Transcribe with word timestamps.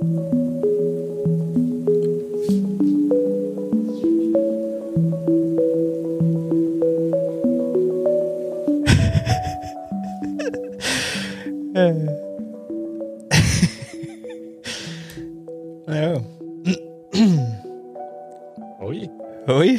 ja. 15.86 16.20
Ui, 18.82 19.10
Hoi. 19.46 19.78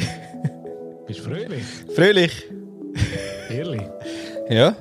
bist 1.06 1.20
du 1.20 1.24
fröhlich? 1.24 1.64
Fröhlich. 1.94 2.48
Ehrlich? 3.50 3.82
Ja, 4.48 4.76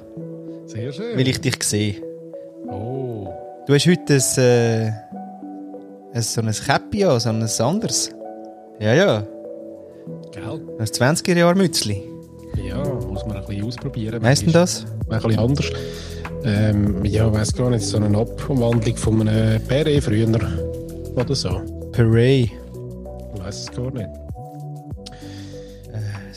Sehr 0.65 0.91
schön. 0.91 1.17
weil 1.17 1.27
ich 1.27 1.41
dich 1.41 1.61
sehe. 1.63 1.95
Oh, 2.67 3.27
Du 3.67 3.73
hast 3.73 3.85
heute 3.87 4.15
ein, 4.15 4.43
äh, 4.43 4.91
ein, 6.13 6.21
so 6.21 6.41
ein 6.41 6.51
Käppi 6.51 7.05
an, 7.05 7.19
so 7.19 7.29
ein 7.29 7.43
anderes. 7.43 8.11
Ja, 8.79 8.93
ja. 8.93 9.27
gell? 10.31 10.61
Ein 10.79 10.85
20er-Jahr-Mützli. 10.85 12.03
Ja, 12.67 12.83
muss 12.83 13.25
man 13.25 13.37
ein 13.37 13.45
bisschen 13.45 13.65
ausprobieren. 13.65 14.21
Weißt 14.21 14.47
du 14.47 14.51
das? 14.51 14.85
Ein 15.09 15.21
bisschen 15.21 15.39
anders. 15.39 15.69
Ähm, 16.43 17.05
ja, 17.05 17.31
weiß 17.31 17.53
gar 17.53 17.69
nicht, 17.69 17.85
so 17.85 17.97
eine 17.97 18.17
Abwandlung 18.17 18.97
von 18.97 19.27
einem 19.27 19.61
Beret 19.67 20.03
früher 20.03 20.27
oder 21.15 21.35
so. 21.35 21.61
Parade. 21.91 22.49
Ich 22.49 22.51
weiß 23.35 23.61
es 23.61 23.71
gar 23.71 23.91
nicht. 23.91 24.09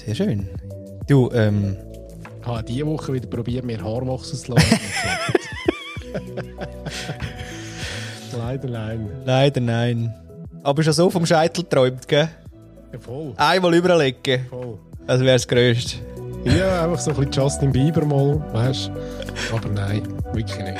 Sehr 0.04 0.14
schön. 0.14 0.48
Du, 1.08 1.30
ähm, 1.32 1.76
Ich 2.42 2.46
habe 2.46 2.62
diese 2.62 2.86
Woche 2.86 3.14
wieder 3.14 3.26
probiert, 3.26 3.64
mir 3.64 3.82
Haar 3.82 4.06
wachsen 4.06 4.38
zu 4.38 4.52
lassen. 4.52 4.78
Leider 8.38 8.68
nein. 8.68 9.08
leider 9.24 9.60
nein. 9.60 10.14
Aber 10.62 10.82
schon 10.82 10.92
so 10.92 11.10
vom 11.10 11.26
Scheitel 11.26 11.64
träumt, 11.64 12.06
gell? 12.08 12.28
Ja, 12.92 12.98
voll, 12.98 13.32
Einmal 13.36 13.74
überlegen. 13.74 14.46
voll. 14.48 14.78
Das 15.06 15.20
wäre 15.20 15.34
das 15.34 15.46
Größte. 15.46 15.96
Ja, 16.44 16.84
einfach 16.84 16.98
so 16.98 17.10
ein 17.10 17.16
bisschen 17.16 17.32
Justin 17.32 17.72
Bieber 17.72 18.04
mal, 18.04 18.42
weißt 18.52 18.88
du? 18.88 19.54
Aber 19.56 19.68
nein, 19.68 20.02
wirklich 20.32 20.58
nicht. 20.58 20.78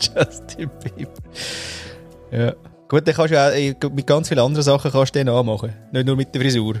Justin 0.16 0.70
Bieber. 0.82 1.10
Ja. 2.30 2.52
Gut, 2.88 3.06
dann 3.06 3.14
kannst 3.14 3.32
du 3.32 3.40
auch 3.40 3.52
äh, 3.52 3.74
mit 3.92 4.06
ganz 4.06 4.28
vielen 4.28 4.40
anderen 4.40 4.62
Sachen 4.62 4.90
kannst 4.90 5.14
du 5.14 5.18
den 5.18 5.28
anmachen. 5.28 5.72
Nicht 5.92 6.06
nur 6.06 6.16
mit 6.16 6.34
der 6.34 6.40
Frisur. 6.42 6.74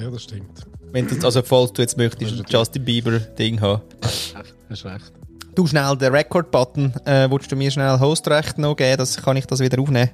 Ja, 0.00 0.10
das 0.10 0.22
stimmt. 0.22 0.66
Wenn 0.92 1.06
du, 1.08 1.14
also 1.24 1.42
falls 1.42 1.72
du 1.72 1.82
jetzt 1.82 1.96
möchtest, 1.96 2.32
ein 2.32 2.44
Justin 2.48 2.84
Bieber 2.84 3.18
Ding 3.18 3.60
haben. 3.60 3.82
Hast 4.70 4.84
recht. 4.84 5.12
Du 5.54 5.66
schnell 5.66 5.96
den 5.96 6.12
Record-Button, 6.12 6.92
äh, 7.04 7.30
willst 7.30 7.50
du 7.52 7.56
mir 7.56 7.70
schnell 7.70 7.98
Hostrecht 8.00 8.58
noch 8.58 8.74
geben, 8.74 8.96
das 8.98 9.16
kann 9.22 9.36
ich 9.36 9.46
das 9.46 9.60
wieder 9.60 9.80
aufnehmen. 9.80 10.10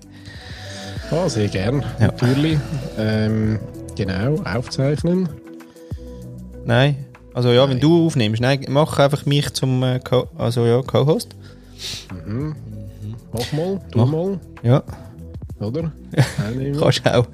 Ah, 1.10 1.28
sehr 1.28 1.48
gern, 1.48 1.80
Ja. 1.98 2.06
natürlich. 2.08 2.58
Ähm, 2.98 3.58
genau, 3.96 4.36
aufzeichnen. 4.44 5.28
Nein. 6.64 7.06
Also 7.32 7.50
ja, 7.52 7.68
wenn 7.68 7.80
du 7.80 8.06
aufnimmst, 8.06 8.40
nein, 8.42 8.64
mach 8.68 8.98
einfach 8.98 9.24
mich 9.24 9.52
zum 9.54 9.82
äh, 9.82 10.00
Co 10.00 10.28
also 10.36 10.66
ja, 10.66 10.82
Co-Host. 10.82 11.34
Mach 13.32 13.52
mal, 13.52 13.80
tu 13.90 13.98
Mach. 13.98 14.06
mal, 14.06 14.40
Ja, 14.62 14.82
oder? 15.60 15.92
Teilnehmen. 16.36 16.78
kannst 16.78 17.06
du 17.06 17.18
auch. 17.18 17.26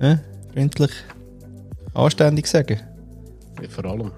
Äh, 0.00 0.16
freundlich, 0.52 0.90
anständig 1.94 2.46
sagen. 2.46 2.80
Ja, 3.62 3.68
vor 3.68 3.84
allem, 3.84 4.10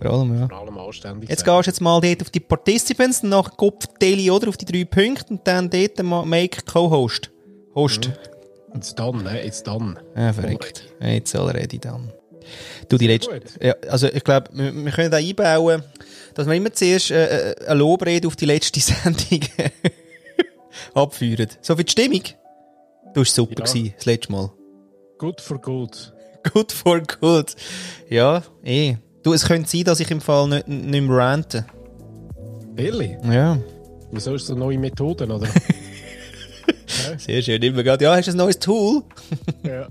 Vor 0.00 0.10
allem, 0.12 0.38
ja. 0.38 0.48
vor 0.48 0.58
allem 0.58 0.78
anständig 0.78 1.28
Jetzt 1.28 1.44
sein. 1.44 1.56
gehst 1.56 1.66
du 1.66 1.70
jetzt 1.70 1.80
mal 1.80 2.00
dort 2.00 2.22
auf 2.22 2.30
die 2.30 2.40
Participants, 2.40 3.22
nach 3.22 3.56
Kopf 3.56 3.86
Daily, 3.98 4.30
oder? 4.30 4.48
Auf 4.48 4.56
die 4.56 4.64
drei 4.64 4.84
Punkte 4.84 5.32
und 5.34 5.46
dann 5.46 5.68
dort 5.70 6.02
Make 6.26 6.62
Co-Host. 6.70 7.30
Host. 7.74 8.10
It's 8.74 8.94
done, 8.94 9.22
ne? 9.22 9.44
It's 9.44 9.62
done. 9.62 9.96
Ja, 10.16 10.32
verrückt. 10.32 10.84
Jetzt 11.00 11.34
already 11.34 11.78
dann. 11.78 12.12
Du, 12.88 12.96
die 12.96 13.06
letzte. 13.08 13.40
Ja, 13.60 13.74
also 13.88 14.06
ich 14.08 14.24
glaube, 14.24 14.48
wir, 14.52 14.72
wir 14.74 14.92
können 14.92 15.10
da 15.10 15.16
einbauen, 15.18 15.82
dass 16.34 16.46
wir 16.46 16.54
immer 16.54 16.72
zuerst 16.72 17.10
äh, 17.10 17.50
äh, 17.52 17.66
eine 17.66 17.74
Lobrede 17.78 18.26
auf 18.28 18.36
die 18.36 18.46
letzte 18.46 18.80
Sendung 18.80 19.40
abführen. 20.94 21.48
So 21.60 21.76
für 21.76 21.84
die 21.84 21.90
Stimmung. 21.92 22.22
Du 23.14 23.20
warst 23.20 23.34
super 23.34 23.54
Ja. 23.58 23.64
gewesen, 23.64 23.94
das 23.96 24.06
letzte 24.06 24.32
Mal. 24.32 24.50
Good 25.18 25.40
for 25.40 25.60
good. 25.60 26.12
Good 26.52 26.72
for 26.72 27.02
good. 27.20 27.54
Ja, 28.08 28.42
eh. 28.64 28.96
Du, 29.28 29.34
es 29.34 29.44
könnte 29.44 29.68
sein, 29.68 29.84
dass 29.84 30.00
ich 30.00 30.10
im 30.10 30.22
Fall 30.22 30.48
nicht, 30.48 30.68
nicht 30.68 31.02
mehr 31.02 31.18
rante. 31.18 31.66
Ehrlich? 32.78 33.10
Ja. 33.30 33.58
Wieso 34.10 34.34
ist 34.34 34.44
das 34.44 34.52
eine 34.52 34.60
neue 34.60 34.78
Methode, 34.78 35.26
oder? 35.26 35.46
Sehr 37.18 37.42
schön. 37.42 37.62
Immer 37.62 37.82
gerade, 37.82 38.04
ja, 38.04 38.16
hast 38.16 38.28
du 38.28 38.30
ein 38.30 38.38
neues 38.38 38.58
Tool? 38.58 39.02
ja. 39.64 39.86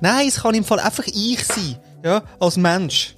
Nein, 0.00 0.28
es 0.28 0.40
kann 0.40 0.54
im 0.54 0.62
Fall 0.62 0.78
einfach 0.78 1.04
ich 1.08 1.44
sein. 1.44 1.78
Ja, 2.04 2.22
als 2.38 2.56
Mensch. 2.56 3.16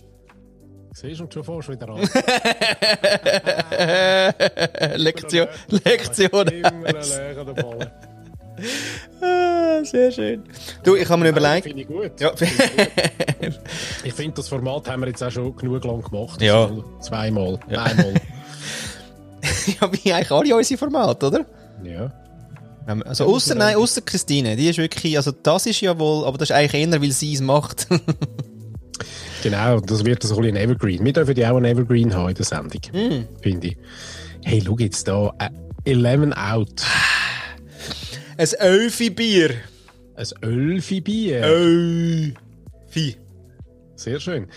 Siehst 0.94 1.20
du, 1.20 1.28
schon 1.30 1.44
du 1.44 1.68
wieder 1.68 1.88
an. 1.91 2.00
Lektion. 4.96 5.48
Lektion. 5.68 6.48
Immer. 6.48 6.94
Ah, 9.20 9.84
sehr 9.84 10.10
schön. 10.12 10.42
Du, 10.82 10.96
ich 10.96 11.08
habe 11.08 11.22
mir 11.22 11.30
überlegt. 11.30 11.64
Finde 11.66 11.82
ich 11.82 11.88
gut. 11.88 12.20
Ja. 12.20 12.32
Ich 14.04 14.14
finde, 14.14 14.36
das 14.36 14.48
Format 14.48 14.88
haben 14.88 15.00
wir 15.02 15.08
jetzt 15.08 15.22
auch 15.22 15.30
schon 15.30 15.54
genug 15.56 15.84
lang 15.84 16.00
gemacht. 16.02 16.40
Ja. 16.40 16.62
Also 16.66 16.84
Zweimal. 17.00 17.58
Einmal. 17.68 18.14
ja, 19.80 19.92
wie 19.92 20.12
eigentlich 20.12 20.30
alle 20.30 20.56
unsere 20.56 20.78
Formate, 20.78 21.26
oder? 21.26 21.46
ja. 21.82 22.12
Ähm, 22.88 23.02
Also, 23.04 23.26
außer, 23.26 23.54
nein, 23.54 23.76
außer 23.76 24.00
Christine. 24.02 24.54
Die 24.56 24.68
ist 24.68 24.78
wirklich, 24.78 25.16
also, 25.16 25.32
das 25.32 25.66
ist 25.66 25.80
ja 25.80 25.98
wohl, 25.98 26.24
aber 26.24 26.38
das 26.38 26.50
ist 26.50 26.56
eigentlich 26.56 26.74
eher, 26.88 27.02
weil 27.02 27.10
sie 27.10 27.34
es 27.34 27.41
macht. 27.41 27.88
Genau, 29.42 29.80
das 29.80 30.04
wird 30.04 30.22
so 30.22 30.36
ein 30.36 30.42
bisschen 30.42 30.56
Evergreen. 30.56 31.04
Wir 31.04 31.12
dürfen 31.12 31.36
ja 31.36 31.50
auch 31.50 31.56
ein 31.56 31.64
Evergreen 31.64 32.14
haben 32.14 32.28
in 32.28 32.34
der 32.36 32.44
Sendung. 32.44 32.80
Hm. 32.92 33.26
Finde 33.41 33.66
ich. 33.66 33.76
Hey, 34.44 34.62
schau 34.64 34.76
jetzt 34.78 35.08
da. 35.08 35.32
Äh, 35.38 35.50
11 35.91 36.32
out. 36.36 36.82
Ein 38.42 38.48
Ölfi-Bier. 38.60 39.54
Ein 40.16 40.26
Ölfi-Bier. 40.42 41.44
Ölfi. 41.44 43.16
Sehr 43.94 44.19
schön. 44.19 44.48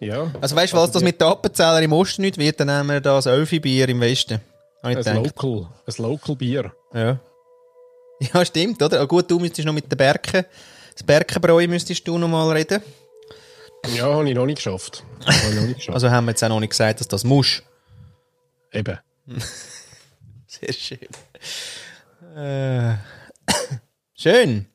Ja. 0.00 0.32
Also, 0.40 0.56
weißt 0.56 0.72
du, 0.72 0.78
was 0.78 0.90
das 0.90 1.02
mit 1.02 1.20
den 1.20 1.28
Appenzähler 1.28 1.82
im 1.82 1.92
Osten 1.92 2.22
nicht 2.22 2.38
wird, 2.38 2.58
dann 2.58 2.68
nehmen 2.68 2.88
wir 2.88 3.00
das 3.00 3.26
Ölfi-Bier 3.26 3.88
im 3.88 4.00
Westen. 4.00 4.40
Ein. 4.82 4.96
Local, 4.96 5.68
ein 5.86 5.94
Local 5.98 6.36
Bier. 6.36 6.72
Ja. 6.94 7.20
Ja, 8.32 8.44
stimmt, 8.44 8.80
oder? 8.80 9.00
Ah, 9.00 9.04
gut, 9.04 9.28
du 9.28 9.40
müsstest 9.40 9.66
noch 9.66 9.72
mit 9.72 9.90
den 9.90 9.96
Berken, 9.96 10.44
das 10.94 11.02
Berkenbräu 11.02 11.66
müsstest 11.66 12.06
du 12.06 12.18
noch 12.18 12.28
mal 12.28 12.52
reden. 12.52 12.80
Ja, 13.96 14.14
habe 14.14 14.28
ich 14.28 14.34
noch 14.36 14.46
nicht 14.46 14.58
geschafft. 14.58 15.02
Habe 15.26 15.48
ich 15.48 15.54
noch 15.56 15.62
nicht 15.62 15.78
geschafft. 15.78 15.94
Also 15.94 16.08
haben 16.08 16.26
wir 16.26 16.30
jetzt 16.30 16.44
auch 16.44 16.48
noch 16.48 16.60
nicht 16.60 16.70
gesagt, 16.70 17.00
dass 17.00 17.08
das 17.08 17.24
muss. 17.24 17.64
Eben. 18.72 18.96
Sehr 20.46 20.72
schön. 20.72 21.08
Äh. 22.36 22.94
Schön. 24.14 24.66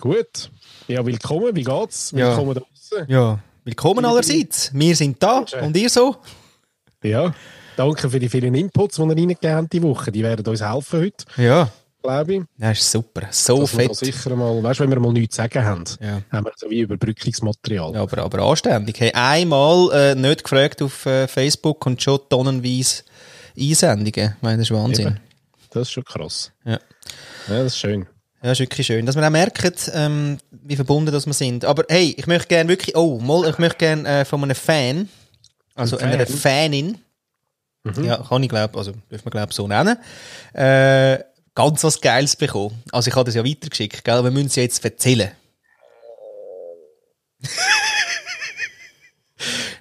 Gut. 0.00 0.50
Ja, 0.88 1.04
willkommen. 1.04 1.54
Wie 1.54 1.64
geht's? 1.64 2.12
Ja. 2.12 2.28
Willkommen 2.30 2.54
da 2.54 2.60
draussen. 2.60 3.06
Ja, 3.10 3.38
willkommen 3.64 4.04
allerseits. 4.04 4.70
Wir 4.72 4.94
sind 4.96 5.22
da 5.22 5.34
Dankeschön. 5.36 5.60
und 5.64 5.76
ihr 5.76 5.90
so? 5.90 6.16
Ja. 7.02 7.34
Danke 7.76 8.08
für 8.08 8.18
die 8.20 8.28
vielen 8.28 8.54
Inputs, 8.54 8.96
die 8.96 9.02
ihr 9.02 9.08
reingegeben 9.08 9.56
habt 9.56 9.72
die 9.72 9.82
Woche. 9.82 10.12
Die 10.12 10.22
werden 10.22 10.46
uns 10.46 10.62
helfen 10.62 11.00
heute, 11.00 11.24
Ja. 11.42 11.68
glaube 12.02 12.34
ich. 12.34 12.42
Das 12.56 12.78
ist 12.78 12.90
super. 12.92 13.22
So 13.30 13.60
Dass 13.62 13.70
fett. 13.72 13.94
sicher 13.96 14.36
mal, 14.36 14.62
weißt 14.62 14.80
du, 14.80 14.84
wenn 14.84 14.90
wir 14.90 15.00
mal 15.00 15.12
nichts 15.12 15.36
zu 15.36 15.42
sagen 15.42 15.64
haben, 15.64 15.84
Ja. 16.00 16.22
haben 16.30 16.44
wir 16.46 16.52
so 16.56 16.70
wie 16.70 16.80
Überbrückungsmaterial. 16.80 17.92
Ja, 17.94 18.02
aber, 18.02 18.18
aber 18.22 18.38
anständig. 18.44 19.00
Hey, 19.00 19.12
einmal 19.12 19.90
äh, 19.92 20.14
nicht 20.14 20.44
gefragt 20.44 20.80
auf 20.82 21.04
äh, 21.06 21.26
Facebook 21.26 21.84
und 21.86 22.00
schon 22.00 22.20
tonnenweise 22.30 23.02
Einsendungen. 23.58 24.34
Ich 24.36 24.42
meine, 24.42 24.58
das 24.58 24.70
ist 24.70 24.76
Wahnsinn. 24.76 25.06
Eben. 25.08 25.20
Das 25.74 25.88
ist 25.88 25.92
schon 25.92 26.04
krass. 26.04 26.52
Ja. 26.64 26.78
Ja, 27.48 27.62
das 27.62 27.72
ist 27.72 27.78
schön. 27.78 28.06
Ja, 28.42 28.52
ist 28.52 28.60
wirklich 28.60 28.86
schön. 28.86 29.04
Dass 29.06 29.16
wir 29.16 29.26
auch 29.26 29.30
merken, 29.30 29.74
ähm, 29.92 30.38
wie 30.50 30.76
verbunden 30.76 31.10
dass 31.10 31.26
wir 31.26 31.32
sind. 31.32 31.64
Aber 31.64 31.84
hey, 31.88 32.14
ich 32.16 32.28
möchte 32.28 32.46
gerne 32.48 32.68
wirklich, 32.68 32.94
oh, 32.96 33.18
mal, 33.18 33.48
ich 33.48 33.58
möchte 33.58 33.78
gerne 33.78 34.20
äh, 34.20 34.24
von 34.24 34.42
einem 34.42 34.54
Fan, 34.54 35.08
also 35.74 35.98
Ein 35.98 36.12
einer 36.12 36.26
Fan? 36.26 36.36
Fanin, 36.36 36.98
ja, 38.02 38.18
kann 38.18 38.42
ich 38.42 38.48
glaube, 38.48 38.78
also 38.78 38.92
dürfen 39.10 39.26
wir 39.26 39.30
glaube 39.30 39.52
so 39.52 39.66
nennen, 39.66 39.98
äh, 40.52 41.18
ganz 41.56 41.82
was 41.82 42.00
Geiles 42.00 42.36
bekommen. 42.36 42.82
Also 42.92 43.08
ich 43.08 43.16
habe 43.16 43.24
das 43.24 43.34
ja 43.34 43.44
weitergeschickt, 43.44 44.04
gell? 44.04 44.22
Wir 44.22 44.30
müssen 44.30 44.46
es 44.46 44.54
jetzt 44.54 44.84
erzählen. 44.84 45.32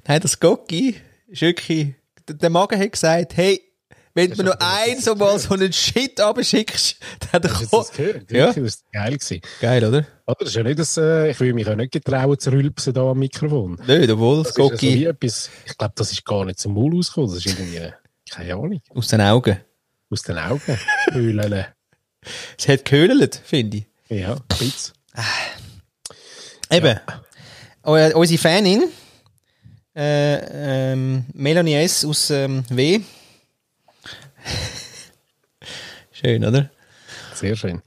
Nein, 0.07 0.21
das 0.21 0.39
Gocki 0.39 0.95
ist 1.27 1.41
wirklich, 1.41 1.94
der 2.27 2.50
Magen 2.50 2.79
hat 2.79 2.91
gesagt, 2.91 3.38
hey, 3.38 3.62
wenn 4.15 4.30
du 4.31 4.38
mir 4.38 4.44
noch 4.50 4.57
ein 4.60 5.00
so 5.00 5.15
mal 5.15 5.38
so 5.39 5.54
einen 5.56 5.74
Shit 5.74 6.19
abschickst, 6.19 6.98
dann 7.31 7.42
gehört? 7.42 8.31
Ja. 8.31 8.48
Das 8.48 8.57
ist 8.57 8.83
geil 8.92 9.18
gewesen. 9.18 9.42
Geil, 9.60 9.83
oder? 9.83 10.06
Oder? 10.25 10.36
Das 10.39 10.50
ist 10.50 10.56
ja 10.56 10.63
nicht 10.63 10.80
das, 10.80 10.98
äh, 10.98 11.31
ich 11.31 11.39
will 11.39 11.54
mich 11.54 11.68
auch 11.68 11.75
nicht 11.75 11.92
getrauen 11.92 12.38
zu 12.38 12.51
rülpsen 12.51 12.94
da 12.94 13.01
am 13.01 13.19
Mikrofon. 13.19 13.80
Nicht, 13.88 14.10
obwohl 14.12 14.44
das 14.44 14.54
Gocki 14.54 15.06
etwas, 15.06 15.50
ich 15.65 15.77
glaube, 15.77 15.94
das 15.95 16.12
ist 16.12 16.24
gar 16.25 16.45
nicht 16.45 16.60
zum 16.60 16.74
Maul 16.74 16.95
rausgekommen. 16.95 17.33
Das 17.33 17.45
ist 17.45 17.57
irgendwie, 17.60 17.92
keine 18.30 18.54
Ahnung, 18.54 18.81
aus 18.89 19.07
den 19.07 19.21
Augen. 19.21 19.57
aus 20.10 20.21
den 20.21 20.38
Augen. 20.38 20.80
Höhlen. 21.12 21.65
Es 22.57 22.69
hat 22.69 22.86
gehöhlt, 22.86 23.42
finde 23.44 23.77
ich. 23.77 23.86
Ja, 24.07 24.36
ein 24.36 24.42
bisschen. 24.48 24.94
Eben. 26.71 27.00
Ja. 27.86 28.15
Unsere 28.15 28.38
Fanin, 28.39 28.83
äh, 29.94 30.92
ähm, 30.94 31.25
Melanie 31.33 31.75
S. 31.75 32.06
aus 32.06 32.30
ähm, 32.30 32.63
W. 32.69 33.01
schön, 36.11 36.45
oder? 36.45 36.69
Sehr 37.33 37.55
schön. 37.55 37.81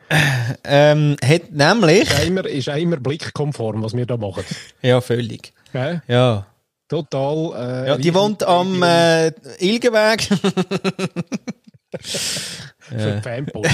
Ähm, 0.64 1.16
hat 1.24 1.50
nämlich. 1.50 2.02
Ist 2.02 2.20
auch, 2.20 2.26
immer, 2.26 2.44
ist 2.46 2.68
auch 2.68 2.76
immer 2.76 2.96
blickkonform, 2.96 3.82
was 3.82 3.96
wir 3.96 4.06
da 4.06 4.16
machen. 4.16 4.44
Ja, 4.82 5.00
völlig. 5.00 5.52
Gell? 5.72 6.02
Ja. 6.08 6.46
Total. 6.88 7.84
Äh, 7.84 7.88
ja 7.88 7.96
die 7.96 8.14
wohnt 8.14 8.44
am 8.44 8.82
äh, 8.82 9.28
Ilgenweg. 9.58 10.22
Für 12.80 13.20
Fanpost. 13.22 13.70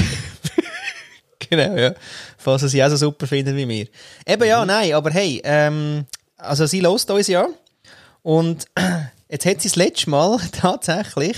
genau, 1.50 1.76
ja. 1.76 1.94
Falls 2.38 2.62
sie 2.62 2.82
auch 2.82 2.88
so 2.88 2.96
super 2.96 3.26
finden 3.26 3.56
wie 3.56 3.68
wir. 3.68 3.86
Eben 4.26 4.44
ja, 4.44 4.64
nein, 4.64 4.94
aber 4.94 5.10
hey, 5.10 5.40
ähm, 5.44 6.06
also 6.36 6.66
sie 6.66 6.80
lost 6.80 7.10
uns 7.10 7.28
ja. 7.28 7.48
Und 8.22 8.66
jetzt 9.28 9.44
hat 9.46 9.60
sie 9.60 9.68
das 9.68 9.76
letzte 9.76 10.08
Mal 10.10 10.38
tatsächlich 10.52 11.36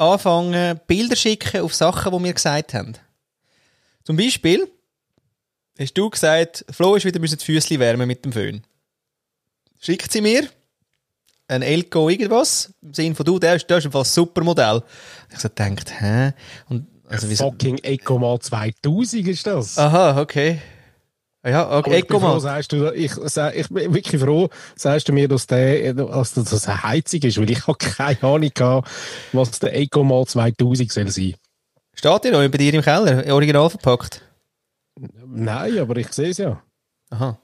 angefangen, 0.00 0.80
Bilder 0.86 1.16
schicken 1.16 1.60
auf 1.60 1.74
Sachen, 1.74 2.12
die 2.16 2.24
wir 2.24 2.32
gesagt 2.32 2.74
haben. 2.74 2.94
Zum 4.04 4.16
Beispiel 4.16 4.66
hast 5.78 5.94
du 5.94 6.08
gesagt, 6.08 6.64
Flo 6.70 6.94
ist 6.94 7.04
wieder 7.04 7.20
müssen 7.20 7.38
die 7.38 7.44
Füße 7.44 7.78
wärmen 7.78 8.08
mit 8.08 8.24
dem 8.24 8.32
Föhn. 8.32 8.62
Schickt 9.78 10.10
sie 10.10 10.20
mir 10.20 10.48
ein 11.48 11.62
Elko 11.62 12.08
irgendwas, 12.08 12.72
im 12.80 12.94
Sinne 12.94 13.14
von 13.14 13.26
du, 13.26 13.38
der 13.38 13.56
ist, 13.56 13.68
der 13.68 13.78
ist 13.78 13.94
ein 13.94 14.04
Supermodell. 14.04 14.82
Ich 15.32 15.38
so 15.38 15.48
gedacht, 15.48 16.00
hä? 16.00 16.32
Und, 16.68 16.86
also, 17.08 17.26
Fucking 17.28 17.78
Eco 17.78 18.18
mal 18.18 18.38
2000 18.38 19.26
ist 19.26 19.46
das. 19.46 19.76
Aha, 19.76 20.20
okay. 20.20 20.60
Ja, 21.42 21.78
okay, 21.78 22.00
Eco 22.00 22.20
mal. 22.20 22.38
Sagst 22.40 22.72
du, 22.72 22.92
ich, 22.92 23.12
ich 23.16 23.68
bin 23.70 23.94
wirklich 23.94 24.20
froh, 24.20 24.50
sagst 24.76 25.08
du 25.08 25.12
mir, 25.12 25.26
dass, 25.26 25.46
der, 25.46 25.94
dass 25.94 26.34
das 26.34 26.68
eine 26.68 26.82
Heizung 26.82 27.22
ist, 27.22 27.38
weil 27.38 27.50
ich 27.50 27.66
habe 27.66 27.78
keine 27.78 28.22
Ahnung 28.22 28.50
gehabt, 28.52 28.90
was 29.32 29.58
der 29.58 29.74
Eco 29.74 30.04
mal 30.04 30.26
2000 30.26 30.92
soll 30.92 31.08
sein. 31.08 31.34
Steht 31.94 32.24
der 32.24 32.32
noch 32.32 32.50
bei 32.50 32.58
dir 32.58 32.74
im 32.74 32.82
Keller, 32.82 33.32
original 33.32 33.70
verpackt? 33.70 34.22
Nein, 35.26 35.78
aber 35.78 35.96
ich 35.96 36.12
sehe 36.12 36.30
es 36.30 36.38
ja. 36.38 36.62
Aha. 37.10 37.38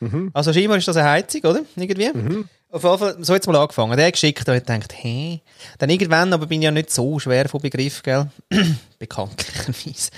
Mhm. 0.00 0.30
Also 0.32 0.52
scheinbar 0.52 0.78
ist 0.78 0.86
das 0.86 0.96
eine 0.96 1.08
Heizung, 1.08 1.40
oder? 1.42 1.60
Irgendwie. 1.76 2.10
Mhm. 2.12 2.48
Auf 2.70 2.82
jeden 2.82 2.98
Fall, 2.98 3.16
so 3.20 3.34
jetzt 3.34 3.46
mal 3.46 3.56
angefangen. 3.56 3.96
Der 3.96 4.10
geschickt 4.10 4.48
und 4.48 4.54
ich 4.54 4.64
gedacht, 4.64 4.92
hä? 4.96 5.40
Dann 5.78 5.90
irgendwann, 5.90 6.32
aber 6.32 6.46
bin 6.46 6.60
ich 6.60 6.64
ja 6.64 6.70
nicht 6.70 6.90
so 6.90 7.18
schwer 7.18 7.48
von 7.48 7.60
Begriff, 7.60 8.02
gell? 8.02 8.28
Bekanntlicherweise. 8.98 10.10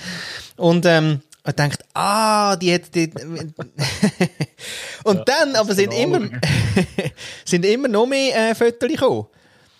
Und, 0.55 0.85
ähm, 0.85 1.21
ich 1.47 1.55
dachte, 1.55 1.85
ah, 1.93 2.55
die 2.57 2.73
hat, 2.73 2.93
die, 2.93 3.09
und 5.03 5.17
ja, 5.17 5.23
dann, 5.23 5.55
aber 5.55 5.73
sind 5.73 5.93
immer, 5.93 6.29
sind 7.45 7.65
immer 7.65 7.87
noch 7.87 8.05
mehr, 8.05 8.51
äh, 8.51 8.55
Fotos 8.55 8.89
gekommen. 8.89 9.27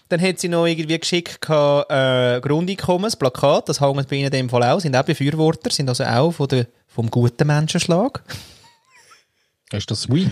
Dann 0.10 0.22
hat 0.22 0.40
sie 0.40 0.48
noch 0.48 0.66
irgendwie 0.66 0.98
geschickt, 0.98 1.44
äh, 1.50 2.40
Grundeinkommen, 2.40 3.12
Plakat, 3.20 3.68
das 3.68 3.82
hängt 3.82 4.08
bei 4.08 4.16
ihnen 4.16 4.28
in 4.28 4.32
dem 4.32 4.50
Fall 4.50 4.64
auch, 4.64 4.80
sind 4.80 4.96
auch 4.96 5.04
Befürworter, 5.04 5.70
sind 5.70 5.90
also 5.90 6.06
auch 6.06 6.32
von 6.32 6.48
der, 6.48 6.68
vom 6.88 7.12
guten 7.12 7.46
Menschenschlag. 7.46 8.24
Ist 9.74 9.92
das 9.92 10.10
Wii? 10.10 10.30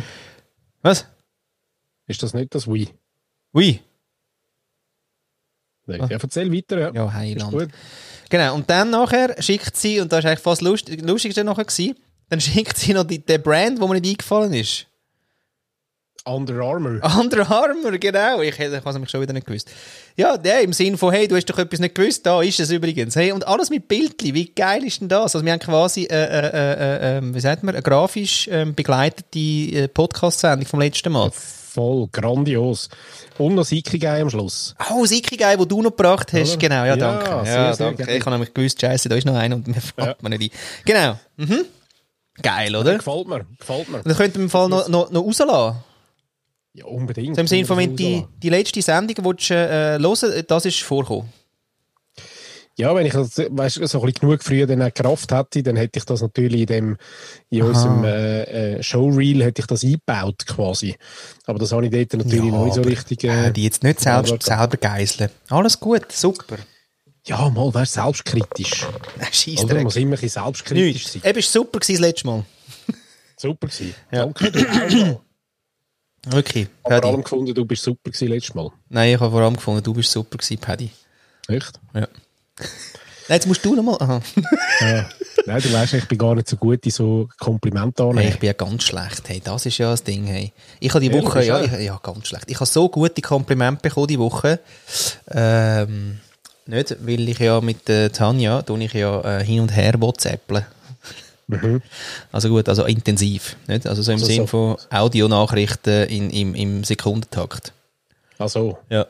Was? 0.81 1.05
Ist 2.07 2.23
das 2.23 2.33
nicht 2.33 2.55
das 2.55 2.67
Wii? 2.67 2.87
Wii? 3.51 3.81
Ja, 5.87 6.03
ah. 6.03 6.07
erzähl 6.09 6.51
weiter, 6.51 6.79
ja. 6.79 6.91
Ja, 6.93 7.13
Heiland. 7.13 7.71
Genau, 8.29 8.55
und 8.55 8.69
dann 8.69 8.89
nachher 8.89 9.41
schickt 9.41 9.75
sie, 9.77 9.99
und 9.99 10.11
das 10.11 10.23
war 10.23 10.31
eigentlich 10.31 10.43
fast 10.43 10.61
lustig, 10.61 11.01
lustigste 11.01 11.43
nachher 11.43 11.65
gewesen, 11.65 11.95
dann 12.29 12.41
schickt 12.41 12.77
sie 12.77 12.93
noch 12.93 13.03
die, 13.03 13.19
den 13.19 13.41
Brand, 13.41 13.79
wo 13.79 13.87
mir 13.87 13.99
nicht 13.99 14.09
eingefallen 14.09 14.53
ist. 14.53 14.87
Under 16.27 16.59
Armour. 16.59 17.01
Under 17.19 17.49
Armour, 17.51 17.91
genau. 17.99 18.41
Ich, 18.41 18.59
ich 18.59 18.59
habe 18.59 18.89
es 18.89 18.99
mich 18.99 19.09
schon 19.11 19.21
wieder 19.21 19.33
nicht 19.33 19.45
gewusst. 19.45 19.69
Ja, 20.15 20.37
der 20.37 20.61
im 20.61 20.73
Sinne 20.73 20.97
von, 20.97 21.13
hey, 21.13 21.27
du 21.27 21.35
hast 21.35 21.45
doch 21.45 21.59
etwas 21.59 21.79
nicht 21.79 21.93
gewusst, 21.93 22.25
da 22.25 22.41
ist 22.41 22.59
es 22.59 22.71
übrigens. 22.71 23.15
Hey, 23.15 23.31
und 23.31 23.45
alles 23.47 23.69
mit 23.69 23.87
Bildchen, 23.87 24.33
wie 24.33 24.47
geil 24.47 24.83
ist 24.83 25.01
denn 25.01 25.07
das? 25.07 25.35
Also 25.35 25.45
wir 25.45 25.51
haben 25.51 25.59
quasi, 25.59 26.05
äh, 26.05 26.15
äh, 26.15 26.47
äh, 26.47 27.17
äh 27.17 27.21
wie 27.21 27.39
sagt 27.39 27.61
man, 27.61 27.75
eine 27.75 27.83
grafisch 27.83 28.49
ähm, 28.51 28.73
begleitete 28.73 29.39
äh, 29.39 29.87
Podcast-Sendung 29.87 30.65
vom 30.65 30.79
letzten 30.79 31.13
Mal. 31.13 31.31
Voll, 31.75 32.07
grandios. 32.09 32.87
Und 33.37 33.55
noch 33.55 33.69
Ikigai 33.69 34.21
am 34.21 34.29
Schluss. 34.29 34.73
Oh, 34.89 35.01
das 35.01 35.11
Ikigai, 35.11 35.59
wo 35.59 35.65
du 35.65 35.81
noch 35.81 35.89
gebracht 35.89 36.31
hast. 36.31 36.51
Oder? 36.51 36.57
Genau, 36.57 36.85
ja, 36.85 36.95
danke. 36.95 37.25
Ja, 37.29 37.43
sehr, 37.43 37.73
sehr 37.73 37.87
danke. 37.87 38.05
Sehr 38.05 38.15
ich 38.15 38.21
habe 38.21 38.31
nämlich 38.31 38.53
gewusst, 38.53 38.79
scheiße, 38.79 39.09
da 39.09 39.15
ist 39.15 39.25
noch 39.25 39.35
einer 39.35 39.57
und 39.57 39.67
mir 39.67 39.73
fällt 39.81 40.07
ja. 40.07 40.15
mir 40.21 40.29
nicht 40.37 40.53
ein. 40.53 40.59
Genau. 40.85 41.19
Mhm. 41.35 41.65
Geil, 42.41 42.73
oder? 42.77 42.97
Gefällt 42.97 43.27
mir, 43.27 43.45
gefällt 43.59 43.89
mir. 43.89 43.97
Und 43.97 44.07
dann 44.07 44.15
könnten 44.15 44.35
wir 44.35 44.43
im 44.43 44.49
Fall 44.49 44.69
noch, 44.69 44.87
noch, 44.87 45.11
noch 45.11 45.21
rauslassen. 45.21 45.83
Ja, 46.71 46.85
unbedingt. 46.85 47.35
So 47.35 47.41
Im 47.41 47.47
Sinne 47.47 47.65
von, 47.65 47.77
wenn 47.77 47.97
die, 47.97 48.25
die 48.41 48.49
letzte 48.49 48.81
Sendung 48.81 49.25
willst, 49.25 49.51
äh, 49.51 49.99
hören 49.99 50.43
das 50.47 50.65
ist 50.65 50.81
vorgekommen. 50.81 51.27
Ja, 52.77 52.93
wenn 52.93 53.05
ich 53.05 53.13
das, 53.13 53.37
weißt, 53.37 53.75
so 53.87 53.99
ein 53.99 54.05
bisschen 54.05 54.19
genug 54.19 54.43
früher 54.43 54.67
dann 54.67 54.93
Kraft 54.93 55.31
hätte, 55.31 55.63
dann 55.63 55.77
hätte 55.77 55.99
ich 55.99 56.05
das 56.05 56.21
natürlich 56.21 56.61
in, 56.61 56.67
dem, 56.67 56.97
in 57.49 57.61
unserem 57.63 58.03
äh, 58.03 58.43
äh, 58.75 58.83
Showreel 58.83 59.43
hätte 59.43 59.61
ich 59.61 59.67
das 59.67 59.83
eingebaut 59.83 60.45
quasi. 60.45 60.97
Aber 61.45 61.57
das 61.57 61.71
habe 61.71 61.85
ich 61.85 61.91
dort 61.91 62.21
natürlich 62.21 62.43
ja, 62.43 62.51
noch 62.51 62.65
nicht 62.65 62.73
so 62.73 62.81
richtig... 62.81 63.23
Äh, 63.23 63.51
die 63.51 63.63
jetzt 63.63 63.83
nicht 63.83 64.01
selbst, 64.01 64.43
selber 64.43 64.75
geiseln. 64.75 65.29
Alles 65.49 65.79
gut, 65.79 66.11
super. 66.11 66.57
Ja, 67.25 67.49
mal, 67.49 67.73
wärst 67.73 67.93
selbstkritisch. 67.93 68.85
Scheiße. 69.31 69.63
Oder 69.63 69.81
muss 69.81 69.95
immer 69.95 70.07
ein 70.07 70.11
bisschen 70.11 70.43
selbstkritisch 70.43 71.07
sein. 71.07 71.21
Eben, 71.23 71.35
war 71.35 71.41
super 71.43 71.79
das 71.79 71.87
letzte 71.87 72.27
Mal. 72.27 72.45
super 73.37 73.67
gewesen. 73.67 73.95
Ja. 74.11 74.25
Danke, 74.25 74.51
du 74.51 74.59
auch 74.59 75.21
Wirklich. 76.27 76.67
Ich 76.83 76.91
habe 76.91 77.01
vor 77.01 77.11
allem 77.11 77.23
gefunden, 77.23 77.53
du 77.53 77.65
bist 77.65 77.83
super 77.83 78.09
gewesen 78.09 78.27
letztes 78.29 78.55
Mal. 78.55 78.71
Nein, 78.89 79.13
ich 79.13 79.19
habe 79.19 79.31
vor 79.31 79.41
allem 79.41 79.55
gefunden, 79.55 79.83
du 79.83 79.93
bist 79.93 80.11
super 80.11 80.37
gewesen, 80.37 80.57
Paddy. 80.57 80.89
Echt? 81.47 81.79
Ja. 81.93 82.07
Nein, 83.27 83.37
jetzt 83.37 83.47
musst 83.47 83.65
du 83.65 83.75
nochmal. 83.75 84.21
ja. 84.81 85.09
Nein, 85.47 85.61
du 85.61 85.73
weißt, 85.73 85.93
ich 85.93 86.07
bin 86.07 86.17
gar 86.17 86.35
nicht 86.35 86.47
so 86.47 86.57
gut 86.57 86.85
in 86.85 86.91
so 86.91 87.27
Komplimente 87.39 88.03
annehmen. 88.03 88.19
Hey, 88.19 88.29
ich 88.29 88.39
bin 88.39 88.47
ja 88.47 88.53
ganz 88.53 88.83
schlecht. 88.83 89.27
Hey, 89.27 89.41
das 89.43 89.65
ist 89.65 89.77
ja 89.77 89.91
das 89.91 90.03
Ding. 90.03 90.25
Hey. 90.25 90.53
Ich 90.79 90.93
habe 90.93 91.01
die 91.01 91.13
Woche, 91.13 91.43
ja, 91.43 91.61
ich, 91.61 91.71
ja, 91.71 91.99
ganz 92.01 92.27
schlecht. 92.27 92.49
Ich 92.49 92.55
habe 92.55 92.65
so 92.65 92.89
gute 92.89 93.21
Komplimente 93.21 93.81
bekommen 93.81 94.07
die 94.07 94.19
Woche. 94.19 94.59
Ähm, 95.29 96.19
nicht, 96.67 96.95
weil 97.05 97.29
ich 97.29 97.39
ja 97.39 97.61
mit 97.61 97.89
äh, 97.89 98.09
Tanja, 98.09 98.61
tue 98.61 98.83
ich 98.83 98.93
ja 98.93 99.39
äh, 99.39 99.43
hin 99.43 99.61
und 99.61 99.75
her 99.75 99.93
WhatsAppeln. 99.99 100.65
Mhm. 101.47 101.81
Also 102.31 102.49
gut, 102.49 102.67
also 102.67 102.85
intensiv. 102.85 103.55
Nicht? 103.67 103.85
Also 103.87 104.01
so 104.01 104.11
im 104.11 104.15
also 104.15 104.25
Sinn 104.25 104.41
so. 104.41 104.47
von 104.47 104.77
Audionachrichten 104.89 106.07
in, 106.07 106.29
im, 106.31 106.55
im 106.55 106.83
Sekundentakt. 106.83 107.71
Ach 108.39 108.49
so. 108.49 108.79
Ja. 108.89 109.05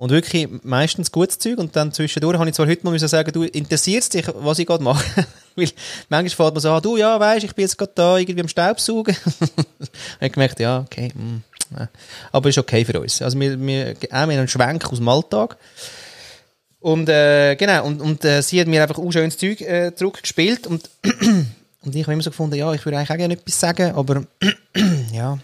Und 0.00 0.08
wirklich 0.08 0.48
meistens 0.62 1.12
gutes 1.12 1.38
Zeug 1.38 1.58
und 1.58 1.76
dann 1.76 1.92
zwischendurch 1.92 2.38
habe 2.38 2.48
ich 2.48 2.56
zwar 2.56 2.66
heute 2.66 2.82
mal 2.84 2.90
müssen 2.90 3.06
sagen, 3.06 3.32
du 3.32 3.42
interessierst 3.42 4.14
dich, 4.14 4.24
was 4.34 4.58
ich 4.58 4.66
gerade 4.66 4.82
mache. 4.82 5.04
Weil 5.56 5.68
manchmal 6.08 6.46
fällt 6.46 6.54
man 6.54 6.62
so 6.62 6.72
an, 6.72 6.80
du, 6.82 6.96
ja, 6.96 7.20
weißt, 7.20 7.44
ich 7.44 7.54
bin 7.54 7.64
jetzt 7.64 7.76
gerade 7.76 7.92
da 7.94 8.16
irgendwie 8.16 8.40
am 8.40 8.48
Staubsaugen. 8.48 9.14
ich 10.22 10.32
gemerkt, 10.32 10.58
ja, 10.58 10.80
okay, 10.80 11.12
mm, 11.14 11.42
aber 12.32 12.48
ist 12.48 12.56
okay 12.56 12.82
für 12.82 12.98
uns. 12.98 13.20
Also 13.20 13.38
wir, 13.38 13.60
wir, 13.60 13.90
auch 13.90 14.00
wir 14.00 14.10
haben 14.10 14.30
einen 14.30 14.48
Schwenk 14.48 14.90
aus 14.90 14.96
dem 14.96 15.08
Alltag. 15.08 15.58
Und 16.78 17.10
äh, 17.10 17.56
genau, 17.56 17.84
und, 17.84 18.00
und 18.00 18.24
äh, 18.24 18.40
sie 18.40 18.58
hat 18.58 18.68
mir 18.68 18.82
einfach 18.82 18.96
auch 18.96 19.12
schönes 19.12 19.36
Zeug 19.36 19.60
äh, 19.60 19.94
zurückgespielt 19.94 20.66
und, 20.66 20.88
und 21.82 21.94
ich 21.94 22.04
habe 22.04 22.14
immer 22.14 22.22
so 22.22 22.30
gefunden, 22.30 22.56
ja, 22.56 22.72
ich 22.72 22.82
würde 22.86 22.96
eigentlich 22.96 23.10
auch 23.10 23.18
gerne 23.18 23.34
etwas 23.34 23.60
sagen, 23.60 23.94
aber 23.94 24.24
ja, 25.12 25.38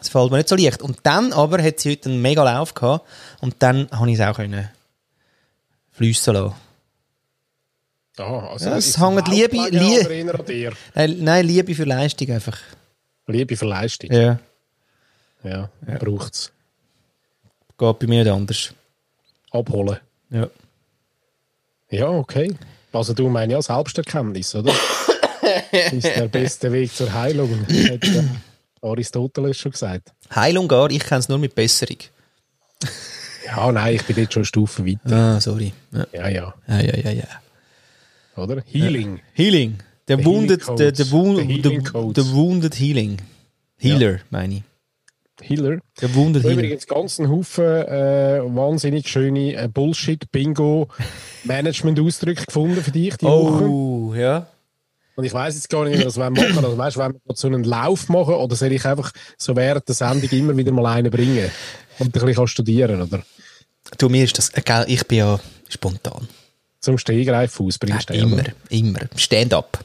es 0.00 0.08
fällt 0.08 0.30
mir 0.30 0.38
nicht 0.38 0.48
so 0.48 0.56
leicht. 0.56 0.82
Und 0.82 0.98
dann 1.02 1.32
aber 1.32 1.62
hat 1.62 1.80
sie 1.80 1.92
heute 1.92 2.08
einen 2.08 2.22
mega 2.22 2.42
Lauf 2.42 2.74
gehabt 2.74 3.06
und 3.40 3.56
dann 3.58 3.88
habe 3.90 4.10
ich 4.10 4.18
es 4.18 4.26
auch 4.26 4.36
können 4.36 4.68
fliessen 6.00 6.34
lassen. 6.34 6.54
Aha, 8.16 8.52
also 8.52 8.70
ja, 8.70 8.76
es 8.76 8.98
hängt 8.98 9.28
Liebe, 9.28 9.56
Liebe, 9.70 10.72
nein, 10.94 11.16
nein, 11.20 11.46
Liebe 11.46 11.74
für 11.74 11.84
Leistung 11.84 12.30
einfach. 12.30 12.58
Liebe 13.26 13.56
für 13.56 13.66
Leistung? 13.66 14.10
Ja. 14.10 14.38
Ja, 15.42 15.70
ja. 15.86 15.98
braucht 15.98 16.34
es. 16.34 16.52
Geht 17.78 17.98
bei 17.98 18.06
mir 18.06 18.24
nicht 18.24 18.32
anders. 18.32 18.74
Abholen? 19.50 19.98
Ja. 20.30 20.48
Ja, 21.90 22.08
okay. 22.08 22.54
Also 22.92 23.14
du 23.14 23.28
meinst 23.28 23.52
ja 23.52 23.62
Selbsterkenntnis, 23.62 24.54
oder? 24.54 24.72
das 25.72 25.92
ist 25.92 26.04
der 26.04 26.28
beste 26.28 26.72
Weg 26.72 26.94
zur 26.94 27.12
Heilung, 27.12 27.66
Aristoteles 28.82 29.58
schon 29.58 29.72
gesagt. 29.72 30.12
Heilung 30.34 30.68
gar, 30.68 30.90
ich 30.90 31.00
kenne 31.00 31.20
es 31.20 31.28
nur 31.28 31.38
mit 31.38 31.54
Besserung. 31.54 31.98
ja, 33.46 33.72
nein, 33.72 33.96
ich 33.96 34.04
bin 34.04 34.16
jetzt 34.16 34.32
schon 34.32 34.40
eine 34.40 34.46
Stufe 34.46 34.86
weiter. 34.86 35.14
Ah, 35.14 35.40
sorry. 35.40 35.72
Ja, 35.92 36.28
ja. 36.28 36.54
Ja, 36.68 36.80
ja, 36.80 36.80
ja, 36.80 36.96
ja. 36.96 37.12
ja. 37.12 38.42
Oder? 38.42 38.62
Healing. 38.66 39.16
Ja. 39.16 39.22
Healing. 39.32 39.78
Der 40.08 40.18
the 40.18 40.24
wounded, 40.24 40.62
der, 40.78 40.92
der, 40.92 41.10
wound, 41.10 41.38
the, 41.38 42.22
the 42.22 42.32
wounded 42.32 42.74
healing. 42.74 43.18
Healer, 43.76 44.12
ja. 44.12 44.18
meine 44.30 44.54
ich. 44.56 44.62
Hiller. 45.42 45.80
Der 46.00 46.14
Wunderhiller. 46.14 46.54
Übrigens 46.54 46.86
ganz 46.86 47.18
einen 47.18 47.28
Haufen 47.30 47.64
äh, 47.64 48.40
wahnsinnig 48.44 49.08
schöne 49.08 49.54
äh, 49.54 49.66
Bullshit-Bingo-Management-Ausdrücke 49.68 52.44
gefunden 52.46 52.82
für 52.82 52.90
dich 52.90 53.16
die 53.16 53.26
Woche. 53.26 53.64
Oh, 53.64 54.12
ja. 54.14 54.48
Und 55.20 55.26
ich 55.26 55.34
weiß 55.34 55.54
jetzt 55.54 55.68
gar 55.68 55.84
nicht, 55.84 55.94
wie 55.94 55.98
wir 55.98 56.06
das 56.06 56.16
machen. 56.16 56.38
Also, 56.38 56.78
weißt 56.78 56.96
du, 56.96 57.00
wenn 57.00 57.12
wir 57.12 57.36
so 57.36 57.46
einen 57.46 57.62
Lauf 57.64 58.08
machen 58.08 58.34
oder 58.34 58.56
soll 58.56 58.72
ich 58.72 58.86
einfach 58.86 59.12
so 59.36 59.54
während 59.54 59.86
der 59.86 59.94
Sendung 59.94 60.30
immer 60.30 60.56
wieder 60.56 60.72
mal 60.72 60.86
einen 60.86 61.10
bringen 61.10 61.50
und 61.98 62.16
ein 62.16 62.24
bisschen 62.26 62.48
studieren, 62.48 63.02
oder? 63.02 63.22
Du, 63.98 64.08
mir 64.08 64.24
ist 64.24 64.38
das, 64.38 64.48
äh, 64.54 64.62
gell, 64.62 64.84
ich 64.88 65.06
bin 65.06 65.18
ja 65.18 65.38
spontan. 65.68 66.26
Zum 66.80 66.96
Stehgreif 66.96 67.60
aus 67.60 67.78
bringst 67.78 68.08
du 68.08 68.14
Ja, 68.14 68.22
immer, 68.22 68.36
oder? 68.36 68.52
immer. 68.70 69.00
Stand-up. 69.14 69.84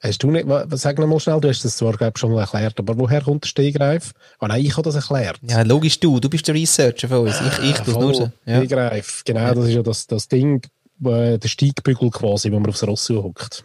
Hast 0.00 0.22
du 0.22 0.30
nicht, 0.30 0.46
sag 0.72 0.98
noch 0.98 1.06
mal 1.06 1.18
schnell, 1.18 1.40
du 1.40 1.48
hast 1.48 1.64
das 1.64 1.76
zwar, 1.78 1.92
glaube 1.96 2.18
schon 2.18 2.32
mal 2.32 2.40
erklärt, 2.42 2.78
aber 2.78 2.98
woher 2.98 3.22
kommt 3.22 3.44
der 3.44 3.48
Stehgreif? 3.48 4.12
Ah 4.38 4.48
nein, 4.48 4.62
ich 4.64 4.72
habe 4.72 4.82
das 4.82 4.96
erklärt. 4.96 5.38
Ja, 5.48 5.62
logisch 5.62 5.98
du, 6.00 6.20
du 6.20 6.28
bist 6.28 6.46
der 6.46 6.54
Researcher 6.56 7.08
von 7.08 7.20
uns. 7.28 7.40
Ich, 7.40 7.70
ich 7.70 7.76
tu's 7.78 7.94
nur 7.94 8.14
so. 8.14 8.30
Ja. 8.44 8.58
Stehgreif, 8.58 9.22
genau, 9.24 9.54
das 9.54 9.64
ist 9.66 9.74
ja 9.74 9.82
das, 9.82 10.06
das 10.08 10.28
Ding, 10.28 10.60
äh, 11.04 11.38
der 11.38 11.48
Steigbügel 11.48 12.10
quasi, 12.10 12.50
wo 12.52 12.58
man 12.58 12.68
aufs 12.68 12.82
Ross 12.86 13.08
hockt. 13.10 13.64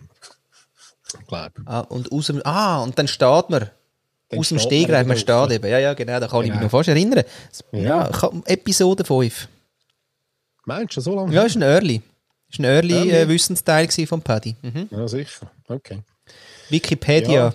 Ich 1.20 1.28
glaube. 1.28 1.52
Ah, 1.66 1.80
und 1.82 2.12
aus 2.12 2.28
dem, 2.28 2.42
ah, 2.46 2.82
und 2.84 2.98
dann 2.98 3.08
steht 3.08 3.50
man. 3.50 3.70
Dann 4.30 4.40
aus 4.40 4.50
dem 4.50 4.60
Stegreif, 4.60 5.08
man 5.08 5.18
steht 5.18 5.52
eben. 5.52 5.68
Ja, 5.70 5.80
ja, 5.80 5.94
genau, 5.94 6.20
da 6.20 6.28
kann 6.28 6.40
ich 6.42 6.48
mich 6.50 6.52
Genau. 6.54 6.64
noch 6.64 6.72
fast 6.72 6.90
erinnern. 6.90 7.24
Ja, 7.72 8.10
Ja. 8.10 8.32
Episode 8.46 9.06
5. 9.06 9.48
Meinst 10.66 10.98
du, 10.98 11.02
so 11.02 11.16
lange? 11.16 11.34
Ja, 11.34 11.44
ist 11.44 11.56
ein 11.56 11.62
Early. 11.62 12.02
Ist 12.50 12.60
ein 12.60 12.66
Early, 12.66 12.94
Early. 12.94 13.12
Äh, 13.12 13.28
Wissensteil 13.30 13.88
von 14.06 14.22
Paddy. 14.22 14.56
Mhm. 14.62 14.90
Ja, 14.92 15.08
sicher. 15.08 15.50
Okay. 15.70 16.02
Wikipedia. 16.70 17.32
Ja. 17.48 17.54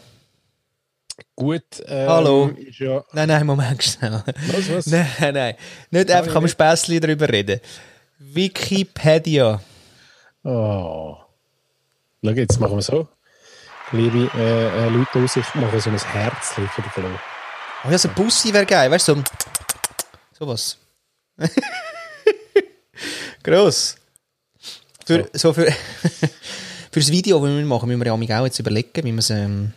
Gut. 1.37 1.63
Ähm, 1.87 2.09
Hallo. 2.09 2.47
Ist 2.57 2.79
ja, 2.79 3.05
Nein, 3.13 3.29
nein, 3.29 3.47
Moment 3.47 3.83
schnell. 3.83 4.23
was, 4.49 4.71
was? 4.73 4.87
nein, 5.21 5.35
nein. 5.35 5.55
Nicht 5.91 6.11
einfach 6.11 6.35
am. 6.37 6.49
Späßchen 6.49 7.01
darüber 7.01 7.29
reden. 7.29 7.61
Wikipedia. 8.19 9.61
Oh. 10.43 11.17
Schau, 12.25 12.31
jetzt 12.31 12.59
machen 12.59 12.77
wir 12.77 12.83
so. 12.83 13.09
Liebe 13.93 14.31
äh, 14.35 14.87
äh, 14.87 14.89
Leute 14.89 15.23
aus, 15.23 15.37
ich 15.37 15.55
mache 15.55 15.79
so 15.81 15.91
ein 15.91 15.99
Herzchen 15.99 16.67
für 16.69 16.83
den 16.83 16.91
Flo. 16.91 17.09
Oh 17.85 17.91
ja, 17.91 17.99
so 17.99 18.09
ein 18.09 18.15
Bussi 18.15 18.53
wäre 18.53 18.65
geil, 18.65 18.91
weißt 18.91 19.09
du, 19.09 19.17
so, 19.17 19.23
sowas. 20.39 20.79
Gross. 23.43 23.97
Für, 25.05 25.29
so 25.35 25.53
für, 25.53 25.71
für 26.91 27.01
das 27.01 27.11
Video, 27.11 27.39
das 27.39 27.55
wir 27.55 27.67
machen, 27.67 27.89
müssen 27.89 28.01
wir 28.01 28.07
ja 28.07 28.15
auch 28.15 28.45
jetzt 28.45 28.59
überlegen, 28.59 29.05
wie 29.05 29.13
wir 29.13 29.19
es, 29.19 29.31
ähm, 29.31 29.73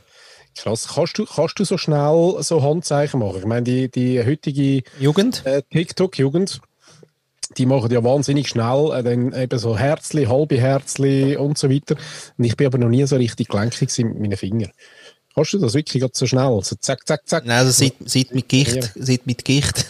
Krass. 0.57 0.87
Kannst 0.95 1.17
du, 1.17 1.25
kannst 1.25 1.59
du 1.59 1.65
so 1.65 1.77
schnell 1.77 2.37
so 2.39 2.63
Handzeichen 2.63 3.19
machen? 3.19 3.39
Ich 3.39 3.45
meine, 3.45 3.63
die, 3.63 3.91
die 3.91 4.23
heutige 4.25 4.83
Jugend. 4.99 5.45
äh, 5.45 5.61
TikTok-Jugend, 5.69 6.61
die 7.57 7.65
machen 7.65 7.91
ja 7.91 8.03
wahnsinnig 8.03 8.47
schnell 8.47 8.91
äh, 8.93 9.03
dann 9.03 9.33
eben 9.33 9.59
so 9.59 9.77
Herzli, 9.77 10.25
halbe 10.25 10.59
Herzli 10.59 11.35
und 11.37 11.57
so 11.57 11.69
weiter. 11.69 11.95
Und 12.37 12.45
ich 12.45 12.55
bin 12.55 12.67
aber 12.67 12.77
noch 12.77 12.89
nie 12.89 13.05
so 13.05 13.15
richtig 13.15 13.49
gelenkig 13.49 13.97
mit 13.99 14.19
meinen 14.19 14.37
Fingern. 14.37 14.71
Kannst 15.33 15.53
du 15.53 15.59
das 15.59 15.73
wirklich 15.73 16.01
grad 16.01 16.15
so 16.15 16.25
schnell? 16.25 16.59
So 16.63 16.75
zack, 16.79 17.05
zack, 17.05 17.27
zack. 17.27 17.45
Nein, 17.45 17.59
also 17.59 17.71
seit, 17.71 17.95
seit 18.05 18.33
mit 18.33 18.47
Gicht, 18.47 18.91
seit 18.95 19.25
mit 19.27 19.43
Gicht. 19.43 19.85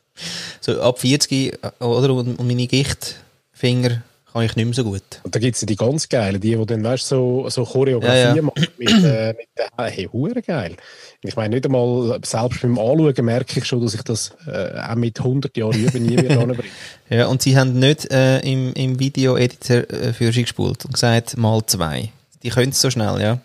so 0.60 0.80
ab 0.80 1.00
40, 1.00 1.58
äh, 1.62 1.84
oder? 1.84 2.14
Und 2.14 2.38
meine 2.40 2.66
Gichtfinger 2.66 4.02
kann 4.36 4.44
ich 4.44 4.56
nicht 4.56 4.66
mehr 4.66 4.74
so 4.74 4.84
gut. 4.84 5.02
Und 5.22 5.34
da 5.34 5.38
gibt 5.38 5.54
es 5.54 5.62
ja 5.62 5.66
die 5.66 5.76
ganz 5.76 6.10
geilen, 6.10 6.38
die, 6.38 6.54
die 6.56 6.66
dann, 6.66 6.84
weißt 6.84 7.08
so, 7.08 7.48
so 7.48 7.64
Choreografie 7.64 8.18
Ja, 8.18 8.34
ja. 8.34 8.42
machen 8.42 8.66
mit, 8.76 8.90
äh, 8.90 9.32
mit 9.32 9.48
der, 9.56 9.86
hey, 9.86 10.10
hure 10.12 10.42
geil. 10.42 10.76
Ich 11.22 11.36
meine, 11.36 11.54
nicht 11.54 11.64
einmal, 11.64 12.20
selbst 12.22 12.60
beim 12.60 12.78
Anschauen 12.78 13.24
merke 13.24 13.58
ich 13.58 13.64
schon, 13.64 13.80
dass 13.80 13.94
ich 13.94 14.02
das 14.02 14.36
äh, 14.46 14.78
auch 14.78 14.94
mit 14.96 15.18
100 15.18 15.56
Jahren 15.56 15.82
üben 15.82 16.02
nie 16.04 16.16
mehr 16.16 16.38
anbringe. 16.38 16.64
Ja, 17.08 17.28
und 17.28 17.40
sie 17.40 17.56
haben 17.56 17.78
nicht 17.78 18.10
äh, 18.12 18.40
im, 18.40 18.74
im 18.74 18.98
Video-Editor 19.00 19.90
äh, 19.90 20.12
für 20.12 20.30
sie 20.32 20.42
gespult 20.42 20.84
und 20.84 20.92
gesagt, 20.92 21.38
mal 21.38 21.64
zwei. 21.64 22.10
Die 22.42 22.50
können 22.50 22.72
es 22.72 22.80
so 22.82 22.90
schnell, 22.90 23.18
ja. 23.22 23.38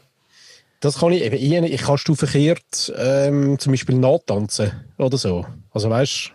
Das 0.81 1.00
kann 1.00 1.13
ich 1.13 1.21
eben, 1.21 1.36
ich, 1.38 1.74
ich 1.74 1.81
kann 1.83 1.98
verkehrt 1.98 2.93
ähm, 2.98 3.57
zum 3.60 3.71
Beispiel 3.71 3.95
nachtanzen 3.95 4.74
oder 4.98 5.17
so. 5.17 5.45
Also 5.71 5.89
weißt 5.89 6.33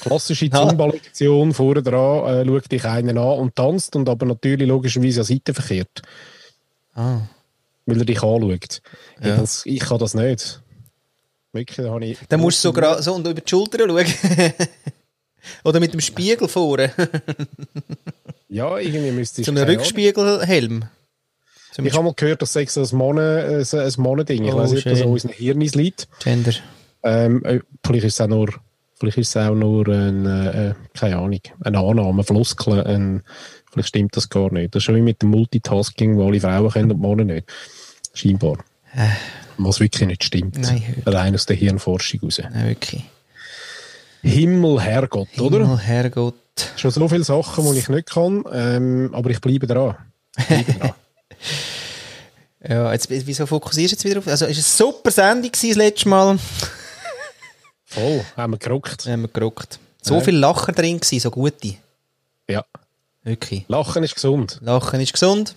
klassische. 0.00 0.48
Zumba-Lektion 0.50 1.52
vorne 1.54 1.82
dran, 1.82 2.26
äh, 2.26 2.44
schaut 2.46 2.70
dich 2.72 2.84
einen 2.84 3.18
an 3.18 3.38
und 3.38 3.54
tanzt 3.56 3.94
und 3.96 4.08
aber 4.08 4.26
natürlich 4.26 4.66
logischerweise 4.68 5.20
an 5.20 5.26
Seite 5.26 5.54
verkehrt, 5.54 6.02
Ah. 6.94 7.20
weil 7.86 7.98
er 7.98 8.04
dich 8.04 8.22
anschaut. 8.22 8.80
Ja. 9.22 9.34
Ich, 9.34 9.40
das, 9.40 9.66
ich 9.66 9.80
kann 9.80 9.98
das 9.98 10.14
nicht. 10.14 10.60
Wirklich, 11.52 11.76
da 11.86 11.92
habe 11.92 12.04
ich... 12.04 12.18
Dann 12.28 12.40
musst 12.40 12.62
du 12.64 12.68
so, 12.68 12.74
gra- 12.78 13.00
so 13.02 13.14
und 13.14 13.26
über 13.26 13.40
die 13.40 13.48
Schulter 13.48 13.78
schauen. 13.86 14.04
Oder 15.64 15.80
mit 15.80 15.92
dem 15.94 16.00
Spiegel 16.00 16.48
vorne. 16.48 16.92
Ja, 18.50 18.78
irgendwie 18.78 19.10
müsste 19.10 19.42
ich... 19.42 19.46
so 19.46 19.60
Ahnung. 19.60 19.76
Rückspiegelhelm. 19.76 20.84
Zum 21.72 21.84
Ich 21.84 21.92
habe 21.92 22.04
mal 22.04 22.14
gehört, 22.14 22.40
dass 22.40 22.56
es 22.56 22.72
so 22.72 22.80
ein 22.82 22.96
Monen- 22.98 23.18
äh, 23.60 23.60
Ich 24.46 24.54
Oh, 24.54 24.56
weiß 24.56 24.70
nicht, 24.72 24.86
ob 24.86 24.90
das 24.90 24.98
schön. 25.00 25.06
an 25.06 25.12
unseren 25.12 25.32
Hirnis 25.32 25.74
liegt. 25.74 26.08
Gender. 26.24 26.52
Ähm, 27.02 27.44
äh, 27.44 27.60
vielleicht 27.84 28.06
ist 28.06 28.14
es 28.14 28.20
auch 28.22 28.26
nur, 28.26 28.48
vielleicht 28.98 29.18
ist 29.18 29.30
es 29.30 29.36
auch 29.36 29.54
nur 29.54 29.86
ein, 29.88 30.26
äh, 30.26 30.70
äh, 30.70 30.74
keine 30.94 31.16
Ahnung, 31.16 31.40
eine 31.60 31.78
Annahme, 31.78 32.24
Floskel, 32.24 32.84
ein, 32.84 33.22
vielleicht 33.70 33.88
stimmt 33.88 34.16
das 34.16 34.28
gar 34.28 34.52
nicht. 34.52 34.74
Das 34.74 34.80
ist 34.80 34.84
schon 34.84 34.96
wie 34.96 35.02
mit 35.02 35.22
dem 35.22 35.30
Multitasking, 35.30 36.16
wo 36.16 36.26
alle 36.26 36.40
Frauen 36.40 36.70
können 36.70 36.92
und 36.92 37.00
Männer 37.00 37.24
nicht. 37.24 37.48
Scheinbar. 38.14 38.58
Was 39.58 39.80
wirklich 39.80 40.06
nicht 40.08 40.24
stimmt. 40.24 40.56
Äh. 40.56 40.60
Nein. 40.60 41.02
Rein 41.06 41.34
aus 41.34 41.46
der 41.46 41.56
Hirnforschung 41.56 42.20
raus. 42.20 42.40
Nein, 42.42 42.68
wirklich. 42.68 43.04
Himmel, 44.22 44.80
Herrgott, 44.80 45.38
oder? 45.38 45.58
Himmel, 45.58 45.78
Herrgott. 45.78 46.34
Schon 46.76 46.90
so 46.90 47.08
viele 47.08 47.24
Sachen, 47.24 47.72
die 47.72 47.78
ich 47.78 47.88
nicht 47.88 48.10
kann, 48.10 48.44
ähm, 48.52 49.10
aber 49.12 49.30
ich 49.30 49.40
bleibe 49.40 49.66
dran. 49.66 49.96
Ich 50.36 50.46
bleibe 50.46 50.72
dran. 50.72 50.92
Ja, 52.66 52.92
jetzt, 52.92 53.08
wieso 53.08 53.46
fokussierst 53.46 53.92
du 53.92 53.94
jetzt 53.94 54.04
wieder 54.04 54.18
auf? 54.18 54.26
Also, 54.26 54.46
es 54.46 54.80
war 54.80 54.86
eine 54.86 54.92
super 54.92 55.10
Sendung 55.12 55.52
das 55.52 55.76
letzte 55.76 56.08
Mal. 56.08 56.38
Voll, 57.88 58.24
haben 58.36 58.52
wir 58.52 58.58
geruckt. 58.58 59.06
Haben 59.06 59.22
wir 59.22 59.28
gerockt. 59.28 59.78
So 60.02 60.16
Ja. 60.16 60.20
viel 60.20 60.36
Lacher 60.36 60.72
drin 60.72 61.00
gewesen, 61.00 61.20
so 61.20 61.30
gute. 61.30 61.74
Ja. 62.48 62.64
Wirklich. 63.24 63.64
Lachen 63.68 64.04
ist 64.04 64.14
gesund. 64.14 64.58
Lachen 64.62 65.00
ist 65.00 65.12
gesund. 65.12 65.54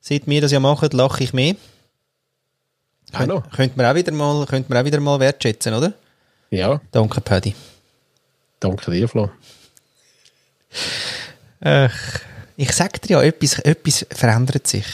Seit 0.00 0.26
wir 0.26 0.40
das 0.40 0.52
ja 0.52 0.60
machen, 0.60 0.88
lache 0.92 1.24
ich 1.24 1.32
mehr. 1.32 1.54
Noch. 3.26 3.48
Könnte 3.50 3.76
man 3.76 3.86
auch 3.86 3.94
wieder 3.94 4.12
mal, 4.12 4.44
könnte 4.46 4.70
man 4.72 4.82
auch 4.82 4.84
wieder 4.84 5.00
mal 5.00 5.18
wertschätzen, 5.20 5.72
oder? 5.72 5.92
Ja, 6.50 6.80
Danke, 6.92 7.20
Paddy. 7.20 7.54
danke 8.60 8.90
dir, 8.90 9.08
Flo. 9.08 9.30
Ach, 11.60 12.20
ich 12.56 12.72
sag 12.72 13.00
dir 13.02 13.12
ja, 13.18 13.22
etwas, 13.22 13.58
etwas 13.60 14.06
verändert 14.10 14.66
sich. 14.66 14.86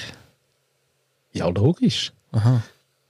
Ja, 1.33 1.49
logisch. 1.49 2.13
Aha. 2.33 2.63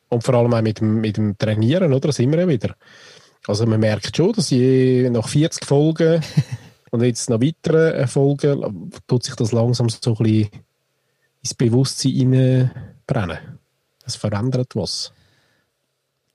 Und 0.09 0.23
vor 0.25 0.35
allem 0.35 0.53
auch 0.55 0.63
mit 0.63 0.81
dem, 0.81 1.01
mit 1.01 1.17
dem 1.17 1.37
Trainieren, 1.39 1.93
oder? 1.93 2.09
Das 2.09 2.17
sind 2.17 2.31
wir 2.33 2.41
ja 2.41 2.49
wieder. 2.49 2.75
Also 3.47 3.67
man 3.67 3.81
merkt 3.81 4.17
schon, 4.17 4.33
dass 4.33 4.51
je 4.51 5.09
nach 5.11 5.27
40 5.29 5.65
Folgen 5.65 6.23
und 6.91 7.03
jetzt 7.03 7.29
noch 7.29 7.41
weiteren 7.41 8.07
Folgen 8.07 8.93
tut 9.07 9.25
sich 9.25 9.35
das 9.35 9.53
langsam 9.53 9.89
so 9.89 10.11
ein 10.11 10.17
bisschen 10.23 10.49
ins 11.43 11.55
Bewusstsein 11.55 12.71
brennen. 13.07 13.39
Es 14.05 14.17
verändert 14.17 14.75
was. 14.77 15.13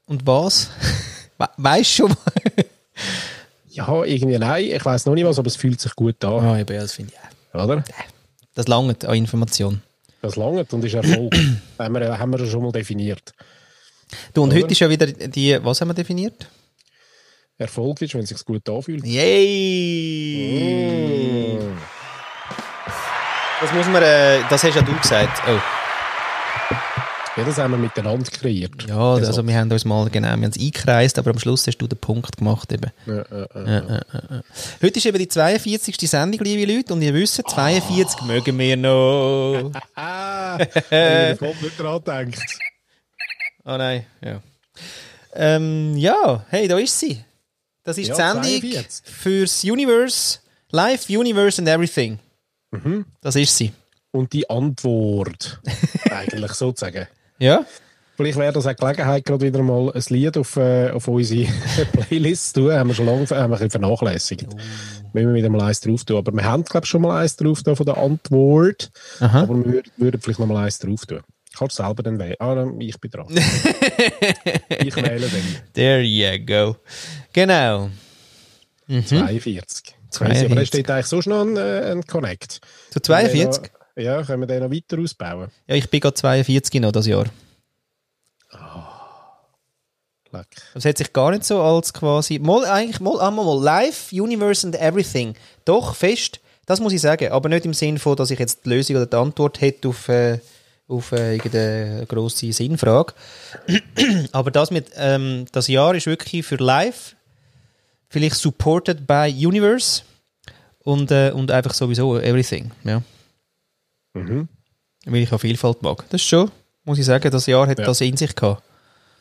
Und 0.06 0.26
was? 0.26 0.70
We 1.38 1.48
weißt 1.58 1.92
schon 1.92 2.10
mal? 2.10 2.66
Ja, 3.70 4.04
irgendwie 4.04 4.40
nein, 4.40 4.66
ich 4.66 4.84
weiß 4.84 5.06
noch 5.06 5.14
nicht 5.14 5.26
was, 5.26 5.38
aber 5.38 5.48
es 5.48 5.56
fühlt 5.56 5.80
sich 5.80 5.96
gut 5.96 6.24
an, 6.26 6.44
Ah, 6.44 6.60
eben, 6.60 6.74
ja, 6.74 6.82
das 6.82 6.94
finde 6.94 7.14
ich 7.14 7.56
auch. 7.56 7.64
oder? 7.64 7.84
Das 8.56 8.68
langt 8.68 9.06
an 9.06 9.16
Information. 9.16 9.84
Das 10.22 10.36
langt 10.36 10.74
und 10.74 10.84
ist 10.84 10.96
Erfolg. 10.96 11.32
haben, 11.80 11.94
wir, 11.94 12.18
haben 12.18 12.32
wir 12.32 12.48
schon 12.48 12.64
mal 12.64 12.72
definiert. 12.72 13.34
Du, 14.34 14.42
und 14.42 14.50
Oder? 14.50 14.62
heute 14.62 14.72
ist 14.72 14.80
ja 14.80 14.90
wieder 14.90 15.06
die, 15.06 15.60
was 15.64 15.80
haben 15.80 15.90
wir 15.90 15.94
definiert? 15.94 16.50
Erfolg 17.60 18.02
ist, 18.04 18.14
wenn 18.14 18.22
es 18.22 18.30
sich 18.30 18.46
gut 18.46 18.70
anfühlt. 18.70 19.04
Yay! 19.04 20.38
Das 23.60 23.74
muss 23.74 23.88
man, 23.88 24.04
äh, 24.04 24.42
das 24.48 24.64
hast 24.64 24.76
ja 24.76 24.84
du 24.84 24.96
gesagt. 24.96 25.42
Oh. 25.48 25.60
Ja, 27.36 27.44
das 27.44 27.58
haben 27.58 27.72
wir 27.72 27.78
miteinander 27.78 28.30
kreiert. 28.30 28.88
Ja, 28.88 29.14
also 29.14 29.46
wir 29.46 29.56
haben 29.56 29.72
uns 29.72 29.86
mal, 29.86 30.08
genau, 30.10 30.28
wir 30.28 30.34
haben 30.34 30.44
es 30.44 30.58
eingekreist, 30.58 31.18
aber 31.18 31.32
am 31.32 31.40
Schluss 31.40 31.66
hast 31.68 31.78
du 31.78 31.88
den 31.88 31.98
Punkt 31.98 32.38
gemacht 32.38 32.72
eben. 32.72 32.92
Ja, 33.06 33.26
ja, 33.32 33.82
ja. 33.88 34.02
Heute 34.82 34.98
ist 34.98 35.06
eben 35.06 35.18
die 35.18 35.28
42. 35.28 35.98
Sendung, 36.10 36.42
liebe 36.44 36.72
Leute, 36.72 36.94
und 36.94 37.02
ihr 37.02 37.14
wisst, 37.14 37.42
42 37.48 38.22
mögen 38.24 38.58
wir 38.58 38.78
noch. 38.78 39.72
Ah, 39.96 40.58
ich 40.60 40.68
habe 40.92 41.56
nicht 41.62 41.80
dran 41.80 42.04
gedacht. 42.04 42.60
Oh 43.66 43.78
nein, 43.78 44.06
ja. 44.24 44.42
Ähm, 45.34 45.96
ja, 45.98 46.46
hey, 46.50 46.68
da 46.68 46.78
ist 46.78 47.00
sie. 47.00 47.24
Das 47.88 47.98
ist 47.98 48.10
Ja, 48.10 48.16
die 48.16 48.50
Sendung 48.50 48.72
42. 48.72 49.02
fürs 49.06 49.64
Universe, 49.64 50.40
Live, 50.72 51.10
Universe 51.10 51.62
and 51.62 51.70
Everything. 51.70 52.20
Das 53.22 53.38
ist 53.38 53.56
sie. 53.56 53.72
Und 54.12 54.34
die 54.34 54.50
Antwort, 54.50 55.62
eigentlich 56.12 56.52
sozusagen. 56.52 57.08
Ja? 57.40 57.66
Vielleicht 58.18 58.38
wäre 58.38 58.52
das 58.52 58.66
eine 58.66 58.76
Gelegenheit, 58.76 59.24
gerade 59.24 59.46
wieder 59.46 59.64
mal 59.64 59.94
ein 59.94 60.04
Lied 60.10 60.38
auf, 60.38 60.58
äh, 60.58 60.90
auf 60.90 61.08
unsere 61.08 61.48
Playlist 61.94 62.56
zu 62.56 62.62
tun. 62.62 62.74
Haben 62.74 62.90
wir 62.90 62.94
schon 62.94 63.06
lange 63.06 63.22
haben 63.22 63.30
wir 63.30 63.44
ein 63.44 63.52
bisschen 63.52 63.70
vernachlässigt. 63.70 64.48
Oh. 64.52 64.58
Müssen 65.14 65.30
wir 65.30 65.36
wieder 65.36 65.50
mal 65.50 65.62
eins 65.62 65.80
drauf 65.80 66.04
tun. 66.04 66.18
Aber 66.18 66.34
wir 66.34 66.44
haben, 66.44 66.66
glaube 66.66 66.84
ich, 66.84 66.90
schon 66.90 67.04
mal 67.04 67.22
eins 67.22 67.38
drauf 67.38 67.60
von 67.64 67.86
der 67.86 67.96
Antwort. 67.98 68.92
Aha. 69.22 69.44
Aber 69.44 69.64
wir 69.64 69.74
würden, 69.74 69.92
würden 69.96 70.20
vielleicht 70.20 70.40
noch 70.40 70.48
mal 70.48 70.66
eins 70.66 70.80
drauf 70.80 71.06
tun. 71.06 71.22
Kannst 71.58 71.78
selber 71.78 72.04
dann 72.04 72.20
wählen. 72.20 72.36
Ah, 72.40 72.68
ich 72.78 73.00
bin 73.00 73.10
dran. 73.10 73.28
ich 74.70 74.96
wähle 74.96 75.20
dann. 75.22 75.56
There 75.74 76.02
you 76.02 76.46
go. 76.46 76.76
Genau. 77.38 77.92
Mhm. 78.88 79.06
42. 79.06 79.94
42. 80.10 80.46
Aber 80.46 80.56
da 80.56 80.66
steht 80.66 80.90
eigentlich 80.90 81.06
so 81.06 81.20
noch 81.30 81.42
ein, 81.42 81.56
äh, 81.56 81.92
ein 81.92 82.04
Connect. 82.08 82.62
Zu 82.90 83.00
42? 83.00 83.62
Noch, 83.62 83.70
ja, 83.96 84.24
können 84.24 84.42
wir 84.42 84.48
den 84.48 84.64
noch 84.64 84.72
weiter 84.72 84.98
ausbauen? 85.00 85.52
Ja, 85.68 85.76
ich 85.76 85.88
bin 85.88 86.00
gerade 86.00 86.16
42 86.16 86.82
noch 86.82 86.92
das 86.92 87.06
Jahr. 87.06 87.26
Leck. 90.32 90.48
Das 90.74 90.84
hat 90.84 90.98
sich 90.98 91.14
gar 91.14 91.30
nicht 91.30 91.44
so 91.44 91.62
als 91.62 91.94
quasi. 91.94 92.40
Mal 92.40 92.66
eigentlich, 92.66 93.00
mal, 93.02 93.22
einmal 93.22 93.46
mal 93.46 93.64
Life, 93.64 94.16
Universe 94.20 94.66
and 94.66 94.76
Everything. 94.76 95.36
Doch, 95.64 95.94
fest. 95.94 96.40
Das 96.66 96.80
muss 96.80 96.94
ich 96.94 97.02
sagen. 97.02 97.32
Aber 97.32 97.50
nicht 97.50 97.66
im 97.66 97.76
Sinne 97.76 98.00
von, 98.00 98.16
dass 98.16 98.32
ich 98.32 98.40
jetzt 98.40 98.66
die 98.66 98.70
Lösung 98.70 98.96
oder 98.96 99.06
die 99.06 99.16
Antwort 99.16 99.62
hätte 99.62 99.90
auf, 99.90 100.10
äh, 100.10 100.40
auf 100.88 101.12
äh, 101.12 101.36
irgendeine 101.36 102.04
grosse 102.08 102.52
Sinnfrage. 102.52 103.14
aber 104.32 104.50
das 104.50 104.72
mit, 104.72 104.88
ähm, 104.96 105.46
das 105.52 105.68
Jahr 105.68 105.94
ist 105.94 106.08
wirklich 106.08 106.44
für 106.44 106.56
Life, 106.56 107.16
vielleicht 108.10 108.36
supported 108.36 109.06
by 109.06 109.34
Universe 109.34 110.04
und, 110.80 111.12
äh, 111.12 111.32
und 111.32 111.52
einfach 111.52 111.74
sowieso 111.74 112.18
Everything. 112.18 112.72
Ja. 112.84 113.02
Mhm. 114.14 114.48
Weil 115.06 115.22
ich 115.22 115.32
auch 115.32 115.40
Vielfalt 115.40 115.82
mag. 115.82 116.06
Das 116.10 116.22
ist 116.22 116.28
schon, 116.28 116.52
muss 116.84 117.00
ich 117.00 117.06
sagen, 117.06 117.32
das 117.32 117.46
Jahr 117.46 117.68
hat 117.68 117.80
ja. 117.80 117.86
das 117.86 118.02
in 118.02 118.18
sich 118.18 118.36
gehabt 118.36 118.64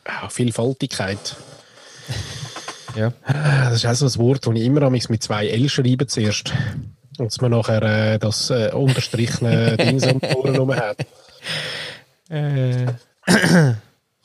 ja, 0.07 0.29
Vielfaltigkeit. 0.29 1.35
ja. 2.95 3.13
Das 3.25 3.75
ist 3.75 3.85
auch 3.85 3.93
so 3.93 4.05
ein 4.05 4.27
Wort, 4.27 4.47
das 4.47 4.55
ich 4.55 4.63
immer 4.63 4.89
mit 4.89 5.23
zwei 5.23 5.47
L 5.47 5.69
schreibe 5.69 6.07
zuerst. 6.07 6.53
Und 7.17 7.31
dass 7.31 7.41
man 7.41 7.51
nachher 7.51 7.81
äh, 7.81 8.19
das 8.19 8.49
äh, 8.49 8.71
unterstrichene 8.73 9.77
Ding 9.77 10.03
am 10.03 10.21
Ohren 10.35 10.75
hat. 10.75 11.05
Äh. 12.29 12.93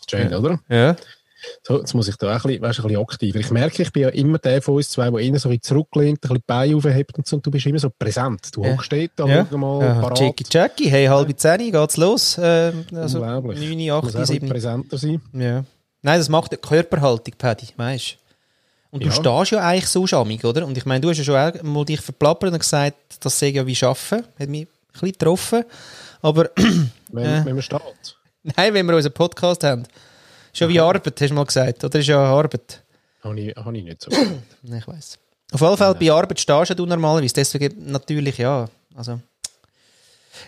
Schön, 0.08 0.30
ja. 0.30 0.38
oder? 0.38 0.60
Ja. 0.68 0.96
So, 1.62 1.78
jetzt 1.78 1.94
muss 1.94 2.08
ich 2.08 2.16
da 2.16 2.28
auch 2.28 2.44
ein 2.44 2.48
bisschen, 2.48 2.62
weißt, 2.62 2.80
ein 2.80 2.82
bisschen 2.88 3.02
aktiver. 3.02 3.38
Ich 3.38 3.50
merke, 3.50 3.82
ich 3.82 3.92
bin 3.92 4.02
ja 4.02 4.08
immer 4.10 4.38
der 4.38 4.62
von 4.62 4.76
uns 4.76 4.90
zwei, 4.90 5.10
der 5.10 5.20
innen 5.20 5.38
so 5.38 5.48
ein 5.48 5.58
bisschen 5.58 5.62
zurücklehnt, 5.62 6.18
ein 6.18 6.28
bisschen 6.28 6.44
Bein 6.46 6.74
aufhebt 6.74 7.16
und 7.16 7.26
so, 7.26 7.36
und 7.36 7.46
du 7.46 7.50
bist 7.50 7.66
immer 7.66 7.78
so 7.78 7.90
präsent. 7.90 8.48
Du 8.52 8.64
ja. 8.64 8.72
hockst 8.72 8.92
dort, 8.92 9.28
ja. 9.28 9.46
mal 9.56 9.84
ja. 9.84 9.94
parat. 10.00 10.20
Jackie, 10.20 10.44
Jackie, 10.50 10.88
hey, 10.90 11.06
halbe 11.06 11.34
zehn, 11.36 11.72
geht's 11.72 11.96
los. 11.96 12.38
Äh, 12.38 12.72
also 12.94 13.18
Unglaublich. 13.20 13.60
9, 13.60 13.90
8, 13.90 14.26
7. 14.26 14.48
präsenter 14.48 14.98
sein. 14.98 15.20
Ja. 15.32 15.64
Nein, 16.02 16.18
das 16.18 16.28
macht 16.28 16.52
die 16.52 16.56
Körperhaltung, 16.56 17.34
Paddy, 17.38 17.68
weißt 17.76 18.16
Und 18.90 19.02
du 19.02 19.06
ja. 19.06 19.12
stehst 19.12 19.52
ja 19.52 19.60
eigentlich 19.60 19.88
so 19.88 20.06
schamig, 20.06 20.44
oder? 20.44 20.66
Und 20.66 20.76
ich 20.76 20.84
meine, 20.84 21.00
du 21.00 21.10
hast 21.10 21.18
ja 21.18 21.24
schon 21.24 21.36
auch 21.36 21.62
mal 21.62 21.84
dich 21.84 22.00
verplappert 22.00 22.52
und 22.52 22.58
gesagt, 22.58 22.96
das 23.20 23.38
sei 23.38 23.48
ja 23.48 23.66
wie 23.66 23.74
Schaffen. 23.74 24.24
Hat 24.38 24.48
mich 24.48 24.62
ein 24.62 24.68
bisschen 24.92 25.12
getroffen. 25.12 25.64
Aber... 26.20 26.50
wenn, 27.12 27.24
äh, 27.24 27.44
wenn 27.44 27.54
man 27.54 27.62
steht. 27.62 27.80
Nein, 28.42 28.74
wenn 28.74 28.86
wir 28.86 28.96
unseren 28.96 29.12
Podcast 29.12 29.62
haben. 29.62 29.84
Schon 30.52 30.68
wie 30.68 30.80
Arbeit, 30.80 31.20
hast 31.20 31.30
du 31.30 31.34
mal 31.34 31.46
gesagt, 31.46 31.82
oder? 31.84 31.98
Ist 31.98 32.08
ja 32.08 32.18
Arbeit. 32.18 32.82
Habe 33.22 33.40
ich, 33.40 33.56
hab 33.56 33.72
ich 33.72 33.84
nicht 33.84 34.02
so 34.02 34.10
gesagt. 34.10 34.30
ich 34.62 34.86
weiß. 34.86 35.18
Auf 35.52 35.60
jeden 35.60 35.76
Fall, 35.76 35.94
bei 35.94 36.12
Arbeit 36.12 36.40
stehst 36.40 36.78
du 36.78 36.86
normalerweise. 36.86 37.34
Deswegen 37.34 37.90
natürlich, 37.90 38.38
ja. 38.38 38.68
Also. 38.94 39.20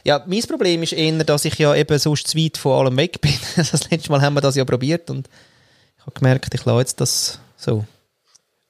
Ja, 0.03 0.23
mein 0.27 0.43
Problem 0.43 0.83
ist 0.83 0.93
eher, 0.93 1.25
dass 1.25 1.45
ich 1.45 1.59
ja 1.59 1.75
eben 1.75 1.99
sonst 1.99 2.29
zu 2.29 2.39
weit 2.39 2.57
von 2.57 2.79
allem 2.79 2.97
weg 2.97 3.21
bin. 3.21 3.35
Das 3.57 3.91
letzte 3.91 4.11
Mal 4.11 4.21
haben 4.23 4.35
wir 4.35 4.41
das 4.41 4.57
ja 4.57 4.65
probiert 4.65 5.09
und 5.11 5.29
ich 5.97 6.07
habe 6.07 6.19
gemerkt, 6.19 6.55
ich 6.55 6.65
lasse 6.65 6.81
jetzt 6.81 7.01
das 7.01 7.39
so. 7.57 7.85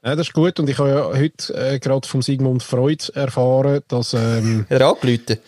Ja, 0.04 0.14
das 0.14 0.28
ist 0.28 0.34
gut 0.34 0.60
und 0.60 0.68
ich 0.68 0.78
habe 0.78 0.90
ja 0.90 1.18
heute 1.18 1.54
äh, 1.54 1.78
gerade 1.78 2.06
vom 2.06 2.20
Sigmund 2.20 2.62
Freud 2.62 3.10
erfahren, 3.14 3.82
dass... 3.88 4.12
Ähm, 4.12 4.66
hat 4.70 4.80
er 4.80 4.88
angerufen? 4.88 5.38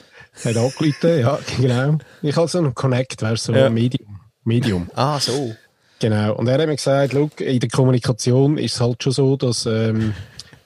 Hat 0.44 0.56
angerufen, 0.56 1.20
ja, 1.20 1.38
genau. 1.60 1.98
Ich 2.22 2.36
habe 2.36 2.48
so 2.48 2.58
einen 2.58 2.74
Connect, 2.74 3.22
weißt 3.22 3.48
du, 3.48 3.52
so 3.52 3.58
ja. 3.58 3.66
ein 3.66 3.74
Medium. 3.74 4.20
Medium. 4.44 4.90
Ah, 4.94 5.20
so. 5.20 5.54
Genau. 5.98 6.34
Und 6.34 6.46
er 6.48 6.58
hat 6.58 6.66
mir 6.66 6.76
gesagt, 6.76 7.12
look, 7.12 7.40
in 7.40 7.60
der 7.60 7.70
Kommunikation 7.70 8.58
ist 8.58 8.74
es 8.74 8.80
halt 8.80 9.02
schon 9.02 9.12
so, 9.12 9.36
dass 9.36 9.66
ähm, 9.66 10.14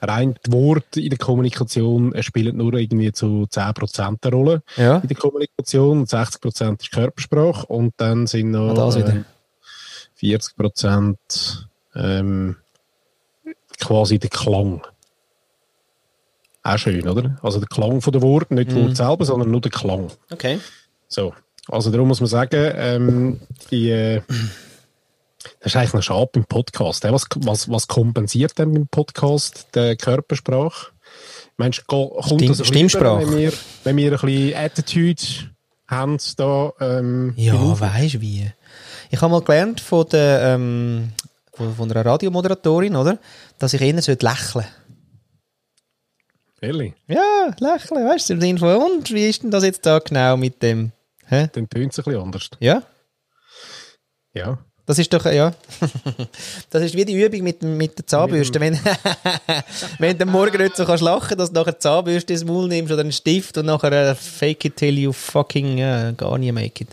rein 0.01 0.35
die 0.45 0.51
Worte 0.51 0.99
in 0.99 1.09
der 1.09 1.19
Kommunikation 1.19 2.13
spielen 2.21 2.57
nur 2.57 2.73
irgendwie 2.73 3.11
zu 3.11 3.47
10% 3.49 4.17
eine 4.21 4.35
Rolle 4.35 4.63
ja. 4.75 4.97
in 4.97 5.07
der 5.07 5.17
Kommunikation. 5.17 6.05
60% 6.05 6.81
ist 6.81 6.91
Körpersprache 6.91 7.65
und 7.67 7.93
dann 7.97 8.27
sind 8.27 8.51
noch 8.51 8.77
ah, 8.77 8.97
äh, 8.97 9.23
40% 10.21 11.15
ähm, 11.95 12.55
quasi 13.79 14.19
der 14.19 14.29
Klang. 14.29 14.81
Auch 16.63 16.77
schön, 16.77 17.07
oder? 17.07 17.39
Also 17.41 17.59
der 17.59 17.67
Klang 17.67 18.01
von 18.01 18.13
der 18.13 18.21
Wort, 18.21 18.51
nicht 18.51 18.71
mhm. 18.71 18.83
Wort 18.83 18.97
selber, 18.97 19.25
sondern 19.25 19.49
nur 19.49 19.61
der 19.61 19.71
Klang. 19.71 20.11
Okay. 20.31 20.59
So. 21.07 21.33
Also 21.67 21.91
darum 21.91 22.07
muss 22.07 22.19
man 22.19 22.27
sagen, 22.27 22.71
ähm, 22.75 23.39
die 23.69 23.89
äh, 23.89 24.21
das 25.59 25.73
ist 25.73 25.75
eigentlich 25.75 25.93
noch 25.93 26.03
schade 26.03 26.29
beim 26.33 26.45
Podcast. 26.45 27.03
Was, 27.03 27.25
was, 27.37 27.69
was 27.69 27.87
kompensiert 27.87 28.57
denn 28.57 28.73
beim 28.73 28.87
Podcast 28.87 29.67
die 29.75 29.95
Körpersprache? 29.95 30.91
Meinst 31.57 31.79
du, 31.79 31.83
kommt 31.85 32.41
Stimm, 32.41 32.47
das 32.47 32.67
Stimmsprache? 32.67 33.21
Rüber, 33.21 33.31
wenn 33.31 33.39
wir, 33.39 33.53
wenn 33.83 33.97
wir 33.97 34.11
ein 34.11 34.19
bisschen 34.19 34.55
Attitude 34.55 35.21
haben 35.87 36.17
da? 36.37 36.73
Ähm, 36.79 37.33
ja, 37.35 37.79
weißt 37.79 38.15
du 38.15 38.21
wie? 38.21 38.51
Ich 39.09 39.21
habe 39.21 39.31
mal 39.31 39.41
gelernt 39.41 39.81
von, 39.81 40.07
der, 40.09 40.55
ähm, 40.55 41.11
von, 41.53 41.91
einer 41.91 42.05
Radiomoderatorin, 42.05 42.95
oder? 42.95 43.19
dass 43.59 43.73
ich 43.73 43.81
eher 43.81 43.93
lächeln 43.93 44.21
sollte. 44.21 44.67
Ehrlich? 46.61 46.93
Ja, 47.07 47.51
lächeln, 47.59 48.07
weißt 48.07 48.29
du, 48.29 48.33
im 48.33 48.41
Sinne 48.41 48.59
von, 48.59 48.75
und 48.75 49.11
wie 49.11 49.27
ist 49.27 49.43
denn 49.43 49.51
das 49.51 49.63
jetzt 49.63 49.85
da 49.85 49.99
genau 49.99 50.37
mit 50.37 50.61
dem? 50.63 50.91
Hä? 51.27 51.49
Dann 51.51 51.69
tönt 51.69 51.91
es 51.91 51.99
ein 51.99 52.05
bisschen 52.05 52.21
anders. 52.21 52.49
Ja? 52.59 52.83
Ja. 54.33 54.59
Das 54.85 54.97
ist 54.99 55.13
doch, 55.13 55.25
ja. 55.25 55.53
Das 56.69 56.83
ist 56.83 56.95
wie 56.95 57.05
die 57.05 57.13
Übung 57.13 57.43
mit, 57.43 57.61
mit 57.61 57.97
der 57.97 58.07
Zahnbürste. 58.07 58.59
Wenn, 58.59 58.79
wenn 59.99 60.17
du 60.17 60.25
morgen 60.25 60.61
nicht 60.61 60.75
so 60.75 60.85
kannst 60.85 61.03
lachen, 61.03 61.37
dass 61.37 61.51
du 61.51 61.59
nachher 61.59 61.73
die 61.73 61.79
Zahnbürste 61.79 62.33
ins 62.33 62.43
Maul 62.43 62.67
nimmst 62.67 62.91
oder 62.91 63.01
einen 63.01 63.11
Stift 63.11 63.57
und 63.57 63.67
nachher 63.67 64.11
uh, 64.11 64.15
fake 64.15 64.65
it 64.65 64.75
till 64.75 64.97
you 64.97 65.11
fucking 65.11 65.79
uh, 65.79 66.13
gar 66.15 66.37
nicht 66.37 66.53
make 66.53 66.83
it. 66.83 66.89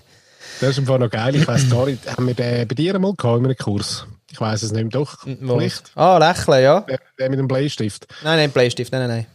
Das 0.60 0.70
ist 0.70 0.80
einfach 0.80 0.98
noch 0.98 1.10
geil. 1.10 1.36
Ich 1.36 1.46
weiß 1.46 1.70
gar 1.70 1.86
nicht, 1.86 2.06
haben 2.06 2.26
wir 2.26 2.34
den 2.34 2.68
bei 2.68 2.74
dir 2.74 2.98
mal 2.98 3.14
gehabt 3.14 3.38
in 3.38 3.44
einem 3.46 3.56
Kurs? 3.56 4.06
Ich 4.30 4.40
weiß 4.40 4.62
es 4.62 4.72
nicht, 4.72 4.94
doch. 4.94 5.18
Vielleicht. 5.22 5.92
Ah, 5.94 6.18
lächeln, 6.18 6.62
ja. 6.62 6.80
Der, 6.80 6.98
der 7.18 7.30
mit 7.30 7.38
dem 7.38 7.48
Bleistift. 7.48 8.06
Nein, 8.22 8.38
nein, 8.38 8.50
Bleistift, 8.50 8.92
nein, 8.92 9.02
nein, 9.02 9.10
nein. 9.10 9.26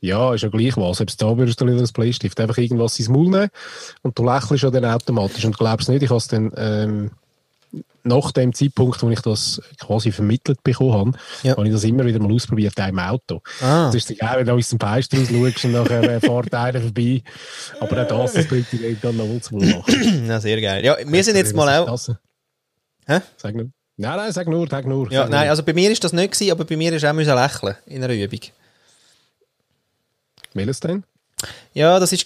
Ja, 0.00 0.32
ist 0.32 0.42
ja 0.42 0.48
gleich 0.48 0.76
was. 0.76 0.98
Selbst 0.98 1.20
da 1.20 1.36
würdest 1.36 1.60
du 1.60 1.66
nicht 1.66 1.80
das 1.80 1.92
Bleistift 1.92 2.40
einfach 2.40 2.56
irgendwas 2.56 2.98
ins 2.98 3.10
Maul 3.10 3.28
nehmen 3.28 3.50
und 4.02 4.18
du 4.18 4.24
lächelst 4.24 4.64
ja 4.64 4.70
dann 4.70 4.86
automatisch 4.86 5.44
und 5.44 5.58
glaubst 5.58 5.90
nicht, 5.90 6.02
ich 6.02 6.08
habe 6.08 6.18
es 6.18 6.28
dann 6.28 6.52
ähm, 6.56 7.10
nach 8.02 8.32
dem 8.32 8.52
Zeitpunkt, 8.52 9.02
wo 9.02 9.10
ich 9.10 9.20
das 9.20 9.60
quasi 9.78 10.10
vermittelt 10.10 10.62
bekommen 10.62 10.92
habe, 10.92 11.12
ja. 11.42 11.56
habe 11.56 11.66
ich 11.66 11.72
das 11.72 11.84
immer 11.84 12.04
wieder 12.04 12.18
mal 12.18 12.32
ausprobiert, 12.32 12.78
auch 12.80 12.88
im 12.88 12.98
Auto. 12.98 13.40
Ah. 13.60 13.86
Das 13.86 13.96
ist 13.96 14.18
geil, 14.18 14.38
wenn 14.38 14.46
du 14.46 14.54
aus 14.54 14.70
dem 14.70 14.80
Fenster 14.80 15.18
raus 15.18 15.28
schaust 15.28 15.64
und 15.64 15.72
nachher 15.72 16.02
äh, 16.02 16.20
fährt 16.20 16.54
einer 16.54 16.80
vorbei. 16.80 17.22
Aber 17.80 18.02
auch 18.02 18.08
das, 18.08 18.32
das 18.32 18.46
bringt 18.46 18.72
dich 18.72 18.96
dann 19.00 19.16
noch 19.16 19.28
wohl 19.28 19.40
zu 19.40 19.56
machen. 19.56 20.24
Na, 20.26 20.40
sehr 20.40 20.60
geil. 20.60 20.84
Ja, 20.84 20.96
wir 21.04 21.24
sind 21.24 21.36
jetzt 21.36 21.54
mal 21.54 21.78
auch... 21.78 21.98
Hä? 23.06 23.20
Sag 23.36 23.54
nur. 23.54 23.70
Nein, 23.96 24.16
nein, 24.16 24.32
sag 24.32 24.48
nur, 24.48 24.66
sag 24.68 24.86
nur. 24.86 25.12
Ja, 25.12 25.22
sag 25.22 25.30
nein, 25.30 25.42
nur. 25.42 25.50
also 25.50 25.62
bei 25.62 25.74
mir 25.74 25.90
ist 25.90 26.02
das 26.02 26.12
nicht 26.12 26.32
gewesen, 26.32 26.52
aber 26.52 26.64
bei 26.64 26.76
mir 26.76 26.92
ist 26.92 27.04
auch 27.04 27.12
müssen 27.12 27.34
lächeln 27.34 27.74
in 27.86 28.02
einer 28.02 28.14
Übung. 28.14 28.40
Welches 30.54 30.80
denn? 30.80 31.04
Ja, 31.72 31.98
das 31.98 32.12
war 32.12 32.18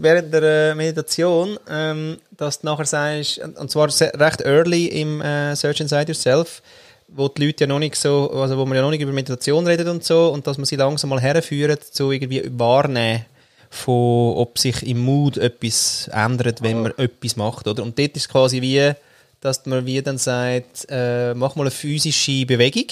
während 0.00 0.32
der 0.32 0.42
äh, 0.42 0.74
Meditation, 0.74 1.58
ähm, 1.68 2.18
dass 2.42 2.60
du 2.60 2.66
nachher 2.66 2.84
sagst, 2.86 3.38
und 3.38 3.70
zwar 3.70 3.88
recht 3.88 4.42
early 4.42 4.86
im 4.86 5.20
äh, 5.20 5.54
Search 5.56 5.80
Inside 5.80 6.08
Yourself, 6.08 6.62
wo 7.08 7.28
die 7.28 7.46
Leute 7.46 7.64
ja 7.64 7.68
noch 7.68 7.78
nicht 7.78 7.96
so, 7.96 8.30
also 8.32 8.56
wo 8.58 8.66
man 8.66 8.76
ja 8.76 8.82
noch 8.82 8.90
nicht 8.90 9.00
über 9.00 9.12
Meditation 9.12 9.66
redet 9.66 9.88
und 9.88 10.04
so, 10.04 10.28
und 10.28 10.46
dass 10.46 10.58
man 10.58 10.64
sie 10.64 10.76
langsam 10.76 11.10
mal 11.10 11.20
herführt, 11.20 11.82
so 11.92 12.12
irgendwie 12.12 12.42
wahrnehmen 12.58 13.24
von, 13.70 14.36
ob 14.36 14.58
sich 14.58 14.86
im 14.86 15.00
Mood 15.00 15.38
etwas 15.38 16.08
ändert, 16.12 16.62
wenn 16.62 16.82
man 16.82 16.92
etwas 16.98 17.36
macht, 17.36 17.66
oder? 17.66 17.82
Und 17.82 17.98
dort 17.98 18.16
ist 18.16 18.28
quasi 18.28 18.60
wie, 18.60 18.92
dass 19.40 19.64
man 19.66 19.86
wie 19.86 20.02
dann 20.02 20.18
sagt, 20.18 20.86
äh, 20.90 21.34
mach 21.34 21.56
mal 21.56 21.62
eine 21.62 21.70
physische 21.70 22.44
Bewegung 22.44 22.86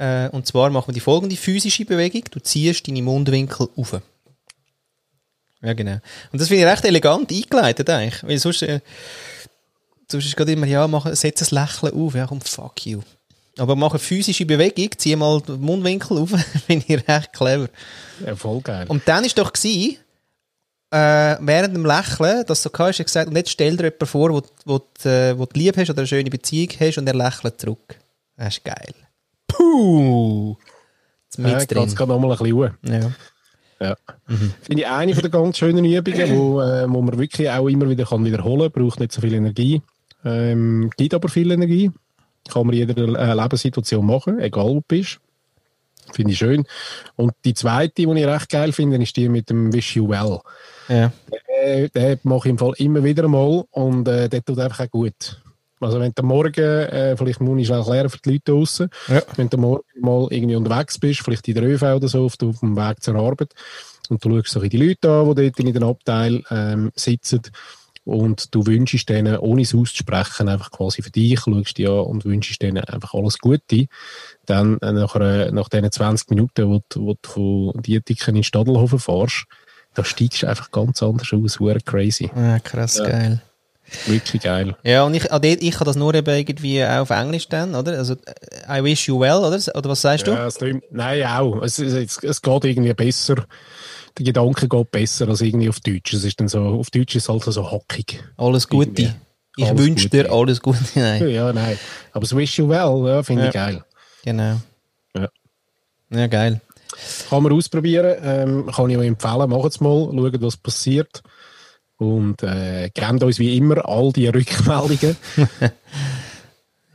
äh, 0.00 0.30
und 0.30 0.46
zwar 0.46 0.70
machen 0.70 0.88
wir 0.88 0.94
die 0.94 1.00
folgende 1.00 1.36
physische 1.36 1.84
Bewegung. 1.84 2.24
Du 2.30 2.40
ziehst 2.40 2.88
deine 2.88 3.02
Mundwinkel 3.02 3.68
auf. 3.76 4.00
Ja, 5.62 5.72
genau. 5.74 5.98
Und 6.32 6.40
das 6.40 6.48
finde 6.48 6.64
ich 6.64 6.70
recht 6.70 6.84
elegant 6.84 7.30
eingeleitet 7.30 7.88
eigentlich. 7.90 8.22
Weil 8.22 8.38
sonst, 8.38 8.62
äh, 8.62 8.80
sonst 10.10 10.24
ist 10.26 10.36
gerade 10.36 10.52
immer, 10.52 10.66
ja, 10.66 10.86
mach, 10.88 11.06
setz 11.14 11.42
ein 11.52 11.54
Lächeln 11.54 11.92
auf. 11.94 12.14
Ja, 12.14 12.26
komm, 12.26 12.40
fuck 12.40 12.86
you. 12.86 13.00
Aber 13.58 13.76
mach 13.76 13.90
eine 13.90 13.98
physische 13.98 14.46
Bewegung, 14.46 14.88
zieh 14.96 15.16
mal 15.16 15.40
den 15.42 15.60
Mundwinkel 15.60 16.18
auf. 16.18 16.30
finde 16.66 16.86
ich 16.88 17.08
recht 17.08 17.32
clever. 17.32 17.68
Ja, 18.24 18.34
voll 18.36 18.60
geil. 18.62 18.86
Und 18.88 19.06
dann 19.06 19.24
ist 19.24 19.36
doch 19.36 19.52
gewesen, 19.52 19.98
äh, 20.92 21.36
während 21.40 21.76
dem 21.76 21.84
Lächeln, 21.84 22.44
dass 22.46 22.62
du 22.62 22.70
so 22.72 22.78
hast, 22.78 23.04
gesagt, 23.04 23.28
und 23.28 23.36
jetzt 23.36 23.50
stell 23.50 23.76
dir 23.76 23.84
jemanden 23.84 24.06
vor, 24.06 24.30
wo, 24.32 24.42
wo, 24.64 25.08
äh, 25.08 25.38
wo 25.38 25.44
du 25.46 25.58
lieb 25.58 25.76
hast 25.76 25.90
oder 25.90 26.00
eine 26.00 26.06
schöne 26.06 26.30
Beziehung 26.30 26.70
hast 26.80 26.98
und 26.98 27.06
er 27.06 27.14
lächelt 27.14 27.60
zurück. 27.60 27.96
Das 28.36 28.56
ist 28.56 28.64
geil. 28.64 28.94
Puh! 29.46 30.56
Jetzt 31.26 31.38
mit 31.38 31.52
Ja, 31.52 31.58
drin. 31.64 31.82
geht's 31.82 31.94
gerade 31.96 32.12
nochmal 32.12 32.32
ein 32.32 32.38
bisschen 32.38 32.56
hoch. 32.56 32.70
Ja. 32.82 33.12
Ja. 33.80 33.96
Finde 34.26 34.82
ich 34.82 34.86
eine 34.86 35.14
von 35.14 35.22
der 35.22 35.30
ganz 35.30 35.56
schönen 35.56 35.84
Übungen, 35.84 36.36
wo, 36.36 36.60
äh, 36.60 36.86
wo 36.88 37.00
man 37.00 37.18
wirklich 37.18 37.48
auch 37.50 37.66
immer 37.68 37.88
wieder 37.88 38.04
kann 38.04 38.24
wiederholen 38.24 38.70
kann. 38.72 38.82
Braucht 38.82 39.00
nicht 39.00 39.12
so 39.12 39.20
viel 39.20 39.32
Energie. 39.32 39.80
Ähm, 40.24 40.90
gibt 40.96 41.14
aber 41.14 41.28
viel 41.28 41.50
Energie. 41.50 41.90
Kann 42.50 42.66
man 42.66 42.76
in 42.76 42.88
jeder 42.88 43.18
äh, 43.18 43.34
Lebenssituation 43.34 44.04
machen, 44.04 44.38
egal 44.38 44.66
wo 44.66 44.74
du 44.74 44.84
bist. 44.86 45.18
Finde 46.12 46.32
ich 46.32 46.38
schön. 46.38 46.64
Und 47.16 47.32
die 47.44 47.54
zweite, 47.54 47.94
die 47.94 48.02
ich 48.02 48.26
recht 48.26 48.50
geil 48.50 48.72
finde, 48.72 48.96
ist 49.02 49.16
die 49.16 49.28
mit 49.28 49.48
dem 49.48 49.72
Wish 49.72 49.96
You 49.96 50.08
Well. 50.08 50.40
ja. 50.88 51.12
Äh, 51.62 51.88
den 51.90 52.18
mache 52.22 52.48
ich 52.48 52.50
im 52.50 52.58
Fall 52.58 52.72
immer 52.78 53.04
wieder 53.04 53.28
mal 53.28 53.64
und 53.70 54.08
äh, 54.08 54.28
der 54.28 54.44
tut 54.44 54.58
einfach 54.58 54.86
auch 54.86 54.90
gut. 54.90 55.40
Also 55.80 55.98
wenn 55.98 56.12
du 56.14 56.22
am 56.22 56.28
morgen, 56.28 56.60
äh, 56.60 57.16
vielleicht 57.16 57.40
muss 57.40 57.58
ich 57.60 57.66
schnell 57.66 57.78
erklären 57.80 58.10
für 58.10 58.18
die 58.18 58.32
Leute 58.32 58.52
draussen, 58.52 58.90
Ja. 59.08 59.22
wenn 59.36 59.48
du 59.48 59.56
morgen 59.58 59.82
mal 60.00 60.26
irgendwie 60.30 60.56
unterwegs 60.56 60.98
bist, 60.98 61.20
vielleicht 61.20 61.48
in 61.48 61.54
der 61.54 61.64
ÖV 61.64 61.82
oder 61.96 62.08
so, 62.08 62.24
auf, 62.26 62.34
auf 62.42 62.60
dem 62.60 62.76
Weg 62.76 63.02
zur 63.02 63.14
Arbeit, 63.16 63.54
und 64.08 64.24
du 64.24 64.36
schaust 64.36 64.48
so 64.50 64.60
die 64.60 64.76
Leute 64.76 65.10
an, 65.10 65.34
die 65.34 65.42
dort 65.50 65.60
in 65.60 65.72
den 65.72 65.82
Abteil 65.84 66.42
ähm, 66.50 66.90
sitzen, 66.94 67.40
und 68.04 68.54
du 68.54 68.66
wünschst 68.66 69.08
denen, 69.08 69.36
ohne 69.38 69.62
es 69.62 69.74
auszusprechen, 69.74 70.48
einfach 70.48 70.70
quasi 70.70 71.02
für 71.02 71.10
dich, 71.10 71.38
schaust 71.40 71.76
die 71.78 71.86
an 71.86 72.00
und 72.00 72.24
wünschst 72.24 72.60
denen 72.60 72.82
einfach 72.84 73.14
alles 73.14 73.38
Gute, 73.38 73.86
dann 74.46 74.78
äh, 74.80 74.92
nach, 74.92 75.14
einer, 75.14 75.52
nach 75.52 75.68
diesen 75.68 75.92
20 75.92 76.30
Minuten, 76.30 76.68
wo, 76.68 76.80
du- 76.88 77.06
wo 77.06 77.14
du 77.20 77.72
von 77.72 77.82
Dietiken 77.82 78.36
in 78.36 78.42
Stadelhofen 78.42 78.98
fährst, 78.98 79.44
da 79.94 80.04
steigst 80.04 80.42
du 80.42 80.46
einfach 80.48 80.70
ganz 80.70 81.02
anders 81.02 81.32
aus, 81.32 81.60
hure 81.60 81.80
crazy. 81.80 82.30
Ah, 82.34 82.58
krass, 82.58 82.98
geil. 82.98 83.42
Wirklich 84.06 84.42
geil. 84.42 84.76
Ja, 84.84 85.02
und 85.04 85.14
ich, 85.14 85.32
ah, 85.32 85.40
ich 85.42 85.70
kann 85.72 85.84
das 85.84 85.96
nur 85.96 86.14
eben 86.14 86.34
irgendwie 86.34 86.84
auch 86.84 87.00
auf 87.00 87.10
Englisch 87.10 87.48
dann, 87.48 87.74
oder? 87.74 87.98
Also, 87.98 88.14
I 88.68 88.82
wish 88.84 89.08
you 89.08 89.18
well, 89.18 89.38
oder? 89.38 89.56
Oder 89.76 89.90
was 89.90 90.00
sagst 90.02 90.26
du? 90.26 90.32
Ja. 90.32 90.48
Nein, 90.90 91.24
auch. 91.26 91.62
Es, 91.62 91.78
es, 91.78 91.92
es, 91.94 92.18
es 92.22 92.42
geht 92.42 92.64
irgendwie 92.64 92.94
besser. 92.94 93.36
Der 94.18 94.24
Gedanke 94.24 94.68
geht 94.68 94.90
besser 94.90 95.28
als 95.28 95.40
irgendwie 95.40 95.68
auf 95.68 95.80
Deutsch. 95.80 96.12
Es 96.12 96.24
ist 96.24 96.40
dann 96.40 96.48
so, 96.48 96.60
auf 96.60 96.90
Deutsch 96.90 97.14
ist 97.16 97.24
es 97.24 97.28
halt 97.28 97.42
so 97.44 97.70
hockig. 97.70 98.22
Alles 98.36 98.68
Gute. 98.68 99.02
Irgendwie. 99.02 99.14
Ich 99.56 99.76
wünsche 99.78 100.08
dir 100.08 100.30
alles 100.32 100.60
Gute. 100.60 100.78
Nein, 100.94 101.28
Ja, 101.28 101.52
nein. 101.52 101.78
Aber 102.12 102.20
das 102.20 102.34
Wish 102.36 102.58
You 102.58 102.68
Well, 102.68 103.06
ja, 103.08 103.22
finde 103.22 103.48
ich 103.48 103.52
geil. 103.52 103.84
genau. 104.24 104.56
Ja. 105.16 105.28
Ja, 106.10 106.26
geil. 106.28 106.60
Kann 107.28 107.42
man 107.42 107.52
ausprobieren. 107.52 108.16
Ähm, 108.22 108.70
kann 108.74 108.90
ich 108.90 108.96
euch 108.96 109.06
empfehlen. 109.06 109.50
Macht 109.50 109.66
es 109.70 109.80
mal. 109.80 110.08
Schaut, 110.12 110.42
was 110.42 110.56
passiert. 110.56 111.22
Und 112.00 112.42
äh, 112.42 112.88
gebt 112.94 113.22
uns 113.22 113.38
wie 113.38 113.56
immer 113.58 113.86
all 113.88 114.12
die 114.12 114.26
Rückmeldungen. 114.28 115.16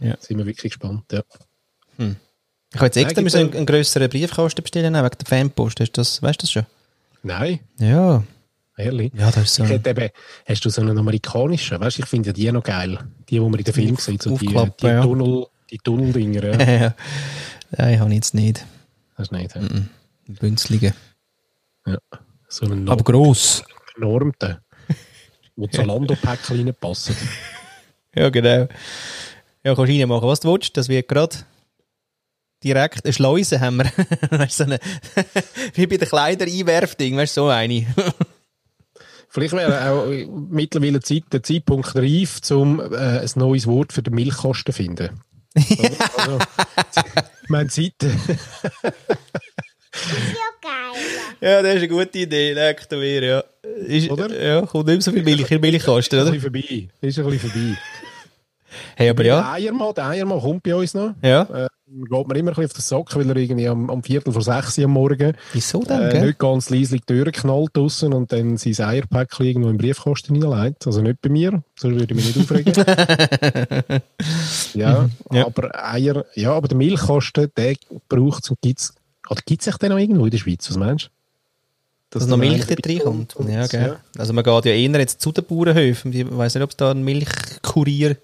Ja. 0.02 0.18
Sind 0.20 0.38
wir 0.39 0.46
wirklich 0.46 0.74
gespannt. 0.74 1.06
Ja. 1.12 1.22
Ich 1.98 2.06
habe 2.76 2.86
jetzt 2.88 2.98
extra 2.98 3.22
müssen 3.22 3.39
einen, 3.39 3.54
einen 3.54 3.65
grösseren 3.65 4.10
Briefkasten 4.10 4.62
bestellen, 4.62 4.94
wegen 4.94 5.18
der 5.18 5.26
Fanpost. 5.26 5.80
Hast 5.80 5.91
du 5.94 6.02
das, 6.02 6.22
weißt 6.22 6.41
du 6.41 6.44
das 6.44 6.52
schon? 6.52 6.65
Nein, 7.24 7.62
Ja. 7.80 8.22
ehrlich. 8.76 9.13
Ja, 9.15 9.32
das 9.32 9.44
ist 9.46 9.56
so. 9.56 9.63
Ich 9.63 9.70
hätte 9.70 9.91
eben, 9.91 10.10
hast 10.46 10.65
du 10.65 10.70
so 10.70 10.82
einen 10.82 10.98
amerikanischen? 10.98 11.80
Weißt 11.80 11.98
du, 11.98 12.02
ich 12.04 12.10
finde 12.10 12.28
ja 12.30 12.34
die 12.34 12.52
noch 12.52 12.63
geil. 12.63 13.00
Die, 13.30 13.36
die 13.36 13.39
man 13.39 13.54
in 13.54 13.63
den 13.63 13.74
Film 13.74 13.96
sieht. 13.96 14.22
So 14.22 14.38
die, 14.38 14.48
die, 14.48 14.86
ja. 14.86 15.02
Tunnel, 15.02 15.46
die 15.72 15.78
Tunneldinger. 15.78 16.44
Ja. 16.60 16.72
ja. 16.82 16.96
Nein, 17.78 18.00
habe 18.02 18.10
ich 18.10 18.15
jetzt 18.18 18.34
nicht. 18.34 18.65
Das 19.18 19.28
ist 19.28 19.32
nicht. 19.32 19.56
ja. 19.56 19.62
Ein 19.62 19.89
Bünzlige. 20.28 20.94
Ja. 21.88 21.98
So 22.50 22.65
einen 22.65 22.89
Aber 22.89 23.04
gross. 23.04 23.63
genormten, 23.96 24.58
wo 25.56 25.68
Zalando-Päckchen 25.68 26.58
reinpassen. 26.58 27.15
Ja, 28.18 28.30
genau. 28.30 28.70
Ja, 29.65 29.76
kannst 29.76 29.91
du 29.91 30.00
reinmachen, 30.00 30.26
was 30.26 30.39
du 30.39 30.54
willst. 30.54 30.78
Das 30.78 30.88
wird 30.88 31.10
gerade 31.10 31.36
direkt 32.63 33.04
eine 33.04 33.13
Schleuse 33.13 33.60
haben 33.60 33.78
wir. 33.78 33.86
weißt 34.39 34.60
du, 34.60 34.63
so 34.63 34.72
eine, 34.72 34.80
wie 35.74 35.86
bei 35.86 35.98
den 35.98 36.08
Kleider-Einwerfding, 36.08 37.18
weißt 37.18 37.36
du, 37.36 37.41
so 37.41 37.48
eine. 37.50 37.86
Vielleicht 39.28 39.54
wäre 39.54 39.91
auch 39.91 40.06
mittlerweile 40.50 41.02
Zeit, 41.02 41.24
der 41.34 41.44
Zeitpunkt 41.44 41.94
reif, 41.96 42.39
um 42.52 42.80
äh, 42.80 43.20
ein 43.20 43.30
neues 43.36 43.68
Wort 43.68 43.91
für 43.91 44.02
den 44.02 44.15
Milchkosten 44.15 44.74
zu 44.74 44.78
finden. 44.82 45.22
Oder? 45.56 45.91
also, 46.18 46.39
ich 47.44 47.50
meine, 47.50 47.68
Zeit. 47.68 47.96
Ja, 48.02 48.10
geil. 50.62 51.02
ja, 51.41 51.62
das 51.62 51.76
ist 51.76 51.78
eine 51.80 51.88
gute 51.89 52.20
Idee, 52.20 52.76
du 52.89 52.96
mir, 52.96 53.24
ja. 53.24 53.44
Ist, 53.88 54.10
Oder? 54.10 54.43
Ja, 54.43 54.62
kommt 54.65 54.88
nicht 54.88 55.01
so 55.04 55.12
viel 55.12 55.23
Milch 55.23 55.41
in 55.51 55.62
den 55.62 55.62
Milchkasten, 55.62 55.99
Ist 55.99 56.13
ein 56.13 56.21
oder? 56.21 56.32
bisschen 56.32 56.41
vorbei. 56.41 56.89
Ist 57.01 57.19
ein 57.19 57.25
bisschen 57.30 57.49
vorbei. 57.51 57.78
Hey, 58.97 59.10
aber 59.10 59.23
Der 59.23 59.34
ja. 59.36 59.54
Eiermann, 59.54 59.93
der 59.93 60.06
Eiermann 60.08 60.41
kommt 60.41 60.63
bei 60.63 60.75
uns 60.75 60.93
noch. 60.93 61.13
Ja. 61.21 61.43
Äh, 61.43 61.67
geht 61.88 62.10
mir 62.28 62.36
immer 62.38 62.51
ein 62.51 62.56
bisschen 62.56 62.65
auf 62.65 62.73
den 62.73 62.82
Sack, 62.82 63.15
weil 63.15 63.30
er 63.30 63.36
irgendwie 63.38 63.69
am, 63.69 63.89
am 63.89 64.04
Viertel 64.04 64.34
vor 64.34 64.41
sechs 64.41 64.78
am 64.80 64.91
Morgen 64.91 65.32
Wieso 65.54 65.82
denn, 65.82 66.01
äh, 66.01 66.10
gell? 66.12 66.25
nicht 66.25 66.39
ganz 66.39 66.69
leise 66.69 66.97
die 66.97 67.01
Türen 67.06 67.32
knallt 67.32 67.69
draussen 67.73 68.12
und 68.12 68.34
dann 68.34 68.58
sein 68.58 68.75
Eierpäckchen 68.86 69.45
irgendwo 69.45 69.69
im 69.69 69.78
Briefkasten 69.78 70.43
reinlegt. 70.43 70.86
Also 70.88 71.01
nicht 71.01 71.21
bei 71.21 71.30
mir, 71.30 71.63
sonst 71.80 71.99
würde 71.99 72.13
ich 72.13 72.25
mich 72.25 72.36
nicht 72.36 72.39
aufregen. 72.51 72.73
ja, 74.73 75.10
Ja. 75.32 75.45
aber 75.45 75.71
Eier, 75.93 76.25
ja, 76.36 76.51
aber 76.51 76.67
der 76.67 76.78
Milchkasten, 76.78 77.49
der 77.56 77.75
braucht 78.10 78.43
es 78.43 78.49
und 78.49 78.60
gibt's, 78.62 78.93
oder 79.30 79.41
gibt's 79.45 79.65
sich 79.65 79.78
den 79.78 79.89
noch 79.91 79.97
irgendwo 79.99 80.25
in 80.25 80.32
der 80.32 80.38
Schweiz, 80.38 80.69
was 80.69 80.75
meinst 80.78 81.06
du? 81.06 81.10
Dass 82.19 82.28
noch 82.28 82.38
Milch 82.38 82.65
dort 82.65 82.88
reinkommt. 82.88 83.36
Und- 83.36 83.49
Ja, 83.49 83.67
gell. 83.67 83.97
Also 84.17 84.34
man 84.34 84.43
geht 84.43 84.65
ja 84.65 84.71
eher 84.71 84.99
jetzt 84.99 85.21
zu 85.21 85.32
den 85.32 85.43
Bauernhöfen. 85.45 86.13
Ich 86.13 86.25
weiß 86.30 86.56
nicht, 86.56 86.63
ob 86.63 86.69
es 86.71 86.78
da 86.78 86.91
einen 86.91 87.04
Milchkurier... 87.04 88.17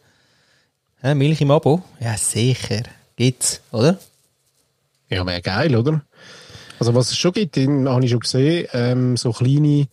Hä, 1.01 1.15
Milch 1.15 1.41
im 1.41 1.51
Abo? 1.51 1.81
Ja, 1.99 2.15
sicher. 2.17 2.83
Gibt's, 3.15 3.61
oder? 3.71 3.97
Ja, 5.09 5.25
wäre 5.25 5.41
geil, 5.41 5.75
oder? 5.75 6.01
Also 6.79 6.93
was 6.95 7.09
es 7.11 7.17
schon 7.17 7.33
gibt, 7.33 7.55
den 7.55 7.87
habe 7.89 8.03
ich 8.05 8.11
schon 8.11 8.19
gesehen, 8.21 8.67
ähm, 8.73 9.17
so 9.17 9.31
kleine 9.31 9.87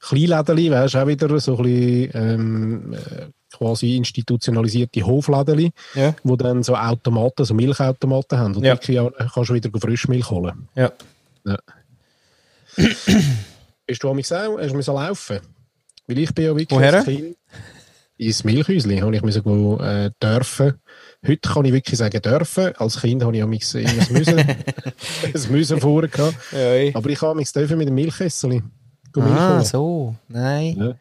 Kleinläden, 0.00 0.70
weißt 0.70 0.94
du, 0.94 0.98
auch 1.02 1.06
wieder 1.06 1.40
so 1.40 1.56
ein 1.56 1.62
bisschen 1.64 2.10
ähm, 2.14 2.92
äh, 2.94 3.26
quasi 3.56 3.96
institutionalisierte 3.96 5.04
Hofläden, 5.06 5.70
Ja. 5.94 6.14
wo 6.24 6.36
dann 6.36 6.62
so 6.62 6.76
Automaten, 6.76 7.44
so 7.44 7.54
Milchautomaten 7.54 8.38
haben, 8.38 8.54
wo 8.54 8.60
Ja. 8.60 8.74
du 8.74 8.80
wirklich 8.80 8.98
auch, 9.00 9.12
kannst 9.32 9.50
du 9.50 9.54
wieder 9.54 9.70
Frischmilch 9.78 10.28
holen. 10.30 10.68
Ja. 10.74 10.92
Bist 13.86 14.02
du 14.02 14.14
mich 14.14 14.32
auch, 14.32 14.58
hast 14.58 14.70
du 14.70 14.76
müssen 14.76 14.94
laufen? 14.94 15.40
Weil 16.06 16.18
ich 16.18 16.34
bin 16.34 16.44
ja 16.44 16.56
wirklich 16.56 16.78
Woher? 16.78 16.94
als 16.94 17.04
Kind 17.04 17.36
ins 18.16 18.44
Milchhäuschen 18.44 19.02
habe 19.02 19.16
ich 19.16 19.22
müssen 19.22 19.42
go, 19.42 19.78
äh, 19.80 20.10
dürfen. 20.22 20.74
Heute 21.26 21.48
kann 21.48 21.64
ich 21.64 21.72
wirklich 21.72 21.98
sagen 21.98 22.20
dürfen. 22.20 22.74
Als 22.76 23.00
Kind 23.00 23.22
habe 23.22 23.32
ich 23.32 23.40
ja 23.40 23.46
mich 23.46 23.68
das 23.68 24.10
Müssen, 24.10 24.36
das 25.32 25.48
Müssen 25.48 25.80
vorher 25.80 26.08
gehabt. 26.08 26.36
ja 26.52 26.94
Aber 26.94 27.08
ich 27.10 27.20
habe 27.20 27.34
mich 27.34 27.52
dürfen 27.52 27.78
mit 27.78 27.88
dem 27.88 27.94
Milchkessel. 27.94 28.62
ah, 29.16 29.60
so. 29.62 30.14
Nein. 30.28 30.76
Ja. 30.78 30.94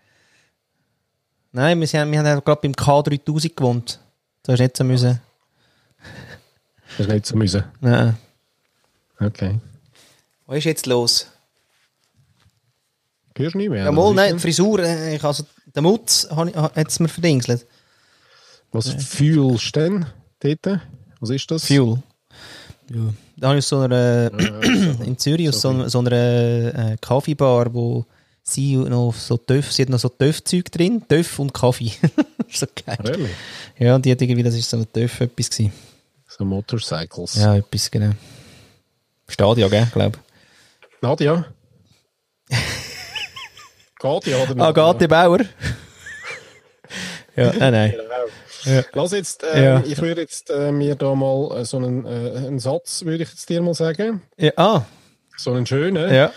Nein, 1.52 1.80
wir, 1.80 1.88
sind, 1.88 2.12
wir 2.12 2.20
haben 2.20 2.26
ja 2.26 2.40
gerade 2.40 2.62
beim 2.62 2.72
K3000 2.72 3.56
gewohnt. 3.56 4.00
Da 4.42 4.54
hast 4.54 4.60
du 4.60 4.64
nicht 4.64 4.78
so 4.78 4.84
müssen. 4.84 5.22
Das 6.98 7.08
ist 7.08 7.14
nicht 7.14 7.26
so 7.28 7.36
müssen. 7.36 7.64
Nein. 7.80 8.18
Okay. 9.20 9.60
Was 10.48 10.58
ist 10.58 10.64
jetzt 10.66 10.86
los? 10.88 11.28
Hörst 13.36 13.54
du 13.56 13.58
nicht 13.58 13.70
mehr? 13.70 13.86
Ja, 13.86 13.90
ist 14.10 14.16
nein, 14.16 14.34
die 14.36 14.40
Frisur, 14.40 14.80
äh, 14.80 15.16
ich 15.16 15.24
also, 15.24 15.44
den 15.76 15.84
Mutz 15.84 16.28
hat 16.30 16.88
es 16.88 17.00
mir 17.00 17.08
verdingselt. 17.08 17.66
Was 18.72 18.90
fühlst 18.90 19.76
du 19.76 19.80
denn 19.80 20.06
dort? 20.40 20.80
Was 21.20 21.30
ist 21.30 21.50
das? 21.52 21.66
Fuel. 21.66 22.02
Ja. 22.90 23.14
Da 23.38 23.48
habe 23.50 23.60
ich 23.60 23.64
aus 23.66 23.70
so 23.70 23.80
einer, 23.80 24.32
in 25.06 25.18
Zürich 25.18 25.50
aus 25.50 25.62
so, 25.62 25.70
einer- 25.70 25.90
so 25.90 26.00
einer 26.00 26.12
äh, 26.12 26.98
Kaffeebar, 27.02 27.74
wo 27.74 28.06
sie 28.44 28.76
noch 28.76 29.14
so 29.16 29.38
Töff, 29.38 29.72
sie 29.72 29.84
hat 29.84 29.90
noch 29.90 30.00
so 30.00 30.10
Töff-Zeug 30.10 30.72
drin, 30.72 31.02
Töff 31.08 31.40
und 31.40 31.54
Kaffee. 31.54 31.92
so 32.52 32.66
geil. 32.86 32.98
Really? 33.04 33.30
Ja, 33.80 33.96
und 33.96 34.06
die 34.06 34.12
hat 34.12 34.22
irgendwie, 34.22 34.44
das 34.44 34.54
ist 34.56 34.70
so 34.70 34.78
ein 34.78 34.92
Töff 34.92 35.22
etwas 35.22 35.50
gewesen. 35.50 35.72
So 36.28 36.44
Motorcycles. 36.46 37.36
Ja, 37.36 37.56
etwas, 37.56 37.90
genau. 37.90 38.12
Stadion, 39.28 39.70
gell, 39.70 39.88
glaube 39.94 40.20
Nadja? 41.02 41.46
Gadia 44.04 44.38
oder 44.44 44.62
Ah, 44.62 44.72
Gati 44.72 45.08
Bauer? 45.08 45.40
ja, 47.38 47.54
nein, 47.58 47.72
nein. 47.74 47.92
Genau. 48.66 48.84
Lass 48.94 49.12
jetzt, 49.14 49.44
äh, 49.44 49.64
Ja. 49.64 49.84
ich 49.86 50.00
würde 50.02 50.22
jetzt 50.22 50.50
äh, 50.50 50.72
mir 50.72 50.96
da 50.96 51.16
mal 51.16 51.58
äh, 51.62 51.66
so 51.66 51.78
einen, 51.78 52.06
äh, 52.06 52.38
einen 52.48 52.60
Satz, 52.60 53.04
würde 53.06 53.24
ich 53.24 53.30
jetzt 53.30 53.48
dir 53.50 53.62
mal 53.62 53.74
sagen. 53.74 54.22
Ja, 54.38 54.52
ah, 54.58 54.82
So 55.38 55.52
einen 55.54 55.66
schönen. 55.66 56.14
ja. 56.14 56.32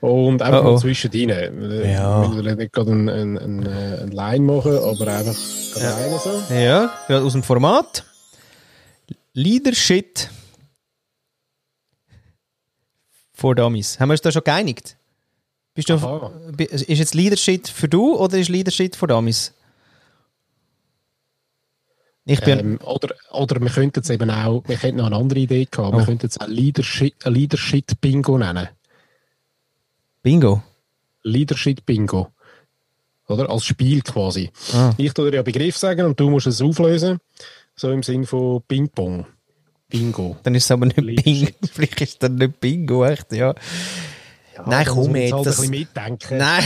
Und 0.00 0.42
einfach 0.42 0.64
Oh, 0.64 0.68
oh. 0.68 0.72
mal 0.72 0.78
zwischendrin. 0.78 1.30
Äh, 1.30 1.92
Ja. 1.92 2.24
Ich 2.24 2.34
will 2.36 2.54
nicht 2.56 2.72
gerade 2.72 2.90
einen, 2.90 3.08
einen, 3.08 3.38
einen, 3.38 3.66
äh, 3.66 4.00
einen 4.02 4.10
Line 4.12 4.44
machen, 4.44 4.76
aber 4.78 5.06
einfach 5.06 5.36
rein 5.76 6.18
so. 6.18 6.42
Ja, 6.54 6.92
gerade 7.06 7.24
aus 7.24 7.32
dem 7.32 7.42
Format. 7.42 8.04
Leadership 9.34 10.18
for 13.32 13.54
Dummies. 13.54 13.98
Haben 14.00 14.08
wir 14.08 14.12
uns 14.14 14.20
da 14.22 14.32
schon 14.32 14.44
geeinigt? 14.44 14.96
Bist 15.74 15.88
du, 15.88 16.30
bi- 16.56 16.64
ist 16.64 16.86
jetzt 16.88 17.14
Leadership 17.14 17.66
für 17.66 17.88
du 17.88 18.14
oder 18.16 18.38
ist 18.38 18.48
Leadership 18.50 18.94
für 18.94 19.06
Damis? 19.06 19.54
Ich 22.24 22.40
bin, 22.40 22.58
Ähm, 22.58 22.78
oder, 22.84 23.14
oder 23.32 23.60
wir 23.60 23.70
könnten 23.70 24.00
es 24.00 24.10
eben 24.10 24.30
auch, 24.30 24.62
wir 24.66 24.76
hätten 24.76 24.98
noch 24.98 25.06
eine 25.06 25.16
andere 25.16 25.40
Idee 25.40 25.64
gehabt, 25.68 25.94
Oh. 25.94 25.98
wir 25.98 26.04
könnten 26.04 26.26
es 26.26 26.40
auch 26.40 26.46
Leadership, 26.46 27.14
Leadership 27.24 28.00
Bingo 28.00 28.38
nennen. 28.38 28.68
Bingo. 30.22 30.62
Leadership 31.24 31.84
Bingo. 31.84 32.28
Oder? 33.28 33.50
Als 33.50 33.64
Spiel 33.64 34.02
quasi. 34.02 34.50
Ah. 34.72 34.92
Ich 34.98 35.12
tue 35.14 35.30
dir 35.30 35.38
ja 35.38 35.42
Begriff 35.42 35.76
sagen 35.76 36.04
und 36.06 36.20
du 36.20 36.30
musst 36.30 36.46
es 36.46 36.60
auflösen. 36.60 37.18
So 37.74 37.90
im 37.90 38.02
Sinn 38.02 38.24
von 38.26 38.62
Ping-Pong. 38.68 39.26
Bingo. 39.88 40.36
Dann 40.42 40.54
ist 40.54 40.64
es 40.64 40.70
aber 40.70 40.86
nicht 40.86 40.96
Bingo. 41.24 41.50
Vielleicht 41.72 42.00
ist 42.02 42.08
es 42.12 42.18
dann 42.18 42.36
nicht 42.36 42.60
Bingo, 42.60 43.04
echt, 43.04 43.32
ja. 43.32 43.54
Ja, 44.56 44.64
Nein, 44.66 44.86
komm 44.86 45.16
jetzt, 45.16 45.32
Halt 45.32 45.46
das- 45.46 45.58
ein 45.58 45.70
bisschen 45.70 45.70
mitdenken. 45.70 46.36
Nein. 46.38 46.64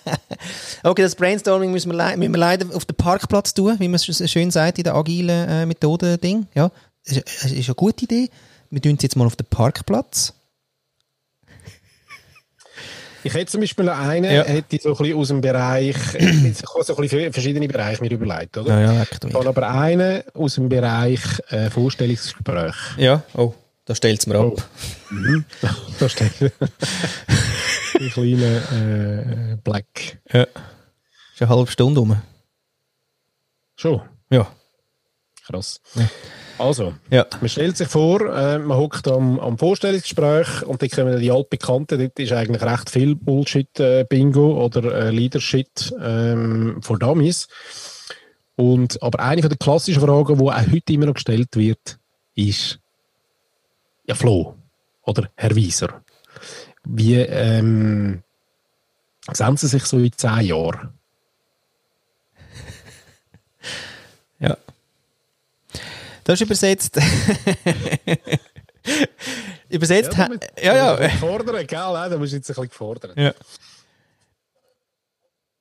okay, 0.82 1.02
das 1.02 1.14
Brainstorming 1.14 1.70
müssen 1.72 1.90
wir, 1.92 2.16
müssen 2.16 2.32
wir 2.32 2.38
leider 2.38 2.74
auf 2.74 2.84
den 2.84 2.96
Parkplatz 2.96 3.54
tun, 3.54 3.76
wie 3.78 3.88
man 3.88 3.94
es 3.96 4.02
so 4.02 4.26
schön 4.26 4.50
sagt 4.50 4.78
in 4.78 4.84
der 4.84 4.94
agilen 4.94 5.48
äh, 5.48 5.66
Methode-Ding. 5.66 6.46
Ja, 6.54 6.70
ist, 7.04 7.16
ist 7.18 7.44
ist 7.52 7.68
eine 7.68 7.74
gute 7.74 8.04
Idee. 8.04 8.28
Wir 8.70 8.80
tun 8.82 8.94
es 8.96 9.02
jetzt 9.02 9.16
mal 9.16 9.26
auf 9.26 9.36
den 9.36 9.46
Parkplatz. 9.46 10.34
Ich 13.22 13.34
hätte 13.34 13.46
zum 13.52 13.60
Beispiel 13.60 13.88
einen, 13.90 14.32
Ja. 14.32 14.44
hätte 14.44 14.76
ich 14.76 14.82
so 14.82 14.90
ein 14.90 14.96
bisschen 14.96 15.18
aus 15.18 15.28
dem 15.28 15.40
Bereich, 15.42 15.96
ich 16.14 16.62
habe 16.74 16.84
so 16.84 16.94
ein 16.96 17.02
bisschen 17.02 17.32
verschiedene 17.32 17.68
Bereiche 17.68 18.02
mir 18.02 18.10
überlegt, 18.10 18.56
oder? 18.56 18.80
Ja, 18.80 18.92
ja, 18.94 19.02
Ich 19.02 19.34
habe 19.34 19.48
aber 19.48 19.68
einen 19.70 20.22
aus 20.32 20.54
dem 20.54 20.68
Bereich 20.70 21.20
äh, 21.50 21.68
Vorstellungsgespräch. 21.68 22.74
Ja, 22.96 23.22
oh, 23.34 23.52
da 23.90 23.94
stellt 23.96 24.20
es 24.20 24.26
mir 24.28 24.38
ab. 24.38 24.62
da 25.98 26.08
steht 26.08 26.30
ein 27.98 28.08
kleiner 28.10 29.52
äh, 29.52 29.56
Black. 29.64 30.20
Ja. 30.32 30.42
Ist 30.44 31.40
eine 31.42 31.48
halbe 31.48 31.68
Stunde 31.68 32.00
um. 32.00 32.16
Schon, 33.74 34.00
Ja. 34.30 34.46
krass. 35.44 35.80
Also, 36.56 36.94
Ja. 37.10 37.26
man 37.40 37.48
stellt 37.48 37.76
sich 37.78 37.88
vor, 37.88 38.20
äh, 38.32 38.60
man 38.60 38.78
hockt 38.78 39.08
am, 39.08 39.40
am 39.40 39.58
Vorstellungsgespräch 39.58 40.62
und 40.62 40.80
dann 40.82 40.88
kommen 40.90 41.18
die 41.18 41.32
altbekannten, 41.32 41.98
dort 41.98 42.16
ist 42.20 42.30
eigentlich 42.30 42.62
recht 42.62 42.90
viel 42.90 43.16
Bullshit-Bingo 43.16 44.64
oder 44.66 45.06
äh, 45.06 45.10
Leadership 45.10 45.66
ähm, 46.00 46.78
von 46.80 47.00
Dummies. 47.00 47.48
Und, 48.54 49.02
aber 49.02 49.18
eine 49.18 49.40
von 49.42 49.48
der 49.48 49.58
klassischen 49.58 50.00
Fragen, 50.02 50.38
die 50.38 50.44
auch 50.44 50.54
heute 50.72 50.92
immer 50.92 51.06
noch 51.06 51.14
gestellt 51.14 51.56
wird, 51.56 51.98
ist 52.36 52.78
ja 54.10 54.16
Flo 54.16 54.56
oder 55.02 55.30
Herr 55.36 55.54
Wieser. 55.54 56.02
Wie 56.84 57.14
ähm, 57.14 58.22
sehen 59.32 59.56
Sie 59.56 59.68
sich 59.68 59.84
so 59.84 59.98
in 59.98 60.12
zehn 60.12 60.40
Jahren? 60.40 60.94
Ja. 64.40 64.56
Das 66.24 66.40
ist 66.40 66.46
übersetzt. 66.46 66.96
übersetzt. 69.68 70.16
Ja, 70.16 70.28
ja, 70.62 70.74
ja. 70.74 70.96
Gefordert, 71.08 71.68
gell? 71.68 71.78
Da 71.78 72.16
musst 72.16 72.32
du 72.32 72.36
jetzt 72.36 72.48
ein 72.48 72.54
bisschen 72.54 72.70
gefordert. 72.70 73.14
ja. 73.18 73.34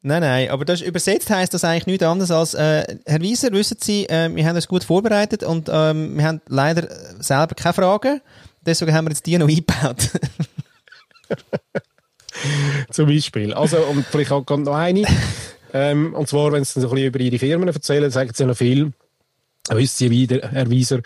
Nein, 0.02 0.22
nein, 0.22 0.50
aber 0.50 0.64
das 0.64 0.82
übersetzt 0.82 1.30
heißt 1.30 1.54
das 1.54 1.66
eigentlich 1.66 1.88
nichts 1.88 2.06
anderes 2.06 2.32
als, 2.32 2.54
äh, 2.54 2.98
Herr 3.06 3.20
Wieser, 3.20 3.52
wissen 3.52 3.78
Sie, 3.82 4.06
äh, 4.06 4.34
wir 4.34 4.46
haben 4.46 4.56
uns 4.56 4.68
gut 4.68 4.86
vorbereitet 4.86 5.44
und 5.44 5.70
ähm, 5.70 6.16
wir 6.18 6.26
haben 6.26 6.42
leider 6.48 6.90
äh, 6.90 7.22
selber 7.22 7.54
keine 7.56 7.74
Fragen. 7.74 8.22
Deswegen 8.66 8.94
haben 8.94 9.06
wir 9.06 9.12
jetzt 9.12 9.26
die 9.26 9.38
noch 9.38 9.48
eingebaut. 9.50 10.10
Zum 12.92 13.08
Beispiel. 13.08 13.54
Also, 13.54 13.78
und 13.80 14.06
vielleicht 14.06 14.32
auch 14.32 14.46
kommt 14.46 14.66
noch 14.66 14.76
eine. 14.76 15.04
ähm, 15.74 16.16
und 16.16 16.30
zwar, 16.30 16.54
wenn 16.54 16.64
sie 16.64 16.76
dann 16.76 16.84
so 16.84 16.90
ein 16.90 16.96
bisschen 16.96 17.08
über 17.08 17.20
ihre 17.20 17.40
Firmen 17.40 17.68
erzählen, 17.68 18.10
sagen 18.10 18.32
sie 18.34 18.46
noch 18.46 18.56
viel. 18.56 18.94
Wissen 19.70 19.98
Sie 19.98 20.10
wieder, 20.10 20.50
Herr 20.50 20.70
Wieser, 20.70 21.02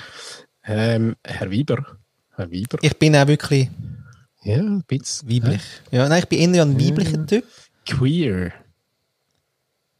ähm, 0.66 1.16
Herr 1.24 1.50
Wieber, 1.50 1.98
Herr 2.36 2.50
Wieber, 2.50 2.78
ich 2.82 2.98
bin 2.98 3.16
auch 3.16 3.28
wirklich 3.28 3.70
ja, 4.44 4.58
ein 4.58 4.84
bisschen 4.88 5.30
weiblich. 5.30 5.62
Ja, 5.92 6.08
nein, 6.08 6.20
ich 6.20 6.30
bin 6.30 6.54
eher 6.54 6.62
ein 6.62 6.80
weiblicher 6.80 7.26
Typ. 7.26 7.46
queer. 7.86 8.54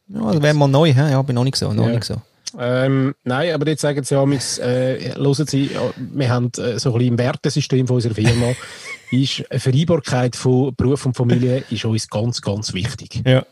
Ja, 0.08 0.32
das 0.32 0.42
wäre 0.42 0.54
mal 0.54 0.68
neu, 0.68 0.92
hä? 0.92 1.10
ja, 1.10 1.22
bin 1.22 1.34
noch 1.34 1.44
nicht 1.44 1.56
so, 1.56 1.72
noch 1.72 1.86
Ja. 1.86 1.92
nicht 1.94 2.04
so. 2.04 2.16
Ähm, 2.56 3.14
nein, 3.24 3.52
aber 3.52 3.66
jetzt 3.66 3.80
sagen 3.80 4.04
sie 4.04 4.14
ja, 4.14 4.22
äh, 4.22 5.14
hören 5.16 5.46
Sie, 5.46 5.70
wir 5.96 6.28
haben 6.30 6.50
äh, 6.56 6.78
so 6.78 6.90
ein 6.90 6.98
bisschen 6.98 7.00
im 7.12 7.18
Wertesystem 7.18 7.86
von 7.86 7.96
unserer 7.96 8.14
Firma, 8.14 8.52
ist 9.10 9.42
eine 9.50 9.58
Vereinbarkeit 9.58 10.36
von 10.36 10.72
Beruf 10.76 11.04
und 11.06 11.16
Familie 11.16 11.64
ist 11.70 11.84
uns 11.84 12.08
ganz, 12.08 12.40
ganz 12.40 12.72
wichtig. 12.72 13.22
Ja. 13.26 13.44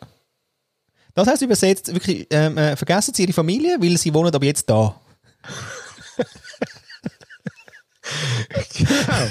Das 1.15 1.27
heißt 1.27 1.43
übersetzt 1.43 1.93
wirklich, 1.93 2.27
ähm, 2.31 2.57
äh, 2.57 2.77
vergessen 2.77 3.13
Sie 3.15 3.23
Ihre 3.25 3.33
Familie, 3.33 3.77
weil 3.81 3.97
Sie 3.99 4.15
wohnen 4.15 4.33
ab 4.35 4.45
jetzt 4.45 4.71
da. 4.71 4.95
Genau. 8.79 9.29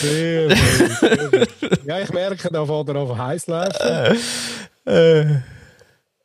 Sehr, 0.00 0.50
sehr, 0.50 0.88
sehr 0.90 1.16
gut. 1.30 1.48
ja, 1.86 2.00
ich 2.00 2.12
merke, 2.12 2.48
da 2.50 2.66
fährt 2.66 2.88
er 2.88 2.96
auf 2.96 3.16
heiß 3.18 3.46
laufen. 3.46 4.18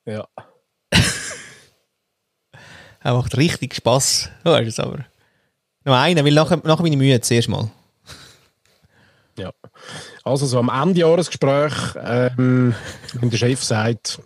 Ja. 0.05 0.27
Er 3.03 3.15
macht 3.15 3.35
richtig 3.35 3.73
Spass. 3.73 4.29
Weißt 4.43 4.63
du 4.63 4.69
es 4.69 4.79
aber. 4.79 5.05
Noch 5.83 5.95
einen, 5.97 6.23
weil 6.23 6.33
nachher, 6.33 6.61
nachher 6.63 6.83
bin 6.83 6.93
ich 6.93 6.99
müde, 6.99 7.19
zuerst 7.21 7.49
mal. 7.49 7.71
Ja. 9.37 9.51
Also 10.23 10.45
so 10.45 10.59
am 10.59 10.69
Ende 10.69 10.99
Jahresgespräch, 10.99 11.73
ähm, 11.95 12.75
wenn 13.13 13.29
der 13.31 13.37
Chef 13.37 13.63
sagt, 13.63 14.21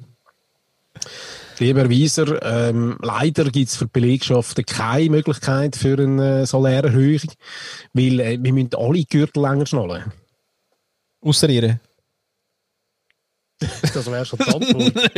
lieber 1.59 1.89
Wieser, 1.89 2.41
ähm, 2.43 2.97
leider 3.01 3.45
gibt 3.45 3.69
es 3.69 3.77
für 3.77 3.85
die 3.85 3.91
Belegschaften 3.93 4.65
keine 4.65 5.09
Möglichkeit 5.09 5.77
für 5.77 5.97
eine 5.97 6.45
Salärerhöhung, 6.45 7.31
weil 7.93 8.19
äh, 8.19 8.37
wir 8.41 8.51
müssen 8.51 8.75
alle 8.75 9.05
Gürtel 9.05 9.41
länger 9.41 9.65
schnallen. 9.65 10.11
Ausser 11.21 11.49
ihre. 11.49 11.79
Das 13.93 14.05
wäre 14.11 14.25
schon 14.25 14.39
die 14.39 14.53
Antwort. 14.53 14.93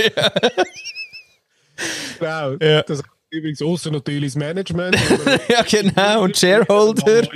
Genau. 2.20 2.56
Ja. 2.60 2.82
Das 2.82 3.04
übrigens 3.30 3.62
außer 3.62 3.92
natürlich 3.92 4.34
das 4.34 4.40
Management. 4.40 4.98
ja, 5.50 5.62
genau. 5.62 6.24
Und 6.24 6.36
Shareholder. 6.38 7.28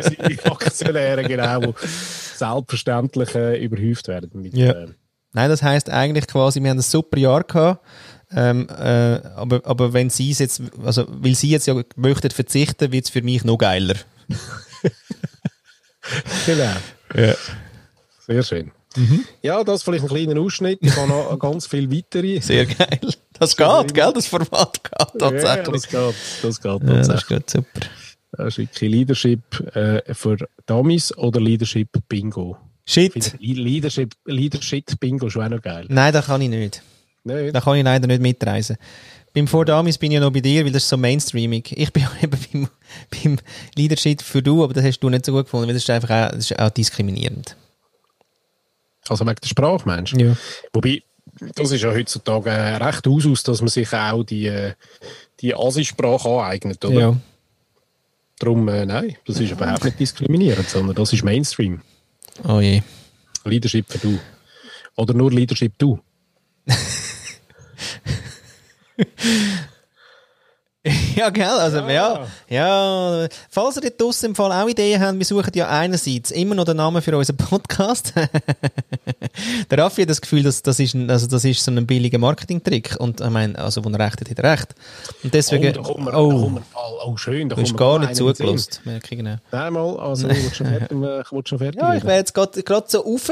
Aktionäre, 0.46 1.24
genau, 1.24 1.60
die 1.60 1.74
selbstverständlich 2.36 3.36
äh, 3.36 3.64
überhäuft 3.64 4.08
werden. 4.08 4.32
Mit, 4.34 4.56
Ja. 4.58 4.72
äh, 4.72 4.88
Nein, 5.34 5.50
das 5.50 5.62
heisst 5.64 5.90
eigentlich 5.90 6.28
quasi, 6.28 6.62
wir 6.62 6.72
haben 6.72 6.80
ein 6.80 6.82
super 6.82 7.18
Jahr 7.18 7.44
gehabt. 7.44 7.86
Ähm, 8.34 8.68
äh, 8.70 9.20
aber, 9.36 9.62
aber 9.64 9.94
wenn 9.94 10.10
sie 10.10 10.32
es 10.32 10.40
jetzt, 10.40 10.62
also, 10.84 11.06
weil 11.08 11.36
sie 11.36 11.50
jetzt 11.50 11.68
ja 11.68 11.80
möchten 11.96 12.32
verzichten, 12.32 12.92
wird 12.92 13.06
es 13.06 13.12
für 13.12 13.22
mich 13.22 13.44
noch 13.44 13.58
geiler. 13.58 13.96
genau. 16.46 16.74
Ja. 17.16 17.36
Sehr 18.26 18.44
schön. 18.44 18.72
Ja, 19.42 19.64
das 19.64 19.84
vielleicht 19.84 20.04
ein 20.04 20.10
kleiner 20.10 20.40
Ausschnitt. 20.40 20.80
Ich 20.82 20.96
habe 20.96 21.08
noch 21.08 21.38
ganz 21.40 21.66
viele 21.68 21.92
weitere. 21.92 22.40
Sehr 22.42 22.66
geil. 22.66 23.00
Das 23.40 23.56
geht, 23.58 23.94
gell? 23.94 24.12
Das 24.14 24.28
Format 24.28 24.84
geht 24.84 24.92
Ja, 25.00 25.06
tatsächlich. 25.32 25.82
das 25.84 25.88
geht, 25.90 26.16
das 26.44 26.62
geht 26.62 26.72
Ja, 26.72 26.80
das 26.80 27.08
tatsächlich. 27.08 27.16
ist 27.22 27.28
gut, 27.28 27.50
super. 27.50 27.88
das 28.34 28.48
ist 28.48 28.58
wirklich 28.58 28.92
Leadership 28.92 29.76
äh, 29.76 30.14
für 30.14 30.38
Dummies 30.66 31.18
oder 31.18 31.40
Leadership 31.40 31.88
Bingo. 32.10 32.58
Shit. 32.86 33.36
Leadership, 33.40 34.14
Leadership 34.26 35.00
Bingo 35.00 35.30
schon 35.30 35.44
auch 35.46 35.50
noch 35.50 35.62
geil. 35.62 35.86
Nein, 35.90 36.12
das 36.14 36.26
kann 36.26 36.42
ich 36.42 36.50
nicht. 36.50 36.82
Nein, 37.24 37.54
Da 37.54 37.62
kann 37.62 37.78
ich 37.78 37.84
leider 37.84 38.08
nicht 38.08 38.22
mitreisen. 38.22 38.78
Beim 39.34 39.48
Four 39.48 39.64
Damis 39.66 39.98
bin 39.98 40.12
ich 40.12 40.16
ja 40.16 40.20
noch 40.22 40.32
bei 40.34 40.42
dir, 40.42 40.66
weil 40.66 40.72
das 40.74 40.84
ist 40.84 40.90
so 40.90 40.98
Mainstreaming. 40.98 41.64
Ich 41.70 41.94
bin 41.94 42.04
ja 42.04 42.12
eben 42.22 42.38
beim, 42.52 42.68
beim 43.24 43.38
Leadership 43.76 44.22
für 44.22 44.42
du, 44.44 44.64
aber 44.64 44.74
das 44.74 44.84
hast 44.84 45.00
du 45.00 45.10
nicht 45.10 45.26
so 45.26 45.32
gut 45.32 45.46
gefunden, 45.46 45.68
weil 45.68 45.74
das 45.76 45.84
ist 45.84 45.90
einfach 45.90 46.10
auch, 46.10 46.32
das 46.32 46.52
ist 46.52 46.60
auch 46.60 46.70
diskriminierend. 46.70 47.56
Also 49.08 49.26
wegen 49.26 49.38
der 49.42 49.48
Sprache, 49.48 49.88
Mensch. 49.88 50.14
Ja. 50.14 50.36
Wobei, 50.74 51.04
das 51.56 51.72
ist 51.72 51.82
ja 51.82 51.92
heutzutage 51.92 52.52
recht 52.52 53.08
aus, 53.08 53.44
dass 53.44 53.62
man 53.62 53.70
sich 53.70 53.94
auch 53.94 54.24
die, 54.24 54.74
die 55.40 55.56
Asi-Sprache 55.56 56.30
aneignet, 56.30 56.84
oder? 56.86 57.00
Ja. 57.00 57.18
Darum, 58.40 58.68
äh, 58.70 58.86
nein, 58.86 59.16
das 59.26 59.40
ist 59.40 59.52
überhaupt 59.52 59.84
nicht 59.84 60.00
diskriminierend, 60.00 60.68
sondern 60.68 60.96
das 60.96 61.14
ist 61.14 61.24
Mainstream. 61.24 61.82
Oh 62.44 62.60
je. 62.60 62.82
Leadership 63.46 63.86
für 63.88 64.00
du. 64.00 64.20
Oder 64.96 65.14
nur 65.14 65.32
Leadership 65.32 65.78
du. 65.78 66.00
Ja, 71.16 71.30
gell? 71.30 71.46
Also, 71.46 71.78
ja. 71.90 72.26
ja. 72.50 73.28
Falls 73.50 73.76
ihr 73.76 73.82
dort 73.82 74.02
draussen 74.02 74.28
im 74.28 74.36
Fall 74.36 74.52
auch 74.52 74.68
Ideen 74.68 75.00
habt, 75.02 75.18
wir 75.18 75.26
suchen 75.26 75.52
ja 75.54 75.70
einerseits 75.70 76.32
immer 76.32 76.56
noch 76.56 76.66
den 76.66 76.78
Namen 76.78 77.02
für 77.02 77.16
unseren 77.16 77.38
Podcast. 77.38 78.14
der 79.70 79.78
Raffi 79.78 80.02
hat 80.02 80.10
das 80.10 80.22
Gefühl, 80.22 80.44
dass 80.44 80.64
das 80.64 80.80
ist, 80.80 80.96
ein, 80.96 81.10
also 81.10 81.28
das 81.28 81.46
ist 81.46 81.64
so 81.64 81.72
ein 81.72 81.86
billiger 81.86 82.18
Marketingtrick. 82.18 82.96
Und 83.00 83.22
ich 83.22 83.30
meine, 83.30 83.58
also, 83.60 83.84
wo 83.86 83.90
er 83.90 84.00
recht 84.00 84.22
hat, 84.22 84.30
hat 84.30 84.40
er 84.40 84.52
recht. 84.52 84.76
Und 85.24 85.34
deswegen, 85.34 85.78
oh, 85.78 85.82
oh, 85.82 85.94
kommt 85.94 86.06
man, 86.06 86.16
oh, 86.16 87.18
schön, 87.18 87.50
da 87.50 87.56
du 87.56 87.62
hast 87.62 87.78
gar 87.78 88.00
nicht 88.00 88.16
zugelassen. 88.16 88.82
Merke 88.86 89.08
ich 89.12 89.18
genau. 89.18 89.36
Nein, 89.52 89.74
mal, 89.74 90.00
also 90.00 90.30
ich 90.30 90.44
will 90.44 90.54
schon 90.54 90.68
fertig, 90.68 90.92
ich 90.92 91.32
will 91.32 91.44
schon 91.46 91.58
fertig 91.60 91.82
Ja, 91.82 91.94
ich 91.94 92.04
wäre 92.04 92.18
jetzt 92.18 92.34
gerade 92.34 92.64
gerade 92.64 92.86
so 92.90 93.02
rauf. 93.02 93.30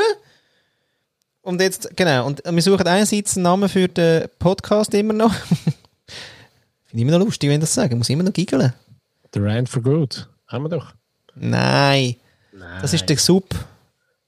Und 1.41 1.61
jetzt, 1.61 1.95
genau, 1.95 2.27
und 2.27 2.43
wir 2.45 2.61
suchen 2.61 2.85
einerseits 2.85 3.37
einen 3.37 3.43
Namen 3.43 3.69
für 3.69 3.87
den 3.87 4.27
Podcast 4.37 4.93
immer 4.93 5.13
noch. 5.13 5.33
Finde 6.89 7.03
ich 7.03 7.07
immer 7.07 7.17
noch 7.17 7.25
lustig, 7.25 7.49
wenn 7.49 7.55
ich 7.59 7.61
das 7.61 7.73
sage. 7.73 7.95
Muss 7.95 8.09
immer 8.09 8.23
noch 8.23 8.33
giggeln. 8.33 8.73
The 9.33 9.39
Rand 9.39 9.69
for 9.69 9.81
Good. 9.81 10.27
Haben 10.47 10.63
wir 10.65 10.69
doch. 10.69 10.93
Nein, 11.35 12.15
das 12.81 12.93
ist 12.93 13.07
der 13.07 13.17
Sub. 13.17 13.45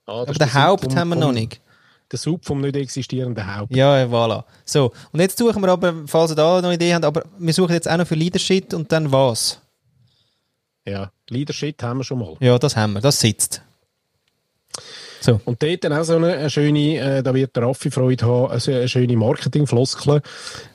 Ah, 0.05 0.21
Aber 0.21 0.33
der 0.33 0.53
Haupt 0.53 0.83
vom- 0.85 0.95
haben 0.95 1.09
wir 1.09 1.15
noch 1.15 1.31
nicht. 1.31 1.59
Der 2.11 2.19
Sub 2.19 2.45
vom 2.45 2.61
nicht 2.61 2.75
existierenden 2.75 3.55
Haupt. 3.55 3.75
Ja, 3.75 3.95
voilà. 4.05 4.43
So, 4.65 4.91
und 5.11 5.19
jetzt 5.19 5.37
suchen 5.37 5.61
wir 5.61 5.69
aber, 5.69 5.93
falls 6.07 6.31
ihr 6.31 6.35
da 6.35 6.57
noch 6.61 6.67
eine 6.67 6.75
Idee 6.75 6.93
habt, 6.93 7.05
aber 7.05 7.23
wir 7.39 7.53
suchen 7.53 7.73
jetzt 7.73 7.89
auch 7.89 7.97
noch 7.97 8.05
für 8.07 8.15
Leadership 8.15 8.73
und 8.73 8.91
dann 8.91 9.11
was? 9.11 9.59
Ja. 10.85 11.11
Leadership 11.29 11.81
haben 11.81 11.99
wir 11.99 12.03
schon 12.03 12.19
mal. 12.19 12.35
Ja, 12.39 12.59
das 12.59 12.75
haben 12.75 12.93
wir, 12.93 13.01
das 13.01 13.19
sitzt. 13.19 13.61
So, 15.23 15.39
Und 15.45 15.61
dort 15.61 15.83
dann 15.83 15.93
auch 15.93 16.03
so 16.03 16.15
eine, 16.15 16.33
eine 16.33 16.49
schöne, 16.49 16.97
äh, 16.97 17.21
da 17.21 17.35
wird 17.35 17.55
der 17.55 17.63
Raffi 17.63 17.91
Freude 17.91 18.25
haben, 18.25 18.49
also 18.49 18.71
eine 18.71 18.87
schöne 18.87 19.15
Marketingfloskel, 19.15 20.23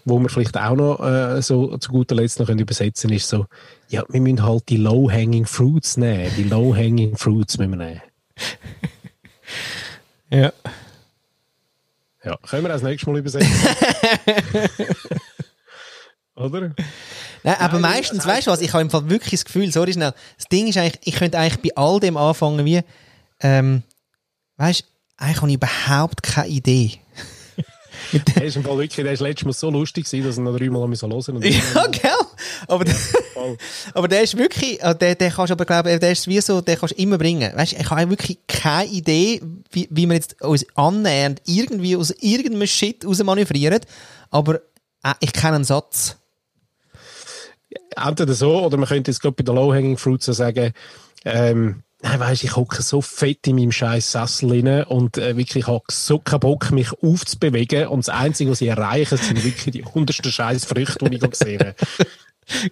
wo 0.04 0.20
wir 0.20 0.28
vielleicht 0.28 0.56
auch 0.56 0.76
noch 0.76 1.04
äh, 1.04 1.42
so 1.42 1.76
zu 1.78 1.90
guter 1.90 2.14
Letzt 2.14 2.38
noch 2.38 2.46
können 2.46 2.60
übersetzen 2.60 3.10
ist 3.10 3.28
so, 3.28 3.46
ja, 3.88 4.04
wir 4.08 4.20
müssen 4.20 4.44
halt 4.44 4.68
die 4.68 4.76
Low-Hanging 4.76 5.46
Fruits 5.46 5.96
nehmen. 5.96 6.30
Die 6.36 6.44
Low-Hanging 6.44 7.16
Fruits 7.16 7.58
müssen 7.58 7.76
wir 7.76 7.86
nehmen. 7.86 8.02
ja. 10.30 10.52
Ja, 12.22 12.36
können 12.48 12.62
wir 12.62 12.68
das 12.68 12.82
nächste 12.82 13.10
Mal 13.10 13.18
übersetzen? 13.18 13.50
Oder? 16.36 16.72
Nein, 17.42 17.56
aber 17.58 17.80
Nein, 17.80 17.94
meistens, 17.94 18.18
das 18.18 18.26
weißt 18.26 18.46
du 18.46 18.52
was, 18.52 18.60
ich 18.60 18.72
habe 18.72 18.82
im 18.82 18.90
Fall 18.90 19.10
wirklich 19.10 19.32
das 19.32 19.44
Gefühl, 19.44 19.72
sorry 19.72 19.92
schnell, 19.92 20.14
das 20.36 20.46
Ding 20.46 20.68
ist 20.68 20.76
eigentlich, 20.76 21.00
ich 21.04 21.16
könnte 21.16 21.38
eigentlich 21.38 21.62
bei 21.62 21.76
all 21.76 21.98
dem 21.98 22.16
anfangen 22.16 22.64
wie, 22.64 22.82
ähm, 23.40 23.82
weißt 24.56 24.80
du, 24.80 24.84
eigentlich 25.16 25.40
habe 25.40 25.50
ich 25.50 25.56
überhaupt 25.56 26.22
keine 26.22 26.48
Idee. 26.48 26.92
Der 28.36 28.44
ist 28.44 28.56
im 28.56 28.62
Fall 28.62 28.76
wirklich, 28.76 29.04
der 29.04 29.12
ist 29.12 29.20
letztes 29.20 29.46
Mal 29.46 29.52
so 29.52 29.70
lustig 29.70 30.04
gewesen, 30.04 30.26
dass 30.26 30.36
er 30.36 30.42
noch 30.42 30.56
dreimal 30.56 30.82
hören 30.82 30.90
musste. 30.90 31.32
Ja, 31.48 31.86
gell? 31.90 32.10
Aber, 32.68 32.86
Voll. 32.86 33.56
aber 33.94 34.08
der 34.08 34.22
ist 34.22 34.36
wirklich, 34.36 34.82
äh, 34.82 34.94
der, 34.94 35.14
der 35.14 35.30
kannst 35.30 35.50
du 35.50 35.54
aber 35.54 35.64
glauben, 35.64 35.98
der 35.98 36.12
ist 36.12 36.26
wie 36.26 36.40
so, 36.40 36.60
der 36.60 36.76
kannst 36.76 36.96
du 36.96 37.02
immer 37.02 37.18
bringen. 37.18 37.52
Weißt 37.54 37.72
du, 37.72 37.76
ich 37.76 37.90
habe 37.90 38.10
wirklich 38.10 38.38
keine 38.46 38.90
Idee, 38.90 39.40
wie, 39.70 39.88
wie 39.90 40.06
wir 40.06 40.14
jetzt 40.14 40.40
uns 40.42 40.66
annähernd 40.74 41.40
irgendwie 41.46 41.96
aus 41.96 42.10
irgendeinem 42.10 42.66
Shit 42.66 43.04
rausmanövrieren, 43.04 43.80
aber 44.30 44.56
äh, 45.02 45.14
ich 45.20 45.32
kenne 45.32 45.56
einen 45.56 45.64
Satz. 45.64 46.16
Entweder 47.96 48.34
so, 48.34 48.62
oder 48.64 48.76
man 48.76 48.88
könnte 48.88 49.10
jetzt 49.10 49.20
gerade 49.20 49.34
bei 49.34 49.42
den 49.44 49.54
Low-Hanging 49.54 49.96
Fruits 49.96 50.26
so 50.26 50.32
sagen, 50.32 50.72
ähm, 51.24 51.82
nein, 52.02 52.20
weisst, 52.20 52.44
ich 52.44 52.56
hocke 52.56 52.82
so 52.82 53.00
fett 53.00 53.46
in 53.46 53.56
meinem 53.56 53.72
scheiß 53.72 54.12
Sessel 54.12 54.50
rein 54.50 54.84
und 54.84 55.18
äh, 55.18 55.36
wirklich, 55.36 55.64
ich 55.64 55.66
habe 55.66 55.84
so 55.90 56.18
keinen 56.18 56.40
Bock, 56.40 56.70
mich 56.70 56.92
aufzubewegen 57.02 57.88
und 57.88 58.06
das 58.06 58.14
Einzige, 58.14 58.50
was 58.50 58.60
ich 58.60 58.68
erreiche, 58.68 59.16
sind 59.16 59.42
wirklich 59.42 59.72
die 59.72 59.82
untersten 59.82 60.30
scheiß 60.30 60.64
Früchte, 60.64 61.08
die 61.08 61.16
ich 61.16 61.20
gerade 61.20 61.36
sehe. 61.36 61.74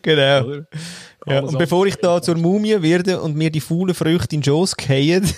Genau. 0.02 0.62
Ja, 1.26 1.40
und 1.40 1.58
bevor 1.58 1.84
ich 1.86 1.96
da 1.96 2.22
zur 2.22 2.36
Mumie 2.36 2.80
werde 2.80 3.20
und 3.20 3.34
mir 3.34 3.50
die 3.50 3.60
faulen 3.60 3.92
Früchte 3.92 4.36
in 4.36 4.40
den 4.40 4.44
Schoss 4.44 4.76
fallen, 4.80 5.28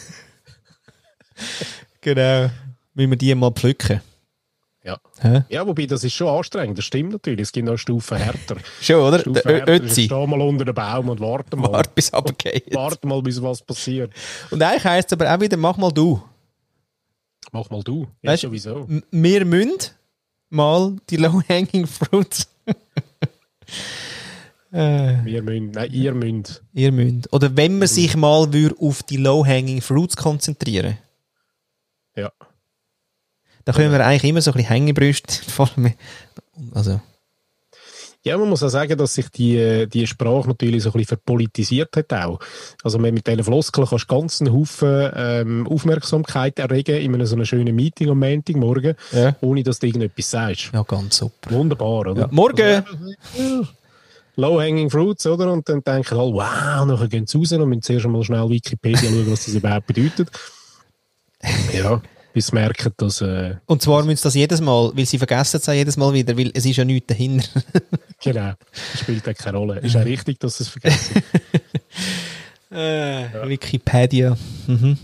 genau, 2.03 2.51
müssen 2.93 3.11
wir 3.11 3.17
die 3.17 3.35
mal 3.35 3.51
pflücken. 3.51 4.03
Ja. 4.87 4.99
Hä? 5.21 5.43
ja, 5.49 5.67
wobei, 5.67 5.87
das 5.87 6.05
ist 6.05 6.13
schon 6.15 6.29
anstrengend, 6.29 6.79
das 6.79 6.85
stimmt 6.85 7.11
natürlich, 7.11 7.41
es 7.41 7.51
gibt 7.53 7.67
noch 7.67 7.77
Stufen 7.77 8.19
härter. 8.19 8.57
Schon, 8.81 9.03
oder? 9.03 9.19
Stufen 9.19 9.43
härter 9.45 9.83
ist, 9.83 10.01
steh 10.01 10.09
mal 10.27 10.41
unter 10.41 10.65
dem 10.65 10.75
Baum 10.77 11.09
und 11.09 11.19
warte 11.19 11.57
mal. 11.57 11.73
Warte, 11.73 11.91
bis 11.93 12.13
runtergeht. 12.15 12.73
Warte 12.73 13.05
mal, 13.09 13.21
bis 13.21 13.43
was 13.43 13.61
passiert. 13.63 14.13
Und 14.53 14.63
eigentlich 14.63 14.85
heisst 14.85 15.09
es 15.11 15.19
aber 15.19 15.35
auch 15.35 15.41
wieder, 15.41 15.57
mach 15.57 15.77
mal 15.77 15.91
du. 15.91 16.23
Mach 17.51 17.69
mal 17.71 17.83
du. 17.83 18.07
Ja, 18.23 18.31
Weißt- 18.33 18.43
sowieso. 18.43 18.87
Wir 19.11 19.45
müssen 19.45 19.73
mal 20.51 20.95
die 21.11 21.17
low-hanging 21.17 21.87
fruits. 21.89 22.47
äh, 24.73 25.25
Wir 25.25 25.43
müssen, 25.43 25.71
nein, 25.73 25.91
ihr 25.93 26.15
müsst. 26.15 26.63
ihr 26.73 26.93
müsst. 26.93 27.33
Oder 27.33 27.57
wenn 27.57 27.79
man 27.79 27.89
sich 27.89 28.15
mal 28.17 28.49
auf 28.79 29.03
die 29.03 29.17
low-hanging 29.17 29.81
fruits 29.81 30.17
konzentrieren 30.17 30.99
Ja. 32.17 32.31
Dann 33.67 33.75
können 33.75 33.93
wir 33.93 34.05
eigentlich 34.07 34.25
immer 34.31 34.41
so 34.41 34.53
ein 34.53 34.55
bisschen 34.55 34.71
allem- 35.77 35.95
Also, 36.75 37.01
Ja, 38.25 38.37
man 38.39 38.49
muss 38.49 38.63
auch 38.63 38.69
sagen, 38.71 38.97
dass 38.99 39.15
sich 39.15 39.29
die, 39.29 39.57
äh, 39.59 39.87
die 39.87 40.07
Sprache 40.07 40.49
natürlich 40.49 40.83
so 40.83 40.89
ein 40.89 40.93
bisschen 40.95 41.09
verpolitisiert 41.19 41.95
hat 41.97 42.13
auch. 42.13 42.41
Also 42.83 42.99
mit 42.99 43.27
diesen 43.27 43.45
Floskeln 43.45 43.87
kannst 43.87 44.11
du 44.11 44.15
ganz 44.17 44.41
einen 44.41 44.53
Haufen 44.53 45.11
ähm, 45.15 45.67
Aufmerksamkeit 45.69 46.59
erregen 46.59 46.97
in 46.97 47.15
einem 47.15 47.27
so 47.27 47.37
einem 47.37 47.45
schönen 47.45 47.77
Meeting 47.77 48.09
am 48.11 48.19
Montagmorgen, 48.21 48.95
Ja. 49.13 49.37
ohne 49.43 49.63
dass 49.63 49.79
du 49.79 49.87
irgendetwas 49.87 50.31
sagst. 50.31 50.71
ja, 50.73 50.83
ganz 50.83 51.19
super. 51.19 51.51
Wunderbar, 51.51 52.01
oder? 52.01 52.17
Ja, 52.17 52.29
morgen! 52.31 52.85
Also, 53.37 53.67
Low-hanging 54.39 54.91
fruits, 54.91 55.27
oder? 55.27 55.51
Und 55.53 55.67
dann 55.69 55.83
denken 55.83 56.19
alle, 56.19 56.33
wow, 56.35 56.85
nachher 56.87 57.09
gehen 57.09 57.27
sie 57.27 57.39
raus 57.39 57.53
und 57.53 57.69
müssen 57.69 57.83
zuerst 57.83 58.05
einmal 58.07 58.23
schnell 58.23 58.49
Wikipedia 58.51 59.09
schauen, 59.09 59.31
was 59.31 59.45
das 59.47 59.55
überhaupt 59.55 59.87
bedeutet. 59.87 60.29
Ja, 61.73 62.01
bis 62.37 62.49
sie 62.49 62.55
merken, 62.55 62.93
dass, 62.99 63.23
äh, 63.23 63.57
Und 63.65 63.81
zwar 63.81 64.05
müssen 64.05 64.19
sie 64.19 64.23
das 64.25 64.35
jedes 64.35 64.61
Mal, 64.61 64.93
weil 64.95 65.07
sie 65.07 65.17
vergessen 65.17 65.57
es 65.57 65.67
auch 65.71 65.73
jedes 65.73 65.97
Mal 65.97 66.13
wieder, 66.13 66.37
weil 66.37 66.51
es 66.53 66.67
ist 66.67 66.77
ja 66.77 66.85
nichts 66.85 67.07
dahinter. 67.07 67.49
genau, 68.23 68.53
das 68.93 69.01
spielt 69.01 69.25
keine 69.39 69.57
Rolle. 69.57 69.81
Ist 69.81 69.97
auch 69.97 70.05
richtig, 70.05 70.39
dass 70.41 70.59
sie 70.59 70.65
es 70.65 70.69
vergessen. 70.69 71.23
Äh, 72.69 73.49
Wikipedia. 73.49 74.37
Mhm. 74.67 74.99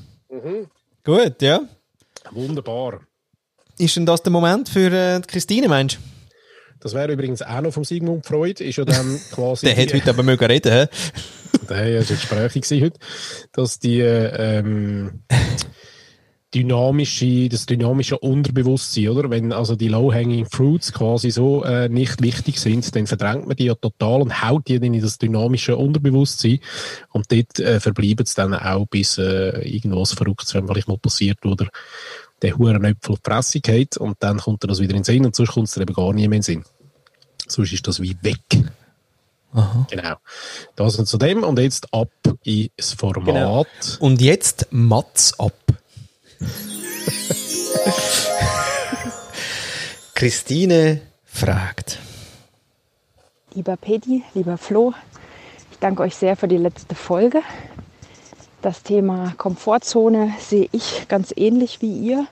Gut, 1.04 1.40
ja. 1.40 1.60
Wunderbar. 2.32 3.00
Ist 3.78 3.94
denn 3.96 4.04
das 4.04 4.20
der 4.22 4.32
Moment 4.32 4.68
für 4.68 4.92
äh, 4.92 5.20
die 5.20 5.26
Christine, 5.28 5.68
meinst 5.68 5.94
du? 5.94 6.00
Das 6.80 6.92
wäre 6.92 7.12
übrigens 7.12 7.40
auch 7.40 7.60
noch 7.62 7.72
vom 7.72 7.84
Sigmund 7.84 8.26
Freud, 8.26 8.62
ist 8.62 8.76
ja 8.76 8.84
dann 8.84 9.18
quasi... 9.32 9.66
Der 9.66 9.76
hätte 9.76 9.94
heute 9.94 10.10
aber 10.10 10.24
mögen 10.24 10.44
reden, 10.44 10.72
hä? 10.72 10.86
Der 11.70 12.00
ist 12.00 12.10
jetzt 12.10 12.28
Gespräch 12.28 12.82
heute, 12.82 12.98
dass 13.52 13.78
die 13.78 14.00
ähm, 14.00 15.22
dynamische, 16.54 17.48
das 17.48 17.66
dynamische 17.66 18.18
Unterbewusstsein, 18.18 19.08
oder? 19.08 19.30
Wenn 19.30 19.52
also 19.52 19.76
die 19.76 19.88
low-hanging 19.88 20.46
fruits 20.46 20.92
quasi 20.92 21.30
so 21.30 21.64
äh, 21.64 21.88
nicht 21.88 22.22
wichtig 22.22 22.58
sind, 22.58 22.94
dann 22.94 23.06
verdrängt 23.06 23.46
man 23.46 23.56
die 23.56 23.64
ja 23.64 23.74
total 23.74 24.22
und 24.22 24.42
haut 24.42 24.68
die 24.68 24.78
dann 24.78 24.94
in 24.94 25.00
das 25.00 25.18
dynamische 25.18 25.76
Unterbewusstsein 25.76 26.60
und 27.10 27.30
dort 27.32 27.58
äh, 27.58 27.80
verbleiben 27.80 28.26
sie 28.26 28.34
dann 28.34 28.54
auch, 28.54 28.86
bis 28.86 29.18
äh, 29.18 29.60
irgendwas 29.68 30.12
Verrücktes 30.12 30.52
vielleicht 30.52 30.88
mal 30.88 30.98
passiert 30.98 31.44
oder 31.44 31.68
der 32.42 32.58
huren 32.58 32.84
Äpfel 32.84 33.12
auf 33.12 33.20
die 33.20 33.30
Fresse 33.30 33.60
geht 33.60 33.96
und 33.96 34.16
dann 34.20 34.38
kommt 34.38 34.64
er 34.64 34.68
das 34.68 34.80
wieder 34.80 34.94
in 34.94 34.98
den 34.98 35.04
Sinn 35.04 35.24
und 35.24 35.34
sonst 35.34 35.52
kommt 35.52 35.68
es 35.68 35.76
eben 35.76 35.94
gar 35.94 36.12
nie 36.12 36.28
mehr 36.28 36.36
in 36.36 36.40
den 36.40 36.42
Sinn. 36.42 36.64
Sonst 37.46 37.72
ist 37.72 37.86
das 37.86 38.00
wie 38.00 38.16
weg. 38.22 38.38
Genau. 39.90 40.16
Das 40.76 40.96
und 40.96 41.06
zu 41.06 41.18
dem 41.18 41.44
und 41.44 41.58
jetzt 41.58 41.92
ab 41.92 42.08
ins 42.42 42.94
Format. 42.94 43.26
Genau. 43.26 43.66
Und 44.00 44.20
jetzt 44.22 44.68
Mats 44.70 45.38
ab. 45.38 45.52
Christine 50.14 51.00
fragt. 51.24 51.98
Lieber 53.54 53.76
Pedi, 53.76 54.22
lieber 54.34 54.56
Flo, 54.56 54.94
ich 55.70 55.78
danke 55.78 56.02
euch 56.02 56.16
sehr 56.16 56.36
für 56.36 56.48
die 56.48 56.56
letzte 56.56 56.94
Folge. 56.94 57.42
Das 58.62 58.82
Thema 58.82 59.34
Komfortzone 59.38 60.34
sehe 60.38 60.68
ich 60.72 61.08
ganz 61.08 61.32
ähnlich 61.36 61.82
wie 61.82 61.98
ihr. 61.98 62.26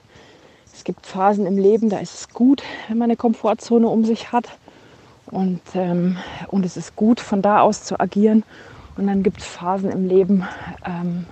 Es 0.73 0.83
gibt 0.83 1.05
Phasen 1.05 1.45
im 1.45 1.57
Leben, 1.57 1.89
da 1.89 1.99
ist 1.99 2.15
es 2.15 2.29
gut, 2.29 2.63
wenn 2.87 2.97
man 2.97 3.09
eine 3.09 3.17
Komfortzone 3.17 3.87
um 3.87 4.05
sich 4.05 4.31
hat. 4.31 4.45
Und, 5.25 5.61
ähm, 5.75 6.17
und 6.47 6.65
es 6.65 6.77
ist 6.77 6.95
gut, 6.95 7.19
von 7.19 7.41
da 7.41 7.61
aus 7.61 7.83
zu 7.83 7.99
agieren. 7.99 8.43
Und 8.95 9.07
dann 9.07 9.23
gibt 9.23 9.41
es 9.41 9.45
Phasen 9.45 9.91
im 9.91 10.07
Leben, 10.07 10.47
ähm, 10.85 11.25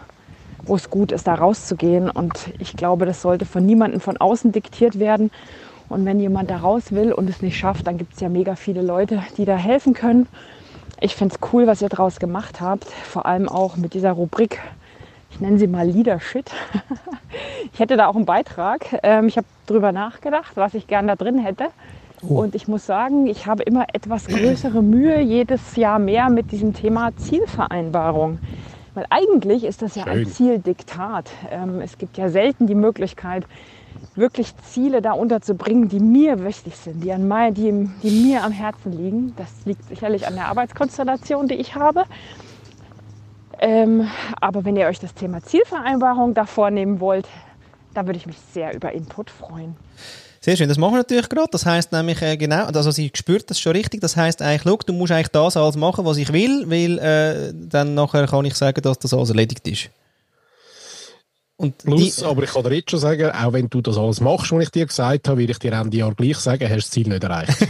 wo 0.69 0.75
es 0.75 0.89
gut 0.89 1.11
ist, 1.11 1.27
da 1.27 1.35
rauszugehen. 1.35 2.09
Und 2.09 2.53
ich 2.59 2.77
glaube, 2.77 3.05
das 3.05 3.21
sollte 3.21 3.45
von 3.45 3.65
niemandem 3.65 3.99
von 3.99 4.17
außen 4.17 4.51
diktiert 4.51 4.99
werden. 4.99 5.31
Und 5.89 6.05
wenn 6.05 6.19
jemand 6.19 6.51
da 6.51 6.57
raus 6.57 6.91
will 6.91 7.11
und 7.11 7.29
es 7.29 7.41
nicht 7.41 7.57
schafft, 7.57 7.87
dann 7.87 7.97
gibt 7.97 8.13
es 8.13 8.19
ja 8.19 8.29
mega 8.29 8.55
viele 8.55 8.81
Leute, 8.81 9.23
die 9.37 9.45
da 9.45 9.55
helfen 9.55 9.93
können. 9.93 10.27
Ich 11.01 11.15
finde 11.15 11.35
es 11.35 11.53
cool, 11.53 11.65
was 11.65 11.81
ihr 11.81 11.89
daraus 11.89 12.19
gemacht 12.19 12.61
habt. 12.61 12.85
Vor 12.85 13.25
allem 13.25 13.49
auch 13.49 13.75
mit 13.75 13.93
dieser 13.93 14.11
Rubrik, 14.11 14.59
ich 15.31 15.39
nenne 15.39 15.57
sie 15.57 15.67
mal 15.67 15.87
Leadership. 15.87 16.45
ich 17.73 17.79
hätte 17.79 17.97
da 17.97 18.07
auch 18.07 18.15
einen 18.15 18.25
Beitrag. 18.25 18.99
Ähm, 19.01 19.27
ich 19.27 19.37
habe 19.37 19.47
drüber 19.65 19.91
nachgedacht, 19.91 20.51
was 20.55 20.75
ich 20.75 20.85
gern 20.87 21.07
da 21.07 21.15
drin 21.15 21.39
hätte. 21.39 21.67
Und 22.21 22.53
ich 22.53 22.67
muss 22.67 22.85
sagen, 22.85 23.27
ich 23.27 23.47
habe 23.47 23.63
immer 23.63 23.85
etwas 23.93 24.27
größere 24.27 24.83
Mühe, 24.83 25.21
jedes 25.21 25.77
Jahr 25.77 25.99
mehr 25.99 26.29
mit 26.29 26.51
diesem 26.51 26.73
Thema 26.73 27.15
Zielvereinbarung. 27.15 28.39
Weil 28.93 29.05
eigentlich 29.09 29.63
ist 29.63 29.81
das 29.81 29.95
ja 29.95 30.05
ein 30.05 30.23
Schön. 30.23 30.31
Zieldiktat. 30.31 31.29
Ähm, 31.51 31.81
es 31.81 31.97
gibt 31.97 32.17
ja 32.17 32.29
selten 32.29 32.67
die 32.67 32.75
Möglichkeit, 32.75 33.45
wirklich 34.15 34.55
Ziele 34.57 35.01
da 35.01 35.13
unterzubringen, 35.13 35.89
die 35.89 35.99
mir 35.99 36.43
wichtig 36.43 36.75
sind, 36.75 37.03
die, 37.03 37.11
an 37.11 37.27
mein, 37.27 37.53
die, 37.53 37.89
die 38.03 38.11
mir 38.27 38.43
am 38.43 38.51
Herzen 38.51 38.91
liegen. 38.91 39.33
Das 39.35 39.49
liegt 39.65 39.83
sicherlich 39.85 40.27
an 40.27 40.35
der 40.35 40.47
Arbeitskonstellation, 40.47 41.47
die 41.47 41.55
ich 41.55 41.75
habe. 41.75 42.05
Ähm, 43.59 44.07
aber 44.39 44.63
wenn 44.65 44.75
ihr 44.75 44.87
euch 44.87 44.99
das 44.99 45.13
Thema 45.13 45.41
Zielvereinbarung 45.43 46.33
da 46.33 46.45
vornehmen 46.45 46.99
wollt, 46.99 47.27
Da 47.93 48.05
würde 48.05 48.17
ich 48.17 48.27
mich 48.27 48.37
sehr 48.53 48.75
über 48.75 48.91
Input 48.91 49.29
freuen. 49.31 49.75
Sehr 50.41 50.55
schön, 50.55 50.69
das 50.69 50.77
machen 50.77 50.93
wir 50.93 50.99
natürlich 50.99 51.27
gerade. 51.27 51.49
Das 51.51 51.65
heißt 51.65 51.91
nämlich 51.91 52.21
äh, 52.21 52.37
genau, 52.37 52.63
also 52.65 52.91
sie 52.91 53.11
spürt 53.13 53.49
das 53.49 53.59
schon 53.59 53.73
richtig. 53.73 53.99
Das 54.01 54.15
heißt 54.15 54.41
eigentlich, 54.41 54.61
schau, 54.63 54.77
du 54.77 54.93
musst 54.93 55.11
eigentlich 55.11 55.27
das 55.29 55.57
alles 55.57 55.75
machen, 55.75 56.05
was 56.05 56.15
ich 56.17 56.31
will, 56.31 56.69
weil 56.69 56.97
äh, 56.99 57.51
dann 57.53 57.93
nachher 57.93 58.25
kann 58.27 58.45
ich 58.45 58.55
sagen, 58.55 58.81
dass 58.81 58.99
das 58.99 59.13
alles 59.13 59.27
erledigt 59.29 59.67
ist. 59.67 59.89
Und 61.57 61.77
Plus, 61.79 62.15
die, 62.15 62.23
aber 62.23 62.43
ich 62.43 62.51
kann 62.51 62.63
dir 62.63 62.73
jetzt 62.73 62.89
schon 62.89 63.01
sagen, 63.01 63.31
auch 63.31 63.51
wenn 63.51 63.69
du 63.69 63.81
das 63.81 63.97
alles 63.97 64.21
machst, 64.21 64.53
was 64.53 64.63
ich 64.63 64.69
dir 64.69 64.85
gesagt 64.85 65.27
habe, 65.27 65.39
würde 65.39 65.51
ich 65.51 65.59
dir 65.59 65.73
Ende 65.73 65.97
Jahr 65.97 66.15
gleich 66.15 66.37
sagen, 66.37 66.63
hast 66.63 66.71
du 66.71 66.75
das 66.77 66.89
Ziel 66.89 67.09
nicht 67.09 67.21
erreicht. 67.21 67.49
ist 67.49 67.61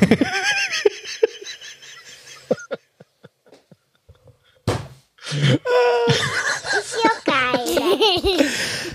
ja 7.03 7.09
geil. 7.25 7.65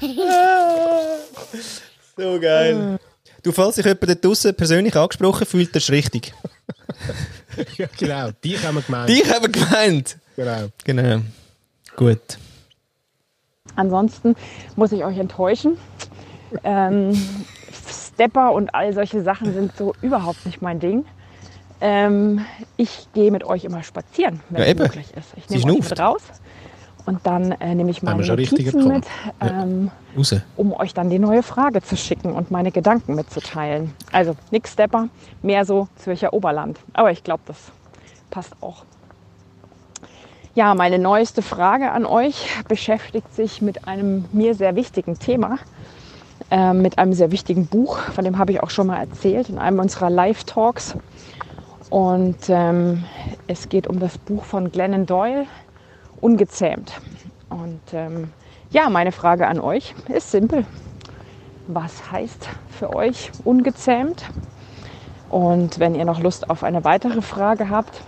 so 2.17 2.39
geil. 2.41 2.99
Du, 3.45 3.53
falls 3.53 3.77
sich 3.77 3.85
jemand 3.85 4.09
dort 4.09 4.25
draussen 4.25 4.55
persönlich 4.55 4.97
angesprochen 4.97 5.47
fühlt, 5.47 5.77
das 5.77 5.85
ist 5.85 5.91
richtig. 5.91 6.33
ja, 7.77 7.87
genau. 7.99 8.31
Die 8.43 8.59
haben 8.59 8.77
wir 8.77 8.83
gemeint. 8.83 9.11
Die 9.11 9.23
haben 9.31 9.43
wir 9.43 9.51
gemeint. 9.51 10.17
Genau. 10.35 10.69
Genau. 10.83 11.21
Gut. 11.95 12.39
Ansonsten 13.77 14.35
muss 14.77 14.93
ich 14.93 15.05
euch 15.05 15.19
enttäuschen. 15.19 15.77
Ähm, 16.63 17.13
Stepper 17.87 18.53
und 18.53 18.75
all 18.75 18.95
solche 18.95 19.23
Sachen 19.23 19.53
sind 19.53 19.77
so 19.77 19.95
überhaupt 20.01 20.47
nicht 20.47 20.63
mein 20.63 20.81
Ding. 20.81 21.05
Ähm, 21.83 22.47
ich 22.79 23.09
gehe 23.13 23.31
mit 23.31 23.45
euch 23.45 23.65
immer 23.65 23.83
spazieren, 23.83 24.41
wenn 24.49 24.63
ja, 24.63 24.69
es 24.69 24.79
möglich 24.79 25.09
ist. 25.15 25.35
Ich 25.37 25.51
nehme 25.51 25.75
euch 25.75 25.91
mit 25.91 26.01
raus 26.01 26.23
und 27.07 27.21
dann 27.25 27.53
äh, 27.53 27.75
nehme 27.75 27.91
ich 27.91 28.03
meine 28.03 28.25
Notizen 28.25 28.89
mit, 28.89 29.05
ähm, 29.41 29.91
ja. 30.17 30.39
um 30.57 30.73
euch 30.73 30.95
dann 30.95 31.11
die 31.11 31.19
neue 31.19 31.43
Frage 31.43 31.83
zu 31.83 31.97
schicken 31.97 32.33
und 32.33 32.51
meine 32.51 32.73
Gedanken 32.73 33.15
mitzuteilen. 33.15 33.93
Also 34.11 34.37
nix 34.51 34.73
Stepper, 34.73 35.09
mehr 35.43 35.65
so 35.65 35.89
Zürcher 35.97 36.33
Oberland. 36.33 36.79
Aber 36.95 37.11
ich 37.11 37.23
glaube, 37.23 37.43
das 37.47 37.57
passt 38.31 38.55
auch. 38.61 38.85
Ja, 40.55 40.75
meine 40.75 40.99
neueste 40.99 41.43
Frage 41.43 41.91
an 41.91 42.07
euch 42.07 42.49
beschäftigt 42.69 43.35
sich 43.35 43.61
mit 43.61 43.89
einem 43.89 44.25
mir 44.33 44.55
sehr 44.55 44.77
wichtigen 44.77 45.19
Thema, 45.19 45.59
äh, 46.51 46.73
mit 46.73 46.97
einem 46.99 47.13
sehr 47.13 47.33
wichtigen 47.33 47.67
Buch, 47.67 47.99
von 47.99 48.25
dem 48.25 48.39
habe 48.39 48.53
ich 48.53 48.63
auch 48.63 48.71
schon 48.71 48.87
mal 48.87 48.99
erzählt 48.99 49.49
in 49.49 49.59
einem 49.59 49.81
unserer 49.81 50.11
Live-Talks. 50.11 50.97
Und 51.91 52.37
ähm, 52.49 53.05
es 53.47 53.69
geht 53.69 53.87
um 53.87 53.99
das 53.99 54.17
Buch 54.17 54.45
von 54.45 54.71
Glennon 54.71 55.07
Doyle, 55.07 55.47
Ungezähmt. 56.21 56.93
Und 57.51 57.81
ähm, 57.93 58.33
ja, 58.71 58.91
meine 58.91 59.13
Frage 59.13 59.47
an 59.47 59.61
euch 59.61 59.95
ist 60.09 60.31
simpel. 60.31 60.65
Was 61.67 62.11
heißt 62.11 62.49
für 62.69 62.95
euch 62.95 63.31
ungezähmt? 63.45 64.25
Und 65.31 65.79
wenn 65.79 65.95
ihr 65.95 66.05
noch 66.05 66.21
Lust 66.21 66.51
auf 66.51 66.63
eine 66.63 66.85
weitere 66.85 67.23
Frage 67.23 67.71
habt, 67.71 68.03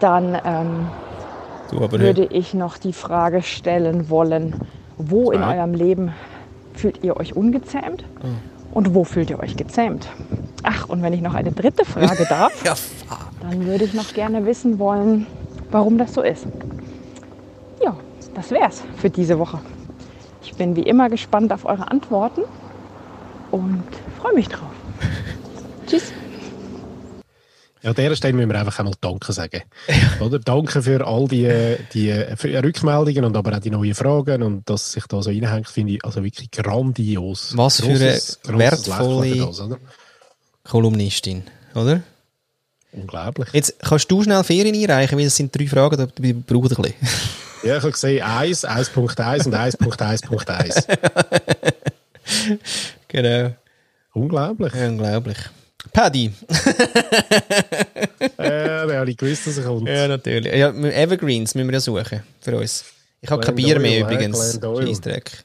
dann 0.00 0.38
ähm, 0.44 0.88
würde 1.70 2.24
ich 2.24 2.54
noch 2.54 2.76
die 2.78 2.92
Frage 2.92 3.42
stellen 3.42 4.10
wollen, 4.10 4.54
wo 4.96 5.30
in 5.30 5.42
eurem 5.42 5.74
Leben 5.74 6.12
fühlt 6.74 7.02
ihr 7.02 7.16
euch 7.16 7.36
ungezähmt 7.36 8.04
oh. 8.22 8.76
und 8.76 8.94
wo 8.94 9.04
fühlt 9.04 9.30
ihr 9.30 9.40
euch 9.40 9.56
gezähmt? 9.56 10.08
Ach, 10.62 10.88
und 10.88 11.02
wenn 11.02 11.12
ich 11.12 11.20
noch 11.20 11.34
eine 11.34 11.52
dritte 11.52 11.84
Frage 11.84 12.24
darf, 12.28 12.64
ja. 12.64 12.74
dann 13.40 13.66
würde 13.66 13.84
ich 13.84 13.94
noch 13.94 14.12
gerne 14.12 14.46
wissen 14.46 14.78
wollen, 14.78 15.26
warum 15.74 15.98
das 15.98 16.14
so 16.14 16.22
ist. 16.22 16.46
Ja, 17.82 17.96
das 18.34 18.52
wär's 18.52 18.82
für 18.96 19.10
diese 19.10 19.38
Woche. 19.40 19.58
Ich 20.42 20.54
bin 20.54 20.76
wie 20.76 20.82
immer 20.82 21.10
gespannt 21.10 21.52
auf 21.52 21.64
eure 21.64 21.90
Antworten 21.90 22.42
und 23.50 23.82
freue 24.20 24.34
mich 24.34 24.48
drauf. 24.48 24.70
Tschüss. 25.86 26.12
Ja, 27.82 27.90
an 27.90 27.96
dieser 27.96 28.14
Stelle 28.14 28.34
müssen 28.34 28.50
wir 28.50 28.60
einfach 28.60 28.78
einmal 28.78 28.94
Danke 29.00 29.32
sagen. 29.32 29.62
Oder? 30.20 30.38
Danke 30.38 30.80
für 30.80 31.04
all 31.04 31.26
die, 31.26 31.76
die 31.92 32.24
für 32.36 32.62
Rückmeldungen 32.62 33.24
und 33.24 33.36
aber 33.36 33.56
auch 33.56 33.60
die 33.60 33.70
neuen 33.70 33.96
Fragen 33.96 34.44
und 34.44 34.70
dass 34.70 34.92
sich 34.92 35.04
da 35.06 35.20
so 35.22 35.30
reinhängt, 35.30 35.68
finde 35.68 35.94
ich 35.94 36.04
also 36.04 36.22
wirklich 36.22 36.52
grandios. 36.52 37.52
Was 37.56 37.82
großes, 37.82 38.38
für 38.42 38.50
eine 38.50 38.58
wertvolle 38.60 39.36
das, 39.38 39.60
oder? 39.60 39.78
Kolumnistin, 40.62 41.42
oder? 41.74 42.02
Unglaublich. 42.94 43.48
Jetzt 43.52 43.74
kannst 43.80 44.10
du 44.10 44.22
schnell 44.22 44.42
Ferien 44.44 44.74
einreichen, 44.74 45.18
weil 45.18 45.26
es 45.26 45.36
sind 45.36 45.56
drei 45.56 45.66
Fragen, 45.66 45.96
da 45.96 46.06
braucht 46.06 46.76
ein 46.76 46.82
bisschen. 46.82 46.94
Ja, 47.64 47.78
ich 47.78 47.82
habe 47.82 47.92
gesehen 47.92 48.22
1, 48.22 48.66
1.1 48.66 49.46
und 49.46 49.54
1.1.1. 49.54 51.72
genau. 53.08 53.54
Unglaublich. 54.12 54.74
Ja, 54.74 54.86
unglaublich. 54.86 55.38
Paddy. 55.90 56.26
äh, 58.36 58.86
wir 58.86 58.98
haben 58.98 59.16
gewusst, 59.16 59.46
dass 59.46 59.56
er 59.56 59.64
kommt. 59.64 59.88
Ja, 59.88 60.08
natürlich. 60.08 60.54
Ja, 60.54 60.74
Evergreens 60.74 61.54
müssen 61.54 61.68
wir 61.68 61.72
ja 61.72 61.80
suchen 61.80 62.22
für 62.42 62.54
uns. 62.54 62.84
Ich 63.22 63.30
habe 63.30 63.42
kein 63.42 63.54
Bier 63.54 63.80
mehr 63.80 64.00
übrigens. 64.00 64.60
Scheissdreck. 64.60 65.42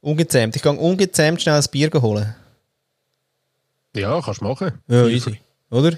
Ungezähmt. 0.00 0.56
Ich 0.56 0.62
gehe 0.62 0.72
ungezähmt 0.72 1.40
schnell 1.40 1.60
ein 1.60 1.64
Bier 1.70 1.90
holen. 1.94 2.34
Ja, 3.94 4.20
kannst 4.20 4.40
du 4.40 4.46
machen. 4.46 4.72
Ja, 4.88 5.06
easy. 5.06 5.38
Oder? 5.70 5.96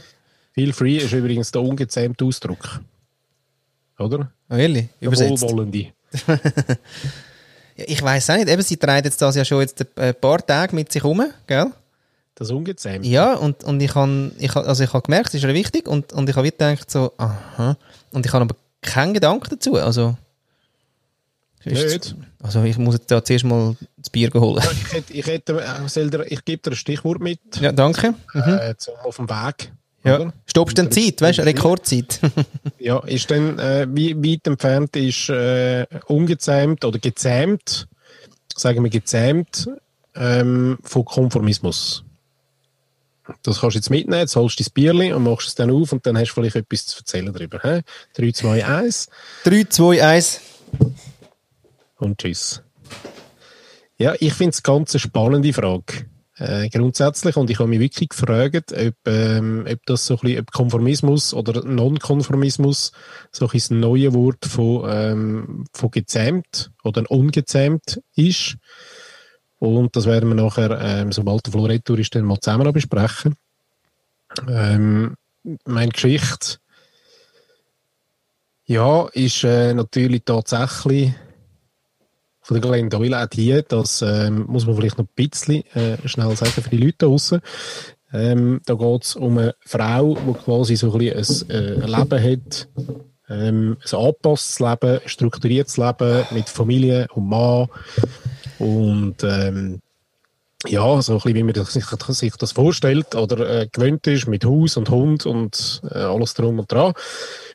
Feel 0.53 0.73
free 0.73 0.99
ist 0.99 1.13
übrigens 1.13 1.51
der 1.51 1.63
ungezähmte 1.63 2.25
Ausdruck. 2.25 2.81
Oder? 3.99 4.33
Oh, 4.51 4.55
ehrlich? 4.55 4.89
Übersetzt. 5.01 5.43
Wohlwollende. 5.43 5.93
ja, 6.27 7.85
ich 7.87 8.03
weiß 8.03 8.31
auch 8.31 8.37
nicht. 8.37 8.49
Eben, 8.49 8.63
sie 8.63 8.77
treibt 8.77 9.07
jetzt 9.07 9.21
das 9.23 9.37
ja 9.37 9.45
schon 9.45 9.61
jetzt 9.61 9.85
ein 9.97 10.15
paar 10.15 10.45
Tage 10.45 10.75
mit 10.75 10.93
sich 10.93 11.05
um, 11.05 11.25
gell? 11.47 11.73
Das 12.35 12.51
Ungezähmte. 12.51 13.09
Ja, 13.09 13.35
und, 13.35 13.63
und 13.65 13.81
ich 13.81 13.95
habe 13.95 14.33
ich, 14.39 14.57
also 14.57 14.83
ich 14.85 14.93
hab 14.93 15.05
gemerkt, 15.05 15.29
es 15.29 15.35
ist 15.35 15.43
ja 15.43 15.55
wichtig 15.55 15.87
und, 15.87 16.13
und 16.13 16.29
ich 16.29 16.37
habe 16.37 16.51
gedacht 16.51 16.91
so, 16.91 17.13
aha. 17.19 17.77
Und 18.11 18.27
ich 18.27 18.33
habe 18.33 18.45
aber 18.45 18.57
keinen 18.81 19.15
Gedanken 19.15 19.49
dazu. 19.51 19.77
Also, 19.77 20.17
nicht. 21.65 22.17
Also 22.43 22.65
ich 22.65 22.77
muss 22.79 22.95
jetzt 22.95 23.11
da 23.11 23.25
zuerst 23.25 23.45
mal 23.45 23.77
das 23.97 24.11
Bier 24.11 24.31
holen. 24.35 24.63
Ja, 24.63 24.71
ich, 24.73 24.93
hätte, 24.93 25.13
ich, 25.13 25.27
hätte, 25.27 25.61
äh, 25.61 26.27
ich 26.29 26.45
gebe 26.45 26.63
dir 26.63 26.71
ein 26.73 26.77
Stichwort 26.77 27.21
mit. 27.21 27.41
Ja, 27.61 27.71
danke. 27.71 28.15
Mhm. 28.35 28.43
Äh, 28.43 28.75
auf 29.05 29.17
dem 29.17 29.29
Weg. 29.29 29.73
Ja. 30.05 30.33
Stoppst 30.47 30.79
du 30.79 30.83
denn 30.83 30.93
Zeit, 30.93 31.21
weißt 31.21 31.39
du, 31.39 31.43
Rekordzeit? 31.43 32.21
ja, 32.79 32.99
ist 33.01 33.31
dann, 33.31 33.59
äh, 33.59 33.87
wie 33.91 34.17
weit 34.17 34.47
entfernt 34.47 34.97
ist 34.97 35.29
äh, 35.29 35.87
ungezähmt 36.07 36.85
oder 36.85 36.99
gezähmt, 36.99 37.87
sagen 38.55 38.83
wir 38.83 38.91
gezähmt, 38.91 39.69
ähm, 40.17 40.79
von 40.83 41.05
Konformismus? 41.05 42.05
Das 43.45 43.61
kannst 43.61 43.77
du 43.77 43.79
jetzt 43.79 43.91
mitnehmen, 43.91 44.21
jetzt 44.21 44.35
holst 44.35 44.59
du 44.59 44.65
dein 44.65 44.73
Bierli 44.75 45.13
und 45.13 45.23
machst 45.23 45.49
es 45.49 45.55
dann 45.55 45.71
auf 45.71 45.93
und 45.93 46.05
dann 46.05 46.19
hast 46.19 46.31
du 46.31 46.35
vielleicht 46.35 46.57
etwas 46.57 46.87
zu 46.87 46.99
erzählen 46.99 47.33
darüber. 47.33 47.83
3, 48.15 48.33
2, 48.33 48.67
1. 48.67 49.09
3, 49.45 49.65
2, 49.65 50.05
1. 50.05 50.41
Und 51.99 52.19
tschüss. 52.19 52.63
Ja, 53.97 54.15
ich 54.19 54.35
finde 54.35 54.51
es 54.51 54.63
ganz 54.65 54.93
eine 54.93 55.01
spannende 55.01 55.53
Frage. 55.53 56.07
Äh, 56.37 56.71
grundsätzlich. 56.71 57.37
Und 57.37 57.51
ich 57.51 57.59
habe 57.59 57.69
mich 57.69 57.81
wirklich 57.81 58.09
gefragt, 58.09 58.73
ob, 58.73 58.95
ähm, 59.07 59.67
ob 59.71 59.87
das 59.87 60.07
so 60.07 60.15
ein 60.15 60.21
bisschen, 60.21 60.41
ob 60.41 60.53
Konformismus 60.53 61.35
oder 61.35 61.65
Nonkonformismus 61.65 62.93
so 63.31 63.47
ein 63.47 63.51
das 63.53 63.71
neue 63.71 64.15
Wort 64.15 64.47
von, 64.47 64.85
ähm, 64.89 65.65
von 65.75 65.91
gezähmt 65.91 66.73
oder 66.85 67.09
ungezähmt 67.11 68.01
ist. 68.17 68.57
Und 69.59 69.95
das 69.95 70.07
werden 70.07 70.31
wir 70.31 70.35
nachher, 70.35 70.81
ähm, 70.81 71.13
sobald 71.13 71.47
der 71.47 71.53
Floretour 71.53 71.99
ist, 71.99 72.15
dann 72.15 72.25
mal 72.25 72.41
zusammen 72.41 72.73
besprechen. 72.73 73.37
Ähm, 74.49 75.15
meine 75.67 75.93
Geschichte, 75.93 76.57
ja, 78.65 79.07
ist 79.13 79.45
äh, 79.45 79.75
natürlich 79.75 80.23
tatsächlich 80.25 81.13
von 82.43 82.61
der 82.61 82.71
Glenn 82.71 82.91
Doyle 82.91 83.23
auch 83.23 83.27
die, 83.27 83.63
das 83.67 84.03
ähm, 84.03 84.45
muss 84.49 84.67
man 84.67 84.77
vielleicht 84.77 84.99
noch 84.99 85.07
ein 85.07 85.15
bisschen 85.15 85.65
äh, 85.75 85.97
schnell 86.07 86.37
sagen 86.37 86.51
für 86.51 86.71
die 86.71 86.77
Leute 86.77 87.07
draußen. 87.07 87.41
Ähm, 88.13 88.61
da 88.67 88.75
geht 88.75 89.05
es 89.05 89.17
um 89.17 89.39
eine 89.39 89.55
Frau, 89.61 90.15
die 90.15 90.35
quasi 90.35 90.77
so 90.77 90.93
ein, 90.93 90.99
bisschen 90.99 91.51
ein, 91.51 91.83
äh, 91.83 91.87
Leben 91.87 92.43
hat, 92.43 92.69
ähm, 93.31 93.77
ein 93.81 93.99
angepasstes 93.99 94.61
Leben, 94.61 95.01
ein 95.01 95.09
strukturiertes 95.09 95.79
Leben 95.79 96.27
mit 96.33 96.49
Familie 96.49 97.07
und 97.15 97.29
Mann 97.29 97.69
und 98.59 99.17
ähm, 99.23 99.81
ja, 100.67 101.03
so 101.03 101.15
ein 101.15 101.19
bisschen, 101.19 101.35
wie 101.35 101.43
man 101.43 101.65
sich, 101.65 101.85
sich 101.85 102.37
das 102.37 102.53
vorstellt 102.53 103.15
oder 103.15 103.63
äh, 103.63 103.69
gewöhnt 103.71 104.07
ist 104.07 104.29
mit 104.29 104.45
Haus 104.45 104.77
und 104.77 104.91
Hund 104.91 105.27
und 105.27 105.81
äh, 105.91 105.99
alles 105.99 106.35
drum 106.35 106.59
und 106.59 106.71
dran, 106.71 106.93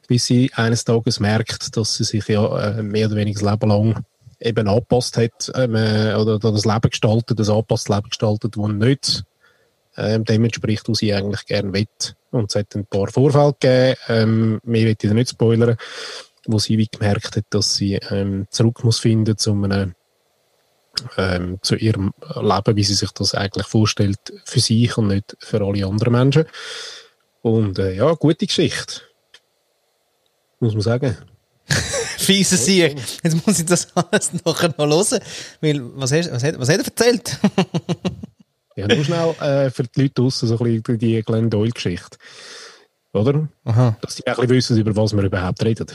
bis 0.08 0.26
sie 0.26 0.52
eines 0.56 0.84
Tages 0.84 1.20
merkt, 1.20 1.78
dass 1.78 1.96
sie 1.96 2.04
sich 2.04 2.28
ja 2.28 2.78
äh, 2.78 2.84
mehr 2.84 3.08
oder 3.08 3.16
weniger 3.16 3.42
das 3.42 3.52
Leben 3.52 3.70
lang 3.70 4.04
eben 4.40 4.68
angepasst 4.68 5.18
hat 5.18 5.52
ähm, 5.56 5.76
äh, 5.76 6.14
oder 6.16 6.40
das 6.40 6.66
Leben 6.66 6.90
gestaltet, 6.90 7.40
das 7.40 7.50
angepasstes 7.50 7.96
Leben 7.96 8.10
gestaltet, 8.10 8.56
das 8.58 8.68
nicht 8.68 9.24
ähm, 9.98 10.24
dem 10.26 10.44
entspricht, 10.44 10.88
was 10.88 11.00
sie 11.00 11.14
eigentlich 11.14 11.46
gerne 11.46 11.74
will. 11.74 11.88
Und 12.32 12.52
es 12.52 12.56
hat 12.56 12.76
ein 12.76 12.86
paar 12.86 13.08
Vorfälle 13.08 13.56
gegeben, 13.60 13.98
ähm, 14.08 14.62
mehr 14.64 14.86
will 14.86 14.96
ich 15.02 15.12
nicht 15.12 15.32
spoilern, 15.32 15.78
wo 16.46 16.60
sie 16.60 16.78
wie 16.78 16.88
gemerkt 16.88 17.36
hat, 17.36 17.46
dass 17.50 17.76
sie 17.76 17.96
ähm, 18.10 18.48
zurück 18.50 18.84
muss 18.84 19.00
finden 19.00 19.38
zu 19.38 19.52
einem 19.52 19.96
ähm, 21.16 21.60
zu 21.62 21.76
ihrem 21.76 22.14
Leben, 22.36 22.76
wie 22.76 22.84
sie 22.84 22.96
sich 22.96 23.12
das 23.12 23.36
eigentlich 23.36 23.68
vorstellt, 23.68 24.20
für 24.46 24.60
sich 24.60 24.98
und 24.98 25.08
nicht 25.08 25.38
für 25.40 25.62
alle 25.62 25.86
anderen 25.86 26.14
Menschen. 26.14 26.46
Und 27.42 27.78
äh, 27.78 27.94
ja, 27.94 28.14
gute 28.14 28.48
Geschichte. 28.48 29.02
Muss 30.60 30.74
man 30.74 30.82
sagen. 30.82 31.18
Fiese 32.18 32.58
Sieg. 32.58 32.96
Jetzt 33.24 33.46
muss 33.46 33.60
ich 33.60 33.66
das 33.66 33.88
alles 33.96 34.32
nachher 34.46 34.74
noch 34.78 34.88
hören. 34.88 35.20
Weil, 35.62 35.82
was, 35.96 36.12
hast, 36.12 36.32
was, 36.32 36.44
hat, 36.44 36.60
was 36.60 36.70
hat 36.70 36.80
er 36.80 36.86
erzählt? 36.86 37.40
Ja, 38.78 38.88
nur 38.88 39.04
schnell 39.04 39.30
äh, 39.42 39.72
für 39.72 39.84
die 39.84 40.04
Leute 40.04 40.14
draussen 40.14 40.48
so 40.48 40.60
ein 40.60 40.82
bisschen 40.82 41.00
die 41.00 41.22
Glenn 41.24 41.50
Doyle-Geschichte. 41.50 42.18
Oder? 43.12 43.50
Aha. 43.66 43.98
Dass 44.02 44.16
die 44.16 44.28
ein 44.28 44.36
bisschen 44.36 44.50
wissen, 44.50 44.78
über 44.78 44.96
was 44.96 45.16
wir 45.16 45.24
überhaupt 45.24 45.64
reden. 45.66 45.88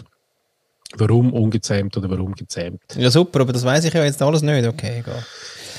Warum 0.97 1.33
ungezähmt 1.33 1.97
oder 1.97 2.11
warum 2.11 2.35
gezähmt. 2.35 2.83
Ja, 2.97 3.11
super, 3.11 3.41
aber 3.41 3.53
das 3.53 3.65
weiß 3.65 3.85
ich 3.85 3.95
ja 3.95 4.05
jetzt 4.05 4.21
alles 4.21 4.43
nicht. 4.43 4.67
Okay, 4.67 4.99
egal. 4.99 5.25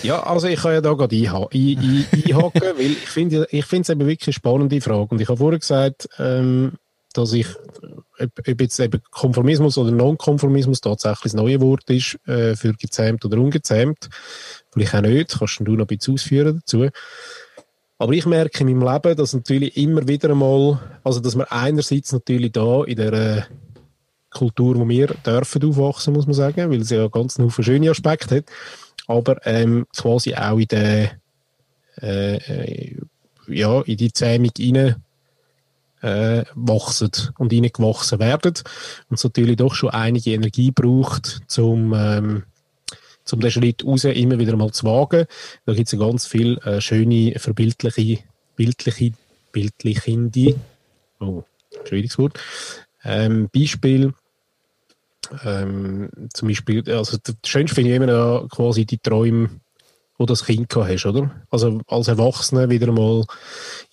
Ja, 0.01 0.23
also 0.23 0.47
ich 0.47 0.59
kann 0.59 0.73
ja 0.73 0.81
da 0.81 0.93
gerade 0.93 1.15
einha 1.15 1.47
ein, 1.53 1.77
ein, 1.77 2.05
einhaken, 2.25 2.61
weil 2.77 2.91
ich 2.91 3.09
finde 3.09 3.47
ich 3.51 3.65
finde 3.65 3.81
es 3.83 3.89
eben 3.89 4.07
wirklich 4.07 4.27
eine 4.27 4.33
spannende 4.33 4.81
Frage. 4.81 5.07
Und 5.09 5.21
ich 5.21 5.27
habe 5.27 5.37
vorher 5.37 5.59
gesagt, 5.59 6.07
ähm, 6.19 6.73
dass 7.13 7.33
ich, 7.33 7.47
ob, 8.19 8.39
ob 8.39 8.61
jetzt 8.61 8.79
eben 8.79 9.01
Konformismus 9.11 9.77
oder 9.77 9.91
Non-Konformismus 9.91 10.81
tatsächlich 10.81 11.31
das 11.31 11.33
neue 11.33 11.61
Wort 11.61 11.89
ist 11.89 12.17
äh, 12.27 12.55
für 12.55 12.73
gezähmt 12.73 13.23
oder 13.25 13.37
ungezähmt. 13.37 14.09
Vielleicht 14.71 14.95
auch 14.95 15.01
nicht, 15.01 15.37
kannst 15.37 15.59
du 15.59 15.75
noch 15.75 15.85
ein 15.85 15.87
bisschen 15.87 16.15
ausführen 16.15 16.57
dazu. 16.59 16.87
Aber 17.97 18.13
ich 18.13 18.25
merke 18.25 18.61
in 18.61 18.77
meinem 18.77 18.93
Leben, 18.93 19.15
dass 19.15 19.33
natürlich 19.33 19.77
immer 19.77 20.07
wieder 20.07 20.31
einmal, 20.31 20.79
also 21.03 21.19
dass 21.19 21.35
man 21.35 21.47
einerseits 21.47 22.11
natürlich 22.11 22.51
da 22.51 22.83
in 22.83 22.97
der 22.97 23.13
äh, 23.13 23.41
Kultur, 24.29 24.75
wo 24.77 24.87
wir 24.89 25.07
dürfen 25.25 25.63
aufwachsen, 25.63 26.13
muss 26.13 26.25
man 26.25 26.33
sagen, 26.33 26.69
weil 26.69 26.81
es 26.81 26.89
ja 26.89 27.07
ganz 27.07 27.35
viele 27.35 27.51
schöne 27.63 27.91
Aspekte 27.91 28.37
hat, 28.37 28.45
aber 29.07 29.45
ähm, 29.45 29.85
quasi 29.95 30.33
auch 30.33 30.57
in 30.57 30.67
der 30.67 31.11
äh, 32.01 32.35
äh, 32.37 32.97
ja, 33.47 33.81
in 33.81 33.97
die 33.97 34.11
Zähmung 34.11 34.51
rein 34.57 34.95
äh, 36.03 36.43
wachsen 36.53 37.11
und 37.37 37.51
reingewachsen 37.51 38.19
werden 38.19 38.53
und 39.09 39.15
es 39.15 39.23
natürlich 39.23 39.57
doch 39.57 39.73
schon 39.73 39.89
einige 39.89 40.33
Energie 40.33 40.71
braucht, 40.71 41.41
zum 41.47 41.93
ähm, 41.95 42.43
zum 43.25 43.39
den 43.39 43.51
Schritt 43.51 43.85
raus 43.85 44.03
immer 44.03 44.37
wieder 44.37 44.57
mal 44.57 44.71
zu 44.71 44.85
wagen. 44.85 45.25
Da 45.65 45.73
gibt 45.73 45.87
es 45.87 45.93
ja 45.93 45.99
ganz 45.99 46.27
viele 46.27 46.57
äh, 46.63 46.81
schöne, 46.81 47.33
verbildliche, 47.39 48.19
bildliche, 48.57 49.13
bildlichende, 49.53 50.55
oh, 51.21 51.43
schwieriges 51.85 52.17
Wort, 52.17 52.37
ähm, 53.05 53.49
Beispiel, 53.53 54.13
ähm, 55.45 56.09
zum 56.33 56.49
Beispiel, 56.49 56.83
also 56.91 57.17
das 57.23 57.35
Schönste 57.45 57.75
finde 57.75 57.91
ich 57.91 57.95
immer 57.95 58.07
noch 58.07 58.49
quasi 58.49 58.85
die 58.85 58.97
Träume, 58.97 59.49
wo 60.17 60.25
das 60.25 60.45
Kind 60.45 60.69
gehabt 60.69 60.91
hast, 60.91 61.05
oder? 61.05 61.31
Also 61.49 61.81
als 61.87 62.07
Erwachsener 62.07 62.69
wieder 62.69 62.91
mal 62.91 63.23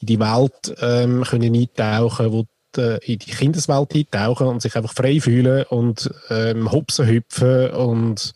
in 0.01 0.07
die 0.07 0.21
Welt 0.21 0.75
ähm, 0.81 1.25
können 1.25 1.55
eintauchen, 1.55 2.33
wo 2.33 2.45
die, 2.77 2.81
äh, 2.81 3.12
in 3.12 3.18
die 3.18 3.31
Kindeswelt 3.31 3.95
eintauchen 3.95 4.47
und 4.47 4.62
sich 4.62 4.77
einfach 4.77 4.93
frei 4.93 5.21
fühlen 5.21 5.64
und 5.68 6.11
ähm, 6.29 6.71
hopsen 6.71 7.07
hüpfen 7.07 7.71
und 7.71 8.33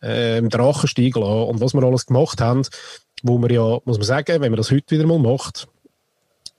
ähm, 0.00 0.48
Drachen 0.48 0.88
steigen 0.88 1.20
lassen 1.20 1.48
und 1.48 1.60
was 1.60 1.74
wir 1.74 1.82
alles 1.82 2.06
gemacht 2.06 2.40
haben, 2.40 2.62
wo 3.22 3.38
man 3.38 3.50
ja, 3.50 3.78
muss 3.84 3.98
man 3.98 4.06
sagen, 4.06 4.40
wenn 4.40 4.50
man 4.50 4.56
das 4.56 4.70
heute 4.70 4.96
wieder 4.96 5.06
mal 5.06 5.18
macht, 5.18 5.68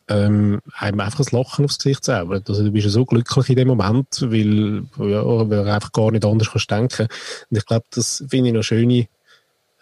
ähm, 0.09 0.61
einem 0.77 0.99
einfach 0.99 1.19
ein 1.19 1.37
Lachen 1.37 1.65
aufs 1.65 1.77
Gesicht 1.77 2.03
zaubert. 2.03 2.49
Also 2.49 2.63
du 2.63 2.71
bist 2.71 2.85
ja 2.85 2.91
so 2.91 3.05
glücklich 3.05 3.49
in 3.49 3.55
dem 3.55 3.69
Moment, 3.69 4.21
weil, 4.21 4.83
ja, 4.97 5.25
weil 5.25 5.63
du 5.63 5.73
einfach 5.73 5.91
gar 5.91 6.11
nicht 6.11 6.25
anders 6.25 6.51
kannst 6.51 6.71
denken. 6.71 7.07
Und 7.49 7.57
ich 7.57 7.65
glaube, 7.65 7.85
das 7.91 8.23
finde 8.27 8.49
ich 8.49 8.53
eine 8.53 8.63
schöne 8.63 9.07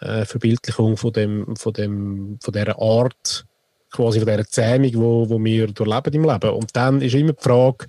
äh, 0.02 0.24
Verbildlichung 0.24 0.96
von 0.96 1.12
dem, 1.12 1.56
von 1.56 1.72
dem, 1.72 2.38
von 2.42 2.52
dieser 2.52 2.78
Art, 2.80 3.46
quasi 3.90 4.18
von 4.18 4.28
dieser 4.28 4.46
Zähmung, 4.46 4.90
wo, 4.94 5.28
wo 5.28 5.42
wir 5.42 5.68
durchleben 5.68 6.14
im 6.14 6.24
Leben. 6.24 6.50
Und 6.50 6.74
dann 6.76 7.00
ist 7.00 7.14
immer 7.14 7.32
die 7.32 7.42
Frage, 7.42 7.86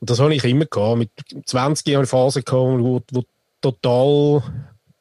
und 0.00 0.10
das 0.10 0.20
habe 0.20 0.34
ich 0.34 0.44
immer 0.44 0.66
gehabt, 0.66 0.98
mit 0.98 1.10
20 1.46 1.88
Jahren 1.88 2.06
Phase 2.06 2.42
gehabt, 2.42 2.80
wo, 2.80 3.00
wo 3.10 3.24
total 3.60 4.42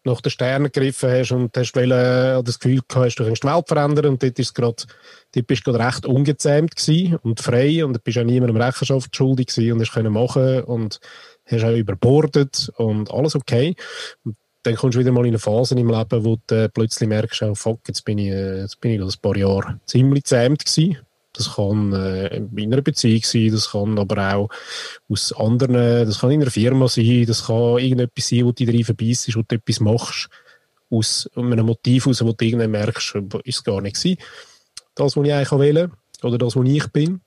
nach 0.08 0.22
den 0.22 0.30
Sternen 0.30 0.72
gegriffen 0.72 1.12
hast 1.12 1.32
und 1.32 1.56
hast 1.56 1.76
wollen, 1.76 1.92
oder 1.92 2.44
das 2.44 2.60
Gefühl 2.60 2.80
gehabt 2.88 3.20
du 3.20 3.26
kannst 3.26 3.44
die 3.44 3.48
Welt 3.48 3.68
verändern 3.68 4.06
und 4.08 4.24
dort, 4.24 4.40
ist 4.40 4.56
grad, 4.56 4.88
dort 5.34 5.48
bist 5.48 5.68
du 5.68 5.72
gerade 5.72 5.86
recht 5.86 6.06
ungezähmt 6.06 6.74
und 7.22 7.42
frei 7.42 7.86
und 7.86 8.04
bist 8.04 8.18
auch 8.18 8.24
niemandem 8.24 8.60
Rechenschaft 8.60 9.16
schuldig 9.16 9.48
gewesen 9.48 9.74
und 9.74 9.82
hast 9.82 9.92
können 9.92 10.14
machen 10.14 10.64
und 10.64 11.00
hast 11.46 11.64
auch 11.64 11.76
überbordet 11.76 12.72
und 12.78 13.12
alles 13.12 13.36
okay. 13.36 13.76
Und 14.24 14.38
dann 14.68 14.76
kommst 14.76 14.96
du 14.96 15.00
wieder 15.00 15.12
mal 15.12 15.26
in 15.26 15.30
eine 15.30 15.40
Phase 15.40 15.76
im 15.76 15.90
Leben, 15.90 16.26
wo 16.26 16.38
du 16.48 16.70
plötzlich 16.70 17.08
merkst, 17.08 17.42
oh 17.44 17.56
fuck, 17.56 17.80
jetzt 17.88 18.04
bin 18.06 18.18
ich, 18.18 18.28
jetzt 18.28 18.80
bin 18.82 18.92
ich 18.92 19.02
ein 19.02 19.22
paar 19.22 19.38
Jahre 19.38 19.80
ziemlich 19.86 20.26
zähmt 20.26 20.66
gewesen 20.66 20.98
das 21.38 21.56
kann 21.56 21.94
äh, 21.94 22.38
in 22.38 22.74
einer 22.74 22.82
Beziehung 22.82 23.22
sein, 23.24 23.52
das 23.52 23.72
kann 23.72 23.98
aber 24.00 24.34
auch 24.34 24.50
aus 25.10 25.32
anderen, 25.34 26.06
das 26.06 26.20
kann 26.20 26.32
in 26.32 26.42
einer 26.42 26.52
Firma 26.52 26.88
sein, 26.88 27.26
das 27.28 27.46
kann 27.46 27.78
irgendetwas 27.78 28.30
sein, 28.30 28.46
wo 28.46 28.52
du 28.52 28.66
drin 28.66 28.84
verbeißt, 28.84 29.36
wo 29.36 29.44
du 29.48 29.56
etwas 29.56 29.80
machst, 29.80 30.30
aus 30.90 31.30
einem 31.36 31.66
Motiv 31.66 32.08
aus, 32.08 32.24
wo 32.24 32.32
du 32.32 32.46
irgendwann 32.46 32.72
merkst, 32.72 33.18
ist 33.44 33.64
gar 33.64 33.82
nicht 33.82 33.98
gewesen. 33.98 34.18
Das, 34.96 35.16
was 35.16 35.26
ich 35.26 35.34
eigentlich 35.34 35.52
will, 35.52 35.92
oder 36.24 36.38
das, 36.38 36.56
was 36.56 36.68
ich 36.68 36.88
bin. 36.88 37.22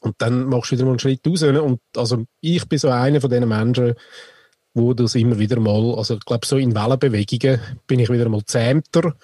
Und 0.00 0.14
dann 0.18 0.44
machst 0.44 0.72
du 0.72 0.76
wieder 0.76 0.84
mal 0.84 0.92
einen 0.92 0.98
Schritt 0.98 1.26
raus. 1.26 1.42
Und 1.42 1.80
also 1.96 2.24
ich 2.40 2.66
bin 2.68 2.78
so 2.78 2.88
einer 2.88 3.20
von 3.20 3.30
diesen 3.30 3.48
Menschen, 3.48 3.94
wo 4.74 4.94
das 4.94 5.14
immer 5.14 5.38
wieder 5.38 5.60
mal, 5.60 5.94
also 5.96 6.14
ich 6.14 6.24
glaube, 6.24 6.46
so 6.46 6.56
in 6.56 6.74
Wellenbewegungen 6.74 7.60
bin 7.86 8.00
ich 8.00 8.10
wieder 8.10 8.28
mal 8.28 8.44
zähmter 8.44 9.14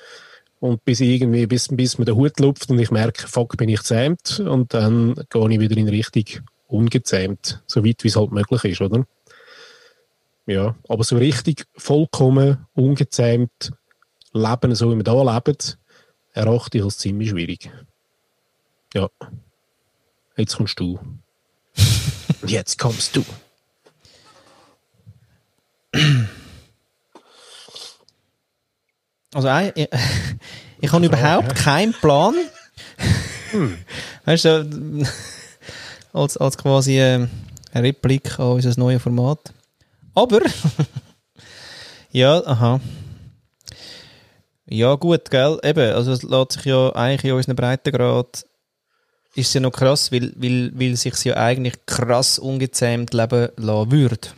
und 0.61 0.85
bis 0.85 1.01
irgendwie, 1.01 1.47
bis, 1.47 1.69
bis 1.69 1.99
mir 1.99 2.05
der 2.05 2.17
Hut 2.17 2.41
lupft 2.41 2.71
und 2.71 2.79
ich 2.79 2.91
merke, 2.91 3.29
fuck, 3.29 3.57
bin 3.57 3.69
ich 3.69 3.83
zähmt 3.83 4.41
und 4.41 4.75
dann 4.75 5.15
gehe 5.31 5.51
ich 5.51 5.61
wieder 5.61 5.77
in 5.77 5.89
Richtung 5.89 6.25
ungezähmt, 6.67 7.63
so 7.67 7.85
weit 7.85 8.03
wie 8.03 8.09
es 8.09 8.17
halt 8.17 8.33
möglich 8.33 8.65
ist, 8.65 8.81
oder? 8.81 9.07
Ja, 10.47 10.75
aber 10.89 11.05
so 11.05 11.17
richtig 11.17 11.67
vollkommen 11.77 12.67
ungezähmt 12.75 13.73
leben, 14.33 14.75
so 14.75 14.91
wie 14.91 14.97
wir 14.97 15.05
da 15.05 15.23
leben, 15.23 15.59
erachte 16.33 16.79
ich 16.79 16.85
als 16.85 16.99
ziemlich 16.99 17.31
schwierig. 17.31 17.71
Ja. 18.93 19.09
Jetzt 20.37 20.57
kommst 20.57 20.81
du. 20.81 20.99
und 22.43 22.51
jetzt 22.51 22.79
kommst 22.79 23.17
du. 23.17 23.25
Also, 29.35 29.49
ich, 29.75 29.89
ich 30.81 30.93
habe 30.93 31.07
überhaupt 31.07 31.55
keinen 31.57 31.93
Plan. 31.93 32.35
Hm. 33.51 33.79
Weißt 34.25 34.45
du, 34.45 35.07
als, 36.13 36.37
als 36.37 36.57
quasi 36.57 36.99
äh, 36.99 37.27
ein 37.73 37.85
Replik 37.85 38.39
an 38.39 38.53
unser 38.53 38.79
neues 38.79 39.03
Format. 39.03 39.53
Aber, 40.15 40.41
ja, 42.13 42.45
aha. 42.47 42.81
Ja, 44.67 44.95
gut, 44.95 45.31
gell, 45.31 45.59
eben, 45.63 45.93
also 45.93 46.13
es 46.13 46.23
lässt 46.23 46.53
sich 46.53 46.65
ja 46.67 46.95
eigentlich 46.95 47.25
in 47.25 47.33
unserem 47.33 47.57
Breitengrad 47.57 48.47
ist 49.35 49.49
es 49.49 49.55
ja 49.55 49.61
noch 49.61 49.73
krass, 49.73 50.13
weil, 50.13 50.33
weil, 50.37 50.71
weil 50.79 50.97
sich 50.97 51.25
ja 51.25 51.37
eigentlich 51.37 51.75
krass 51.87 52.39
ungezähmt 52.39 53.13
leben 53.13 53.49
lassen 53.57 53.91
würde. 53.91 54.29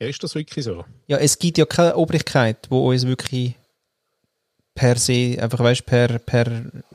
Ja, 0.00 0.06
ist 0.06 0.22
das 0.22 0.34
wirklich 0.34 0.64
so? 0.64 0.84
Ja, 1.06 1.16
es 1.18 1.38
gibt 1.38 1.58
ja 1.58 1.66
keine 1.66 1.96
Obrigkeit, 1.96 2.58
wo 2.70 2.90
uns 2.90 3.06
wirklich 3.06 3.54
per 4.74 4.96
se, 4.96 5.36
einfach 5.40 5.58
weißt, 5.58 5.84
per, 5.86 6.18
per 6.20 6.46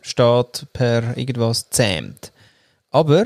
Staat, 0.01 0.68
per 0.72 1.18
irgendwas 1.18 1.70
zähmt. 1.70 2.32
Aber 2.91 3.26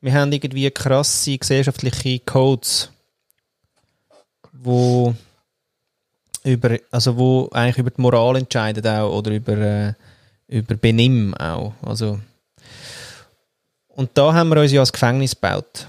wir 0.00 0.14
haben 0.14 0.30
irgendwie 0.30 0.70
krasse 0.70 1.36
gesellschaftliche 1.36 2.20
Codes, 2.20 2.90
wo 4.52 5.14
über, 6.44 6.78
also 6.90 7.16
wo 7.16 7.48
eigentlich 7.52 7.78
über 7.78 7.90
die 7.90 8.00
Moral 8.00 8.36
entscheiden 8.36 8.86
auch 8.86 9.18
oder 9.18 9.32
über, 9.32 9.56
äh, 9.56 9.94
über 10.46 10.74
Benimm 10.76 11.34
auch. 11.34 11.74
Also, 11.82 12.20
und 13.88 14.10
da 14.14 14.32
haben 14.32 14.48
wir 14.50 14.60
uns 14.60 14.72
ja 14.72 14.80
als 14.80 14.92
Gefängnis 14.92 15.32
gebaut. 15.32 15.88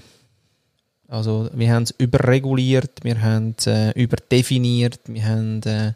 Also 1.12 1.50
wir 1.52 1.70
haben 1.70 1.82
es 1.82 1.90
überreguliert, 1.90 3.04
wir 3.04 3.20
haben 3.20 3.54
es 3.58 3.66
äh, 3.66 3.90
überdefiniert, 3.90 4.98
wir 5.04 5.22
haben, 5.22 5.60
äh, 5.64 5.92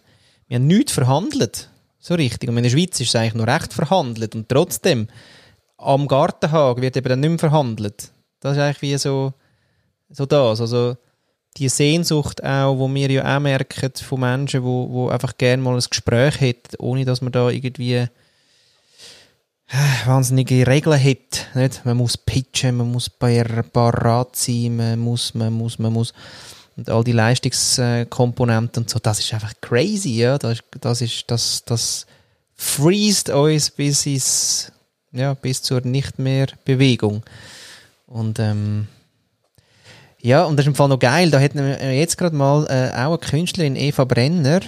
wir 0.47 0.57
haben 0.57 0.67
nichts 0.67 0.93
verhandelt. 0.93 1.71
So 1.99 2.15
richtig. 2.15 2.51
Und 2.51 2.59
in 2.59 2.65
der 2.65 2.71
Schweiz 2.71 3.01
ist 3.01 3.09
es 3.09 3.17
eigentlich 3.17 3.33
noch 3.33 3.47
recht 3.47 3.73
verhandelt. 3.73 4.35
Und 4.35 4.51
trotzdem, 4.51 5.09
am 5.79 6.07
Gartenhag 6.07 6.83
wird 6.83 6.99
eben 6.99 7.09
dann 7.09 7.21
nicht 7.21 7.31
mehr 7.31 7.39
verhandelt. 7.39 8.11
Das 8.41 8.59
ist 8.59 8.63
eigentlich 8.63 8.83
wie 8.83 8.99
so, 8.99 9.33
so 10.11 10.27
das. 10.27 10.61
Also 10.61 10.99
die 11.57 11.71
Sehnsucht 11.71 12.45
auch, 12.45 12.77
wo 12.77 12.87
wir 12.93 13.11
ja 13.11 13.37
auch 13.37 13.41
merken 13.41 13.93
von 13.95 14.21
Menschen, 14.21 14.65
wo, 14.65 14.91
wo 14.91 15.09
einfach 15.09 15.39
gerne 15.39 15.63
mal 15.63 15.77
ein 15.77 15.85
Gespräch 15.89 16.43
hätten, 16.43 16.77
ohne 16.79 17.07
dass 17.07 17.23
man 17.23 17.33
da 17.33 17.49
irgendwie 17.49 18.07
wahnsinnige 20.05 20.67
Regeln 20.67 21.03
hat. 21.03 21.55
Nicht? 21.55 21.85
Man 21.85 21.97
muss 21.97 22.17
pitchen, 22.17 22.77
man 22.77 22.93
muss 22.93 23.11
parat 23.11 24.37
sein, 24.37 24.77
man 24.77 24.99
muss, 24.99 25.35
man 25.35 25.53
muss, 25.53 25.79
man 25.79 25.93
muss. 25.93 26.13
und 26.77 26.91
all 26.91 27.05
die 27.05 27.13
Leistungskomponenten 27.13 28.83
und 28.83 28.91
so, 28.91 28.99
das 28.99 29.19
ist 29.19 29.33
einfach 29.33 29.55
crazy, 29.61 30.17
ja. 30.17 30.39
Das, 30.39 30.59
das 30.81 31.01
ist, 31.01 31.25
das, 31.29 31.65
das 31.65 32.07
freest 32.55 33.31
uns 33.31 33.71
bis 33.71 34.07
ins, 34.07 34.73
ja, 35.13 35.35
bis 35.35 35.63
zur 35.63 35.81
nicht 35.81 36.19
mehr 36.19 36.47
Bewegung. 36.65 37.23
Und, 38.07 38.39
ähm, 38.39 38.87
ja, 40.21 40.45
und 40.45 40.57
das 40.57 40.65
ist 40.65 40.69
im 40.69 40.75
Fall 40.75 40.89
noch 40.89 40.99
geil, 40.99 41.31
da 41.31 41.39
hätten 41.39 41.59
wir 41.59 41.95
jetzt 41.95 42.19
gerade 42.19 42.37
mal 42.37 42.67
äh, 42.67 42.95
auch 42.95 43.09
eine 43.09 43.19
Künstlerin, 43.19 43.77
Eva 43.77 44.05
Brenner, 44.05 44.61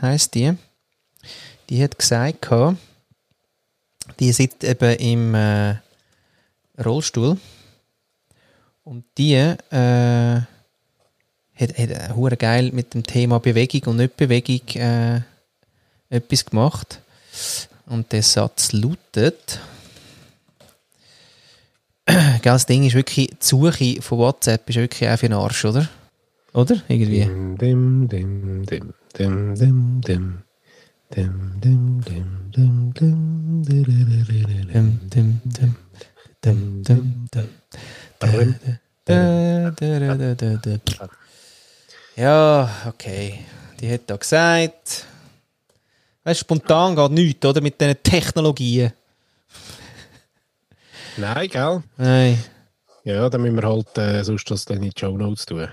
heißt 0.00 0.34
die, 0.34 0.54
die 1.70 1.82
hat 1.82 1.98
gesagt, 1.98 2.48
die 4.18 4.32
sitzt 4.32 4.64
eben 4.64 4.96
im 4.96 5.34
äh, 5.34 5.76
Rollstuhl 6.82 7.38
und 8.84 9.04
die 9.16 9.34
äh, 9.34 9.54
hat, 11.60 11.78
hat 11.78 11.78
äh, 11.78 12.08
hure 12.14 12.36
geil 12.36 12.70
mit 12.72 12.94
dem 12.94 13.02
Thema 13.02 13.38
Bewegung 13.38 13.82
und 13.90 13.96
nicht 13.96 14.16
Bewegung 14.16 14.66
äh, 14.74 15.20
etwas 16.08 16.46
gemacht. 16.46 17.00
Und 17.86 18.12
der 18.12 18.22
Satz 18.22 18.72
lautet, 18.72 19.60
das 22.42 22.66
Ding 22.66 22.84
ist 22.84 22.94
wirklich, 22.94 23.28
die 23.28 23.36
Suche 23.40 24.02
von 24.02 24.18
WhatsApp 24.18 24.68
ist 24.68 24.76
wirklich 24.76 25.08
auch 25.08 25.18
für 25.18 25.28
den 25.28 25.34
Arsch, 25.34 25.64
oder? 25.64 25.88
Oder? 26.52 26.82
Irgendwie. 26.88 27.20
Dim, 27.20 27.58
dim, 27.58 28.08
dim, 28.08 28.66
dim, 28.66 28.94
dim, 29.16 29.54
dim, 29.54 30.00
dim. 30.00 30.42
Ja, 42.16 42.68
okay. 42.86 43.40
Die 43.80 43.92
hat 43.92 44.02
da 44.06 44.16
gesagt. 44.16 45.06
Weißt, 46.24 46.40
spontan 46.40 46.96
geht 46.96 47.10
nichts, 47.12 47.46
oder? 47.46 47.60
Mit 47.60 47.80
diesen 47.80 48.02
Technologien. 48.02 48.92
Nein, 51.16 51.48
gell? 51.48 51.82
Nein. 51.96 52.38
Ja, 53.04 53.28
dann 53.30 53.40
müssen 53.42 53.56
wir 53.56 53.68
halt 53.68 53.96
äh, 53.98 54.22
sonst 54.24 54.50
das 54.50 54.64
dann 54.64 54.78
in 54.82 54.90
die 54.90 54.92
Show 54.98 55.16
Notes 55.16 55.46
tun. 55.46 55.68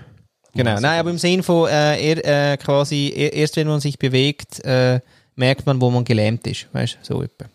Genau. 0.54 0.80
Nein, 0.80 1.00
aber 1.00 1.10
im 1.10 1.18
Sinn 1.18 1.42
von, 1.42 1.68
äh, 1.68 2.00
er, 2.14 2.52
äh, 2.52 2.56
quasi, 2.56 3.12
er- 3.14 3.32
erst 3.34 3.56
wenn 3.56 3.66
man 3.68 3.80
sich 3.80 3.98
bewegt, 3.98 4.64
äh, 4.64 5.00
merkt 5.36 5.66
man, 5.66 5.80
wo 5.80 5.90
man 5.90 6.04
gelähmt 6.04 6.46
ist. 6.46 6.66
Weißt 6.72 6.98
du, 7.02 7.14
so 7.14 7.22
etwa. 7.22 7.46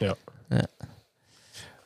Ja. 0.00 0.16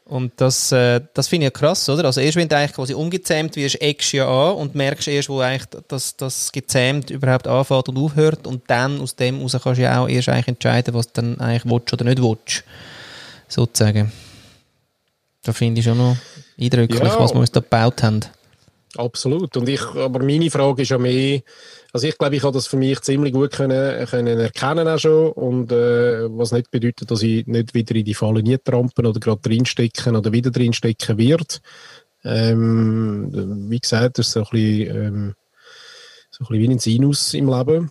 Und 0.05 0.33
das, 0.37 0.71
äh, 0.73 1.01
das 1.15 1.29
finde 1.29 1.47
ich 1.47 1.53
ja 1.55 1.59
krass, 1.59 1.89
oder? 1.89 2.05
Also 2.05 2.21
erst 2.21 2.37
wenn 2.37 2.47
du 2.47 2.55
eigentlich 2.55 2.75
quasi 2.75 2.93
umgezähmt 2.93 3.57
wirst, 3.57 3.81
eckst 3.81 4.13
du 4.13 4.19
ja 4.19 4.29
an 4.29 4.57
und 4.57 4.75
merkst 4.75 5.09
erst, 5.09 5.31
wo 5.31 5.41
eigentlich 5.41 5.65
das, 5.89 6.17
das 6.19 6.53
gezähmt 6.53 7.09
überhaupt 7.09 7.47
anfängt 7.47 7.89
und 7.89 7.97
aufhört 7.97 8.47
und 8.47 8.63
dann 8.67 9.01
aus 9.01 9.17
dem 9.17 9.37
heraus 9.37 9.53
kannst 9.63 9.79
du 9.79 9.83
ja 9.83 10.03
auch 10.03 10.09
erst 10.09 10.29
eigentlich 10.29 10.49
entscheiden, 10.49 10.93
was 10.93 11.07
du 11.07 11.23
dann 11.23 11.41
eigentlich 11.41 11.65
willst 11.65 11.95
oder 11.95 12.05
nicht 12.05 12.21
willst. 12.23 12.63
Sozusagen. 13.49 14.13
Da 15.45 15.55
finde 15.55 15.79
ich 15.81 15.87
schon 15.87 15.97
noch 15.97 16.17
eindrücklich, 16.61 17.01
Ja. 17.01 17.19
was 17.19 17.33
wir 17.33 17.41
uns 17.41 17.51
da 17.51 17.61
gebaut 17.61 18.03
haben. 18.03 18.21
Absolut. 18.97 19.57
Und 19.57 19.69
ich, 19.69 19.83
aber 19.83 20.23
meine 20.23 20.51
Frage 20.51 20.83
ist 20.83 20.91
ja 20.91 20.99
mehr, 20.99 21.41
also 21.93 22.07
ich 22.07 22.19
glaube, 22.19 22.37
ich 22.37 22.43
habe 22.43 22.53
das 22.53 22.67
für 22.67 22.77
mich 22.77 23.01
ziemlich 23.01 23.33
gut 23.33 23.53
können, 23.53 24.07
können 24.07 24.39
erkennen 24.39 24.87
auch 24.87 24.99
schon 24.99 25.33
und 25.33 25.73
äh, 25.73 26.29
was 26.37 26.53
nicht 26.53 26.71
bedeutet, 26.71 27.11
dass 27.11 27.23
ich 27.23 27.47
nicht 27.47 27.75
wieder 27.75 27.95
in 27.95 28.05
die 28.05 28.15
Falle 28.15 28.43
nie 28.43 28.59
trampen 28.59 29.07
oder 29.07 29.19
gerade 29.19 29.41
drinstecken 29.41 30.17
oder 30.17 30.33
wieder 30.33 30.51
drinstecken 30.51 31.17
wird. 31.17 31.63
Ähm, 32.25 33.69
wie 33.71 33.81
gesagt, 33.81 34.19
das 34.19 34.27
ist 34.27 34.33
so 34.33 34.41
ein 34.41 34.47
bisschen, 34.51 34.97
ähm, 34.97 35.35
so 36.31 36.45
ein 36.45 36.49
bisschen 36.49 36.61
wie 36.61 36.75
ein 36.75 36.79
Sinus 36.79 37.35
im 37.35 37.49
Leben. 37.49 37.91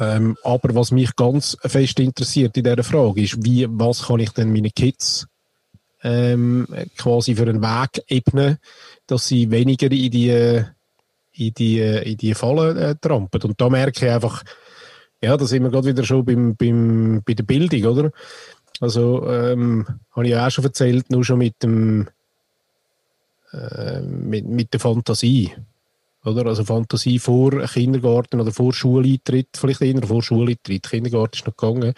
Ähm, 0.00 0.36
aber 0.42 0.74
was 0.74 0.92
mich 0.92 1.14
ganz 1.14 1.56
fest 1.62 2.00
interessiert 2.00 2.56
in 2.56 2.64
dieser 2.64 2.84
Frage 2.84 3.22
ist, 3.22 3.44
wie, 3.44 3.66
was 3.68 4.06
kann 4.06 4.20
ich 4.20 4.30
denn 4.30 4.52
meinen 4.52 4.72
Kids 4.74 5.26
ähm, 6.04 6.66
quasi 6.96 7.34
für 7.34 7.48
einen 7.48 7.62
Weg 7.62 8.04
ebnen, 8.08 8.58
dass 9.06 9.26
sie 9.26 9.50
weniger 9.50 9.90
in 9.90 10.10
die, 10.10 10.62
in 11.32 11.54
die, 11.54 11.80
in 11.80 12.16
die 12.16 12.34
Falle 12.34 12.90
äh, 12.90 12.94
trampen. 13.00 13.42
Und 13.42 13.60
da 13.60 13.68
merke 13.68 14.06
ich 14.06 14.12
einfach, 14.12 14.44
ja, 15.22 15.36
da 15.36 15.46
sind 15.46 15.62
wir 15.62 15.70
gerade 15.70 15.88
wieder 15.88 16.04
schon 16.04 16.24
beim, 16.24 16.54
beim, 16.54 17.22
bei 17.26 17.32
der 17.32 17.44
Bildung, 17.44 17.84
oder? 17.84 18.10
Also, 18.80 19.26
ähm, 19.28 19.86
habe 20.12 20.26
ich 20.26 20.32
ja 20.32 20.46
auch 20.46 20.50
schon 20.50 20.64
erzählt, 20.64 21.10
nur 21.10 21.24
schon 21.24 21.38
mit 21.38 21.62
dem, 21.62 22.08
äh, 23.52 24.00
mit, 24.00 24.46
mit 24.46 24.72
der 24.72 24.80
Fantasie. 24.80 25.52
Oder? 26.24 26.46
Also 26.46 26.64
Fantasie 26.64 27.18
vor 27.18 27.50
Kindergarten 27.66 28.40
oder 28.40 28.50
vor 28.50 28.72
Schuleintritt, 28.72 29.48
vielleicht 29.56 29.82
eher 29.82 30.02
vor 30.02 30.22
Schuleintritt. 30.22 30.88
Kindergarten 30.88 31.36
ist 31.36 31.46
noch 31.46 31.56
gegangen. 31.56 31.94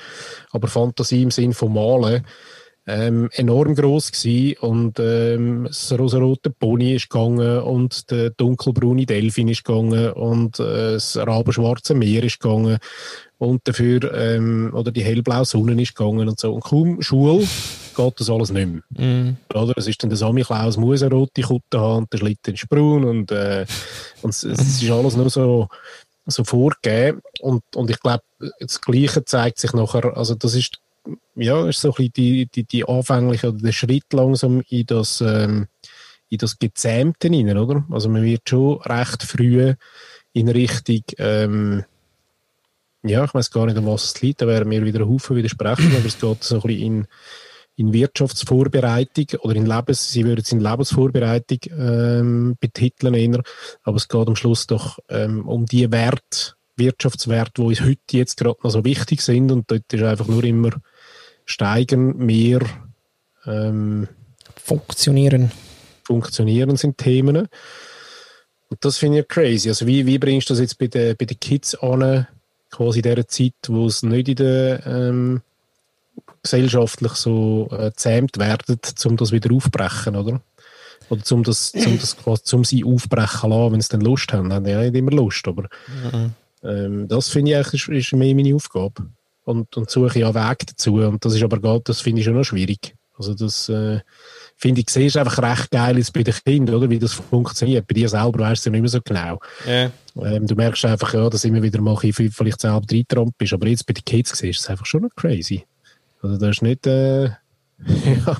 Aber 0.50 0.68
Fantasie 0.68 1.22
im 1.22 1.30
Sinn 1.30 1.52
von 1.52 1.72
Malen 1.72 2.24
ähm, 2.86 3.28
enorm 3.32 3.74
groß 3.74 4.12
gsi 4.12 4.56
und 4.60 4.98
ähm, 5.00 5.64
das 5.64 5.92
rosarote 5.98 6.50
Pony 6.50 6.94
ist 6.94 7.10
gegangen 7.10 7.60
und 7.60 8.10
der 8.10 8.30
dunkelbraune 8.30 9.06
Delfin 9.06 9.48
ist 9.48 9.64
gegangen 9.64 10.12
und 10.12 10.60
äh, 10.60 10.92
das 10.92 11.16
rabenschwarze 11.16 11.94
Meer 11.94 12.22
ist 12.22 12.40
gegangen 12.40 12.78
und 13.38 13.66
dafür 13.66 14.14
ähm, 14.14 14.72
oder 14.72 14.92
die 14.92 15.04
hellblaue 15.04 15.44
Sonne 15.44 15.80
ist 15.82 15.96
gegangen 15.96 16.28
und 16.28 16.38
so 16.38 16.54
und 16.54 16.62
kaum 16.62 17.02
Schule 17.02 17.46
geht 17.96 18.20
das 18.20 18.30
alles 18.30 18.52
nicht 18.52 18.68
mehr. 18.68 18.82
Mm. 18.90 19.36
Oder? 19.54 19.72
Es 19.76 19.88
ist 19.88 20.02
dann 20.02 20.10
der 20.10 20.18
Sammy 20.18 20.42
Klaus 20.42 20.76
muss 20.76 21.02
eine 21.02 21.14
rote 21.14 21.42
Kutte 21.42 21.80
haben 21.80 21.98
und 21.98 22.12
der 22.12 22.18
Schlitten 22.18 22.54
ist 22.54 22.68
braun 22.68 23.04
und, 23.04 23.32
äh, 23.32 23.66
und 24.22 24.30
es, 24.30 24.44
es 24.44 24.82
ist 24.82 24.90
alles 24.90 25.16
nur 25.16 25.30
so, 25.30 25.68
so 26.26 26.44
vorgegeben. 26.44 27.22
Und, 27.40 27.62
und 27.74 27.90
ich 27.90 27.98
glaube, 28.00 28.22
das 28.60 28.80
Gleiche 28.80 29.24
zeigt 29.24 29.58
sich 29.58 29.72
nachher, 29.72 30.16
also 30.16 30.34
das 30.34 30.54
ist, 30.54 30.78
ja, 31.34 31.68
ist 31.68 31.80
so 31.80 31.88
ein 31.88 31.94
bisschen 31.94 32.12
die, 32.12 32.46
die, 32.46 32.64
die 32.64 32.88
anfängliche 32.88 33.48
oder 33.48 33.58
der 33.58 33.72
Schritt 33.72 34.12
langsam 34.12 34.62
in 34.68 34.86
das, 34.86 35.20
ähm, 35.20 35.66
in 36.28 36.38
das 36.38 36.58
Gezähmte 36.58 37.28
hinein, 37.28 37.58
oder? 37.58 37.84
Also 37.90 38.08
man 38.08 38.22
wird 38.22 38.48
schon 38.48 38.80
recht 38.82 39.22
früh 39.22 39.74
in 40.32 40.48
Richtung, 40.48 41.02
ähm, 41.18 41.84
ja, 43.02 43.24
ich 43.24 43.34
weiß 43.34 43.50
gar 43.50 43.66
nicht, 43.66 43.76
an 43.76 43.86
was 43.86 44.04
es 44.04 44.22
liegt, 44.22 44.42
da 44.42 44.46
werden 44.46 44.70
wir 44.70 44.84
wieder 44.84 45.00
einen 45.00 45.08
Haufen 45.08 45.36
widersprechen, 45.36 45.94
aber 45.96 46.06
es 46.06 46.18
geht 46.18 46.44
so 46.44 46.56
ein 46.56 46.60
bisschen 46.62 46.82
in, 46.82 47.06
in 47.76 47.92
Wirtschaftsvorbereitung 47.92 49.40
oder 49.40 49.54
in 49.54 49.66
Lebens, 49.66 50.10
sie 50.10 50.24
würden 50.24 50.40
es 50.40 50.52
in 50.52 50.60
Lebensvorbereitung 50.60 51.58
ähm, 51.78 52.56
betiteln 52.58 53.14
eher, 53.14 53.42
aber 53.82 53.96
es 53.96 54.08
geht 54.08 54.26
am 54.26 54.36
Schluss 54.36 54.66
doch 54.66 54.98
ähm, 55.08 55.46
um 55.46 55.66
die 55.66 55.90
Wert, 55.92 56.56
Wirtschaftswerte, 56.76 57.62
die 57.62 57.62
uns 57.62 57.80
heute 57.80 58.00
jetzt 58.12 58.36
gerade 58.36 58.58
noch 58.62 58.70
so 58.70 58.84
wichtig 58.84 59.22
sind 59.22 59.50
und 59.50 59.70
dort 59.70 59.90
ist 59.92 60.02
einfach 60.02 60.26
nur 60.26 60.44
immer 60.44 60.70
steigen, 61.46 62.18
mehr 62.18 62.60
ähm, 63.46 64.08
Funktionieren. 64.62 65.52
funktionieren 66.04 66.76
sind 66.76 66.98
Themen. 66.98 67.48
Und 68.68 68.84
das 68.84 68.98
finde 68.98 69.20
ich 69.20 69.28
crazy. 69.28 69.68
Also 69.68 69.86
wie, 69.86 70.06
wie 70.06 70.18
bringst 70.18 70.50
du 70.50 70.54
das 70.54 70.60
jetzt 70.60 70.78
bei 70.78 70.88
den, 70.88 71.16
bei 71.16 71.24
den 71.24 71.38
Kids 71.38 71.74
an, 71.76 72.26
quasi 72.70 72.98
in 72.98 73.02
dieser 73.02 73.28
Zeit, 73.28 73.54
wo 73.68 73.86
es 73.86 74.02
nicht 74.02 74.28
in 74.28 74.36
der 74.36 74.86
ähm, 74.86 75.42
gesellschaftlich 76.42 77.12
so 77.12 77.68
äh, 77.70 77.92
zähmt 77.94 78.38
werden, 78.38 78.78
um 79.04 79.16
das 79.16 79.32
wieder 79.32 79.54
aufbrechen, 79.54 80.16
oder? 80.16 80.40
Oder 81.08 81.22
zum 81.22 81.44
das, 81.44 81.70
zum 81.70 82.00
das 82.00 82.16
quasi, 82.16 82.42
zum 82.42 82.64
sie 82.64 82.84
aufbrechen 82.84 83.50
lassen, 83.50 83.72
wenn 83.72 83.80
sie 83.80 83.88
dann 83.90 84.00
Lust 84.00 84.32
haben. 84.32 84.52
Haben 84.52 84.66
ja 84.66 84.80
nicht 84.80 84.96
immer 84.96 85.12
Lust, 85.12 85.46
aber 85.46 85.68
ähm, 86.64 87.06
das 87.06 87.28
finde 87.28 87.52
ich 87.52 87.56
eigentlich 87.56 87.88
ist, 87.88 88.12
ist 88.12 88.12
mehr 88.12 88.34
meine 88.34 88.54
Aufgabe. 88.54 89.06
Und, 89.46 89.76
und 89.76 89.88
suche 89.88 90.18
ja 90.18 90.34
Weg 90.34 90.66
dazu. 90.66 90.96
Und 90.96 91.24
das 91.24 91.34
ist 91.34 91.42
aber 91.44 91.60
gar, 91.60 91.78
das 91.80 92.00
finde 92.00 92.20
ich 92.20 92.24
schon 92.24 92.34
noch 92.34 92.44
schwierig. 92.44 92.96
Also 93.16 93.32
das 93.32 93.68
äh, 93.68 94.00
finde 94.56 94.80
ich, 94.80 94.90
siehst 94.90 95.16
einfach 95.16 95.40
recht 95.40 95.70
geil 95.70 95.96
jetzt 95.96 96.12
bei 96.12 96.24
den 96.24 96.34
Kindern, 96.44 96.74
oder? 96.74 96.90
Wie 96.90 96.98
das 96.98 97.12
funktioniert. 97.14 97.86
Bei 97.86 97.94
dir 97.94 98.08
selber 98.08 98.40
weißt 98.40 98.50
du 98.50 98.52
es 98.52 98.64
ja 98.66 98.72
nicht 98.72 98.80
mehr 98.80 98.90
so 98.90 99.00
genau. 99.00 99.38
Ja. 99.66 99.90
Ähm, 100.20 100.46
du 100.46 100.54
merkst 100.56 100.84
einfach, 100.84 101.14
ja, 101.14 101.30
dass 101.30 101.44
immer 101.44 101.62
wieder 101.62 101.80
mal 101.80 101.96
vielleicht 101.96 102.60
selber 102.60 102.84
reingetrampelt 102.90 103.38
bist. 103.38 103.52
Aber 103.52 103.68
jetzt 103.68 103.86
bei 103.86 103.94
den 103.94 104.04
Kids 104.04 104.36
siehst 104.36 104.58
du 104.58 104.62
es 104.64 104.68
einfach 104.68 104.84
schon 104.84 105.02
noch 105.02 105.14
crazy. 105.14 105.64
Also 106.22 106.36
da 106.38 106.50
ist 106.50 106.62
nicht, 106.62 106.86
äh, 106.86 107.24
ja, 107.78 108.36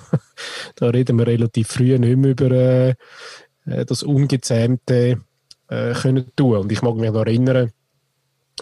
da 0.75 0.87
reden 0.89 1.19
wir 1.19 1.27
relativ 1.27 1.69
früh 1.69 1.97
nicht 1.97 2.17
mehr 2.17 2.33
über 2.33 2.51
äh, 2.51 2.95
äh, 3.67 3.85
das 3.85 4.03
Ungezähmte 4.03 5.21
äh, 5.69 5.93
können 5.95 6.31
tun. 6.37 6.59
Und 6.59 6.73
ich 6.73 6.83
mag 6.83 6.97
mich 6.97 7.11
noch 7.11 7.21
erinnern, 7.21 7.71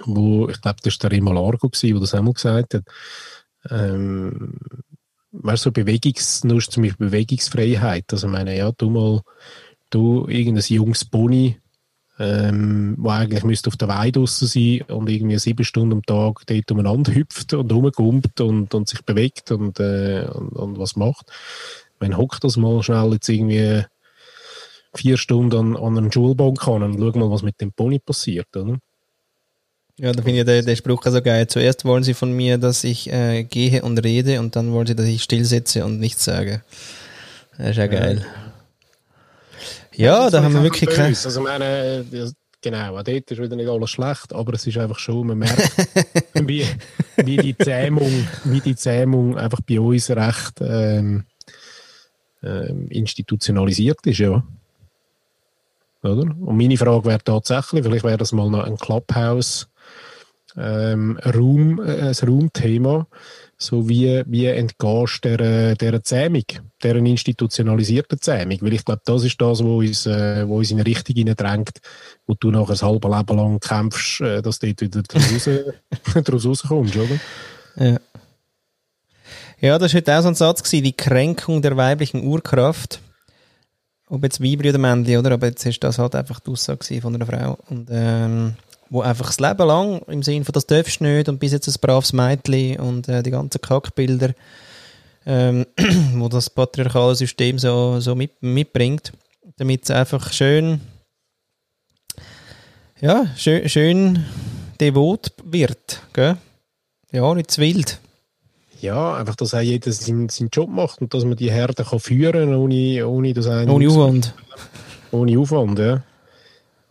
wo, 0.04 0.48
ich 0.48 0.60
glaube, 0.60 0.78
das 0.82 0.94
war 0.94 1.10
der 1.10 1.16
Remo 1.16 1.32
Largo, 1.32 1.68
der 1.68 2.00
das 2.00 2.14
auch 2.14 2.22
mal 2.22 2.32
gesagt 2.32 2.74
hat, 2.74 2.84
ähm, 3.70 4.58
weißt 5.32 5.64
so 5.64 5.72
Bewegungs, 5.72 6.44
nur 6.44 6.60
zum 6.60 6.82
Beispiel 6.82 7.06
Bewegungsfreiheit. 7.06 8.04
Also, 8.12 8.26
ich 8.26 8.32
meine, 8.32 8.56
ja, 8.56 8.72
du 8.72 8.90
mal, 8.90 9.22
du, 9.90 10.26
irgendein 10.28 10.64
junges 10.68 11.04
Pony, 11.04 11.58
ähm, 12.18 12.94
wo 12.98 13.10
eigentlich 13.10 13.42
müsste 13.42 13.68
auf 13.68 13.76
der 13.76 13.88
Weide 13.88 14.20
draussen 14.20 14.46
sein 14.46 14.82
und 14.82 15.08
irgendwie 15.08 15.38
sieben 15.38 15.64
Stunden 15.64 15.94
am 15.94 16.02
Tag 16.02 16.42
dort 16.46 16.70
umeinander 16.70 17.14
hüpft 17.14 17.52
und 17.54 17.72
rumgumpt 17.72 18.40
und, 18.40 18.72
und 18.72 18.88
sich 18.88 19.02
bewegt 19.02 19.50
und, 19.50 19.80
äh, 19.80 20.26
und, 20.32 20.50
und 20.50 20.78
was 20.78 20.94
macht. 20.94 21.30
Wenn 21.98 22.16
hockt 22.16 22.44
das 22.44 22.56
mal 22.56 22.82
schnell 22.82 23.12
jetzt 23.12 23.28
irgendwie 23.28 23.84
vier 24.94 25.16
Stunden 25.16 25.56
an, 25.56 25.76
an 25.76 25.98
einen 25.98 26.12
Schulbank 26.12 26.60
kann 26.60 26.84
und 26.84 26.98
schau 26.98 27.18
mal, 27.18 27.30
was 27.30 27.42
mit 27.42 27.60
dem 27.60 27.72
Pony 27.72 27.98
passiert, 27.98 28.56
oder? 28.56 28.78
Ja, 29.96 30.10
da 30.10 30.22
finde 30.22 30.40
ich 30.40 30.46
den, 30.46 30.66
den 30.66 30.76
Spruch 30.76 31.04
so 31.04 31.22
geil. 31.22 31.46
Zuerst 31.46 31.84
wollen 31.84 32.02
sie 32.02 32.14
von 32.14 32.32
mir, 32.32 32.58
dass 32.58 32.82
ich 32.82 33.12
äh, 33.12 33.44
gehe 33.44 33.82
und 33.82 33.98
rede 33.98 34.40
und 34.40 34.56
dann 34.56 34.72
wollen 34.72 34.86
sie, 34.86 34.96
dass 34.96 35.06
ich 35.06 35.22
stillsitze 35.22 35.84
und 35.84 36.00
nichts 36.00 36.24
sage. 36.24 36.62
Das 37.56 37.70
ist 37.70 37.76
ja 37.76 37.86
geil. 37.86 38.26
Ja, 39.94 40.24
Das 40.24 40.32
da 40.32 40.42
haben 40.42 40.54
wir 40.54 40.64
wirklich 40.64 40.90
kein... 40.90 41.14
Also, 41.14 41.40
meine, 41.40 42.04
genau, 42.60 42.96
auch 42.96 43.02
dort 43.04 43.30
ist 43.30 43.40
wieder 43.40 43.54
nicht 43.54 43.68
alles 43.68 43.90
schlecht, 43.90 44.32
aber 44.32 44.54
es 44.54 44.66
ist 44.66 44.78
einfach 44.78 44.98
schon, 44.98 45.28
man 45.28 45.38
merkt, 45.38 45.70
wie, 46.34 46.66
wie, 47.16 47.36
die 47.36 47.56
Zähmung, 47.56 48.26
wie 48.42 48.60
die 48.60 48.74
Zähmung 48.74 49.38
einfach 49.38 49.60
bei 49.60 49.78
uns 49.78 50.10
recht 50.10 50.60
ähm, 50.60 51.24
ähm, 52.42 52.88
institutionalisiert 52.88 54.04
ist, 54.06 54.18
ja. 54.18 54.42
Oder? 56.02 56.22
Und 56.22 56.56
meine 56.56 56.76
Frage 56.76 57.04
wäre 57.04 57.22
tatsächlich, 57.22 57.84
vielleicht 57.84 58.04
wäre 58.04 58.18
das 58.18 58.32
mal 58.32 58.50
noch 58.50 58.64
ein 58.64 58.76
Clubhouse 58.76 59.68
ähm, 60.56 61.18
Raum, 61.24 61.80
äh, 61.80 62.08
ein 62.08 62.14
Raumthema, 62.14 63.06
so 63.56 63.88
wie, 63.88 64.22
wie 64.26 64.46
entgehst 64.46 65.24
du 65.24 65.36
der 65.76 66.02
Zähmung, 66.02 66.44
der 66.82 66.96
institutionalisierten 66.96 68.20
Zähmung, 68.20 68.58
weil 68.60 68.74
ich 68.74 68.84
glaube, 68.84 69.02
das 69.04 69.24
ist 69.24 69.40
das, 69.40 69.64
wo 69.64 69.78
uns, 69.78 70.06
äh, 70.06 70.46
wo 70.46 70.58
uns 70.58 70.70
in 70.70 70.78
eine 70.78 70.86
Richtung 70.86 71.16
hineindrängt, 71.16 71.80
wo 72.26 72.34
du 72.34 72.50
nachher 72.50 72.74
ein 72.74 72.88
halbes 72.88 73.10
Leben 73.10 73.36
lang 73.36 73.60
kämpfst, 73.60 74.20
äh, 74.20 74.42
dass 74.42 74.58
du 74.58 74.72
dort 74.72 74.80
wieder 74.80 75.02
daraus, 75.02 75.50
daraus 76.24 76.44
rauskommst, 76.44 76.96
oder? 76.96 77.18
Ja. 77.76 77.98
ja, 79.60 79.78
das 79.78 79.92
war 79.92 79.98
heute 79.98 80.18
auch 80.18 80.22
so 80.22 80.28
ein 80.28 80.34
Satz, 80.34 80.62
gewesen, 80.62 80.84
die 80.84 80.92
Kränkung 80.92 81.62
der 81.62 81.76
weiblichen 81.76 82.24
Urkraft. 82.24 83.00
Ob 84.08 84.22
jetzt 84.22 84.42
Weibri 84.42 84.68
oder 84.68 84.78
Männli, 84.78 85.16
oder? 85.16 85.32
Aber 85.32 85.46
jetzt 85.46 85.64
ist 85.64 85.82
das 85.82 85.98
halt 85.98 86.14
einfach 86.14 86.38
die 86.38 86.50
Aussage 86.50 87.00
von 87.00 87.14
einer 87.14 87.26
Frau. 87.26 87.58
Und, 87.68 87.88
ähm, 87.90 88.54
wo 88.94 89.00
einfach 89.00 89.26
das 89.26 89.40
Leben 89.40 89.66
lang 89.66 90.02
im 90.06 90.22
Sinne 90.22 90.44
von 90.44 90.52
das 90.52 90.66
darfst 90.66 91.00
du 91.00 91.04
nicht 91.04 91.28
und 91.28 91.40
bis 91.40 91.50
jetzt 91.50 91.66
ein 91.66 91.74
braves 91.80 92.12
Mädchen 92.12 92.78
und 92.78 93.08
äh, 93.08 93.24
die 93.24 93.32
ganzen 93.32 93.60
Kackbilder, 93.60 94.34
ähm, 95.26 95.66
wo 96.14 96.28
das 96.28 96.48
patriarchale 96.48 97.16
System 97.16 97.58
so, 97.58 97.98
so 97.98 98.14
mit, 98.14 98.40
mitbringt, 98.40 99.12
damit 99.56 99.82
es 99.82 99.90
einfach 99.90 100.32
schön, 100.32 100.80
ja, 103.00 103.26
schön, 103.36 103.68
schön 103.68 104.24
devot 104.80 105.32
wird, 105.42 106.00
gell? 106.12 106.36
Ja, 107.10 107.34
nicht 107.34 107.50
zu 107.50 107.60
wild. 107.60 107.98
Ja, 108.80 109.16
einfach, 109.16 109.34
dass 109.34 109.54
auch 109.54 109.60
jeder 109.60 109.90
seinen, 109.90 110.28
seinen 110.28 110.50
Job 110.52 110.70
macht 110.70 111.00
und 111.00 111.12
dass 111.14 111.24
man 111.24 111.36
die 111.36 111.50
Herde 111.50 111.82
kann 111.82 111.98
führen 111.98 112.50
kann, 112.50 112.54
ohne, 112.54 113.08
ohne 113.08 113.34
dass 113.34 113.48
einer... 113.48 113.72
Ohne 113.72 113.88
Aufwand. 113.88 114.34
Ohne 115.10 115.38
Aufwand, 115.38 115.78
ja. 115.80 116.02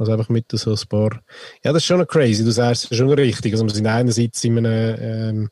Also 0.04 0.12
einfach 0.12 0.30
mit 0.30 0.46
so 0.52 0.72
ein 0.72 0.88
paar... 0.90 1.22
Ja, 1.64 1.72
das 1.72 1.84
ist 1.84 1.86
schon 1.86 2.06
crazy, 2.06 2.44
du 2.44 2.52
sagst, 2.52 2.92
ist 2.92 2.98
schon 2.98 3.10
richtig. 3.10 3.54
Also 3.54 3.66
wir 3.66 3.74
sind 3.74 3.88
einerseits 3.88 4.44
in 4.44 4.58
einem, 4.58 4.98
ähm, 5.00 5.50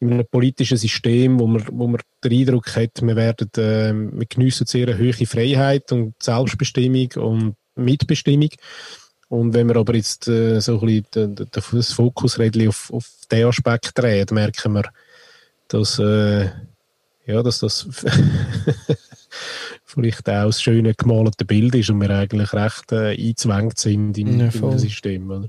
in 0.00 0.12
einem 0.12 0.26
politischen 0.26 0.78
System, 0.78 1.38
wo 1.38 1.46
man, 1.46 1.64
wo 1.70 1.86
man 1.86 2.00
den 2.24 2.32
Eindruck 2.32 2.74
hat, 2.76 3.02
wir 3.02 3.16
werden, 3.16 3.50
ähm, 3.58 4.18
wir 4.18 4.26
geniessen 4.26 4.66
sehr 4.66 4.88
eine 4.88 4.98
hohe 4.98 5.26
Freiheit 5.26 5.92
und 5.92 6.14
Selbstbestimmung 6.22 7.10
und 7.16 7.56
Mitbestimmung. 7.74 8.50
Und 9.28 9.52
wenn 9.52 9.68
wir 9.68 9.76
aber 9.76 9.94
jetzt 9.94 10.28
äh, 10.28 10.60
so 10.60 10.80
ein 10.80 11.02
bisschen 11.02 11.48
das 11.50 11.92
Fokusrädchen 11.92 12.68
auf, 12.68 12.90
auf 12.92 13.06
den 13.30 13.46
Aspekt 13.46 13.98
drehen, 13.98 14.26
merken 14.30 14.72
wir, 14.72 14.84
dass, 15.68 15.98
äh, 15.98 16.44
ja, 17.26 17.42
dass 17.42 17.58
das 17.58 17.86
vielleicht 19.94 20.28
auch 20.28 20.46
das 20.46 20.62
schöne 20.62 20.94
gemalte 20.94 21.44
Bild 21.44 21.74
ist 21.74 21.90
und 21.90 22.00
wir 22.00 22.10
eigentlich 22.10 22.52
recht 22.52 22.92
äh, 22.92 23.10
eingezwängt 23.10 23.78
sind 23.78 24.18
im, 24.18 24.40
Ja, 24.40 24.48
dem 24.48 24.78
System. 24.78 25.30
Oder? 25.30 25.48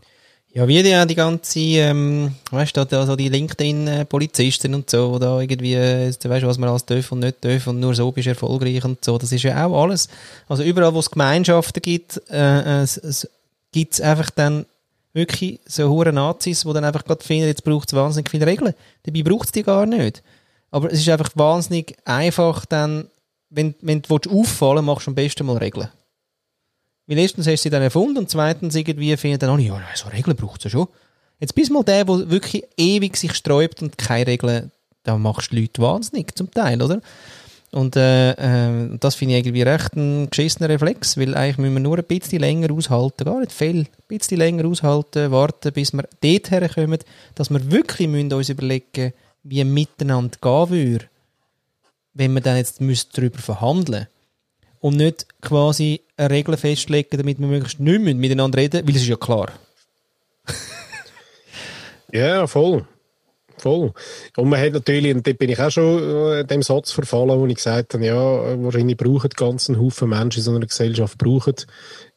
Ja, 0.56 0.66
wie 0.70 0.82
die, 0.82 1.08
die 1.08 1.16
ganze, 1.16 1.60
ähm, 1.60 2.34
weißt 2.50 2.78
du, 2.78 2.86
da, 2.86 3.06
so 3.06 3.18
die 3.18 3.28
LinkedIn-Polizisten 3.28 4.74
und 4.74 4.90
so, 4.90 5.12
wo 5.12 5.20
da 5.20 5.42
irgendwie, 5.42 5.74
äh, 5.74 6.08
weißt 6.08 6.44
du, 6.44 6.48
was 6.48 6.58
man 6.58 6.70
alles 6.70 6.86
darf 6.86 7.12
und 7.12 7.20
nicht 7.20 7.44
darf 7.44 7.68
und 7.68 7.82
nur 7.82 7.94
so 7.94 8.10
bist 8.14 8.28
du 8.28 8.30
erfolgreich 8.30 8.86
und 8.86 9.04
so, 9.04 9.18
das 9.18 9.34
ist 9.34 9.44
ja 9.44 9.66
auch 9.66 9.84
alles. 9.84 10.08
Also 10.48 10.64
überall, 10.64 10.94
wo 10.94 11.00
es 11.00 11.12
Gemeinschaften 11.12 11.82
gibt, 11.82 12.22
äh, 12.32 12.80
äh, 12.80 12.84
es, 12.84 12.96
es 12.96 13.30
gibt 13.74 13.96
es 13.96 14.02
einfach 14.02 14.30
dann 14.30 14.66
wirklich 15.12 15.60
so 15.66 15.90
hure 15.90 16.14
Nazis, 16.14 16.62
die 16.62 16.74
dann 16.74 16.86
einfach 16.86 17.04
gerade 17.04 17.24
finden, 17.24 17.48
jetzt 17.48 17.66
braucht 17.66 17.90
es 17.90 17.94
wahnsinnig 17.94 18.30
viele 18.30 18.46
Regeln. 18.46 18.76
Dabei 19.04 19.24
braucht 19.24 19.48
es 19.48 19.52
die 19.52 19.64
gar 19.64 19.86
nicht. 19.86 20.24
Aber 20.72 20.90
es 20.90 21.00
ist 21.00 21.10
einfach 21.10 21.32
wahnsinnig 21.36 21.98
einfach 22.06 22.66
dann, 22.66 23.10
wenn, 23.56 23.76
wenn 23.82 24.02
du 24.02 24.10
willst 24.10 24.28
auffallen 24.28 24.86
machst 24.86 25.08
du 25.08 25.12
am 25.12 25.16
besten 25.16 25.46
mal 25.46 25.58
Regeln. 25.58 25.90
Weil 27.08 27.20
erstens 27.20 27.48
hast 27.48 27.62
du 27.62 27.64
sie 27.64 27.70
dann 27.70 27.82
erfunden 27.82 28.18
und 28.18 28.30
zweitens 28.30 28.76
irgendwie 28.76 29.16
finden 29.18 29.40
dann 29.40 29.52
alle, 29.52 29.64
ja, 29.64 29.82
so 29.94 30.10
Regeln 30.10 30.36
braucht 30.36 30.60
es 30.60 30.66
ja 30.66 30.70
schon. 30.72 30.88
Jetzt 31.40 31.54
bist 31.54 31.72
mal 31.72 31.84
der, 31.84 32.06
der 32.06 32.30
wirklich 32.30 32.64
ewig 32.78 33.18
sich 33.18 33.34
sträubt 33.34 33.82
und 33.82 33.98
keine 33.98 34.28
Regeln, 34.28 34.72
da 35.04 35.18
machst 35.18 35.52
du 35.52 35.56
die 35.56 35.62
Leute 35.62 35.82
wahnsinnig 35.82 36.36
zum 36.36 36.52
Teil, 36.52 36.82
oder? 36.82 37.02
Und 37.72 37.98
äh, 37.98 38.32
äh, 38.32 38.98
das 39.00 39.16
finde 39.16 39.34
ich 39.36 39.40
irgendwie 39.42 39.62
recht 39.64 39.96
ein 39.96 40.30
geschissener 40.30 40.70
Reflex, 40.70 41.18
weil 41.18 41.36
eigentlich 41.36 41.58
müssen 41.58 41.74
wir 41.74 41.82
nur 41.82 41.98
ein 41.98 42.06
bisschen 42.06 42.40
länger 42.40 42.72
aushalten, 42.72 43.26
gar 43.26 43.40
nicht 43.40 43.52
viel, 43.52 43.80
ein 43.80 43.88
bisschen 44.08 44.38
länger 44.38 44.66
aushalten, 44.66 45.30
warten, 45.32 45.74
bis 45.74 45.92
wir 45.92 46.08
dort 46.22 46.52
herkommen, 46.52 47.00
dass 47.36 47.50
wir 47.50 47.72
wirklich 47.72 48.08
müssen 48.08 48.32
uns 48.32 48.50
überlegen 48.50 49.14
wie 49.44 49.64
miteinander 49.64 50.38
gehen 50.42 50.70
würde, 50.70 51.06
wenn 52.16 52.34
wir 52.34 52.42
dann 52.42 52.58
jetzt 52.58 52.82
müssen 52.82 53.10
darüber 53.14 53.38
verhandeln 53.40 54.08
und 54.80 54.98
nicht 54.98 55.28
quasi 55.42 56.02
eine 56.18 56.32
Regel 56.32 56.58
festlegen, 56.58 57.18
damit 57.18 57.40
wir 57.40 57.48
möglichst 57.48 57.80
nicht 57.80 58.02
miteinander 58.02 58.58
reden, 58.58 58.88
weil 58.88 58.96
es 58.96 59.04
ist 59.04 59.08
ja 59.08 59.18
klar. 59.18 59.52
Ja, 62.12 62.48
voll. 62.48 62.88
Voll. 63.58 63.94
Und 64.36 64.50
man 64.50 64.60
hat 64.60 64.74
natürlich, 64.74 65.16
und 65.16 65.26
dort 65.26 65.38
bin 65.38 65.50
ich 65.50 65.60
auch 65.60 65.72
schon 65.72 66.34
äh, 66.34 66.46
dem 66.46 66.62
Satz 66.62 66.92
verfallen, 66.92 67.40
wo 67.40 67.48
ich 67.48 67.56
gesagt 67.56 67.94
habe, 67.94 68.06
ja, 68.06 68.64
wahrscheinlich 68.64 68.98
brauchen 68.98 69.30
die 69.30 69.36
ganzen 69.36 69.80
Haufen 69.80 70.10
Menschen 70.10 70.40
in 70.40 70.44
so 70.44 70.52
einer 70.52 70.66
Gesellschaft 70.66 71.18
brauchen 71.18 71.56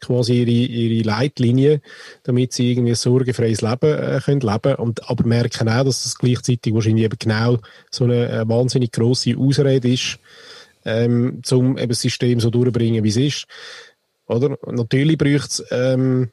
quasi 0.01 0.43
ihre, 0.43 0.51
ihre 0.51 1.05
Leitlinie, 1.05 1.81
damit 2.25 2.53
sie 2.53 2.73
irgendwie 2.73 2.93
ein 2.93 2.97
sorgenfreies 2.97 3.63
Leben 3.63 3.99
äh, 3.99 4.21
können 4.25 4.41
leben 4.41 4.75
und 4.77 5.09
aber 5.09 5.25
merken 5.27 5.69
auch, 5.69 5.85
dass 5.85 6.03
das 6.03 6.19
gleichzeitig 6.19 6.75
wahrscheinlich 6.75 7.05
eben 7.05 7.19
genau 7.19 7.59
so 7.91 8.05
eine 8.05 8.29
äh, 8.29 8.49
wahnsinnig 8.49 8.93
grosse 8.93 9.37
Ausrede 9.37 9.89
ist, 9.89 10.19
ähm, 10.85 11.43
um 11.51 11.79
eben 11.79 11.89
das 11.89 12.01
System 12.01 12.41
so 12.41 12.51
durchzubringen, 12.51 13.05
wie 13.05 13.09
es 13.09 13.17
ist. 13.17 13.47
Oder? 14.27 14.59
Natürlich 14.67 15.19
braucht 15.19 15.51
es 15.51 15.65
ähm, 15.71 16.31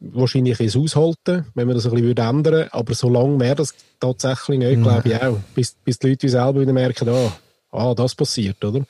wahrscheinlich 0.00 0.58
ein 0.60 0.80
Aushalten, 0.80 1.46
wenn 1.54 1.66
man 1.66 1.76
das 1.76 1.86
ein 1.86 1.92
bisschen 1.92 2.16
ändern 2.16 2.44
würde. 2.44 2.74
Aber 2.74 2.94
solange 2.94 3.38
wäre 3.38 3.56
das 3.56 3.74
tatsächlich 4.00 4.58
nicht, 4.58 4.82
glaube 4.82 5.08
ich 5.08 5.22
auch. 5.22 5.38
Bis, 5.54 5.76
bis 5.84 5.98
die 5.98 6.08
Leute 6.08 6.28
selber 6.28 6.60
wieder 6.60 6.72
merken, 6.72 7.08
ah, 7.10 7.32
ah, 7.70 7.94
das 7.94 8.14
passiert, 8.14 8.64
oder? 8.64 8.84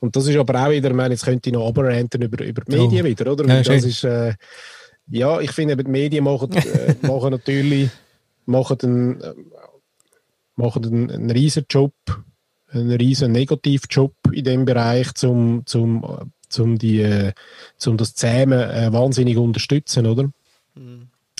Und 0.00 0.16
das 0.16 0.26
ist 0.26 0.36
aber 0.36 0.64
auch 0.64 0.70
wieder, 0.70 0.88
ich 0.88 0.96
meine, 0.96 1.14
jetzt 1.14 1.24
könnte 1.24 1.50
ich 1.50 1.54
noch 1.54 1.66
runterranten 1.66 2.22
über, 2.22 2.44
über 2.44 2.62
die 2.62 2.78
Oh. 2.78 2.84
Medien 2.84 3.04
wieder, 3.04 3.32
oder? 3.32 3.46
Ja, 3.46 3.62
das 3.62 3.84
ist, 3.84 4.04
äh, 4.04 4.34
ja, 5.10 5.40
ich 5.40 5.50
finde, 5.50 5.76
die 5.76 5.90
Medien 5.90 6.24
machen, 6.24 6.52
äh, 6.52 6.94
machen 7.06 7.30
natürlich 7.30 7.90
machen 8.46 8.78
einen, 8.82 9.20
äh, 9.20 9.34
machen 10.56 10.84
einen, 10.84 11.10
einen 11.10 11.30
riesen 11.30 11.66
Job, 11.68 11.94
einen 12.70 12.92
riesen 12.92 13.32
Negativjob 13.32 14.14
in 14.32 14.44
dem 14.44 14.64
Bereich, 14.64 15.14
zum, 15.14 15.62
zum, 15.66 16.04
äh, 16.04 16.24
zum, 16.48 16.78
die, 16.78 17.00
äh, 17.00 17.32
zum 17.76 17.96
das 17.96 18.14
Zähmen 18.14 18.58
äh, 18.58 18.92
wahnsinnig 18.92 19.36
unterstützen, 19.36 20.06
oder? 20.06 20.30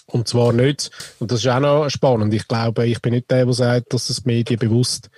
Und 0.07 0.29
zwar 0.29 0.53
nicht, 0.53 0.91
und 1.19 1.31
das 1.31 1.41
ist 1.41 1.49
auch 1.49 1.61
noch 1.61 1.89
spannend, 1.89 2.35
ich 2.35 2.47
glaube, 2.47 2.87
ich 2.87 3.01
bin 3.01 3.15
nicht 3.15 3.31
der, 3.31 3.47
der 3.47 3.55
sagt, 3.55 3.95
dass 3.95 4.09
das 4.09 4.23
die 4.23 4.29
Medien 4.29 4.59
bewusst 4.59 5.09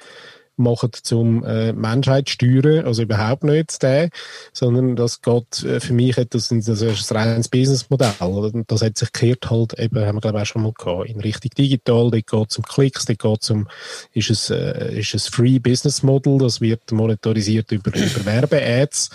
machen 0.57 0.91
zum 0.93 1.45
äh, 1.45 1.73
Menschheit 1.73 2.31
steuern, 2.31 2.87
also 2.87 3.03
überhaupt 3.03 3.45
nicht 3.45 3.83
der, 3.83 4.11
sondern 4.53 4.97
das 4.97 5.21
geht, 5.21 5.63
äh, 5.65 5.81
für 5.81 5.93
mich 5.93 6.17
hat 6.17 6.35
das, 6.35 6.49
das 6.49 6.81
ist 6.81 7.13
ein 7.13 7.17
reines 7.17 7.49
Businessmodell, 7.49 8.65
das 8.67 8.83
hat 8.83 8.97
sich 8.97 9.13
gekehrt 9.13 9.51
halt, 9.51 9.79
eben, 9.79 10.05
haben 10.05 10.17
wir 10.17 10.21
glaube 10.21 10.39
ich 10.39 10.43
auch 10.43 10.47
schon 10.47 10.63
mal 10.63 10.73
gehabt, 10.73 11.09
in 11.09 11.21
Richtung 11.21 11.51
digital, 11.51 12.11
dort 12.11 12.27
geht 12.27 12.51
es 12.51 12.59
um 12.59 12.65
Klicks, 12.65 13.05
dort 13.05 13.19
geht 13.19 13.43
es 13.43 13.51
um, 13.51 13.69
ist 14.13 14.31
es, 14.31 14.51
äh, 14.51 14.99
ist 14.99 15.15
es 15.15 15.29
Free 15.29 15.59
Business 15.59 16.03
Model, 16.03 16.39
das 16.39 16.61
wird 16.61 16.91
monetarisiert 16.91 17.71
über, 17.73 17.95
über 17.95 18.25
Werbe-Ads, 18.25 19.11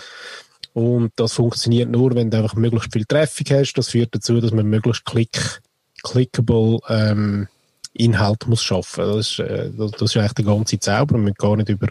und 0.72 1.12
das 1.16 1.34
funktioniert 1.34 1.90
nur, 1.90 2.14
wenn 2.14 2.30
du 2.30 2.38
einfach 2.38 2.54
möglichst 2.54 2.92
viel 2.92 3.04
Traffic 3.04 3.50
hast. 3.50 3.74
Das 3.74 3.90
führt 3.90 4.14
dazu, 4.14 4.40
dass 4.40 4.52
man 4.52 4.66
möglichst 4.66 5.04
click, 5.04 5.60
clickable 6.02 6.78
ähm, 6.88 7.48
Inhalt 7.94 8.46
muss 8.46 8.62
schaffen. 8.62 9.04
Das 9.04 9.32
ist, 9.32 9.38
äh, 9.40 9.70
das, 9.76 10.00
ist 10.00 10.16
eigentlich 10.16 10.32
der 10.32 10.44
ganze 10.46 10.78
Zauber. 10.78 11.16
Wir 11.16 11.20
müssen 11.20 11.34
gar 11.34 11.56
nicht 11.56 11.68
über, 11.68 11.88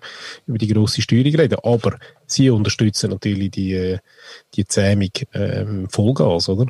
über 0.47 0.57
die 0.57 0.67
grosse 0.67 1.01
Steuerung 1.01 1.35
reden. 1.35 1.59
Aber 1.63 1.99
sie 2.25 2.49
unterstützen 2.49 3.11
natürlich 3.11 3.51
die, 3.51 3.73
äh, 3.73 3.99
die 4.55 4.65
Zähmung 4.65 5.11
ähm, 5.33 5.87
Vollgas, 5.89 6.49
oder? 6.49 6.65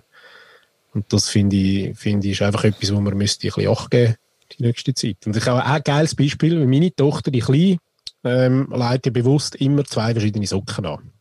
Und 0.93 1.05
das 1.13 1.29
finde 1.29 1.55
ich, 1.55 1.97
finde 1.97 2.27
ich 2.27 2.33
ist 2.33 2.41
einfach 2.41 2.65
etwas, 2.65 2.93
wo 2.93 2.99
man 2.99 3.15
müsste 3.15 3.47
ein 3.47 3.53
bisschen 3.53 3.71
Acht 3.71 3.91
geben 3.91 4.15
die 4.57 4.63
nächste 4.63 4.93
Zeit. 4.93 5.17
Und 5.25 5.37
ich 5.37 5.45
habe 5.45 5.63
auch 5.63 5.69
ein 5.69 5.83
geiles 5.83 6.13
Beispiel, 6.13 6.65
meine 6.65 6.93
Tochter, 6.93 7.31
die 7.31 7.39
Kleine, 7.39 7.77
ähm, 8.25 8.67
legt 8.75 9.05
ja 9.05 9.11
bewusst 9.13 9.55
immer 9.55 9.85
zwei 9.85 10.11
verschiedene 10.11 10.45
Socken 10.45 10.85
an. 10.85 11.11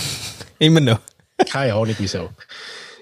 Immer 0.58 0.80
noch. 0.80 1.00
Keine 1.50 1.74
Ahnung 1.74 1.94
wieso. 1.98 2.30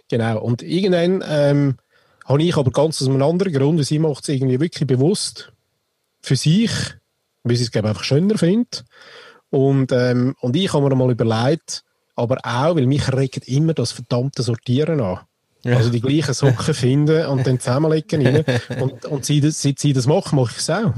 Genau. 0.08 0.40
Und 0.40 0.62
irgendwann 0.62 1.22
ähm, 1.26 1.76
habe 2.24 2.42
ich 2.42 2.56
aber 2.56 2.70
ganz 2.70 3.00
aus 3.02 3.08
einem 3.08 3.22
anderen 3.22 3.52
Grund, 3.52 3.84
sie 3.84 3.98
macht 3.98 4.22
es 4.22 4.28
irgendwie 4.30 4.60
wirklich 4.60 4.86
bewusst 4.86 5.52
für 6.22 6.36
sich, 6.36 6.70
weil 7.44 7.56
sie 7.56 7.64
es 7.64 7.70
glaube 7.70 7.88
einfach 7.88 8.04
schöner 8.04 8.38
findet. 8.38 8.84
Und, 9.50 9.92
ähm, 9.92 10.34
und 10.40 10.54
ich 10.56 10.72
habe 10.72 10.88
mir 10.88 10.94
mal 10.94 11.10
überlegt, 11.10 11.82
aber 12.16 12.38
auch, 12.42 12.76
weil 12.76 12.86
mich 12.86 13.12
regt 13.12 13.48
immer 13.48 13.74
das 13.74 13.92
verdammte 13.92 14.42
Sortieren 14.42 15.00
an. 15.00 15.20
Ja. 15.64 15.76
Also 15.76 15.90
die 15.90 16.00
gleichen 16.00 16.32
Socken 16.34 16.74
finden 16.74 17.26
und 17.26 17.46
dann 17.46 17.60
zusammenlegen 17.60 18.26
rein. 18.26 18.44
Und, 18.80 19.04
und 19.06 19.24
sie, 19.24 19.40
das- 19.40 19.60
seit 19.60 19.78
sie 19.78 19.92
das 19.92 20.06
machen, 20.06 20.36
mache 20.36 20.52
ich 20.52 20.58
es 20.58 20.70
auch. 20.70 20.94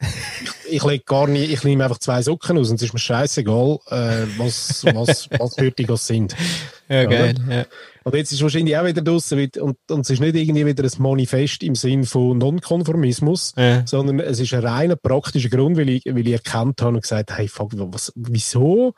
Ich, 0.00 0.50
ich 0.70 0.82
lege 0.84 1.04
gar 1.04 1.26
nicht, 1.26 1.50
ich 1.52 1.64
nehme 1.64 1.84
einfach 1.84 1.98
zwei 1.98 2.22
Socken 2.22 2.58
aus 2.58 2.70
und 2.70 2.76
es 2.76 2.82
ist 2.82 2.92
mir 2.92 2.98
scheißegal, 2.98 3.78
äh, 3.88 4.26
was, 4.38 4.84
was, 4.84 5.28
was 5.38 5.54
für 5.54 5.70
die 5.70 5.84
das 5.86 6.06
sind. 6.06 6.34
Ja, 6.88 7.04
geil, 7.04 7.34
Ja. 7.50 7.66
Und 8.04 8.14
jetzt 8.14 8.30
ist 8.30 8.40
wahrscheinlich 8.42 8.76
auch 8.76 8.84
wieder 8.84 9.02
draussen 9.02 9.38
mit- 9.38 9.58
und, 9.58 9.76
und 9.90 10.02
es 10.02 10.10
ist 10.10 10.20
nicht 10.20 10.36
irgendwie 10.36 10.64
wieder 10.64 10.84
ein 10.84 11.02
Manifest 11.02 11.64
im 11.64 11.74
Sinn 11.74 12.04
von 12.04 12.38
Nonkonformismus, 12.38 13.54
Ja. 13.56 13.84
sondern 13.84 14.20
es 14.20 14.38
ist 14.38 14.54
ein 14.54 14.64
reiner 14.64 14.94
praktischer 14.94 15.48
Grund, 15.48 15.76
weil 15.76 15.88
ich, 15.88 16.04
weil 16.06 16.24
ich 16.24 16.34
erkannt 16.34 16.80
habe 16.82 16.94
und 16.94 17.00
gesagt 17.02 17.36
hey, 17.36 17.48
fuck, 17.48 17.72
was, 17.74 18.12
wieso, 18.14 18.94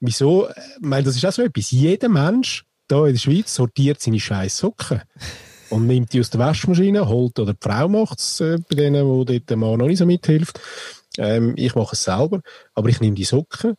wieso, 0.00 0.48
ich 0.48 0.54
meine, 0.80 1.02
das 1.02 1.16
ist 1.16 1.26
auch 1.26 1.32
so 1.32 1.42
etwas, 1.42 1.70
jeder 1.70 2.08
Mensch 2.08 2.64
da 2.86 3.06
in 3.06 3.12
der 3.12 3.20
Schweiz 3.20 3.54
sortiert 3.54 4.00
seine 4.00 4.18
scheiß 4.20 4.56
Socken 4.56 5.02
und 5.68 5.86
nimmt 5.86 6.14
die 6.14 6.20
aus 6.20 6.30
der 6.30 6.40
Waschmaschine, 6.40 7.06
holt, 7.08 7.38
oder 7.38 7.52
die 7.52 7.58
Frau 7.60 7.88
macht 7.88 8.20
es 8.20 8.40
äh, 8.40 8.56
bei 8.70 8.76
denen, 8.76 9.04
wo 9.04 9.24
dort 9.24 9.50
der 9.50 9.58
Mann 9.58 9.78
noch 9.78 9.86
nicht 9.86 9.98
so 9.98 10.06
mithilft. 10.06 10.58
Ähm, 11.18 11.54
ich 11.56 11.74
mache 11.74 11.94
es 11.94 12.04
selber, 12.04 12.40
aber 12.74 12.88
ich 12.88 13.00
nehme 13.00 13.16
die 13.16 13.24
Socken 13.24 13.76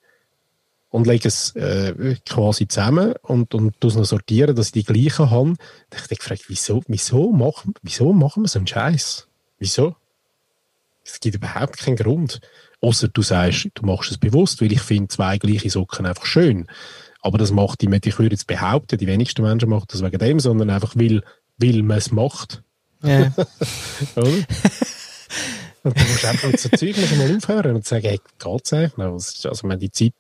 und 0.90 1.08
lege 1.08 1.28
es 1.28 1.56
äh, 1.56 2.16
quasi 2.28 2.68
zusammen 2.68 3.14
und, 3.22 3.54
und 3.54 3.80
tue 3.80 3.90
es 3.90 3.96
noch 3.96 4.06
sortieren, 4.06 4.56
dass 4.56 4.68
ich 4.68 4.72
die 4.74 4.84
gleichen 4.84 5.30
habe. 5.30 5.54
Da 5.90 5.98
habe 5.98 6.08
ich 6.12 6.20
gefragt, 6.20 6.46
wieso, 6.48 6.84
wieso, 6.88 7.32
machen, 7.32 7.74
wieso 7.82 8.12
machen 8.14 8.44
wir 8.44 8.48
so 8.48 8.60
einen 8.60 8.68
Scheiß? 8.68 9.28
Wieso? 9.60 9.96
Es 11.04 11.20
gibt 11.20 11.36
überhaupt 11.36 11.78
keinen 11.78 11.96
Grund. 11.96 12.40
Außer 12.82 13.08
du 13.08 13.22
sagst, 13.22 13.70
du 13.74 13.86
machst 13.86 14.12
es 14.12 14.18
bewusst, 14.18 14.62
weil 14.62 14.72
ich 14.72 14.82
finde 14.82 15.10
zwei 15.10 15.38
gleiche 15.38 15.70
Socken 15.70 16.06
einfach 16.06 16.26
schön. 16.26 16.68
Aber 17.22 17.38
das 17.38 17.52
macht 17.52 17.82
die, 17.82 17.88
ich 17.88 18.20
würde 18.20 18.36
jetzt 18.36 18.48
behaupten, 18.48 18.98
die 18.98 19.08
wenigsten 19.08 19.42
Menschen 19.42 19.70
machen 19.70 19.88
das 19.90 20.02
wegen 20.02 20.20
dem, 20.20 20.40
sondern 20.40 20.70
einfach, 20.70 20.96
weil, 20.96 21.22
weil 21.58 21.84
man 21.84 21.98
es 21.98 22.12
macht. 22.12 22.64
Ja. 23.04 23.34
Oder? 24.16 24.32
Und 25.90 26.00
du 26.00 26.04
musst 26.12 26.26
einfach 26.26 26.48
mit 26.50 26.60
so 26.60 26.70
Zeug 26.70 26.98
musst 26.98 27.16
mal 27.18 27.36
aufhören 27.36 27.76
und 27.76 27.86
sagen, 27.86 28.08
hey, 28.08 28.20
geht's 28.40 28.74
eigentlich 28.74 28.98
ist- 29.30 29.46
Also, 29.46 29.68
meine, 29.68 29.80
die 29.80 29.92
Zeit 29.92 30.14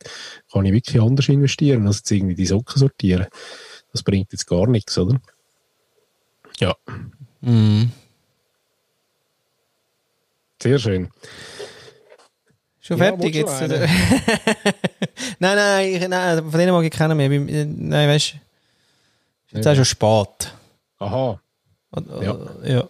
kann 0.51 0.65
ich 0.65 0.73
wirklich 0.73 1.01
anders 1.01 1.29
investieren, 1.29 1.85
als 1.87 1.97
jetzt 1.97 2.11
irgendwie 2.11 2.35
die 2.35 2.45
Socken 2.45 2.77
sortieren. 2.79 3.27
Das 3.91 4.03
bringt 4.03 4.31
jetzt 4.31 4.45
gar 4.47 4.67
nichts, 4.67 4.97
oder? 4.97 5.19
Ja, 6.59 6.75
Mhm. 7.41 7.91
sehr 10.61 10.77
schön. 10.79 11.09
Schon 12.81 12.97
Ja, 12.97 13.05
fertig 13.05 13.35
jetzt? 13.35 13.61
du 13.61 13.65
oder? 13.65 13.79
nein, 15.39 15.55
nein, 15.55 15.93
ich, 15.95 16.07
nein, 16.07 16.49
von 16.49 16.59
denen 16.59 16.71
mag 16.73 16.83
ich 16.83 16.91
keinen 16.91 17.15
mehr. 17.17 17.29
Äh, 17.31 17.65
Nein, 17.65 18.09
weißt 18.09 18.33
du, 18.33 18.37
ist 18.37 19.53
jetzt 19.53 19.67
auch 19.67 19.75
schon 19.75 19.85
spät. 19.85 20.53
Aha. 20.97 21.39
Ja. 22.21 22.37
ja. 22.63 22.89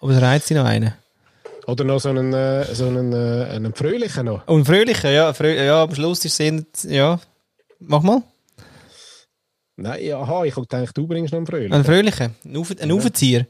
Aber 0.00 0.12
es 0.12 0.20
reizt 0.20 0.46
sich 0.48 0.56
noch 0.56 0.64
einen. 0.64 0.92
Oder 1.66 1.84
noch 1.84 1.98
so 2.00 2.10
einen, 2.10 2.32
äh, 2.32 2.64
so 2.74 2.86
einen, 2.88 3.12
äh, 3.12 3.46
einen 3.50 3.74
fröhlichen 3.74 4.26
noch. 4.26 4.46
Und 4.46 4.64
fröhlicher, 4.66 5.10
ja, 5.10 5.32
frö 5.32 5.52
ja, 5.64 5.82
am 5.84 5.94
Schluss 5.94 6.24
ist 6.24 6.38
es 6.40 6.82
ja. 6.84 7.18
Mach 7.80 8.02
mal. 8.02 8.22
Nein, 9.76 10.04
ja, 10.04 10.20
aha, 10.20 10.44
ich 10.44 10.54
gedacht, 10.54 10.96
du 10.96 11.06
bringst 11.06 11.32
noch 11.32 11.38
einen 11.38 11.46
fröhlichen. 11.46 11.72
Ein 11.74 11.84
fröhlicher. 11.84 12.30
Ein, 12.44 12.56
Auf 12.56 12.72
ein 12.80 12.92
Aufzieher. 12.92 13.46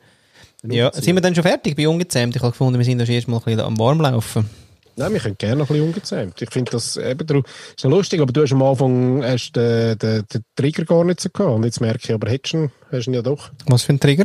Ja, 0.62 0.86
Aufzieher. 0.88 1.02
sind 1.04 1.14
wir 1.16 1.20
dann 1.20 1.34
schon 1.34 1.44
fertig 1.44 1.76
bei 1.76 1.86
ungezähmt? 1.88 2.34
Ich 2.34 2.42
habe 2.42 2.52
gefunden, 2.52 2.78
wir 2.78 2.84
sind 2.84 2.98
das 2.98 3.08
erst 3.08 3.28
mal 3.28 3.36
ein 3.38 3.42
bisschen 3.44 3.60
am 3.60 3.78
Warmlaufen. 3.78 4.48
Nein, 4.96 5.12
wir 5.12 5.20
können 5.20 5.36
gerne 5.36 5.56
noch 5.56 5.68
ein 5.68 5.74
bisschen 5.74 5.88
ungezähmt. 5.88 6.40
Ich 6.40 6.50
finde 6.50 6.70
das 6.70 6.96
eben, 6.96 7.26
darum- 7.26 7.44
ist 7.76 7.84
noch 7.84 7.90
lustig, 7.90 8.20
aber 8.20 8.32
du 8.32 8.42
hast 8.42 8.52
am 8.52 8.62
Anfang 8.62 9.22
hast 9.24 9.52
den, 9.56 9.98
den, 9.98 10.24
den 10.32 10.44
Trigger 10.54 10.84
gar 10.84 11.04
nicht 11.04 11.20
so 11.20 11.28
gehabt. 11.30 11.52
Und 11.56 11.64
jetzt 11.64 11.80
merke 11.80 12.00
ich, 12.04 12.12
aber 12.12 12.30
hättest 12.30 12.54
du 12.54 12.58
ihn, 12.58 12.72
hast 12.92 13.06
du 13.06 13.10
ihn 13.10 13.14
ja 13.14 13.22
doch. 13.22 13.50
Was 13.66 13.82
für 13.82 13.92
ein 13.92 14.00
Trigger? 14.00 14.24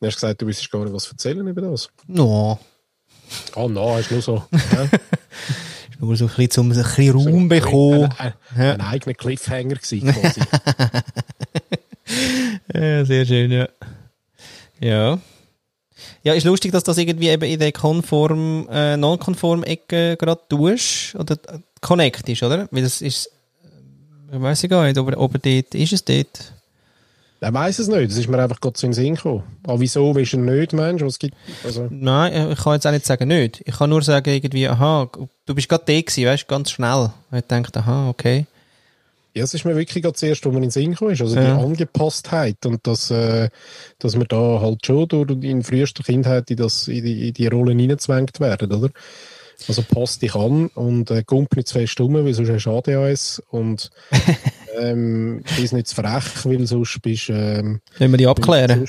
Du 0.00 0.06
hast 0.06 0.14
gesagt, 0.14 0.40
du 0.40 0.46
wüsstest 0.46 0.70
gar 0.70 0.84
nicht, 0.84 0.94
was 0.94 1.08
erzählen 1.10 1.46
über 1.46 1.60
das. 1.60 1.90
No. 2.06 2.58
Ah, 3.54 3.64
oh, 3.64 3.96
hast 3.96 4.10
du 4.10 4.14
nur 4.14 4.22
so. 4.22 4.44
ja. 4.52 4.82
Ist 4.82 6.00
nur 6.00 6.16
so 6.16 6.26
ein 6.26 6.32
bisschen, 6.36 6.60
um 6.64 6.72
ein 6.72 6.82
bisschen 6.82 7.10
Raum 7.12 7.48
bekommen. 7.48 8.04
Ein, 8.18 8.32
ein, 8.56 8.62
Ja. 8.62 8.72
ein 8.74 8.80
eigener 8.80 9.14
Cliffhanger 9.14 9.76
gewesen, 9.76 10.12
quasi. 10.12 10.40
Ja, 12.74 13.04
sehr 13.04 13.24
schön, 13.26 13.50
ja. 13.52 13.68
Ja. 14.80 15.18
Ja, 16.22 16.34
ist 16.34 16.44
lustig, 16.44 16.72
dass 16.72 16.84
das 16.84 16.98
irgendwie 16.98 17.28
eben 17.28 17.44
in 17.44 17.58
der 17.58 17.72
konform, 17.72 18.68
äh, 18.70 18.96
non-konform 18.96 19.62
Ecke 19.64 20.16
gerade 20.16 20.40
tust 20.48 21.14
oder 21.14 21.36
connect 21.80 22.28
ist, 22.28 22.42
oder? 22.42 22.68
Weil 22.70 22.82
das 22.82 23.00
ist, 23.00 23.26
äh, 24.32 24.36
ich 24.36 24.42
weiß 24.42 24.66
gar 24.68 24.84
nicht, 24.86 24.98
ob 24.98 25.08
er, 25.10 25.20
ob 25.20 25.32
dort, 25.42 25.74
ist 25.74 25.92
es 25.92 26.04
dort? 26.04 26.52
Er 27.42 27.54
weiß 27.54 27.78
es 27.78 27.88
nicht, 27.88 28.10
das 28.10 28.18
ist 28.18 28.28
mir 28.28 28.38
einfach 28.38 28.60
gerade 28.60 28.78
so 28.78 28.86
in 28.86 28.90
den 28.90 28.94
Sinn 28.94 29.14
gekommen. 29.14 29.42
Aber 29.64 29.80
wieso 29.80 30.14
willst 30.14 30.34
du 30.34 30.38
nicht, 30.40 30.74
Mensch? 30.74 31.02
Was 31.02 31.18
gibt, 31.18 31.34
also, 31.64 31.88
Nein, 31.90 32.52
ich 32.52 32.58
kann 32.58 32.74
jetzt 32.74 32.86
auch 32.86 32.90
nicht 32.92 33.06
sagen, 33.06 33.28
nicht. 33.28 33.62
Ich 33.64 33.78
kann 33.78 33.88
nur 33.88 34.02
sagen, 34.02 34.28
irgendwie, 34.30 34.68
aha, 34.68 35.08
du 35.46 35.54
bist 35.54 35.68
gerade 35.68 35.84
da 35.86 35.98
gewesen, 36.00 36.26
weißt 36.26 36.48
ganz 36.48 36.70
schnell. 36.70 37.10
Und 37.30 37.38
ich 37.38 37.44
dachte, 37.46 37.78
aha, 37.80 38.10
okay. 38.10 38.44
ja, 39.34 39.42
es 39.44 39.54
ist 39.54 39.64
mir 39.64 39.74
wirklich 39.74 40.02
gerade 40.02 40.26
erste, 40.26 40.48
was 40.48 40.52
mir 40.52 40.58
in 40.58 40.62
den 40.64 40.70
Sinn 40.70 40.90
gekommen 40.90 41.12
ist. 41.12 41.22
Also 41.22 41.36
Ja. 41.36 41.56
die 41.56 41.62
Angepasstheit 41.64 42.66
und 42.66 42.86
das, 42.86 43.10
äh, 43.10 43.48
dass 43.98 44.18
wir 44.18 44.26
da 44.26 44.60
halt 44.60 44.84
schon 44.84 45.08
durch 45.08 45.30
in 45.42 45.62
frühester 45.62 46.02
Kindheit 46.02 46.50
in, 46.50 46.58
das, 46.58 46.88
in, 46.88 47.02
die, 47.04 47.28
in 47.28 47.34
die 47.34 47.46
Rollen 47.46 47.78
hineingezwängt 47.78 48.38
werden, 48.40 48.70
oder? 48.70 48.90
Also 49.68 49.82
passt 49.82 50.22
dich 50.22 50.34
an 50.34 50.68
und 50.68 51.10
äh, 51.10 51.22
kump 51.22 51.56
nicht 51.56 51.68
zu 51.68 51.78
fest 51.78 52.00
um, 52.00 52.14
weil 52.14 52.32
sonst 52.34 52.50
hast 52.50 52.64
du 52.64 52.70
ADHS 52.70 53.42
und 53.50 53.90
ähm, 54.78 55.42
bist 55.56 55.72
nicht 55.72 55.88
zu 55.88 55.94
frech, 55.94 56.44
weil 56.44 56.66
sonst 56.66 57.00
bist 57.02 57.28
ähm, 57.30 57.80
Sollen 57.98 58.10
wir 58.10 58.18
die 58.18 58.26
abklären? 58.26 58.80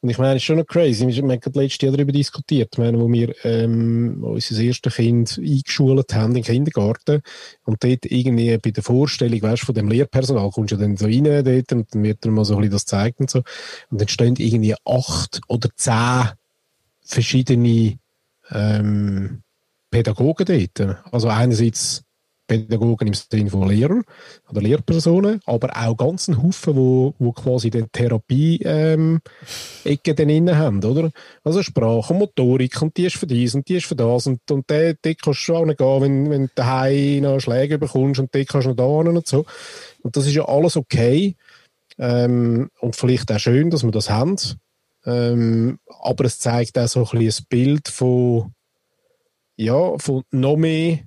Und 0.00 0.10
ich 0.10 0.18
meine, 0.18 0.32
es 0.32 0.36
ist 0.36 0.44
schon 0.44 0.58
noch 0.58 0.66
crazy. 0.66 1.06
Wir 1.06 1.14
haben 1.16 1.28
gerade 1.40 1.60
letztes 1.60 1.80
Jahr 1.82 1.92
darüber 1.92 2.12
diskutiert, 2.12 2.70
ich 2.72 2.78
meine, 2.78 2.98
wo 2.98 3.10
wir 3.10 3.34
ähm, 3.44 4.22
unser 4.22 4.60
erstes 4.60 4.94
Kind 4.94 5.38
eingeschult 5.38 6.14
haben 6.14 6.36
im 6.36 6.42
Kindergarten 6.42 7.22
und 7.64 7.82
dort 7.82 8.06
irgendwie 8.06 8.56
bei 8.58 8.70
der 8.70 8.82
Vorstellung, 8.82 9.42
weißt, 9.42 9.62
von 9.62 9.74
dem 9.74 9.88
Lehrpersonal 9.88 10.50
kommst 10.50 10.72
du 10.72 10.76
dann 10.76 10.96
so 10.96 11.06
rein 11.06 11.24
dort 11.24 11.72
und 11.72 11.94
dann 11.94 12.02
wird 12.02 12.24
dir 12.24 12.30
mal 12.30 12.44
so 12.44 12.54
ein 12.54 12.60
bisschen 12.60 12.72
das 12.72 12.84
gezeigt 12.84 13.20
und 13.20 13.30
so. 13.30 13.42
Und 13.90 14.00
dann 14.00 14.08
stehen 14.08 14.36
irgendwie 14.36 14.74
acht 14.84 15.40
oder 15.48 15.68
zehn 15.76 16.30
verschiedene 17.04 17.98
ähm, 18.50 19.42
Pädagogen 19.92 20.46
dort. 20.46 20.98
Also 21.12 21.28
einerseits 21.28 22.02
Pädagogen 22.48 23.08
im 23.08 23.14
Sinne 23.14 23.50
von 23.50 23.68
Lehrer 23.68 24.02
oder 24.50 24.60
Lehrpersonen, 24.60 25.40
aber 25.46 25.76
auch 25.76 25.96
ganz 25.96 26.28
ein 26.28 26.42
Haufen, 26.42 26.74
wo, 26.74 27.14
wo 27.18 27.32
quasi 27.32 27.70
den 27.70 27.90
Therapie 27.92 28.60
ähm, 28.64 29.20
innen 29.84 30.58
haben, 30.58 30.82
oder? 30.84 31.10
Also 31.44 31.62
Sprache 31.62 32.12
und 32.12 32.18
Motorik 32.18 32.82
und 32.82 32.96
die 32.96 33.06
ist 33.06 33.16
für 33.16 33.26
dies 33.26 33.54
und 33.54 33.68
die 33.68 33.76
ist 33.76 33.86
für 33.86 33.94
das 33.94 34.26
und, 34.26 34.40
und 34.50 34.68
der, 34.68 34.94
dort 35.00 35.22
kannst 35.22 35.48
du 35.48 35.54
auch 35.54 35.64
nicht 35.64 35.78
gehen, 35.78 36.02
wenn, 36.02 36.30
wenn 36.30 36.46
du 36.46 36.52
daheim 36.54 37.22
noch 37.22 37.40
Schläge 37.40 37.78
bekommst 37.78 38.18
und 38.18 38.34
dort 38.34 38.48
kannst 38.48 38.66
du 38.66 38.70
noch 38.70 38.76
da 38.76 39.08
hin 39.08 39.16
und 39.16 39.26
so. 39.26 39.44
Und 40.02 40.16
das 40.16 40.26
ist 40.26 40.34
ja 40.34 40.46
alles 40.46 40.76
okay 40.76 41.36
ähm, 41.98 42.70
und 42.80 42.96
vielleicht 42.96 43.30
auch 43.30 43.38
schön, 43.38 43.70
dass 43.70 43.84
wir 43.84 43.92
das 43.92 44.10
haben. 44.10 44.36
Ähm, 45.04 45.78
aber 46.00 46.24
es 46.24 46.38
zeigt 46.38 46.78
auch 46.78 46.88
so 46.88 47.00
ein 47.00 47.18
bisschen 47.18 47.44
ein 47.44 47.46
Bild 47.48 47.88
von 47.88 48.52
ja, 49.56 49.98
von 49.98 50.22
noch 50.30 50.56
mehr 50.56 51.00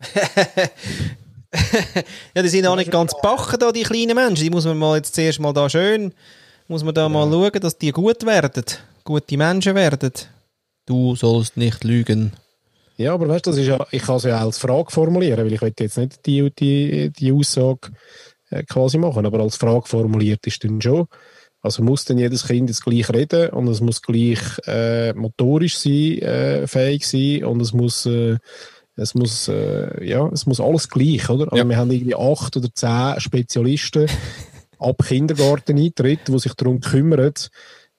Ja, 2.34 2.42
die 2.42 2.48
sind 2.48 2.66
auch 2.66 2.76
nicht 2.76 2.90
ganz 2.90 3.12
backen 3.20 3.58
da, 3.58 3.72
die 3.72 3.82
kleinen 3.82 4.14
Menschen. 4.14 4.44
Die 4.44 4.50
muss 4.50 4.64
man 4.64 4.78
mal 4.78 4.96
jetzt 4.96 5.14
zuerst 5.14 5.38
mal 5.38 5.52
da 5.52 5.68
schön, 5.68 6.14
muss 6.66 6.82
man 6.82 6.94
da 6.94 7.08
mal 7.08 7.30
schauen, 7.30 7.60
dass 7.60 7.76
die 7.76 7.92
gut 7.92 8.24
werden. 8.24 8.64
Gute 9.04 9.36
Menschen 9.36 9.74
werden. 9.74 10.12
Du 10.86 11.14
sollst 11.14 11.56
nicht 11.56 11.84
lügen. 11.84 12.32
Ja, 12.96 13.14
aber 13.14 13.28
weißt 13.28 13.46
du, 13.46 13.50
das 13.50 13.58
ist 13.58 13.66
ja, 13.66 13.84
ich 13.90 14.02
kann 14.02 14.16
es 14.16 14.24
ja 14.24 14.38
auch 14.38 14.46
als 14.46 14.58
Frage 14.58 14.90
formulieren, 14.90 15.44
weil 15.44 15.52
ich 15.52 15.60
will 15.60 15.72
jetzt 15.78 15.98
nicht 15.98 16.24
die, 16.26 16.50
die, 16.54 17.10
die 17.10 17.32
Aussage 17.32 17.90
äh, 18.50 18.62
quasi 18.64 18.98
machen, 18.98 19.26
aber 19.26 19.40
als 19.40 19.56
Frage 19.56 19.86
formuliert 19.86 20.46
ist 20.46 20.62
dann 20.64 20.80
schon. 20.80 21.06
Also 21.62 21.82
muss 21.84 22.04
dann 22.04 22.18
jedes 22.18 22.44
Kind 22.46 22.68
jetzt 22.68 22.84
gleich 22.84 23.08
reden 23.10 23.50
und 23.50 23.68
es 23.68 23.80
muss 23.80 24.02
gleich 24.02 24.40
äh, 24.66 25.12
motorisch 25.14 25.78
sein, 25.78 26.18
äh, 26.18 26.66
fähig 26.66 27.06
sein 27.06 27.44
und 27.44 27.60
es 27.62 27.72
muss, 27.72 28.04
äh, 28.06 28.36
es 28.96 29.14
muss, 29.14 29.46
äh, 29.48 30.04
ja, 30.04 30.28
es 30.32 30.44
muss 30.46 30.60
alles 30.60 30.88
gleich, 30.88 31.28
oder? 31.30 31.44
Also 31.52 31.56
Ja. 31.56 31.68
wir 31.68 31.76
haben 31.76 31.90
irgendwie 31.92 32.16
acht 32.16 32.56
oder 32.56 32.68
zehn 32.74 33.14
Spezialisten 33.20 34.06
ab 34.80 35.02
Kindergarten 35.06 35.78
eintritt, 35.78 36.26
die 36.26 36.38
sich 36.40 36.54
darum 36.54 36.80
kümmern, 36.80 37.32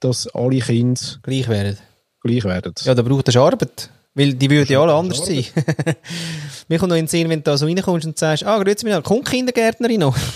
dass 0.01 0.27
alle 0.27 0.59
Kinder 0.59 0.99
Gleich 1.23 1.47
werden. 1.47 1.77
gleich 2.21 2.43
werden. 2.43 2.73
Ja, 2.83 2.93
da 2.93 3.01
braucht 3.01 3.29
es 3.29 3.37
Arbeit. 3.37 3.89
Weil 4.15 4.33
die 4.35 4.49
würden 4.49 4.71
ja 4.71 4.81
alle 4.81 4.93
anders 4.93 5.25
sein. 5.25 5.43
Mir 6.67 6.77
kommt 6.77 6.89
noch 6.89 6.97
in 6.97 7.03
den 7.05 7.07
Sinn, 7.07 7.29
wenn 7.29 7.39
du 7.39 7.43
da 7.43 7.57
so 7.57 7.65
reinkommst 7.65 8.05
und 8.05 8.17
sagst, 8.19 8.43
ah, 8.45 8.61
grüezi 8.61 8.85
mich, 8.85 9.01
kommt 9.03 9.25
Kindergärtnerin 9.25 10.01
noch? 10.01 10.15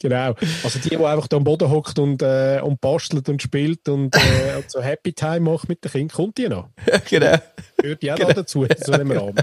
Genau. 0.00 0.34
Also 0.62 0.78
die, 0.78 0.90
die 0.90 0.96
einfach 0.96 1.26
da 1.28 1.36
am 1.36 1.44
Boden 1.44 1.70
hockt 1.70 1.98
und, 1.98 2.22
äh, 2.22 2.60
und 2.62 2.80
bastelt 2.80 3.28
und 3.28 3.42
spielt 3.42 3.88
und, 3.88 4.14
äh, 4.14 4.56
und 4.56 4.70
so 4.70 4.80
Happy 4.80 5.12
Time 5.12 5.40
macht 5.40 5.68
mit 5.68 5.84
den 5.84 5.90
Kindern, 5.90 6.16
kommt 6.16 6.38
die 6.38 6.48
noch. 6.48 6.68
genau. 7.08 7.36
Gehört 7.76 8.02
die 8.02 8.12
auch 8.12 8.18
noch 8.20 8.32
dazu, 8.32 8.64
in 8.64 8.76
so 8.78 8.92
einem 8.92 9.10
Rahmen. 9.10 9.42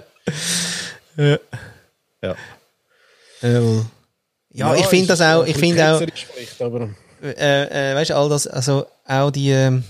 Ja. 1.18 1.38
Ja. 2.22 2.36
Ja, 3.42 3.62
ja, 4.70 4.76
ich 4.76 4.86
finde 4.86 5.08
das 5.08 5.22
auch, 5.22 5.46
ich 5.46 5.58
finde 5.58 5.94
auch, 5.94 5.98
vielleicht, 5.98 6.62
aber 6.62 6.90
äh, 7.22 7.92
äh, 7.92 7.96
weißt 7.96 8.12
du, 8.12 8.16
all 8.16 8.30
das, 8.30 8.48
also 8.48 8.86
auch 9.06 9.30
die, 9.30 9.52
ähm, 9.52 9.84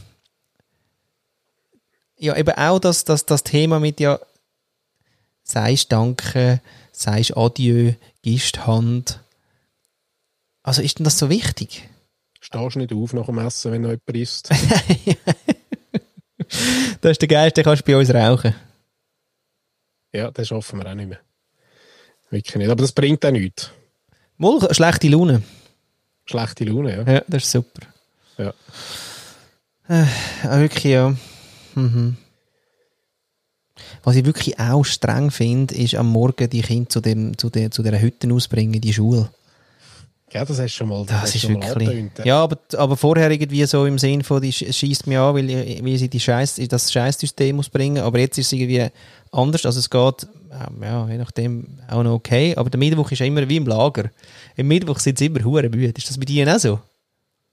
ja, 2.18 2.36
eben 2.36 2.56
auch 2.58 2.80
das, 2.80 3.04
das, 3.04 3.26
das 3.28 3.44
Thema 3.44 3.80
mit 3.80 4.00
ja, 4.00 4.20
sagst 5.44 5.92
Danke, 5.92 6.62
sagst 6.92 7.38
Adieu, 7.38 7.94
gibst 8.24 8.66
Hand. 8.66 9.20
Also 10.66 10.82
ist 10.82 10.98
denn 10.98 11.04
das 11.04 11.20
so 11.20 11.30
wichtig? 11.30 11.88
stehst 12.42 12.76
du 12.76 12.80
nicht 12.80 12.94
auf 12.94 13.14
nach 13.14 13.26
dem 13.26 13.40
Essen, 13.40 13.72
wenn 13.72 13.82
noch 13.82 13.90
jemand 13.90 14.16
isst. 14.16 14.50
Das 17.02 17.12
ist 17.12 17.22
der 17.22 17.28
Geist, 17.28 17.58
den 17.58 17.64
kannst 17.64 17.82
du 17.82 17.92
bei 17.92 17.98
uns 17.98 18.14
rauchen. 18.14 18.54
Ja, 20.14 20.30
das 20.32 20.48
schaffen 20.48 20.80
wir 20.80 20.90
auch 20.90 20.94
nicht 20.94 21.10
mehr. 21.10 21.20
Wirklich 22.30 22.56
nicht. 22.56 22.70
Aber 22.70 22.82
das 22.82 22.92
bringt 22.92 23.26
auch 23.26 23.32
nichts. 23.32 23.72
Mal 24.38 24.74
schlechte 24.74 25.08
Laune. 25.08 25.42
Schlechte 26.26 26.66
Laune, 26.66 26.98
ja. 26.98 27.14
Ja, 27.14 27.24
das 27.28 27.44
ist 27.44 27.52
super. 27.52 27.82
Ja. 28.38 28.54
Äh, 29.90 30.06
ja, 30.44 30.60
wirklich, 30.60 30.84
ja. 30.84 31.16
Mhm. 31.74 32.18
Was 34.04 34.16
ich 34.16 34.26
wirklich 34.26 34.60
auch 34.60 34.84
streng 34.84 35.32
finde, 35.32 35.76
ist 35.76 35.96
am 35.96 36.12
Morgen 36.12 36.50
die 36.50 36.62
Kinder 36.62 36.90
zu, 36.90 37.02
dem, 37.02 37.38
zu, 37.38 37.50
der, 37.50 37.72
zu 37.72 37.82
dieser 37.82 38.00
Hütte 38.00 38.32
ausbringen, 38.32 38.76
in 38.76 38.82
die 38.82 38.94
Schule. 38.94 39.30
Ja, 40.36 40.44
das 40.44 40.60
hast 40.60 40.74
du 40.74 40.78
schon 40.80 40.90
mal, 40.90 41.06
Das 41.06 41.22
hast 41.22 41.36
ist 41.36 41.42
schon 41.44 41.54
wirklich. 41.54 41.88
angetönt, 41.88 42.26
Ja, 42.26 42.44
aber, 42.44 42.58
aber 42.78 42.98
vorher 42.98 43.32
irgendwie 43.32 43.66
so 43.66 43.86
im 43.86 43.98
Sinn 43.98 44.22
von, 44.22 44.42
die 44.42 44.52
schießt 44.52 45.08
mich 45.08 45.18
an, 45.18 45.34
weil, 45.34 45.48
weil 45.48 45.98
sie 45.98 46.10
die 46.10 46.20
Scheiß, 46.20 46.60
das 46.68 46.92
Scheißsystem 46.92 47.58
ausbringen. 47.58 48.04
Aber 48.04 48.20
jetzt 48.20 48.38
ist 48.38 48.48
es 48.48 48.52
irgendwie 48.52 48.86
anders. 49.32 49.66
Also 49.66 49.80
es 49.80 49.90
geht, 49.90 50.28
ähm, 50.52 50.84
ja, 50.84 51.08
je 51.08 51.18
nachdem 51.20 51.80
auch 51.88 52.04
noch 52.04 52.16
okay. 52.16 52.54
Aber 52.58 52.70
der 52.70 52.78
Mittwoch 52.78 53.10
ist 53.14 53.20
ja 53.20 53.26
immer 53.26 53.48
wie 53.48 53.56
im 53.56 53.66
Lager. 53.66 54.10
Im 54.58 54.68
Mittwoch 54.68 55.00
sind 55.00 55.18
sie 55.20 55.28
immer 55.28 55.42
hure 55.42 55.70
müde. 55.70 55.94
Ist 55.98 56.10
das 56.10 56.18
bei 56.18 56.26
dir 56.26 56.54
auch 56.54 56.60
so? 56.60 56.80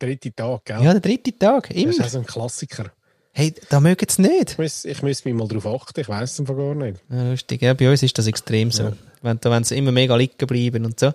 Dritte 0.00 0.34
Tag, 0.34 0.64
gell? 0.64 0.82
Ja, 0.82 0.90
der 0.90 1.00
dritte 1.00 1.38
Tag. 1.38 1.68
Das 1.68 1.76
Immer. 1.76 1.90
ist 1.90 2.02
auch 2.02 2.08
so 2.08 2.18
ein 2.18 2.26
Klassiker. 2.26 2.90
Hey, 3.32 3.54
da 3.70 3.78
mögen 3.78 4.06
sie 4.08 4.22
nicht. 4.22 4.50
Ich 4.50 4.58
muss, 4.58 4.84
ich 4.84 5.02
muss 5.02 5.24
mich 5.24 5.34
mal 5.34 5.46
darauf 5.46 5.66
achten, 5.82 6.00
ich 6.00 6.08
weiss 6.08 6.32
es 6.32 6.40
einfach 6.40 6.56
gar 6.56 6.74
nicht. 6.74 6.98
Ja, 7.08 7.30
lustig. 7.30 7.62
Ja, 7.62 7.74
bei 7.74 7.88
uns 7.88 8.02
ist 8.02 8.18
das 8.18 8.26
extrem 8.26 8.72
so. 8.72 8.92
Wenn, 9.22 9.38
da, 9.40 9.52
wenn 9.52 9.62
sie 9.62 9.78
immer 9.78 9.92
mega 9.92 10.16
liegen 10.16 10.46
bleiben 10.48 10.84
und 10.84 10.98
so. 10.98 11.12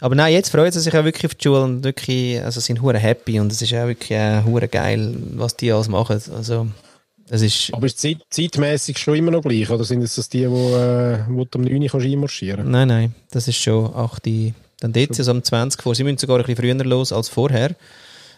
Aber 0.00 0.14
nein, 0.14 0.32
jetzt 0.32 0.50
freuen 0.50 0.72
sie 0.72 0.80
sich 0.80 0.96
auch 0.96 1.04
wirklich 1.04 1.26
auf 1.26 1.34
die 1.34 1.44
Schule 1.44 1.62
und 1.62 1.84
wirklich, 1.84 2.42
also 2.42 2.58
sind 2.60 2.80
hure 2.80 2.98
happy 2.98 3.38
und 3.38 3.52
es 3.52 3.60
ist 3.60 3.72
auch 3.74 3.86
wirklich 3.86 4.10
äh, 4.12 4.42
hure 4.44 4.66
geil, 4.66 5.14
was 5.34 5.56
die 5.56 5.70
alles 5.72 5.88
machen. 5.88 6.20
Also, 6.34 6.66
es 7.28 7.42
ist, 7.42 7.72
Aber 7.72 7.86
ist 7.86 7.98
zeit, 7.98 8.18
zeitmäßig 8.30 8.98
schon 8.98 9.14
immer 9.14 9.30
noch 9.30 9.42
gleich? 9.42 9.70
Oder 9.70 9.84
sind 9.84 10.02
es 10.02 10.16
das 10.16 10.28
die, 10.28 10.38
die, 10.38 10.44
äh, 10.44 11.18
wo 11.28 11.44
du 11.44 11.58
am 11.58 11.62
9 11.62 11.82
Uhr 11.82 11.88
kannst 11.88 12.06
einmarschieren 12.06 12.70
nein, 12.70 12.88
nein, 12.88 13.14
das 13.30 13.46
ist 13.46 13.56
schon 13.56 13.94
8, 13.94 14.26
dann 14.80 14.92
dort 14.92 15.18
es 15.18 15.28
um 15.28 15.42
20 15.42 15.82
vor. 15.82 15.94
Sie 15.94 16.02
müssen 16.02 16.18
sogar 16.18 16.38
ein 16.38 16.44
bisschen 16.44 16.56
früher 16.56 16.84
los 16.84 17.12
als 17.12 17.28
vorher. 17.28 17.76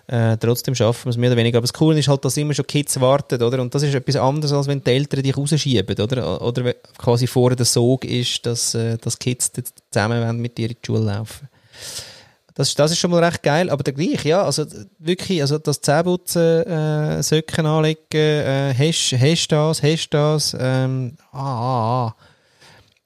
Äh, 0.09 0.37
trotzdem 0.37 0.75
schaffen 0.75 1.07
wir 1.07 1.11
es 1.11 1.17
mehr 1.17 1.31
oder 1.31 1.37
weniger. 1.39 1.59
Aber 1.59 1.65
das 1.65 1.73
Coole 1.73 1.99
ist 1.99 2.09
halt, 2.09 2.25
dass 2.25 2.37
immer 2.37 2.55
schon 2.55 2.67
Kids 2.67 3.01
warten, 3.01 3.41
oder? 3.41 3.63
Und 3.63 3.75
das 3.75 3.85
ist 3.85 3.95
etwas 3.95 4.17
anderes, 4.17 4.53
als 4.53 4.67
wenn 4.67 4.83
die 4.83 4.91
Eltern 4.91 5.23
dich 5.23 5.37
rausschieben, 5.37 5.99
oder? 5.99 6.43
Oder 6.43 6.75
quasi 6.99 7.29
vorher 7.29 7.57
der 7.57 7.67
Sog 7.67 8.05
ist, 8.05 8.45
dass, 8.45 8.75
äh, 8.75 8.99
dass 8.99 9.19
Kids 9.19 9.53
zusammen 9.91 10.41
mit 10.41 10.59
dir 10.59 10.69
in 10.69 10.77
die 10.83 10.87
Schule 10.87 11.05
laufen. 11.05 11.49
Das, 12.55 12.75
das 12.75 12.91
ist 12.93 12.99
schon 12.99 13.11
mal 13.11 13.25
recht 13.25 13.43
geil, 13.43 13.71
aber 13.71 13.83
der 13.83 13.95
gleich, 13.95 14.25
ja, 14.27 14.43
also 14.43 14.67
wirklich, 14.99 15.41
also 15.41 15.57
das 15.59 15.81
Zähneputzen, 15.81 16.67
äh, 16.67 17.23
Socken 17.23 17.65
anlegen, 17.65 18.01
äh, 18.13 18.75
hast, 18.77 19.13
hast 19.19 19.49
das, 19.49 19.83
hast 19.83 20.11
das, 20.11 20.55
ähm, 20.61 21.17
ah, 21.33 21.39
ah, 21.41 22.07
ah. 22.09 22.17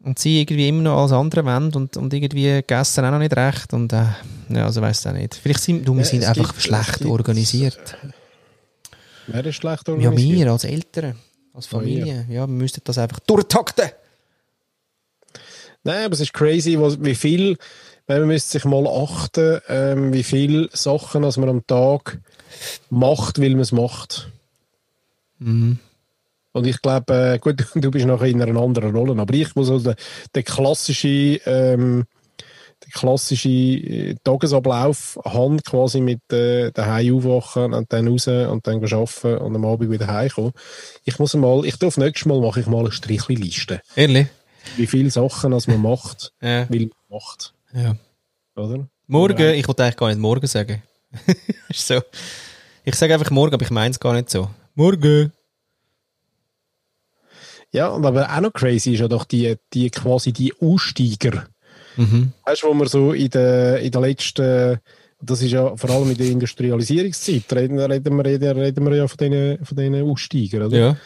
Und 0.02 0.18
sie 0.18 0.40
irgendwie 0.40 0.68
immer 0.68 0.82
noch 0.82 0.98
alles 1.00 1.12
andere 1.12 1.44
wollen 1.44 1.72
und, 1.74 1.96
und 1.96 2.12
irgendwie 2.12 2.44
gegessen 2.44 3.04
auch 3.04 3.10
noch 3.12 3.18
nicht 3.20 3.36
recht 3.36 3.72
und 3.72 3.92
äh, 3.92 4.04
ja, 4.48 4.64
also 4.64 4.80
weiss 4.82 5.06
auch 5.06 5.12
nicht. 5.12 5.34
Vielleicht 5.36 5.60
sind 5.62 5.86
du, 5.86 5.94
wir 5.94 6.00
Ja, 6.02 6.08
sind 6.08 6.24
einfach 6.24 6.48
gibt- 6.50 6.62
schlecht 6.62 6.98
gibt- 6.98 7.10
organisiert. 7.10 7.96
Wer 9.28 9.44
ist 9.46 9.56
schlecht 9.56 9.86
Ja, 9.88 9.94
organisiert? 9.94 10.38
wir 10.38 10.50
als 10.52 10.64
Eltern, 10.64 11.16
als 11.54 11.66
Familie, 11.66 12.26
ja, 12.28 12.46
wir 12.46 12.46
müssten 12.48 12.80
das 12.84 12.98
einfach 12.98 13.20
durchtakten. 13.20 13.90
Nein, 15.84 16.04
aber 16.06 16.14
es 16.14 16.20
ist 16.20 16.32
crazy, 16.32 16.78
was, 16.80 17.02
wie 17.02 17.14
viel, 17.14 17.56
man 18.08 18.26
müsste 18.26 18.52
sich 18.52 18.64
mal 18.64 18.86
achten, 18.86 19.60
ähm, 19.68 20.12
wie 20.12 20.22
viel 20.22 20.68
Sachen, 20.72 21.24
als 21.24 21.36
man 21.36 21.48
am 21.48 21.66
Tag 21.66 22.20
macht, 22.90 23.40
weil 23.40 23.50
man 23.50 23.60
es 23.60 23.72
macht. 23.72 24.30
Mhm. 25.38 25.78
Und 26.52 26.66
ich 26.66 26.80
glaube, 26.80 27.12
äh, 27.34 27.38
gut, 27.38 27.66
du 27.74 27.90
bist 27.90 28.06
nachher 28.06 28.26
in 28.26 28.40
einer 28.40 28.60
anderen 28.60 28.94
Rolle, 28.96 29.20
aber 29.20 29.34
ich 29.34 29.54
muss 29.54 29.70
also 29.70 29.92
den, 29.92 29.96
den 30.34 30.44
klassischen, 30.44 31.38
ähm, 31.44 32.04
den 32.84 32.90
klassischen 32.92 33.50
äh, 33.52 34.14
Tagesablauf 34.24 35.18
haben, 35.24 35.62
quasi 35.62 36.00
mit 36.00 36.20
äh, 36.32 36.70
daheim 36.72 37.16
aufwachen 37.16 37.74
und 37.74 37.92
dann 37.92 38.08
raus 38.08 38.28
und 38.28 38.66
dann 38.66 38.82
arbeiten 38.84 39.36
und 39.38 39.54
am 39.56 39.64
Abend 39.66 39.90
wieder 39.90 40.06
heimkommen. 40.06 40.52
Ich 41.04 41.18
muss 41.18 41.34
mal, 41.34 41.64
ich 41.66 41.78
darf 41.78 41.96
nächstes 41.98 42.26
Mal 42.26 42.40
mache 42.40 42.60
ich 42.60 42.66
mal 42.66 42.80
eine 42.80 42.92
Strichliste. 42.92 43.82
Ehrlich? 43.94 44.28
Wie 44.76 44.86
viele 44.86 45.10
Sachen 45.10 45.52
als 45.52 45.66
man 45.66 45.82
macht, 45.82 46.32
Ja. 46.40 46.68
weil 46.70 46.80
man 46.80 46.90
macht. 47.10 47.52
Ja. 47.76 47.96
Oder? 48.56 48.88
Morgen, 49.06 49.54
ich 49.54 49.68
wollte 49.68 49.84
eigentlich 49.84 49.96
gar 49.96 50.08
nicht 50.08 50.18
morgen 50.18 50.46
sagen. 50.46 50.82
ist 51.68 51.86
so. 51.86 52.00
Ich 52.84 52.94
sage 52.94 53.14
einfach 53.14 53.30
morgen, 53.30 53.54
aber 53.54 53.64
ich 53.64 53.70
meine 53.70 53.90
es 53.90 54.00
gar 54.00 54.14
nicht 54.14 54.30
so. 54.30 54.50
Morgen. 54.74 55.32
Ja, 57.72 57.88
und 57.88 58.06
aber 58.06 58.34
auch 58.34 58.40
noch 58.40 58.52
crazy 58.52 58.94
ist 58.94 59.00
ja 59.00 59.08
doch 59.08 59.24
die, 59.24 59.56
die 59.72 59.90
quasi 59.90 60.32
die 60.32 60.52
Aussteiger. 60.60 61.46
Mhm. 61.96 62.32
Weißt 62.44 62.62
du, 62.62 62.68
wo 62.68 62.74
wir 62.74 62.88
so 62.88 63.12
in 63.12 63.30
der, 63.30 63.80
in 63.80 63.90
der 63.90 64.00
letzten, 64.00 64.80
das 65.20 65.42
ist 65.42 65.52
ja 65.52 65.76
vor 65.76 65.90
allem 65.90 66.10
in 66.10 66.16
der 66.16 66.26
Industrialisierungszeit, 66.26 67.52
reden, 67.52 67.78
reden, 67.78 68.16
wir, 68.16 68.24
reden, 68.24 68.58
reden 68.58 68.86
wir 68.86 68.96
ja 68.96 69.08
von 69.08 69.18
diesen, 69.18 69.64
von 69.64 70.10
Aussteigern, 70.10 70.62
oder? 70.64 70.78
Ja. 70.78 70.96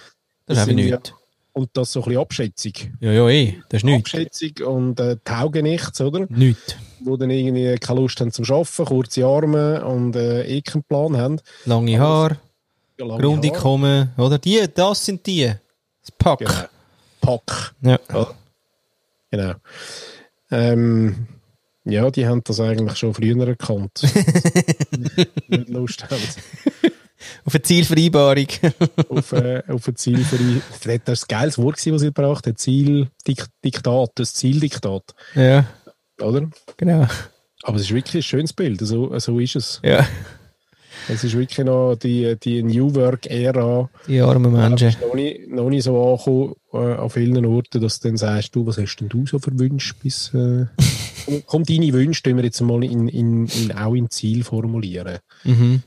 Das, 0.46 0.58
Das 0.58 0.58
ist 0.58 0.62
einfach 0.62 0.66
sind 0.68 0.78
ja-. 0.78 1.19
Und 1.60 1.68
das 1.74 1.92
so 1.92 2.00
ein 2.00 2.04
bisschen 2.04 2.22
Abschätzung. 2.22 2.72
Ja, 3.00 3.12
ja, 3.12 3.28
eh. 3.28 3.58
Das 3.68 3.80
ist 3.80 3.84
nichts. 3.84 4.14
Abschätzung 4.14 4.66
und 4.66 4.98
äh, 4.98 5.18
taugen 5.22 5.64
nichts, 5.64 6.00
oder? 6.00 6.26
Nichts. 6.30 6.74
Wo 7.00 7.18
dann 7.18 7.28
irgendwie 7.28 7.74
keine 7.76 8.00
Lust 8.00 8.18
haben 8.18 8.32
zum 8.32 8.46
Arbeiten, 8.46 8.86
kurze 8.86 9.26
Arme 9.26 9.84
und 9.84 10.16
äh, 10.16 10.44
eh 10.44 10.62
keinen 10.62 10.84
Plan 10.84 11.18
haben. 11.18 11.38
Lange 11.66 12.00
Haare, 12.00 12.38
Ja, 12.98 13.04
lange. 13.04 13.20
Grundeinkommen, 13.20 14.10
oder? 14.16 14.38
Die, 14.38 14.58
das 14.74 15.04
sind 15.04 15.26
die. 15.26 15.52
Das 16.00 16.10
Pack. 16.16 16.38
Genau. 16.38 16.62
Pack. 17.20 17.74
Ja. 17.82 18.00
Ja. 18.10 18.26
Genau. 19.30 19.52
Ähm, 20.50 21.26
ja, 21.84 22.10
die 22.10 22.26
haben 22.26 22.42
das 22.42 22.58
eigentlich 22.58 22.96
schon 22.96 23.12
früher 23.12 23.46
erkannt. 23.46 24.00
nicht 25.48 25.68
Lust 25.68 26.04
haben 26.10 26.22
Auf 27.44 27.54
eine 27.54 27.62
Zielvereinbarung. 27.62 28.46
auf, 29.08 29.32
äh, 29.32 29.62
auf 29.68 29.88
ein 29.88 29.96
Ziel 29.96 30.24
für 30.24 30.36
ihn. 30.36 30.62
Das 30.70 30.86
war 30.86 30.98
das 31.04 31.28
geiles 31.28 31.58
Wort, 31.58 31.76
was 31.76 32.00
sie 32.00 32.06
gebracht 32.06 32.46
hat. 32.46 32.58
Zieldiktat, 32.58 34.10
das 34.14 34.34
Zieldiktat. 34.34 35.14
ja, 35.34 35.66
Oder? 36.20 36.48
genau. 36.76 37.06
Aber 37.62 37.76
es 37.76 37.82
ist 37.82 37.94
wirklich 37.94 38.24
ein 38.24 38.28
schönes 38.28 38.52
Bild. 38.52 38.80
So, 38.80 39.18
so 39.18 39.38
ist 39.38 39.56
es. 39.56 39.80
Ja. 39.84 40.06
Es 41.08 41.24
ist 41.24 41.36
wirklich 41.36 41.64
noch 41.64 41.96
die, 41.96 42.36
die 42.38 42.62
New 42.62 42.94
Work-Ära. 42.94 43.88
Die 44.06 44.20
armen 44.20 44.52
Menschen. 44.52 44.88
ist 44.88 45.00
noch 45.00 45.14
nicht, 45.14 45.48
noch 45.48 45.70
nicht 45.70 45.84
so 45.84 46.12
angekommen 46.12 46.54
äh, 46.72 47.00
an 47.00 47.10
vielen 47.10 47.46
Orten, 47.46 47.80
dass 47.80 48.00
du 48.00 48.08
dann 48.08 48.16
sagst, 48.16 48.54
du, 48.54 48.66
was 48.66 48.78
hast 48.78 48.96
denn 48.96 49.08
du 49.08 49.26
so 49.26 49.38
für 49.38 49.56
Wünsche? 49.58 49.94
Bis, 50.02 50.32
äh, 50.34 50.66
komm, 51.46 51.64
deine 51.64 51.92
Wünsche 51.92 52.22
tun 52.22 52.36
wir 52.36 52.44
jetzt 52.44 52.60
mal 52.60 52.84
in, 52.84 53.08
in, 53.08 53.46
in, 53.46 53.72
auch 53.72 53.94
in 53.94 54.10
Ziel 54.10 54.44
formulieren. 54.44 55.18
Mhm. 55.44 55.82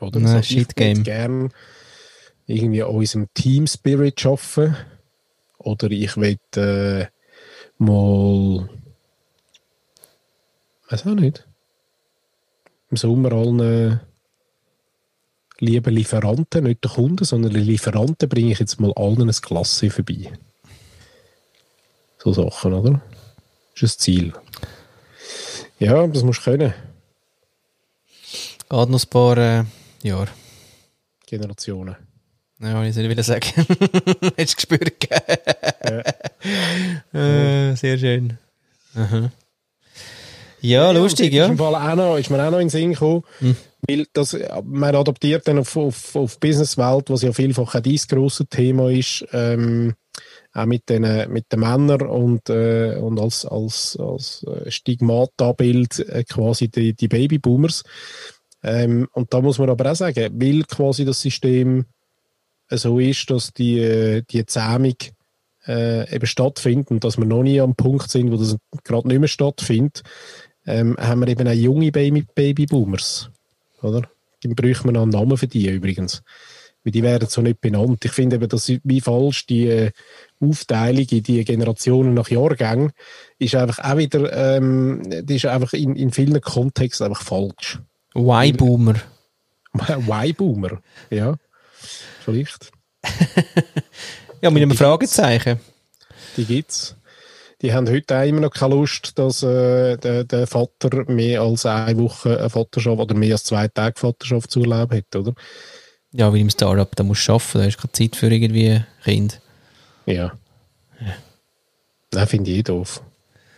Oder? 0.00 0.20
Nein, 0.20 0.36
Also 0.36 0.56
ich 0.56 0.68
würde 0.76 1.02
gerne 1.02 1.48
irgendwie 2.46 2.82
an 2.82 2.90
unserem 2.90 3.28
Team 3.34 3.66
Spirit 3.66 4.24
arbeiten. 4.24 4.76
Oder 5.58 5.90
ich 5.90 6.16
will 6.16 6.38
äh, 6.56 7.06
mal, 7.78 8.68
weiß 10.88 11.06
auch 11.06 11.14
nicht, 11.14 11.46
im 12.90 12.96
Sommer 12.96 13.32
allen 13.32 13.60
äh, 13.60 13.98
lieben 15.58 15.94
Lieferanten, 15.94 16.64
nicht 16.64 16.84
den 16.84 16.90
Kunden, 16.90 17.24
sondern 17.24 17.52
die 17.52 17.60
Lieferanten 17.60 18.28
bringe 18.28 18.52
ich 18.52 18.60
jetzt 18.60 18.80
mal 18.80 18.92
allen 18.94 19.28
ein 19.28 19.32
Klasse 19.32 19.90
vorbei. 19.90 20.32
So 22.18 22.32
Sachen, 22.32 22.72
oder? 22.72 23.02
Das 23.74 23.82
ist 23.82 23.98
ein 23.98 24.02
Ziel. 24.02 24.32
Ja, 25.78 26.06
das 26.06 26.22
musst 26.22 26.40
du 26.40 26.50
können. 26.50 26.74
Geht 28.70 28.88
noch 28.88 29.02
ein 29.02 29.10
paar 29.10 29.38
äh, 29.38 29.64
Jahre. 30.02 30.28
Generationen. 31.26 31.96
Ja, 32.60 32.82
ich 32.84 32.94
soll 32.94 33.08
wieder 33.08 33.22
sagen. 33.22 33.46
Hast 33.56 34.52
du 34.52 34.56
gespürt? 34.56 35.00
gell? 35.00 36.02
äh, 37.12 37.76
sehr 37.76 37.98
schön. 37.98 38.38
Aha. 38.94 39.30
Ja, 40.60 40.90
lustig, 40.90 41.30
und 41.32 41.36
ja. 41.36 41.46
Ist, 41.46 41.58
Fall 41.58 41.74
auch 41.74 41.94
noch, 41.94 42.16
ist 42.16 42.30
mir 42.30 42.44
auch 42.44 42.50
noch 42.50 42.58
in 42.58 42.64
den 42.66 42.70
Sinn 42.70 42.92
gekommen, 42.92 43.22
weil 43.86 44.06
das, 44.12 44.36
man 44.64 44.94
adaptiert 44.94 45.46
dann 45.46 45.58
auf, 45.58 45.76
auf, 45.76 46.16
auf 46.16 46.40
Businesswelt, 46.40 47.10
was 47.10 47.22
ja 47.22 47.32
vielfach 47.32 47.76
auch 47.76 47.80
dein 47.80 47.96
grosses 48.08 48.46
Thema 48.50 48.90
ist, 48.90 49.24
ähm, 49.32 49.94
auch 50.52 50.66
mit 50.66 50.88
den, 50.88 51.30
mit 51.30 51.52
den 51.52 51.60
Männern 51.60 52.02
und, 52.02 52.50
äh, 52.50 52.96
und 52.96 53.20
als, 53.20 53.46
als, 53.46 53.96
als 54.00 54.44
äh, 54.44 54.68
Stigmatabild 54.70 56.00
äh, 56.00 56.24
quasi 56.24 56.68
die, 56.68 56.94
die 56.94 57.08
Babyboomers. 57.08 57.84
Ähm, 58.62 59.08
und 59.12 59.32
da 59.32 59.40
muss 59.40 59.58
man 59.58 59.70
aber 59.70 59.90
auch 59.90 59.96
sagen, 59.96 60.30
weil 60.40 60.64
quasi 60.64 61.04
das 61.04 61.20
System 61.20 61.86
so 62.70 62.98
ist, 62.98 63.30
dass 63.30 63.52
die, 63.52 63.78
äh, 63.78 64.22
die 64.28 64.44
Zähmung 64.46 64.96
äh, 65.66 66.14
eben 66.14 66.26
stattfindet 66.26 66.90
und 66.90 67.04
dass 67.04 67.18
wir 67.18 67.24
noch 67.24 67.42
nie 67.42 67.60
am 67.60 67.74
Punkt 67.74 68.10
sind, 68.10 68.30
wo 68.30 68.36
das 68.36 68.56
gerade 68.84 69.08
nicht 69.08 69.20
mehr 69.20 69.28
stattfindet, 69.28 70.02
ähm, 70.66 70.96
haben 70.98 71.20
wir 71.20 71.28
eben 71.28 71.46
auch 71.48 71.52
junge 71.52 71.92
Baby 71.92 72.26
Babyboomers. 72.34 73.30
Oder? 73.82 74.02
Dann 74.42 74.54
bräuchte 74.54 74.84
man 74.86 74.94
noch 74.94 75.02
einen 75.02 75.12
Namen 75.12 75.36
für 75.36 75.46
die 75.46 75.68
übrigens. 75.68 76.22
Weil 76.84 76.92
die 76.92 77.02
werden 77.02 77.28
so 77.28 77.42
nicht 77.42 77.60
benannt. 77.60 78.04
Ich 78.04 78.12
finde 78.12 78.36
eben, 78.36 78.48
das 78.48 78.68
wie 78.68 79.00
falsch, 79.00 79.46
die 79.46 79.66
äh, 79.66 79.90
Aufteilung 80.40 81.06
in 81.10 81.22
die 81.22 81.44
Generationen 81.44 82.14
nach 82.14 82.30
Jahrgängen 82.30 82.92
ist 83.38 83.54
einfach 83.54 83.78
auch 83.84 83.96
wieder, 83.96 84.56
ähm, 84.56 85.02
die 85.22 85.36
ist 85.36 85.46
einfach 85.46 85.72
in, 85.72 85.96
in 85.96 86.12
vielen 86.12 86.40
Kontexten 86.40 87.06
einfach 87.06 87.22
falsch. 87.22 87.80
Y-Boomer. 88.14 88.96
Y-Boomer, 89.88 90.80
ja. 91.10 91.34
Vielleicht. 92.24 92.70
Ja, 94.40 94.50
mit 94.50 94.62
einem 94.62 94.76
Fragezeichen. 94.76 95.58
Die 96.36 96.44
gibt's. 96.44 96.94
Die 97.60 97.72
haben 97.72 97.88
heute 97.88 98.16
auch 98.16 98.24
immer 98.24 98.42
noch 98.42 98.52
keine 98.52 98.76
Lust, 98.76 99.18
dass 99.18 99.42
äh, 99.42 99.96
der, 99.96 100.22
der 100.22 100.46
Vater 100.46 101.10
mehr 101.10 101.40
als 101.40 101.66
eine 101.66 101.98
Woche 101.98 102.38
eine 102.38 102.48
Vaterschaft 102.48 103.00
oder 103.00 103.16
mehr 103.16 103.32
als 103.32 103.42
zwei 103.42 103.66
Tage 103.66 103.98
Vaterschaftsurlaub 103.98 104.92
hat, 104.92 105.16
oder? 105.16 105.34
Ja, 106.12 106.32
weil 106.32 106.40
im 106.40 106.50
Startup, 106.50 106.94
da 106.94 107.02
musst 107.02 107.26
du 107.26 107.32
arbeiten, 107.32 107.58
da 107.58 107.64
hast 107.64 107.76
du 107.76 107.80
keine 107.80 107.92
Zeit 107.92 108.14
für 108.16 108.30
irgendwie 108.30 108.84
Kind. 109.02 109.40
Ja. 110.06 110.38
Nein, 112.14 112.26
finde 112.28 112.50
ich 112.52 112.58
eh 112.58 112.62
doof. 112.62 113.02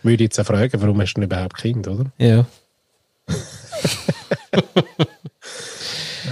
Würde 0.01 0.23
jetzt 0.23 0.39
auch 0.39 0.45
fragen, 0.45 0.81
warum 0.81 0.99
hast 0.99 1.13
du 1.13 1.21
denn 1.21 1.29
überhaupt 1.29 1.57
Kind, 1.57 1.87
oder? 1.87 2.11
Ja. 2.17 2.47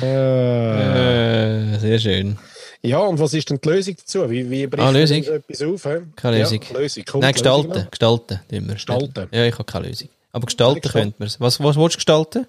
Äh, 0.02 1.74
Äh, 1.76 1.80
sehr 1.80 2.00
schön. 2.00 2.38
ja, 2.82 3.00
und 3.00 3.20
was 3.20 3.34
ist 3.34 3.50
denn 3.50 3.60
die 3.64 3.70
Lösung 3.70 3.96
dazu? 3.98 4.30
Wie, 4.30 4.50
wie 4.50 4.68
bricht 4.68 4.82
Ah, 4.82 4.86
man 4.92 4.94
Lösung? 4.96 5.24
etwas 5.24 5.62
auf? 5.62 5.86
hä? 5.86 5.98
Keine 6.16 6.40
Lösung. 6.40 6.62
Ja, 6.72 6.80
Lösung. 6.80 7.04
Kommt 7.06 7.24
Nein, 7.24 7.34
die 7.34 7.40
Lösung 7.44 7.70
gestalten. 7.72 7.88
Gestalten. 7.92 8.42
wir. 8.50 8.74
Gestalten. 8.74 9.28
Ja, 9.32 9.46
ich 9.46 9.54
habe 9.54 9.64
keine 9.66 9.88
Lösung. 9.88 10.10
Aber 10.32 10.46
gestalten 10.46 10.76
Ja, 10.78 10.82
gestalten. 10.82 11.04
könnte 11.10 11.16
man 11.20 11.28
es. 11.28 11.40
Was, 11.42 11.60
was 11.60 11.76
willst 11.76 11.96
du 11.96 11.98
gestalten? 11.98 12.48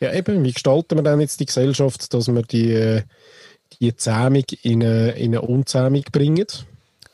Ja, 0.00 0.12
eben, 0.12 0.42
wie 0.44 0.52
gestalten 0.52 0.98
wir 0.98 1.02
dann 1.02 1.20
jetzt 1.20 1.38
die 1.40 1.46
Gesellschaft, 1.46 2.12
dass 2.12 2.26
wir 2.28 2.42
die, 2.42 2.72
äh, 2.72 3.02
die 3.80 3.96
Zähmung 3.96 4.44
in 4.62 4.82
eine, 4.82 5.10
in 5.12 5.26
eine 5.30 5.42
Unzähmung 5.42 6.02
bringen? 6.10 6.46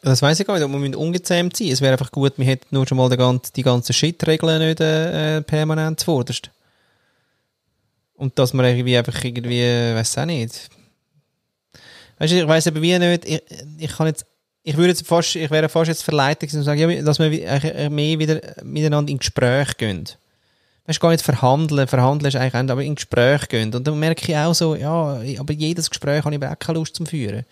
Das 0.03 0.23
weiß 0.23 0.41
ich 0.41 0.47
gar 0.47 0.55
nicht, 0.55 0.65
ob 0.65 0.73
wir 0.73 0.99
ungezähmt 0.99 1.57
sein 1.57 1.69
Es 1.69 1.81
wäre 1.83 1.93
einfach 1.93 2.11
gut, 2.11 2.33
wir 2.39 2.47
hätten 2.47 2.67
nur 2.71 2.87
schon 2.87 2.97
mal 2.97 3.11
die 3.11 3.17
ganzen, 3.19 3.53
die 3.55 3.63
ganzen 3.63 3.93
Shit-Regeln 3.93 4.61
nicht 4.67 4.81
äh, 4.81 5.37
äh, 5.39 5.41
permanent 5.43 6.01
zuvorderst. 6.01 6.51
Und 8.19 8.37
dass 8.39 8.53
man 8.53 8.67
irgendwie 8.67 8.99
einfach 8.99 9.23
irgendwie, 9.23 9.63
weiß 9.63 10.19
auch 10.19 10.25
nicht. 10.25 10.69
Weißt 12.19 12.33
du, 12.33 12.37
ich 12.41 12.49
weiß 12.49 12.67
eben 12.67 12.83
wie 12.83 12.99
nicht, 12.99 13.25
ich, 13.25 13.43
ich 13.79 13.97
kann 13.97 14.09
jetzt, 14.09 14.27
ich 14.65 14.77
würde 14.77 14.89
jetzt 14.89 15.07
fast, 15.07 15.37
ich 15.37 15.51
wäre 15.51 15.69
fast 15.69 15.89
jetzt 15.89 16.03
verleitet 16.03 16.51
zu 16.51 16.63
sagen, 16.65 16.91
ja, 16.91 17.03
dass 17.03 17.21
wir 17.21 17.31
mehr 17.91 18.19
wieder 18.19 18.41
miteinander 18.65 19.13
in 19.13 19.19
Gespräch 19.19 19.77
gehen. 19.77 20.05
Weißt 20.87 20.99
du, 20.99 21.01
gar 21.01 21.11
nicht 21.11 21.25
verhandeln, 21.25 21.87
verhandeln 21.87 22.29
ist 22.29 22.35
eigentlich 22.35 22.55
auch, 22.55 22.73
aber 22.73 22.83
in 22.83 22.97
Gespräch 22.97 23.49
gehen. 23.49 23.73
Und 23.73 23.87
dann 23.87 23.99
merke 24.01 24.25
ich 24.27 24.37
auch 24.37 24.53
so, 24.53 24.75
ja, 24.75 25.23
aber 25.39 25.53
jedes 25.53 25.89
Gespräch 25.89 26.25
habe 26.25 26.35
ich 26.35 26.43
aber 26.43 26.53
auch 26.53 26.59
keine 26.59 26.81
Lust 26.81 26.97
zum 26.97 27.07
Führen. 27.07 27.45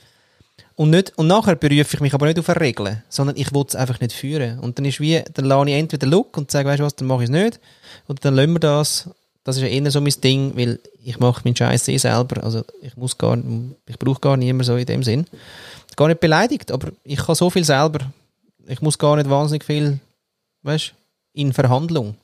Und, 0.75 0.91
nicht, 0.91 1.17
und 1.17 1.29
nachher 1.29 1.55
berufe 1.55 1.95
ich 1.95 2.01
mich 2.01 2.13
aber 2.13 2.27
nicht 2.27 2.41
auf 2.41 2.49
eine 2.49 2.61
Regel, 2.61 3.03
sondern 3.09 3.37
ich 3.37 3.55
will 3.55 3.65
es 3.69 3.77
einfach 3.77 4.01
nicht 4.01 4.13
führen. 4.13 4.59
Und 4.59 4.79
dann 4.79 4.85
ist 4.85 5.01
wie, 5.01 5.23
dann 5.33 5.45
lasse 5.45 5.71
ich 5.71 5.77
entweder 5.77 6.07
Look 6.09 6.37
und 6.37 6.51
sage, 6.51 6.69
weißt 6.69 6.81
du 6.81 6.85
was, 6.85 6.97
dann 6.97 7.07
mache 7.07 7.23
ich 7.23 7.31
es 7.31 7.31
nicht. 7.31 7.61
Oder 8.09 8.19
dann 8.21 8.35
lassen 8.35 8.53
wir 8.53 8.61
das. 8.61 9.11
Das 9.47 9.55
ist 9.55 9.63
ja 9.63 9.69
eher 9.69 9.89
so 9.93 10.01
mein 10.01 10.13
Ding, 10.25 10.57
weil 10.57 10.81
ich 11.05 11.21
mache 11.21 11.43
meinen 11.45 11.55
Scheiß 11.55 11.87
eh 11.87 11.99
selber. 11.99 12.43
Also 12.43 12.65
ich 12.83 12.97
muss 12.97 13.17
gar, 13.17 13.39
ich 13.87 13.97
brauche 13.97 14.21
gar 14.21 14.37
niemanden 14.37 14.65
so 14.65 14.75
in 14.75 14.85
dem 14.85 15.05
Sinn. 15.05 15.25
Gar 15.95 16.09
nicht 16.09 16.19
beleidigt, 16.19 16.73
aber 16.73 16.89
ich 17.05 17.19
kann 17.19 17.37
so 17.37 17.49
viel 17.49 17.63
selber. 17.63 18.11
Ich 18.67 18.83
muss 18.83 18.99
gar 18.99 19.15
nicht 19.15 19.31
wahnsinnig 19.31 19.63
viel, 19.63 20.01
weißt 20.65 20.95
in 21.35 21.53
Verhandlung. 21.53 22.17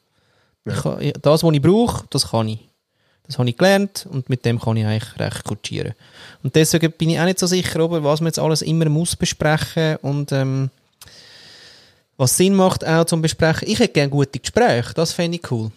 Ich 0.65 0.75
kann, 0.75 1.13
das, 1.23 1.45
was 1.45 1.55
ich 1.55 1.63
brauche, 1.63 2.05
das 2.11 2.29
kann 2.29 2.49
ich. 2.49 2.59
Das 3.29 3.39
habe 3.39 3.49
ich 3.49 3.57
gelernt 3.57 4.05
und 4.11 4.29
mit 4.29 4.45
dem 4.45 4.59
kann 4.59 4.77
ich 4.77 4.85
eigentlich 4.85 5.21
recht 5.21 5.45
kutschieren. 5.45 5.95
Und 6.43 6.57
deswegen 6.57 6.91
bin 6.91 7.11
ich 7.11 7.21
auch 7.21 7.25
nicht 7.25 7.39
so 7.39 7.47
sicher, 7.47 7.85
ob 7.85 7.93
was 8.03 8.21
man 8.21 8.31
jetzt 8.31 8.41
alles 8.41 8.63
immer 8.63 8.89
muss 8.89 9.15
besprechen 9.15 9.95
und 10.03 10.33
ähm, 10.33 10.71
was 12.17 12.37
Sinn 12.37 12.57
macht 12.57 12.85
auch 12.85 13.05
zum 13.05 13.23
Besprechen. 13.23 13.69
Ich 13.69 13.79
hätte 13.79 13.93
gerne 13.93 14.11
gute 14.11 14.41
Gespräche, 14.41 14.93
das 14.95 15.13
fände 15.13 15.37
ich 15.37 15.49
cool. 15.53 15.71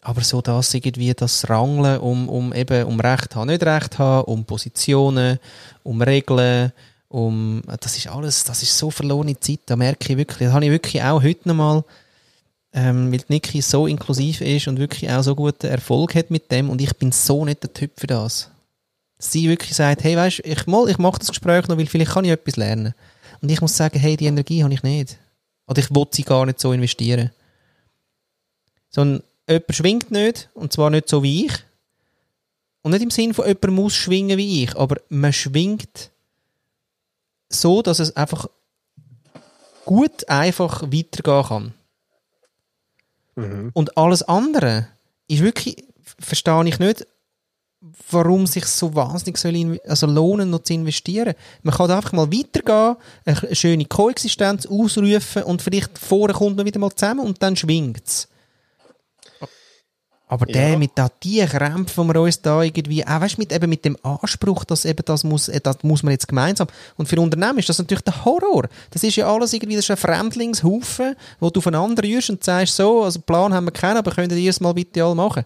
Aber 0.00 0.22
so 0.22 0.40
das 0.40 0.72
irgendwie 0.74 1.12
das 1.12 1.48
Rangeln 1.50 1.98
um, 2.00 2.28
um 2.28 2.52
eben 2.54 2.84
um 2.84 3.00
Recht 3.00 3.34
haben, 3.34 3.48
nicht 3.48 3.64
Recht 3.64 3.98
haben, 3.98 4.24
um 4.24 4.44
Positionen, 4.44 5.38
um 5.82 6.00
Regeln, 6.00 6.72
um 7.08 7.62
das 7.80 7.96
ist 7.96 8.06
alles, 8.06 8.44
das 8.44 8.62
ist 8.62 8.78
so 8.78 8.90
verlorene 8.90 9.38
Zeit. 9.40 9.60
Da 9.66 9.76
merke 9.76 10.12
ich 10.12 10.18
wirklich, 10.18 10.48
das 10.48 10.52
habe 10.52 10.64
ich 10.64 10.70
wirklich 10.70 11.02
auch 11.02 11.22
heute 11.22 11.48
nochmal 11.48 11.84
ähm, 12.72 13.10
weil 13.12 13.20
Niki 13.28 13.60
so 13.60 13.86
inklusiv 13.86 14.40
ist 14.40 14.68
und 14.68 14.78
wirklich 14.78 15.10
auch 15.10 15.22
so 15.22 15.34
guten 15.34 15.66
Erfolg 15.66 16.14
hat 16.14 16.30
mit 16.30 16.50
dem 16.50 16.70
und 16.70 16.80
ich 16.80 16.94
bin 16.96 17.12
so 17.12 17.44
nicht 17.44 17.62
der 17.62 17.72
Typ 17.72 17.92
für 17.96 18.06
das. 18.06 18.50
Sie 19.18 19.48
wirklich 19.48 19.74
sagt, 19.74 20.04
hey, 20.04 20.16
weißt, 20.16 20.40
ich, 20.44 20.66
mal, 20.66 20.88
ich 20.88 20.98
mache 20.98 21.18
das 21.18 21.28
Gespräch 21.28 21.66
noch, 21.66 21.76
weil 21.76 21.86
vielleicht 21.86 22.12
kann 22.12 22.24
ich 22.24 22.30
etwas 22.30 22.56
lernen. 22.56 22.94
Und 23.40 23.50
ich 23.50 23.60
muss 23.60 23.76
sagen, 23.76 23.98
hey, 23.98 24.16
die 24.16 24.26
Energie 24.26 24.62
habe 24.62 24.72
ich 24.72 24.82
nicht. 24.82 25.18
Oder 25.66 25.80
ich 25.80 25.90
will 25.90 26.06
sie 26.10 26.22
gar 26.22 26.46
nicht 26.46 26.60
so 26.60 26.72
investieren. 26.72 27.30
Sondern 28.90 29.22
jemand 29.48 29.74
schwingt 29.74 30.10
nicht, 30.10 30.50
und 30.54 30.72
zwar 30.72 30.90
nicht 30.90 31.08
so 31.08 31.22
wie 31.22 31.46
ich. 31.46 31.52
Und 32.82 32.92
nicht 32.92 33.02
im 33.02 33.10
Sinn 33.10 33.34
von 33.34 33.46
jemand 33.46 33.72
muss 33.72 33.94
schwingen 33.94 34.38
wie 34.38 34.64
ich, 34.64 34.76
aber 34.76 34.96
man 35.08 35.32
schwingt 35.32 36.10
so, 37.48 37.82
dass 37.82 37.98
es 37.98 38.16
einfach 38.16 38.48
gut 39.84 40.28
einfach 40.28 40.82
weitergehen 40.82 41.44
kann. 41.44 41.74
Und 43.74 43.96
alles 43.96 44.22
andere 44.22 44.88
ist 45.28 45.42
wirklich, 45.42 45.84
verstehe 46.18 46.68
ich 46.68 46.78
nicht, 46.78 47.06
warum 48.10 48.46
sich 48.46 48.64
so 48.64 48.94
wahnsinnig 48.94 49.38
soll 49.38 49.54
in, 49.54 49.78
also 49.86 50.06
lohnen, 50.06 50.50
noch 50.50 50.62
zu 50.62 50.72
investieren. 50.72 51.34
Man 51.62 51.74
kann 51.74 51.90
einfach 51.90 52.12
mal 52.12 52.32
weitergehen, 52.32 52.96
eine 53.24 53.54
schöne 53.54 53.84
Koexistenz 53.84 54.66
ausrufen 54.66 55.44
und 55.44 55.62
vielleicht 55.62 55.98
vorher 55.98 56.34
kommt 56.36 56.56
man 56.56 56.66
wieder 56.66 56.80
mal 56.80 56.94
zusammen 56.94 57.20
und 57.20 57.42
dann 57.42 57.56
schwingt 57.56 58.06
es. 58.06 58.28
Aber 60.28 60.46
der 60.46 60.76
mit 60.78 60.92
da 60.94 61.08
die 61.22 61.44
Krämpfe, 61.44 62.02
die 62.02 62.08
wir 62.08 62.20
uns 62.20 62.42
da 62.42 62.62
irgendwie, 62.62 63.06
auch 63.06 63.20
weißt, 63.20 63.38
mit, 63.38 63.52
eben 63.52 63.68
mit 63.70 63.84
dem 63.84 63.96
Anspruch, 64.02 64.64
dass 64.64 64.84
eben 64.84 65.02
das 65.04 65.24
muss, 65.24 65.48
äh, 65.48 65.60
das 65.60 65.82
muss 65.82 66.02
man 66.02 66.12
jetzt 66.12 66.28
gemeinsam. 66.28 66.68
Und 66.96 67.08
für 67.08 67.18
Unternehmen 67.20 67.58
ist 67.58 67.68
das 67.68 67.78
natürlich 67.78 68.04
der 68.04 68.24
Horror. 68.24 68.68
Das 68.90 69.02
ist 69.02 69.16
ja 69.16 69.32
alles 69.32 69.52
irgendwie, 69.54 69.76
das 69.76 69.86
ist 69.86 69.90
ein 69.90 69.96
Fremdlingshaufen, 69.96 71.16
wo 71.40 71.50
du 71.50 71.58
aufeinander 71.58 72.02
rührst 72.02 72.30
und 72.30 72.44
sagst, 72.44 72.76
so, 72.76 73.04
also 73.04 73.20
Plan 73.20 73.54
haben 73.54 73.66
wir 73.66 73.72
keinen, 73.72 73.96
aber 73.96 74.10
könnt 74.10 74.32
ihr 74.32 74.50
es 74.50 74.60
mal 74.60 74.74
bitte 74.74 75.02
alle 75.02 75.14
machen? 75.14 75.44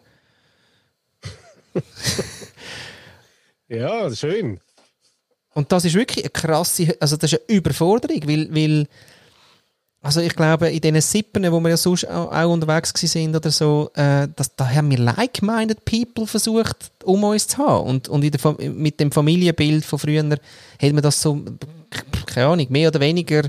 Ja, 3.72 4.14
schön. 4.14 4.60
Und 5.54 5.72
das 5.72 5.86
ist 5.86 5.94
wirklich 5.94 6.24
eine 6.24 6.30
krasse, 6.30 6.94
also 7.00 7.16
das 7.16 7.32
ist 7.32 7.40
eine 7.48 7.56
Überforderung, 7.56 8.20
weil, 8.26 8.54
weil 8.54 8.86
also 10.04 10.20
ich 10.20 10.34
glaube, 10.34 10.68
in 10.68 10.80
diesen 10.80 11.00
Sippen, 11.00 11.50
wo 11.52 11.60
wir 11.60 11.70
ja 11.70 11.76
sonst 11.76 12.08
auch, 12.08 12.52
unterwegs 12.52 12.92
sind 12.96 13.36
oder 13.36 13.52
so, 13.52 13.88
äh, 13.94 14.26
das, 14.34 14.54
da 14.56 14.68
haben 14.68 14.90
wir 14.90 14.98
like-minded 14.98 15.84
people 15.84 16.26
versucht, 16.26 16.90
um 17.04 17.22
uns 17.22 17.46
zu 17.46 17.58
haben. 17.58 17.88
Und, 17.88 18.08
und 18.08 18.24
in 18.24 18.32
der, 18.32 18.70
mit 18.72 18.98
dem 18.98 19.12
Familienbild 19.12 19.84
von 19.84 20.00
früher 20.00 20.24
hat 20.24 20.92
man 20.92 21.02
das 21.02 21.22
so, 21.22 21.40
keine 22.26 22.48
Ahnung, 22.48 22.66
mehr 22.70 22.88
oder 22.88 22.98
weniger 22.98 23.42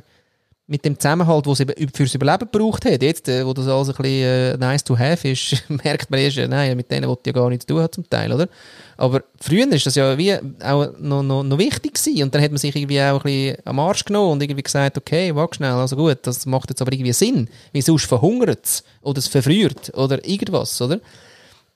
mit 0.74 0.86
dem 0.86 1.00
Zusammenhalt, 1.00 1.46
was 1.46 1.60
es 1.60 1.68
fürs 1.94 2.16
Überleben 2.16 2.50
gebraucht 2.52 2.86
hat. 2.86 3.04
Jetzt, 3.04 3.30
äh, 3.30 3.46
wo 3.46 3.54
das 3.54 3.68
alles 3.68 3.90
ein 3.90 3.96
bisschen 3.96 4.24
äh, 4.24 4.58
nice 4.58 4.84
to 4.84 4.98
have 4.98 5.30
ist, 5.30 5.64
merkt 5.70 6.10
man 6.10 6.20
erst, 6.20 6.38
äh, 6.40 6.48
nein, 6.48 6.76
mit 6.76 6.90
denen, 6.90 7.08
die 7.08 7.30
ja 7.30 7.32
gar 7.32 7.48
nichts 7.50 7.68
zu 7.68 7.76
tun 7.76 7.84
hat 7.84 7.94
zum 7.94 8.10
Teil, 8.10 8.34
oder? 8.34 8.50
Aber 8.98 9.22
früher 9.40 9.72
ist 9.72 9.86
das 9.86 9.94
ja 9.94 10.18
wie 10.18 10.34
auch 10.34 10.98
noch, 10.98 11.22
noch, 11.22 11.44
noch 11.44 11.58
wichtig 11.60 11.94
gewesen. 11.94 12.24
Und 12.24 12.34
dann 12.34 12.42
hat 12.42 12.50
man 12.50 12.58
sich 12.58 12.76
irgendwie 12.76 13.00
auch 13.02 13.20
ein 13.20 13.22
bisschen 13.22 13.58
am 13.66 13.80
Arsch 13.80 14.04
genommen 14.04 14.32
und 14.32 14.42
irgendwie 14.42 14.64
gesagt, 14.64 14.98
okay, 14.98 15.36
warte 15.36 15.58
schnell, 15.58 15.74
also 15.74 15.96
gut, 15.96 16.18
das 16.24 16.48
macht 16.48 16.72
jetzt 16.72 16.82
aber 16.82 16.92
irgendwie 16.92 17.14
Sinn. 17.14 17.50
Weil 17.72 17.84
sonst 17.84 18.08
verhungert 18.08 18.66
es 18.66 18.84
oder 19.04 19.20
es 19.20 19.28
verfriert 19.28 19.96
oder 19.96 20.28
irgendwas, 20.28 20.82
oder? 20.82 21.00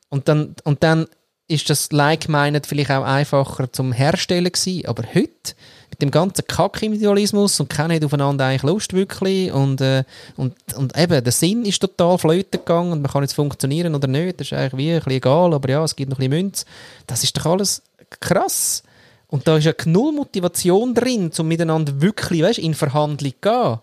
Und 0.10 0.28
dann, 0.28 0.56
und 0.64 0.82
dann 0.82 1.06
ist 1.48 1.70
das 1.70 1.92
Like-Minded 1.92 2.66
vielleicht 2.66 2.90
auch 2.90 3.04
einfacher 3.04 3.72
zum 3.72 3.92
Herstellen 3.92 4.52
gewesen. 4.52 4.88
Aber 4.88 5.04
heute, 5.14 5.54
mit 5.98 6.04
dem 6.04 6.12
ganzen 6.12 6.46
Kack-Individualismus 6.46 7.60
und 7.60 7.70
keiner 7.70 7.96
hat 7.96 8.04
aufeinander 8.06 8.46
eigentlich 8.46 8.64
Lust 8.64 8.94
wirklich 8.94 9.52
und, 9.52 9.82
äh, 9.82 10.04
und, 10.36 10.54
und 10.76 10.96
eben, 10.96 11.24
der 11.24 11.32
Sinn 11.34 11.66
ist 11.66 11.80
total 11.80 12.20
flöten 12.20 12.60
gegangen 12.60 12.92
und 12.92 13.02
man 13.02 13.12
kann 13.12 13.24
jetzt 13.24 13.34
funktionieren 13.34 13.96
oder 13.96 14.08
nicht, 14.08 14.40
das 14.40 14.48
ist 14.48 14.54
eigentlich 14.54 14.78
wie 14.78 14.92
ein 14.92 14.98
bisschen 14.98 15.12
egal, 15.14 15.54
aber 15.56 15.70
ja, 15.70 15.84
es 15.84 15.96
gibt 15.96 16.12
noch 16.12 16.20
ein 16.20 16.30
bisschen 16.30 16.44
Münze. 16.44 16.66
Das 17.08 17.24
ist 17.24 17.36
doch 17.36 17.48
alles 17.48 17.82
krass. 18.20 18.84
Und 19.28 19.48
da 19.48 19.58
ist 19.58 19.66
ja 19.66 19.74
null 19.86 20.14
Motivation 20.14 20.94
drin, 20.94 21.32
um 21.36 21.48
miteinander 21.48 22.00
wirklich, 22.00 22.44
weißt, 22.44 22.60
in 22.60 22.76
Verhandlung 22.76 23.34
zu 23.34 23.38
gehen. 23.42 23.80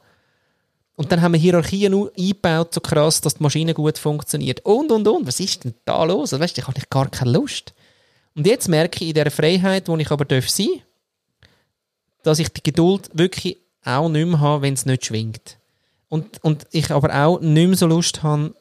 Und 0.96 1.10
dann 1.10 1.20
haben 1.20 1.32
wir 1.32 1.40
Hierarchien 1.40 1.92
eingebaut, 2.16 2.72
so 2.72 2.80
krass, 2.80 3.20
dass 3.20 3.34
die 3.34 3.42
Maschine 3.42 3.74
gut 3.74 3.98
funktioniert. 3.98 4.64
Und, 4.64 4.92
und, 4.92 5.06
und. 5.06 5.26
Was 5.26 5.40
ist 5.40 5.64
denn 5.64 5.74
da 5.84 6.04
los? 6.04 6.32
Also, 6.32 6.42
weißt, 6.42 6.56
ich 6.56 6.66
habe 6.66 6.80
gar 6.88 7.10
keine 7.10 7.32
Lust. 7.32 7.74
Und 8.36 8.46
jetzt 8.46 8.68
merke 8.68 9.02
ich 9.02 9.08
in 9.08 9.14
dieser 9.14 9.30
Freiheit, 9.30 9.88
wo 9.88 9.96
ich 9.96 10.10
aber 10.10 10.24
darf 10.24 10.48
sein 10.48 10.82
dass 12.24 12.40
ich 12.40 12.48
die 12.48 12.62
Geduld 12.62 13.10
wirklich 13.12 13.58
auch 13.84 14.08
nicht 14.08 14.26
mehr 14.26 14.40
habe, 14.40 14.62
wenn 14.62 14.74
es 14.74 14.86
nicht 14.86 15.06
schwingt. 15.06 15.58
Und, 16.08 16.42
und 16.42 16.66
ich 16.72 16.90
aber 16.90 17.14
auch 17.14 17.40
nicht 17.40 17.68
mehr 17.68 17.76
so 17.76 17.86
Lust 17.86 18.22
habe, 18.22 18.54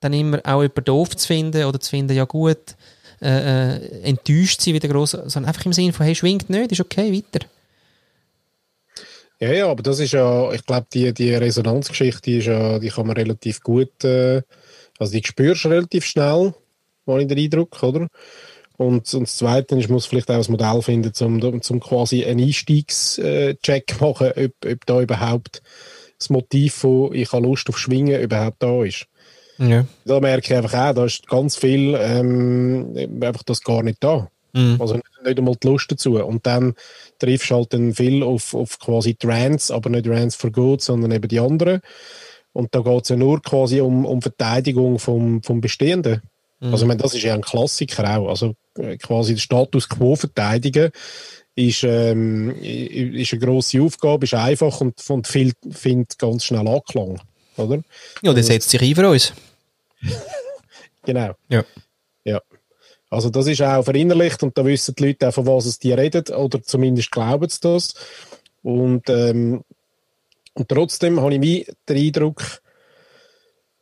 dann 0.00 0.12
immer 0.12 0.38
auch 0.44 0.62
jemanden 0.62 0.84
doof 0.84 1.16
zu 1.16 1.26
finden 1.26 1.64
oder 1.64 1.80
zu 1.80 1.90
finden, 1.90 2.14
ja 2.14 2.24
gut, 2.24 2.76
äh, 3.22 3.76
äh, 3.76 4.02
enttäuscht 4.02 4.60
sein 4.60 4.74
wie 4.74 4.78
der 4.78 4.90
Grosse, 4.90 5.24
sondern 5.26 5.48
einfach 5.48 5.64
im 5.64 5.72
Sinne 5.72 5.92
von, 5.92 6.04
hey, 6.04 6.14
schwingt 6.14 6.50
nicht, 6.50 6.72
ist 6.72 6.80
okay, 6.80 7.12
weiter. 7.12 7.46
Ja, 9.40 9.52
ja, 9.52 9.68
aber 9.68 9.82
das 9.82 9.98
ist 9.98 10.12
ja, 10.12 10.52
ich 10.52 10.64
glaube, 10.64 10.86
die, 10.92 11.12
die 11.12 11.34
Resonanzgeschichte, 11.34 12.22
die, 12.22 12.38
ist 12.38 12.46
ja, 12.46 12.78
die 12.78 12.88
kann 12.88 13.06
man 13.06 13.16
relativ 13.16 13.60
gut, 13.60 14.04
äh, 14.04 14.42
also 14.98 15.12
die 15.12 15.22
spürst 15.24 15.64
du 15.64 15.68
relativ 15.68 16.04
schnell, 16.04 16.54
habe 17.06 17.22
ich 17.22 17.28
den 17.28 17.38
Eindruck, 17.38 17.82
oder? 17.82 18.08
Und, 18.76 19.12
und 19.14 19.22
das 19.22 19.36
Zweite 19.36 19.76
ist, 19.78 19.88
muss 19.88 20.06
vielleicht 20.06 20.30
auch 20.30 20.34
ein 20.34 20.50
Modell 20.50 20.82
finden, 20.82 21.12
um 21.42 21.62
zum 21.62 21.80
quasi 21.80 22.24
einen 22.24 22.44
Einstiegscheck 22.44 24.00
machen, 24.00 24.32
ob, 24.36 24.52
ob 24.70 24.86
da 24.86 25.00
überhaupt 25.00 25.62
das 26.18 26.30
Motiv 26.30 26.74
von 26.74 27.14
ich 27.14 27.32
habe 27.32 27.46
Lust 27.46 27.68
auf 27.68 27.78
Schwingen 27.78 28.20
überhaupt 28.20 28.62
da 28.62 28.84
ist. 28.84 29.06
Ja. 29.58 29.86
Da 30.04 30.20
merke 30.20 30.46
ich 30.46 30.54
einfach 30.54 30.90
auch, 30.90 30.94
da 30.94 31.04
ist 31.06 31.26
ganz 31.26 31.56
viel 31.56 31.96
ähm, 31.98 32.94
einfach 33.22 33.42
das 33.42 33.62
gar 33.62 33.82
nicht 33.82 34.02
da. 34.04 34.28
Mhm. 34.52 34.76
Also 34.80 34.94
nicht, 34.94 35.06
nicht 35.24 35.38
einmal 35.38 35.56
die 35.56 35.66
Lust 35.66 35.90
dazu. 35.90 36.22
Und 36.22 36.46
dann 36.46 36.74
triffst 37.18 37.50
du 37.50 37.54
halt 37.54 37.72
dann 37.72 37.94
viel 37.94 38.22
auf, 38.22 38.54
auf 38.54 38.78
quasi 38.78 39.14
Trends, 39.14 39.70
aber 39.70 39.90
nicht 39.90 40.06
Trends 40.06 40.34
for 40.34 40.50
Good, 40.50 40.82
sondern 40.82 41.12
eben 41.12 41.28
die 41.28 41.40
anderen. 41.40 41.80
Und 42.52 42.74
da 42.74 42.80
geht 42.80 43.02
es 43.04 43.08
ja 43.10 43.16
nur 43.16 43.42
quasi 43.42 43.80
um, 43.80 44.06
um 44.06 44.22
Verteidigung 44.22 44.98
vom, 44.98 45.42
vom 45.42 45.60
Bestehenden. 45.60 46.22
Mhm. 46.60 46.72
Also 46.72 46.84
ich 46.84 46.88
meine, 46.88 47.02
das 47.02 47.14
ist 47.14 47.22
ja 47.22 47.34
ein 47.34 47.42
Klassiker 47.42 48.18
auch. 48.18 48.28
Also 48.28 48.54
quasi 49.02 49.34
den 49.34 49.40
Status 49.40 49.88
quo 49.88 50.16
verteidigen 50.16 50.90
ist, 51.54 51.84
ähm, 51.84 52.54
ist 52.60 53.32
eine 53.32 53.40
grosse 53.40 53.80
Aufgabe, 53.80 54.24
ist 54.24 54.34
einfach 54.34 54.80
und, 54.80 55.02
und 55.08 55.26
viel, 55.26 55.52
findet 55.70 56.18
ganz 56.18 56.44
schnell 56.44 56.68
Anklang. 56.68 57.20
Oder? 57.56 57.82
Ja, 58.22 58.32
der 58.32 58.44
setzt 58.44 58.70
sich 58.70 58.80
ein 58.80 58.94
für 58.94 59.08
uns. 59.08 59.32
genau. 61.04 61.34
Ja. 61.48 61.64
ja. 62.24 62.40
Also 63.08 63.30
das 63.30 63.46
ist 63.46 63.62
auch 63.62 63.84
verinnerlicht 63.84 64.42
und 64.42 64.56
da 64.58 64.64
wissen 64.64 64.94
die 64.94 65.06
Leute 65.06 65.28
auch, 65.28 65.32
von 65.32 65.46
was 65.46 65.66
es 65.66 65.78
die 65.78 65.92
reden 65.92 66.26
oder 66.34 66.62
zumindest 66.62 67.10
glauben 67.10 67.48
sie 67.48 67.60
das. 67.60 67.94
Und, 68.62 69.08
ähm, 69.08 69.62
und 70.54 70.68
trotzdem 70.68 71.20
habe 71.20 71.34
ich 71.36 71.70
den 71.88 71.96
Eindruck, 71.96 72.42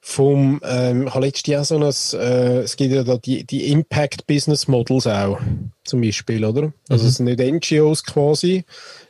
vom, 0.07 0.61
ähm, 0.63 1.07
ich 1.07 1.15
habe 1.15 1.25
letztes 1.25 1.51
Jahr 1.51 1.65
so 1.65 1.77
ein, 1.77 1.83
äh, 1.83 2.59
es 2.59 2.77
gibt 2.77 2.93
ja 2.93 3.05
da 3.05 3.17
die, 3.17 3.45
die 3.45 3.73
Impact 3.73 4.27
Business 4.27 4.69
Models 4.69 5.07
auch, 5.07 5.41
zum 5.83 6.03
Beispiel, 6.03 6.45
oder? 6.45 6.75
Also 6.91 7.05
mhm. 7.05 7.09
es 7.09 7.17
sind 7.17 7.25
nicht 7.25 7.41
NGOs 7.41 8.05
quasi, 8.05 8.65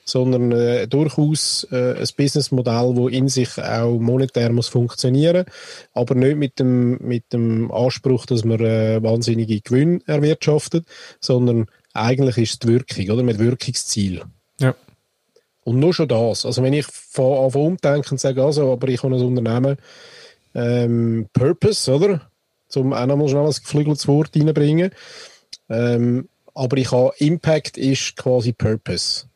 sondern 0.04 0.52
äh, 0.52 0.86
durchaus 0.86 1.66
äh, 1.72 1.96
ein 1.98 2.08
Businessmodell, 2.16 2.92
wo 2.94 3.08
in 3.08 3.28
sich 3.28 3.60
auch 3.60 3.98
monetär 3.98 4.52
muss 4.52 4.68
funktionieren, 4.68 5.46
aber 5.94 6.14
nicht 6.14 6.36
mit 6.36 6.60
dem, 6.60 6.98
mit 6.98 7.32
dem 7.32 7.72
Anspruch, 7.72 8.24
dass 8.24 8.44
man 8.44 8.60
äh, 8.60 9.02
wahnsinnige 9.02 9.62
Gewinn 9.62 10.00
erwirtschaftet, 10.06 10.86
sondern 11.18 11.66
eigentlich 11.92 12.38
ist 12.38 12.52
es 12.52 12.58
die 12.60 12.68
Wirkung, 12.68 13.10
oder? 13.10 13.24
Mit 13.24 13.40
Wirkungsziel. 13.40 14.22
Ja. 14.60 14.76
Und 15.64 15.80
nur 15.80 15.92
schon 15.92 16.06
das. 16.06 16.46
Also 16.46 16.62
wenn 16.62 16.72
ich 16.72 16.86
von 16.86 17.46
Anfang 17.46 17.62
umdenke 17.62 18.12
und 18.12 18.20
sage, 18.20 18.44
also, 18.44 18.70
aber 18.72 18.86
ich 18.86 19.02
habe 19.02 19.16
ein 19.16 19.22
Unternehmen, 19.22 19.76
ähm, 20.54 21.28
Purpose, 21.32 21.92
oder? 21.92 22.30
Zum 22.68 22.92
auch 22.92 23.06
nochmal 23.06 23.28
schnell 23.28 23.46
ein 23.46 23.52
geflügeltes 23.52 24.08
Wort 24.08 24.30
reinbringen. 24.34 24.90
Ähm, 25.68 26.28
aber 26.54 26.76
ich 26.76 26.90
habe 26.92 27.12
Impact 27.18 27.76
ist 27.76 28.16
quasi 28.16 28.52
Purpose. 28.52 29.26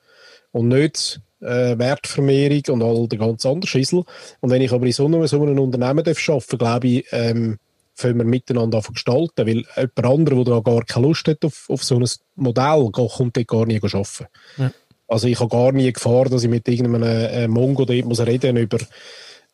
Und 0.53 0.69
nicht 0.69 1.20
äh, 1.40 1.78
Wertvermehrung 1.78 2.62
und 2.69 2.82
all 2.82 3.09
der 3.09 3.19
ganz 3.19 3.45
andere 3.47 3.69
Schissel. 3.69 4.05
Und 4.40 4.51
wenn 4.51 4.62
ich 4.62 4.73
aber 4.73 4.86
in 4.86 4.93
so 4.93 5.07
einem, 5.07 5.27
so 5.27 5.43
einem 5.43 5.59
Unternehmen 5.59 6.05
darf 6.05 6.28
arbeiten 6.28 6.59
glaube 6.59 6.89
ich, 6.89 7.07
ähm, 7.12 7.59
können 7.97 8.19
wir 8.19 8.24
miteinander 8.24 8.81
gestalten, 8.81 9.47
weil 9.47 9.65
jemand 9.77 10.05
anderer, 10.05 10.45
der 10.45 10.55
da 10.55 10.61
gar 10.61 10.85
keine 10.85 11.07
Lust 11.07 11.27
hat 11.27 11.45
auf, 11.45 11.69
auf 11.69 11.82
so 11.82 11.99
ein 11.99 12.07
Modell, 12.36 12.90
kommt 12.93 13.36
dort 13.36 13.49
gar 13.49 13.66
nie 13.66 13.81
arbeiten. 13.81 14.27
Ja. 14.57 14.70
Also 15.09 15.27
ich 15.27 15.40
habe 15.40 15.51
gar 15.51 15.73
nie 15.73 15.93
Gefahr, 15.93 16.27
dass 16.27 16.45
ich 16.45 16.51
mit 16.51 16.69
irgendeinem 16.69 17.03
äh, 17.03 17.49
Mongo 17.49 17.85
dort 17.85 18.05
muss 18.05 18.20
reden 18.20 18.57
über 18.57 18.78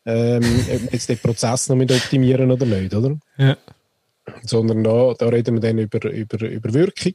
ähm, 0.05 0.65
ob 0.73 0.93
jetzt 0.93 1.09
den 1.09 1.17
Prozess 1.17 1.69
noch 1.69 1.75
mit 1.75 1.91
optimieren 1.91 2.51
oder 2.51 2.65
nicht, 2.65 2.93
oder? 2.93 3.17
Ja. 3.37 3.57
Sondern 4.43 4.83
da, 4.83 5.13
da 5.17 5.27
reden 5.27 5.55
wir 5.55 5.61
dann 5.61 5.79
über, 5.79 6.09
über, 6.09 6.47
über 6.47 6.73
Wirkung 6.73 7.13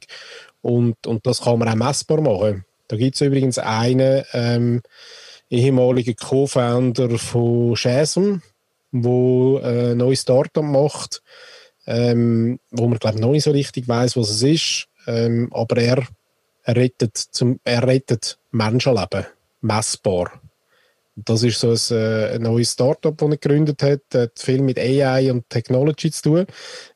und, 0.61 1.07
und 1.07 1.25
das 1.25 1.41
kann 1.41 1.59
man 1.59 1.69
auch 1.69 1.75
messbar 1.75 2.21
machen. 2.21 2.65
Da 2.87 2.97
gibt 2.97 3.15
es 3.15 3.21
übrigens 3.21 3.57
einen 3.57 4.23
ähm, 4.33 4.81
ehemaligen 5.49 6.15
Co-Founder 6.15 7.17
von 7.17 7.75
Shazam, 7.75 8.41
wo 8.91 9.59
äh, 9.59 9.91
ein 9.91 9.97
neues 9.97 10.21
Startup 10.21 10.63
macht, 10.63 11.21
ähm, 11.87 12.59
wo 12.71 12.87
man 12.87 12.99
glaube 12.99 13.19
noch 13.19 13.31
nicht 13.31 13.43
so 13.43 13.51
richtig 13.51 13.87
weiß, 13.87 14.17
was 14.17 14.29
es 14.29 14.43
ist, 14.43 14.87
ähm, 15.07 15.49
aber 15.53 15.77
er, 15.77 16.03
er 16.63 16.75
rettet 16.75 17.17
zum, 17.17 17.59
er 17.63 17.87
rettet 17.87 18.37
Menschenleben 18.51 19.25
messbar. 19.61 20.40
Das 21.15 21.43
ist 21.43 21.59
so 21.59 21.71
ein, 21.71 21.97
äh, 21.97 22.35
ein 22.35 22.41
neues 22.43 22.71
Startup, 22.71 23.17
das 23.17 23.29
er 23.29 23.37
gegründet 23.37 23.83
hat. 23.83 24.01
hat 24.13 24.39
viel 24.39 24.61
mit 24.61 24.79
AI 24.79 25.29
und 25.31 25.49
Technology 25.49 26.09
zu 26.09 26.21
tun. 26.21 26.45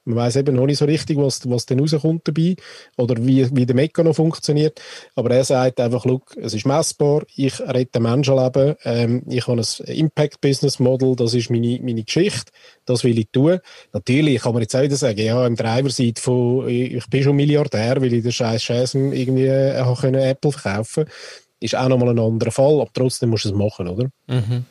Man 0.06 0.16
weiß 0.18 0.38
eben 0.38 0.56
noch 0.56 0.66
nicht 0.66 0.78
so 0.78 0.86
richtig, 0.86 1.18
was, 1.18 1.50
was 1.50 1.66
denn 1.66 1.80
rauskommt 1.82 2.26
dabei 2.26 2.56
oder 2.96 3.16
wie, 3.26 3.54
wie 3.54 3.66
der 3.66 3.76
Mechanismus 3.76 4.16
funktioniert. 4.16 4.80
Aber 5.16 5.32
er 5.32 5.44
sagt 5.44 5.82
einfach, 5.82 6.06
look, 6.06 6.38
es 6.38 6.54
ist 6.54 6.66
messbar, 6.66 7.24
ich 7.36 7.60
rette 7.60 8.00
Menschenleben, 8.00 8.76
ähm, 8.84 9.24
ich 9.28 9.48
habe 9.48 9.60
ein 9.62 9.86
Impact-Business-Model, 9.86 11.16
das 11.18 11.34
ist 11.34 11.50
meine, 11.50 11.80
meine 11.82 12.04
Geschichte, 12.04 12.54
das 12.86 13.04
will 13.04 13.20
ich 13.20 13.30
tun. 13.32 13.60
Natürlich 13.92 14.42
kann 14.42 14.54
man 14.54 14.62
jetzt 14.62 14.76
auch 14.76 14.82
wieder 14.84 14.96
sagen, 14.96 15.20
ja, 15.20 15.46
im 15.46 15.56
Driver-Seite 15.56 16.22
von, 16.22 16.70
ich 16.70 17.06
bin 17.10 17.24
schon 17.24 17.36
Milliardär, 17.36 18.00
weil 18.00 18.14
ich 18.14 18.24
den 18.24 18.32
scheiß 18.32 18.64
Scheiß 18.64 18.96
irgendwie 18.96 19.48
äh, 19.48 19.76
Apple 19.76 20.52
verkaufen 20.52 21.06
konnte 21.06 21.12
ist 21.60 21.76
auch 21.76 21.88
nochmal 21.88 22.10
ein 22.10 22.20
anderer 22.20 22.52
Fall, 22.52 22.82
aber 22.82 22.90
trotzdem 22.94 23.30
musst 23.30 23.46
du 23.46 23.50
es 23.50 23.56
machen, 23.56 23.88
oder? 23.88 24.10
Mhm. 24.28 24.66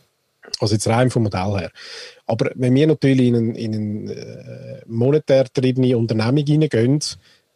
Also 0.61 0.74
jetzt 0.74 0.86
rein 0.89 1.11
vom 1.11 1.23
Modell 1.23 1.59
her. 1.59 1.70
Aber 2.27 2.51
wenn 2.55 2.74
wir 2.74 2.86
natürlich 2.86 3.28
in 3.28 3.36
eine, 3.36 3.59
in 3.59 3.74
eine 3.74 4.12
äh, 4.12 4.82
monetär 4.86 5.44
getriebene 5.44 5.97
Unternehmung 5.97 6.44
hineingehen, 6.44 7.01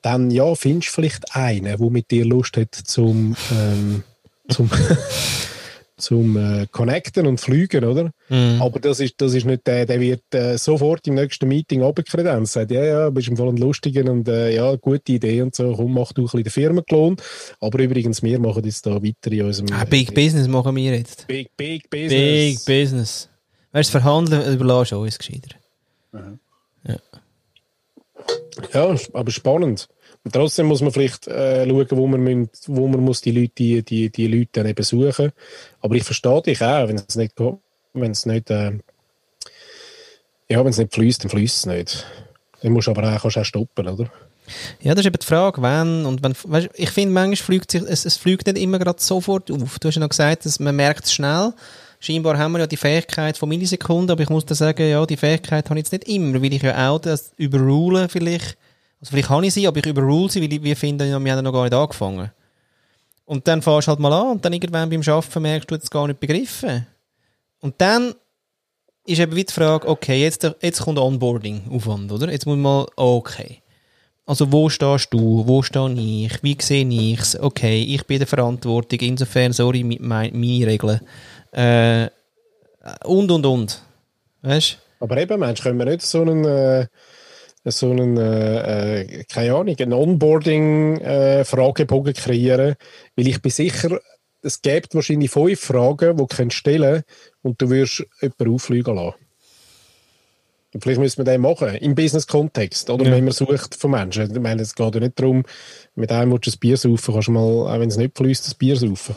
dann 0.02 0.30
ja, 0.30 0.54
findest 0.54 0.88
du 0.88 0.92
vielleicht 0.94 1.34
einen, 1.34 1.64
der 1.64 1.90
mit 1.90 2.10
dir 2.10 2.24
Lust 2.24 2.56
hat 2.56 2.74
zum, 2.74 3.36
ähm, 3.52 4.02
zum 4.48 4.70
zum 5.98 6.36
äh, 6.36 6.66
Connecten 6.70 7.26
und 7.26 7.40
Fliegen, 7.40 7.84
oder? 7.84 8.12
Mhm. 8.28 8.62
Aber 8.62 8.80
das 8.80 9.00
ist, 9.00 9.14
das 9.18 9.34
ist 9.34 9.44
nicht 9.44 9.66
der, 9.66 9.84
der 9.84 10.00
wird 10.00 10.22
äh, 10.32 10.56
sofort 10.56 11.06
im 11.06 11.14
nächsten 11.14 11.48
Meeting 11.48 11.82
abgekredenzt, 11.82 12.52
sagt, 12.52 12.70
ja, 12.70 12.84
ja, 12.84 13.10
bist 13.10 13.28
im 13.28 13.36
Fall 13.36 13.48
ein 13.48 13.56
lustiger 13.56 14.10
und 14.10 14.28
äh, 14.28 14.54
ja, 14.54 14.74
gute 14.76 15.12
Idee 15.12 15.42
und 15.42 15.54
so, 15.54 15.74
komm, 15.74 15.94
mach 15.94 16.12
du 16.12 16.22
ein 16.22 16.24
bisschen 16.24 16.44
den 16.44 16.50
Firmenklon. 16.50 17.16
Aber 17.60 17.78
übrigens, 17.80 18.22
wir 18.22 18.38
machen 18.38 18.64
jetzt 18.64 18.86
da 18.86 19.02
weiter 19.02 19.32
in 19.32 19.42
unserem... 19.42 19.72
Ah, 19.72 19.84
Big 19.84 20.14
Business 20.14 20.48
machen 20.48 20.74
wir 20.76 20.96
jetzt. 20.96 21.26
Big, 21.26 21.56
Big 21.56 21.90
Business. 21.90 22.10
Big 22.10 22.64
Business. 22.64 23.28
Weißt 23.72 23.92
du, 23.92 24.00
verhandeln 24.00 24.54
überlässt 24.54 24.92
uns 24.92 25.18
gescheiter. 25.18 25.56
Mhm. 26.12 26.38
Ja. 26.84 26.96
ja, 28.72 28.96
aber 29.12 29.30
spannend. 29.30 29.88
Und 30.24 30.32
trotzdem 30.32 30.66
muss 30.66 30.82
man 30.82 30.92
vielleicht 30.92 31.26
äh, 31.28 31.66
schauen, 31.66 31.86
wo 31.90 32.06
man, 32.06 32.20
müssen, 32.20 32.50
wo 32.66 32.86
man 32.88 33.00
muss 33.00 33.20
die 33.20 33.30
Leute, 33.30 33.52
die, 33.56 33.82
die, 33.82 34.10
die 34.10 34.26
Leute 34.26 34.50
dann 34.52 34.66
eben 34.66 34.82
suchen. 34.82 35.32
Aber 35.80 35.94
ich 35.94 36.04
verstehe 36.04 36.42
dich 36.42 36.62
auch, 36.62 36.88
wenn 36.88 36.96
es 36.96 37.16
nicht, 37.16 37.34
wenn 37.94 38.10
es 38.10 38.26
nicht, 38.26 38.50
äh, 38.50 38.72
ja, 40.48 40.64
wenn 40.64 40.68
es 40.68 40.78
nicht 40.78 40.92
fließt, 40.92 41.24
dann 41.24 41.30
fließt 41.30 41.56
es 41.56 41.66
nicht. 41.66 42.06
Dann 42.62 42.72
musst 42.72 42.88
du 42.88 42.90
aber 42.90 43.14
auch, 43.14 43.22
kannst 43.22 43.38
auch 43.38 43.44
stoppen, 43.44 43.88
oder? 43.88 44.10
Ja, 44.80 44.94
das 44.94 45.00
ist 45.00 45.06
eben 45.06 45.18
die 45.18 45.26
Frage, 45.26 45.60
wann 45.62 46.06
und 46.06 46.22
wenn, 46.22 46.34
weißt, 46.42 46.70
ich 46.74 46.90
finde, 46.90 47.12
manchmal 47.12 47.36
fliegt 47.36 47.70
sich, 47.70 47.82
es, 47.82 48.04
es 48.04 48.16
fliegt 48.16 48.46
nicht 48.46 48.58
immer 48.58 48.78
gerade 48.78 49.00
sofort 49.00 49.50
auf. 49.50 49.78
Du 49.78 49.88
hast 49.88 49.94
ja 49.94 50.00
noch 50.00 50.08
gesagt, 50.08 50.46
dass 50.46 50.58
man 50.58 50.74
merkt 50.74 51.04
es 51.04 51.12
schnell. 51.12 51.52
Scheinbar 52.00 52.38
haben 52.38 52.52
wir 52.52 52.60
ja 52.60 52.66
die 52.66 52.76
Fähigkeit 52.76 53.36
von 53.36 53.48
Millisekunden, 53.48 54.10
aber 54.10 54.22
ich 54.22 54.30
muss 54.30 54.46
da 54.46 54.54
sagen, 54.54 54.88
ja, 54.88 55.04
die 55.04 55.16
Fähigkeit 55.16 55.68
habe 55.68 55.78
ich 55.78 55.86
jetzt 55.86 55.92
nicht 55.92 56.08
immer, 56.08 56.40
weil 56.40 56.52
ich 56.52 56.62
ja 56.62 56.90
auch 56.90 57.00
das 57.00 57.32
überrulen 57.36 58.08
vielleicht 58.08 58.56
also 59.00 59.10
vielleicht 59.10 59.28
kann 59.28 59.44
ich 59.44 59.54
sie, 59.54 59.66
aber 59.66 59.78
ich 59.78 59.86
überrule 59.86 60.30
sie, 60.30 60.42
weil 60.42 60.62
wir 60.62 60.76
finden, 60.76 61.24
wir 61.24 61.32
haben 61.32 61.44
noch 61.44 61.52
gar 61.52 61.64
nicht 61.64 61.74
angefangen. 61.74 62.30
Und 63.24 63.46
dann 63.46 63.62
fährst 63.62 63.86
du 63.86 63.90
halt 63.90 64.00
mal 64.00 64.12
an 64.12 64.32
und 64.32 64.44
dann 64.44 64.52
irgendwann 64.52 64.88
beim 64.88 65.02
Arbeiten 65.02 65.42
merkst 65.42 65.70
du, 65.70 65.76
du 65.76 65.82
es 65.82 65.90
gar 65.90 66.06
nicht 66.06 66.18
begriffen. 66.18 66.86
Und 67.60 67.74
dann 67.78 68.14
ist 69.04 69.20
eben 69.20 69.32
wieder 69.36 69.46
die 69.46 69.52
Frage, 69.52 69.88
okay, 69.88 70.22
jetzt, 70.22 70.50
jetzt 70.60 70.80
kommt 70.80 70.98
Onboarding-Aufwand, 70.98 72.10
oder? 72.10 72.30
Jetzt 72.30 72.46
muss 72.46 72.56
man 72.56 72.62
mal, 72.62 72.86
okay. 72.96 73.62
Also 74.26 74.50
wo 74.52 74.68
stehst 74.68 75.12
du, 75.12 75.46
wo 75.46 75.62
stehe 75.62 75.92
ich, 75.92 76.42
wie 76.42 76.56
sehe 76.60 76.86
ich 76.86 77.20
es? 77.20 77.40
Okay, 77.40 77.82
ich 77.82 78.04
bin 78.06 78.18
der 78.18 78.26
Verantwortung, 78.26 78.98
insofern, 79.00 79.52
sorry, 79.52 79.84
mit 79.84 80.00
mein, 80.00 80.38
meine 80.38 80.66
Regeln. 80.66 81.00
Äh, 81.52 82.08
und, 83.04 83.30
und, 83.30 83.46
und. 83.46 83.82
Weißt? 84.42 84.78
Aber 85.00 85.16
eben, 85.16 85.40
Mensch, 85.40 85.62
können 85.62 85.78
wir 85.78 85.86
nicht 85.86 86.02
so 86.02 86.20
einen, 86.20 86.44
äh, 86.44 86.86
so 87.64 87.90
einen 87.90 88.16
äh, 88.16 89.00
äh, 89.00 89.24
keine 89.24 89.54
Ahnung, 89.54 89.76
einen 89.78 89.92
Onboarding-Fragebogen 89.92 92.14
kreieren? 92.14 92.76
Weil 93.16 93.28
ich 93.28 93.42
bin 93.42 93.52
sicher, 93.52 94.00
es 94.42 94.62
gibt 94.62 94.94
wahrscheinlich 94.94 95.30
fünf 95.30 95.60
Fragen, 95.60 96.16
die 96.16 96.26
du 96.26 96.50
stellen 96.50 97.02
kannst 97.02 97.06
und 97.42 97.60
du 97.60 97.68
wirst 97.70 98.06
jemanden 98.20 98.54
auffliegen 98.54 98.94
lassen. 98.94 99.14
Vielleicht 100.80 101.00
müssen 101.00 101.16
wir 101.18 101.24
den 101.24 101.40
machen, 101.40 101.74
im 101.76 101.94
Business-Kontext, 101.94 102.90
oder 102.90 103.06
Ja. 103.06 103.12
wenn 103.12 103.24
man 103.24 103.32
sucht 103.32 103.74
von 103.74 103.90
Menschen. 103.90 104.30
Ich 104.30 104.38
meine, 104.38 104.60
es 104.60 104.74
geht 104.74 104.94
ja 104.94 105.00
nicht 105.00 105.18
darum, 105.18 105.44
mit 105.94 106.12
einem 106.12 106.30
willst 106.30 106.46
du 106.46 106.50
ein 106.50 106.58
Bier 106.60 106.76
saufen, 106.76 107.14
kannst 107.14 107.28
du 107.28 107.32
mal, 107.32 107.40
auch 107.40 107.80
wenn 107.80 107.88
es 107.88 107.96
nicht 107.96 108.14
fließt, 108.16 108.48
ein 108.48 108.52
Bier 108.58 108.76
saufen. 108.76 109.16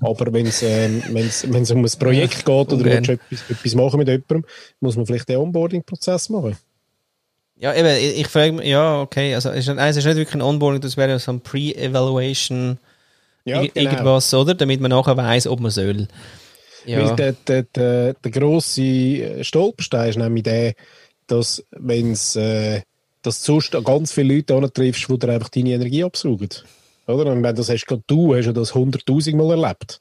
Aber 0.00 0.32
wenn 0.32 0.46
es 0.46 0.62
ähm, 0.62 1.02
wenn's, 1.10 1.44
wenn's 1.50 1.72
um 1.72 1.84
ein 1.84 1.90
Projekt 1.98 2.44
geht 2.44 2.48
oder 2.48 2.76
du 2.76 2.84
willst 2.84 3.08
etwas, 3.08 3.50
etwas 3.50 3.74
machen 3.74 3.98
mit 3.98 4.06
jemandem, 4.06 4.44
muss 4.78 4.96
man 4.96 5.06
vielleicht 5.06 5.28
den 5.28 5.38
Onboarding-Prozess 5.38 6.28
machen. 6.28 6.56
Ja, 7.58 7.74
eben, 7.74 7.88
ich, 7.88 8.20
ich 8.20 8.28
frage 8.28 8.52
mich, 8.52 8.66
ja, 8.66 9.00
okay, 9.00 9.34
also 9.34 9.50
es 9.50 9.66
ist, 9.66 9.74
nein, 9.74 9.88
es 9.88 9.96
ist 9.96 10.04
nicht 10.04 10.16
wirklich 10.16 10.34
ein 10.34 10.42
Onboarding, 10.42 10.80
das 10.80 10.96
wäre 10.96 11.18
so 11.18 11.32
ein 11.32 11.40
Pre-Evaluation, 11.40 12.78
Ja, 13.44 13.62
genau. 13.62 13.72
irgendwas, 13.74 14.34
oder? 14.34 14.54
Damit 14.54 14.80
man 14.80 14.90
nachher 14.90 15.16
weiss, 15.16 15.46
ob 15.46 15.60
man 15.60 15.70
soll. 15.70 16.06
Ja, 16.84 17.04
Weil 17.04 17.16
der, 17.16 17.32
der, 17.32 17.62
der, 17.62 18.14
der 18.14 18.30
grosse 18.30 19.42
Stolperstein 19.42 20.10
ist 20.10 20.18
nämlich 20.18 20.44
der, 20.44 20.74
dass 21.26 21.64
wenn's, 21.70 22.36
äh, 22.36 22.82
dass 23.22 23.42
du 23.42 23.52
sonst 23.54 23.74
an 23.74 23.84
ganz 23.84 24.12
viele 24.12 24.36
Leute 24.36 24.54
antriffst, 24.54 25.08
die 25.08 25.18
dir 25.18 25.32
einfach 25.32 25.48
deine 25.48 25.70
Energie 25.70 26.04
absaugen. 26.04 26.50
Oder? 27.06 27.32
Und 27.32 27.42
wenn 27.42 27.56
das 27.56 27.68
hast 27.68 27.86
du, 28.06 28.34
hast 28.34 28.46
ja 28.46 28.52
das 28.52 28.74
hunderttausendmal 28.74 29.62
erlebt. 29.62 30.00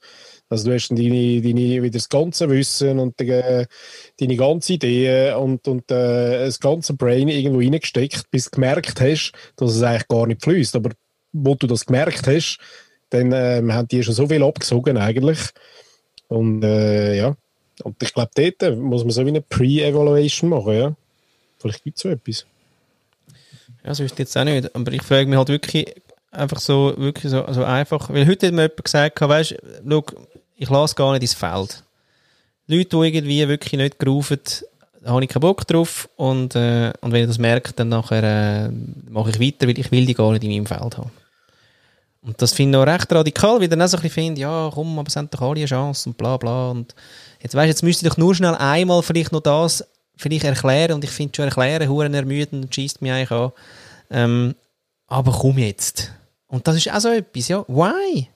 Also 0.50 0.70
du 0.70 0.76
hast 0.76 0.90
dann 0.90 0.98
deine, 0.98 1.42
deine, 1.42 1.82
wieder 1.82 1.90
das 1.90 2.08
ganze 2.08 2.50
Wissen 2.50 3.00
und 3.00 3.20
die, 3.20 3.30
äh, 3.30 3.66
deine 4.20 4.36
ganze 4.36 4.74
Idee 4.74 5.34
und, 5.34 5.68
und 5.68 5.90
äh, 5.92 6.46
das 6.46 6.60
ganze 6.60 6.94
Brain 6.94 7.28
irgendwo 7.28 7.60
reingesteckt, 7.60 8.30
bis 8.30 8.46
du 8.46 8.52
gemerkt 8.52 9.02
hast, 9.02 9.32
dass 9.56 9.76
es 9.76 9.82
eigentlich 9.82 10.08
gar 10.08 10.28
nicht 10.28 10.44
fließt. 10.44 10.76
Aber 10.76 10.92
wo 11.34 11.56
du 11.56 11.66
das 11.68 11.86
gemerkt 11.86 12.28
hast, 12.28 12.60
dann 13.10 13.32
ähm, 13.32 13.74
haben 13.74 13.88
die 13.88 14.04
schon 14.04 14.14
so 14.14 14.28
viel 14.28 14.44
abgesogen 14.44 14.98
eigentlich. 14.98 15.40
Und 16.28 16.64
äh, 16.64 17.18
ja, 17.18 17.36
und 17.84 18.02
ich 18.02 18.14
glaube, 18.14 18.32
dort 18.36 18.78
muss 18.78 19.04
man 19.04 19.12
so 19.12 19.26
wie 19.26 19.30
eine 19.30 19.42
Pre-Evaluation 19.42 20.50
machen, 20.50 20.74
ja. 20.74 20.96
Vielleicht 21.58 21.84
gibt 21.84 21.98
es 21.98 22.04
so 22.04 22.10
etwas. 22.10 22.46
ja, 23.84 23.90
das 23.90 24.00
wüsste 24.00 24.16
ich 24.16 24.20
jetzt 24.20 24.38
auch 24.38 24.44
nicht. 24.44 24.76
Aber 24.76 24.92
ich 24.92 25.02
frage 25.02 25.28
mich 25.28 25.38
halt 25.38 25.50
wirklich 25.50 25.94
einfach 26.36 26.60
so, 26.60 26.94
wirklich 26.98 27.32
so, 27.32 27.44
so 27.52 27.64
einfach, 27.64 28.10
weil 28.10 28.28
heute 28.28 28.48
hat 28.48 28.54
mir 28.54 28.64
jemand 28.64 28.84
gesagt, 28.84 29.20
weißt 29.22 29.56
du, 29.84 30.04
ich 30.56 30.70
lasse 30.70 30.96
gar 30.96 31.12
nicht 31.14 31.24
ins 31.24 31.34
Feld. 31.34 31.84
Leute, 32.68 32.98
die 32.98 33.08
irgendwie 33.08 33.48
wirklich 33.48 33.74
nicht 33.74 34.00
gerufen, 34.00 34.40
da 35.02 35.12
habe 35.12 35.24
ich 35.24 35.30
keinen 35.30 35.42
Bock 35.42 35.68
drauf 35.68 36.10
und, 36.16 36.56
äh, 36.56 36.92
und 37.02 37.12
wenn 37.12 37.22
ich 37.22 37.28
das 37.28 37.38
merke, 37.38 37.74
dann 37.74 37.90
nachher 37.90 38.24
äh, 38.24 38.72
mache 39.10 39.30
ich 39.30 39.40
weiter, 39.40 39.68
weil 39.68 39.78
ich 39.78 39.92
will 39.92 40.06
die 40.06 40.16
gar 40.16 40.32
nicht 40.32 40.44
in 40.44 40.50
meinem 40.50 40.66
Feld 40.66 40.98
haben. 40.98 41.12
Und 42.24 42.42
das 42.42 42.54
finde 42.54 42.80
ich 42.80 42.84
auch 42.84 42.92
recht 42.92 43.12
radikal, 43.14 43.62
weil 43.62 43.68
dann 43.68 43.84
auch 43.84 43.88
so 43.88 43.98
ein 43.98 44.02
bisschen 44.02 44.26
finde, 44.26 44.42
ja 44.42 44.72
komm, 44.74 44.98
aber 44.98 45.08
es 45.08 45.16
haben 45.16 45.30
doch 45.30 45.42
alle 45.42 45.58
eine 45.58 45.66
Chance 45.66 46.10
und 46.10 46.18
bla 46.18 46.38
bla 46.38 46.72
und 46.72 46.96
jetzt 47.40 47.54
weißt 47.54 47.68
jetzt 47.68 47.84
müsste 47.84 48.08
ich 48.08 48.18
nur 48.18 48.34
schnell 48.34 48.56
einmal 48.56 49.04
vielleicht 49.04 49.32
noch 49.32 49.42
das 49.42 49.86
vielleicht 50.18 50.46
erklären 50.46 50.94
und 50.94 51.04
ich 51.04 51.12
finde 51.12 51.36
schon 51.36 51.46
erklären, 51.46 51.88
huren 51.88 52.14
ermüdend 52.16 52.66
und 52.66 52.74
schießt 52.74 53.02
mich 53.04 53.12
eigentlich 53.12 53.32
an. 53.32 53.52
Ähm, 54.10 54.56
aber 55.08 55.32
komm 55.34 55.60
jetzt. 55.60 56.12
Und 56.48 56.68
das 56.68 56.78
ist 56.78 56.92
auch 56.92 57.00
so 57.00 57.10
etwas, 57.10 57.48
ja, 57.48 57.66
why? 57.68 58.30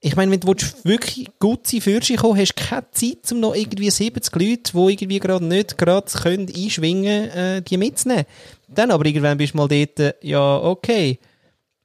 Ich 0.00 0.16
meine, 0.16 0.32
wenn 0.32 0.40
du 0.40 0.52
wirklich 0.82 1.30
gut 1.38 1.66
sein 1.66 1.80
für 1.80 2.00
dich 2.00 2.16
kommen, 2.16 2.38
hast 2.38 2.54
du 2.58 2.64
keine 2.64 2.90
Zeit, 2.90 3.30
um 3.30 3.38
noch 3.38 3.54
irgendwie 3.54 3.88
70 3.88 4.34
Leute, 4.34 4.72
die 4.72 4.92
irgendwie 4.92 5.20
gerade 5.20 5.44
nicht 5.44 5.78
gerade 5.78 6.10
können 6.10 6.48
einschwingen 6.52 7.30
äh, 7.30 7.62
die 7.62 7.76
mitzunehmen. 7.76 8.24
Dann 8.66 8.90
aber 8.90 9.06
irgendwann 9.06 9.38
bist 9.38 9.54
du 9.54 9.58
mal 9.58 9.68
dort, 9.68 10.00
äh, 10.00 10.14
ja, 10.22 10.58
okay, 10.58 11.20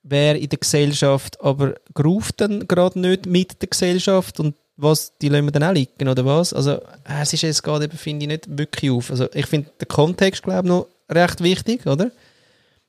wer 0.02 0.36
in 0.36 0.50
der 0.50 0.58
Gesellschaft 0.58 1.40
aber 1.42 1.76
ruft 1.98 2.42
dann 2.42 2.68
gerade 2.68 3.00
nicht 3.00 3.28
mit 3.28 3.62
der 3.62 3.70
Gesellschaft 3.70 4.40
und 4.40 4.56
was, 4.78 5.18
die 5.22 5.30
lassen 5.30 5.46
wir 5.46 5.52
dann 5.52 5.64
auch 5.64 5.74
liegen, 5.74 6.08
oder 6.08 6.24
was? 6.26 6.54
Also, 6.54 6.80
es 7.04 7.34
ist 7.34 7.42
jetzt 7.42 7.64
gerade 7.64 7.90
finde 7.90 8.26
ich, 8.26 8.30
nicht 8.30 8.58
wirklich 8.58 8.92
auf. 8.92 9.10
Also, 9.10 9.28
ich 9.34 9.48
finde 9.48 9.72
den 9.82 9.88
Kontext, 9.88 10.44
glaube 10.44 10.68
ich, 10.68 10.70
noch 10.70 10.88
recht 11.10 11.42
wichtig, 11.42 11.86
oder? 11.88 12.12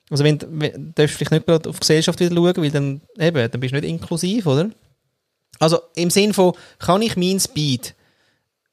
Also, 0.09 0.23
wenn, 0.23 0.39
wenn, 0.49 0.93
darfst 0.95 1.13
du 1.13 1.17
vielleicht 1.17 1.31
nicht 1.31 1.45
gerade 1.45 1.69
auf 1.69 1.75
die 1.75 1.81
Gesellschaft 1.81 2.19
wieder 2.19 2.35
schauen, 2.35 2.57
weil 2.57 2.71
dann, 2.71 3.01
eben, 3.17 3.51
dann 3.51 3.59
bist 3.59 3.73
du 3.73 3.79
nicht 3.79 3.89
inklusiv, 3.89 4.45
oder? 4.45 4.69
Also, 5.59 5.79
im 5.95 6.09
Sinn 6.09 6.33
von, 6.33 6.53
kann 6.79 7.01
ich 7.01 7.15
mein 7.15 7.39
Speed 7.39 7.93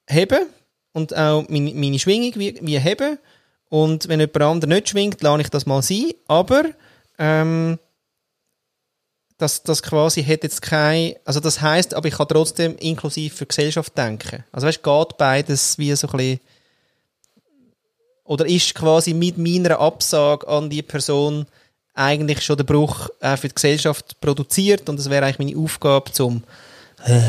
heben 0.08 0.46
und 0.92 1.16
auch 1.16 1.46
meine, 1.48 1.74
meine 1.74 1.98
Schwingung 1.98 2.32
wie, 2.36 2.58
wie 2.60 2.78
heben 2.78 3.18
und 3.68 4.08
wenn 4.08 4.20
jemand 4.20 4.42
anderes 4.42 4.74
nicht 4.74 4.88
schwingt, 4.88 5.22
lasse 5.22 5.42
ich 5.42 5.50
das 5.50 5.66
mal 5.66 5.82
sein, 5.82 6.12
aber, 6.26 6.64
ähm, 7.18 7.78
das, 9.38 9.62
das 9.62 9.82
quasi 9.82 10.22
hat 10.24 10.42
jetzt 10.44 10.62
kein, 10.62 11.14
also 11.24 11.40
das 11.40 11.60
heißt, 11.60 11.94
aber 11.94 12.08
ich 12.08 12.14
kann 12.14 12.28
trotzdem 12.28 12.76
inklusiv 12.78 13.34
für 13.34 13.44
die 13.44 13.48
Gesellschaft 13.48 13.96
denken. 13.96 14.44
Also 14.50 14.66
weißt, 14.66 14.82
geht 14.82 15.18
beides 15.18 15.78
wie 15.78 15.94
so 15.94 16.08
ein 16.08 16.16
bisschen, 16.16 16.40
oder 18.26 18.46
ist 18.46 18.74
quasi 18.74 19.14
mit 19.14 19.38
meiner 19.38 19.78
Absage 19.80 20.46
an 20.48 20.70
die 20.70 20.82
Person 20.82 21.46
eigentlich 21.94 22.42
schon 22.42 22.56
der 22.56 22.64
Bruch 22.64 23.08
auch 23.20 23.38
für 23.38 23.48
die 23.48 23.54
Gesellschaft 23.54 24.20
produziert 24.20 24.88
und 24.88 24.98
das 24.98 25.08
wäre 25.08 25.24
eigentlich 25.24 25.54
meine 25.54 25.64
Aufgabe 25.64 26.12
zum, 26.12 26.42
äh, 27.04 27.20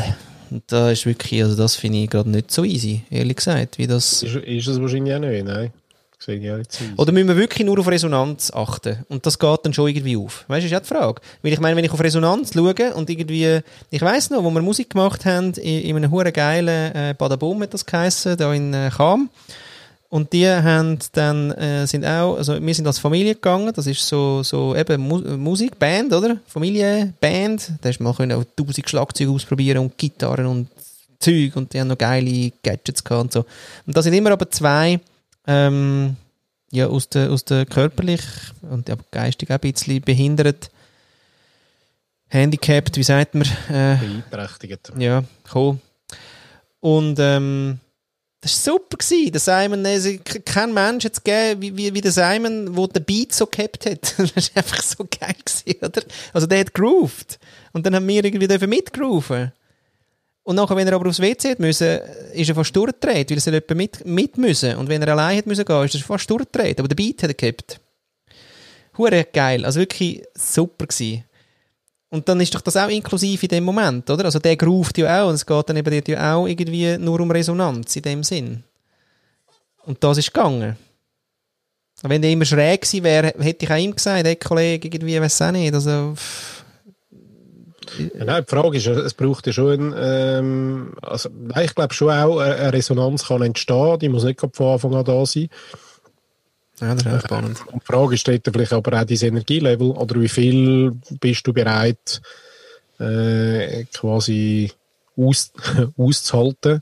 da 0.66 0.90
ist 0.90 1.06
wirklich, 1.06 1.42
also 1.42 1.56
das 1.56 1.74
finde 1.74 1.98
ich 1.98 2.10
gerade 2.10 2.28
nicht 2.30 2.50
so 2.50 2.64
easy, 2.64 3.02
ehrlich 3.10 3.36
gesagt, 3.36 3.78
wie 3.78 3.86
das 3.86 4.22
Ist, 4.22 4.36
ist 4.36 4.66
es 4.66 4.80
wahrscheinlich 4.80 5.14
auch 5.14 5.20
nicht, 5.20 5.44
nein. 5.44 5.72
Das 6.26 6.80
oder 6.96 7.12
müssen 7.12 7.28
wir 7.28 7.36
wirklich 7.36 7.64
nur 7.64 7.78
auf 7.78 7.86
Resonanz 7.86 8.50
achten? 8.52 9.04
Und 9.08 9.24
das 9.24 9.38
geht 9.38 9.60
dann 9.62 9.72
schon 9.72 9.88
irgendwie 9.88 10.16
auf. 10.16 10.44
Weißt 10.48 10.62
du, 10.62 10.66
ist 10.66 10.72
ja 10.72 10.80
die 10.80 10.86
Frage. 10.86 11.22
Weil 11.42 11.52
ich 11.52 11.60
meine, 11.60 11.76
wenn 11.76 11.84
ich 11.84 11.92
auf 11.92 12.02
Resonanz 12.02 12.54
schaue 12.54 12.94
und 12.94 13.08
irgendwie, 13.08 13.60
ich 13.90 14.02
weiss 14.02 14.28
noch, 14.28 14.42
wo 14.42 14.50
wir 14.50 14.60
Musik 14.60 14.90
gemacht 14.90 15.24
haben, 15.24 15.52
in, 15.54 15.82
in 15.82 15.96
einem 15.96 16.10
hure 16.10 16.32
geilen 16.32 16.92
äh, 16.92 17.14
Badabum 17.16 17.62
hat 17.62 17.72
das 17.72 17.86
geheissen, 17.86 18.36
da 18.36 18.52
in 18.52 18.74
äh, 18.74 18.90
Cham. 18.90 19.30
Und 20.10 20.32
die 20.32 20.48
haben 20.48 20.98
dann, 21.12 21.50
äh, 21.52 21.86
sind 21.86 22.04
auch, 22.06 22.36
also 22.36 22.60
wir 22.60 22.74
sind 22.74 22.86
als 22.86 22.98
Familie 22.98 23.34
gegangen, 23.34 23.72
das 23.74 23.86
ist 23.86 24.06
so, 24.06 24.42
so 24.42 24.74
eben 24.74 25.02
Mu 25.02 25.18
Musik, 25.36 25.78
Band, 25.78 26.14
oder? 26.14 26.38
Familie, 26.46 27.12
Band. 27.20 27.72
Da 27.82 27.90
hast 27.90 28.00
mal 28.00 28.14
können 28.14 28.32
auch 28.32 28.44
tausend 28.56 28.88
Schlagzeuge 28.88 29.30
ausprobieren 29.30 29.78
und 29.78 29.98
Gitarren 29.98 30.46
und 30.46 30.68
Zeug 31.18 31.56
und 31.56 31.74
die 31.74 31.80
haben 31.80 31.88
noch 31.88 31.98
geile 31.98 32.52
Gadgets 32.62 33.04
gehabt 33.04 33.22
und 33.22 33.32
so. 33.32 33.44
Und 33.86 33.96
da 33.96 34.02
sind 34.02 34.14
immer 34.14 34.30
aber 34.30 34.50
zwei, 34.50 34.98
ähm, 35.46 36.16
ja, 36.70 36.86
aus 36.86 37.10
der, 37.10 37.30
aus 37.30 37.44
der 37.44 37.66
körperlich 37.66 38.22
und 38.62 38.88
ja, 38.88 38.96
geistig 39.10 39.50
auch 39.50 39.54
ein 39.56 39.60
bisschen 39.60 40.00
behindert, 40.00 40.70
handicapped, 42.28 42.96
wie 42.96 43.02
sagt 43.02 43.34
man, 43.34 43.46
äh, 43.68 43.96
Beeinträchtigt. 43.96 44.92
ja, 44.98 45.22
cool. 45.54 45.78
Und 46.80 47.18
ähm, 47.18 47.80
das 48.40 48.66
war 48.66 48.74
super. 48.74 48.96
Der 49.30 49.40
Simon, 49.40 49.82
k- 50.24 50.40
kein 50.44 50.72
Mensch 50.72 51.04
hat 51.04 51.12
es 51.14 51.22
gegeben, 51.22 51.60
wie, 51.60 51.76
wie, 51.76 51.94
wie 51.94 52.00
der 52.00 52.12
Simon, 52.12 52.74
der 52.74 52.88
den 52.88 53.04
Beat 53.04 53.32
so 53.32 53.46
gehabt 53.46 53.86
hat. 53.86 54.14
das 54.18 54.34
war 54.36 54.42
einfach 54.56 54.82
so 54.82 55.04
geil, 55.04 55.34
gewesen, 55.44 55.84
oder? 55.84 56.02
Also 56.32 56.46
der 56.46 56.60
hat 56.60 56.74
grooved. 56.74 57.38
Und 57.72 57.84
dann 57.84 57.94
haben 57.96 58.06
wir 58.06 58.24
irgendwie 58.24 58.66
mitgrooven. 58.66 59.52
Und 60.44 60.56
nachher, 60.56 60.76
wenn 60.76 60.86
er 60.88 60.94
aber 60.94 61.08
aufs 61.08 61.20
WC 61.20 61.50
hat 61.50 61.58
müssen, 61.58 61.98
ist 62.32 62.48
er 62.48 62.54
fast 62.54 62.74
durchgedreht, 62.74 63.30
weil 63.30 63.38
er 63.38 63.52
jemand 63.52 63.74
mit, 63.76 64.06
mit 64.06 64.38
müssen. 64.38 64.76
Und 64.76 64.88
wenn 64.88 65.02
er 65.02 65.08
allein 65.08 65.36
hat 65.38 65.46
müssen 65.46 65.64
gehen, 65.64 65.84
ist 65.84 65.94
er 65.94 66.00
fast 66.00 66.30
durchgedreht. 66.30 66.78
Aber 66.78 66.88
der 66.88 66.96
Beat 66.96 67.22
hat 67.22 67.30
er 67.30 67.34
gehabt. 67.34 67.80
Hure 68.96 69.24
geil. 69.30 69.64
Also 69.64 69.80
wirklich 69.80 70.22
super 70.34 70.86
gewesen. 70.86 71.24
Und 72.10 72.28
dann 72.28 72.40
ist 72.40 72.54
doch 72.54 72.62
das 72.62 72.76
auch 72.76 72.88
inklusiv 72.88 73.42
in 73.42 73.48
dem 73.50 73.64
Moment, 73.64 74.08
oder? 74.08 74.24
Also 74.24 74.38
der 74.38 74.56
groovt 74.56 74.96
ja 74.98 75.22
auch 75.22 75.28
und 75.28 75.34
es 75.34 75.44
geht 75.44 75.68
dann 75.68 75.76
eben 75.76 75.90
dort 75.90 76.08
ja 76.08 76.34
auch 76.34 76.46
irgendwie 76.46 76.96
nur 76.96 77.20
um 77.20 77.30
Resonanz 77.30 77.94
in 77.96 78.02
dem 78.02 78.24
Sinn. 78.24 78.64
Und 79.84 80.02
das 80.02 80.18
ist 80.18 80.32
gegangen. 80.32 80.76
Wenn 82.02 82.22
der 82.22 82.30
immer 82.30 82.44
schräg 82.44 82.82
gewesen 82.82 83.04
wäre, 83.04 83.34
hätte 83.38 83.64
ich 83.64 83.72
auch 83.72 83.76
ihm 83.76 83.94
gesagt, 83.94 84.26
hey 84.26 84.36
Kollege, 84.36 84.88
irgendwie, 84.88 85.20
weiß 85.20 85.42
auch 85.42 85.50
nicht, 85.50 85.74
also... 85.74 86.14
Ja, 87.98 88.24
nein, 88.24 88.44
die 88.46 88.54
Frage 88.54 88.76
ist, 88.76 88.86
es 88.86 89.14
braucht 89.14 89.46
ja 89.46 89.52
schon, 89.52 89.94
ähm, 89.96 90.92
also, 91.00 91.30
ich 91.60 91.74
glaube 91.74 91.94
schon 91.94 92.10
auch, 92.10 92.38
eine 92.38 92.54
eine 92.54 92.72
Resonanz 92.74 93.26
kann 93.26 93.40
entstehen, 93.40 93.98
die 93.98 94.10
muss 94.10 94.24
nicht 94.24 94.40
von 94.40 94.72
Anfang 94.74 94.94
an 94.94 95.06
da 95.06 95.24
sein. 95.24 95.48
Ja, 96.80 96.94
das 96.94 97.04
ist 97.04 97.12
auch 97.12 97.20
spannend. 97.24 97.58
Und 97.66 97.82
die 97.82 97.86
Frage 97.86 98.14
ist 98.14 98.28
dort 98.28 98.48
vielleicht 98.50 98.72
aber 98.72 99.00
auch 99.00 99.04
dein 99.04 99.18
Energielevel 99.18 99.90
oder 99.90 100.20
wie 100.20 100.28
viel 100.28 100.92
bist 101.20 101.46
du 101.46 101.52
bereit 101.52 102.20
äh, 102.98 103.84
quasi 103.92 104.70
aus, 105.16 105.52
auszuhalten, 105.96 106.80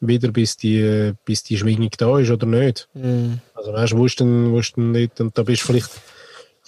wieder 0.00 0.30
bis 0.30 0.56
die, 0.56 1.12
bis 1.24 1.42
die 1.42 1.58
Schwingung 1.58 1.90
da 1.96 2.18
ist 2.18 2.30
oder 2.30 2.46
nicht. 2.46 2.88
Also 3.54 3.72
weißt 3.72 3.92
du, 3.92 3.98
wo 3.98 4.06
ist 4.06 4.20
denn, 4.20 4.52
wo 4.52 4.58
ist 4.58 4.76
denn 4.76 4.92
nicht, 4.92 5.20
und 5.20 5.36
da 5.36 5.42
bist 5.42 5.62
du 5.62 5.66
vielleicht, 5.66 5.90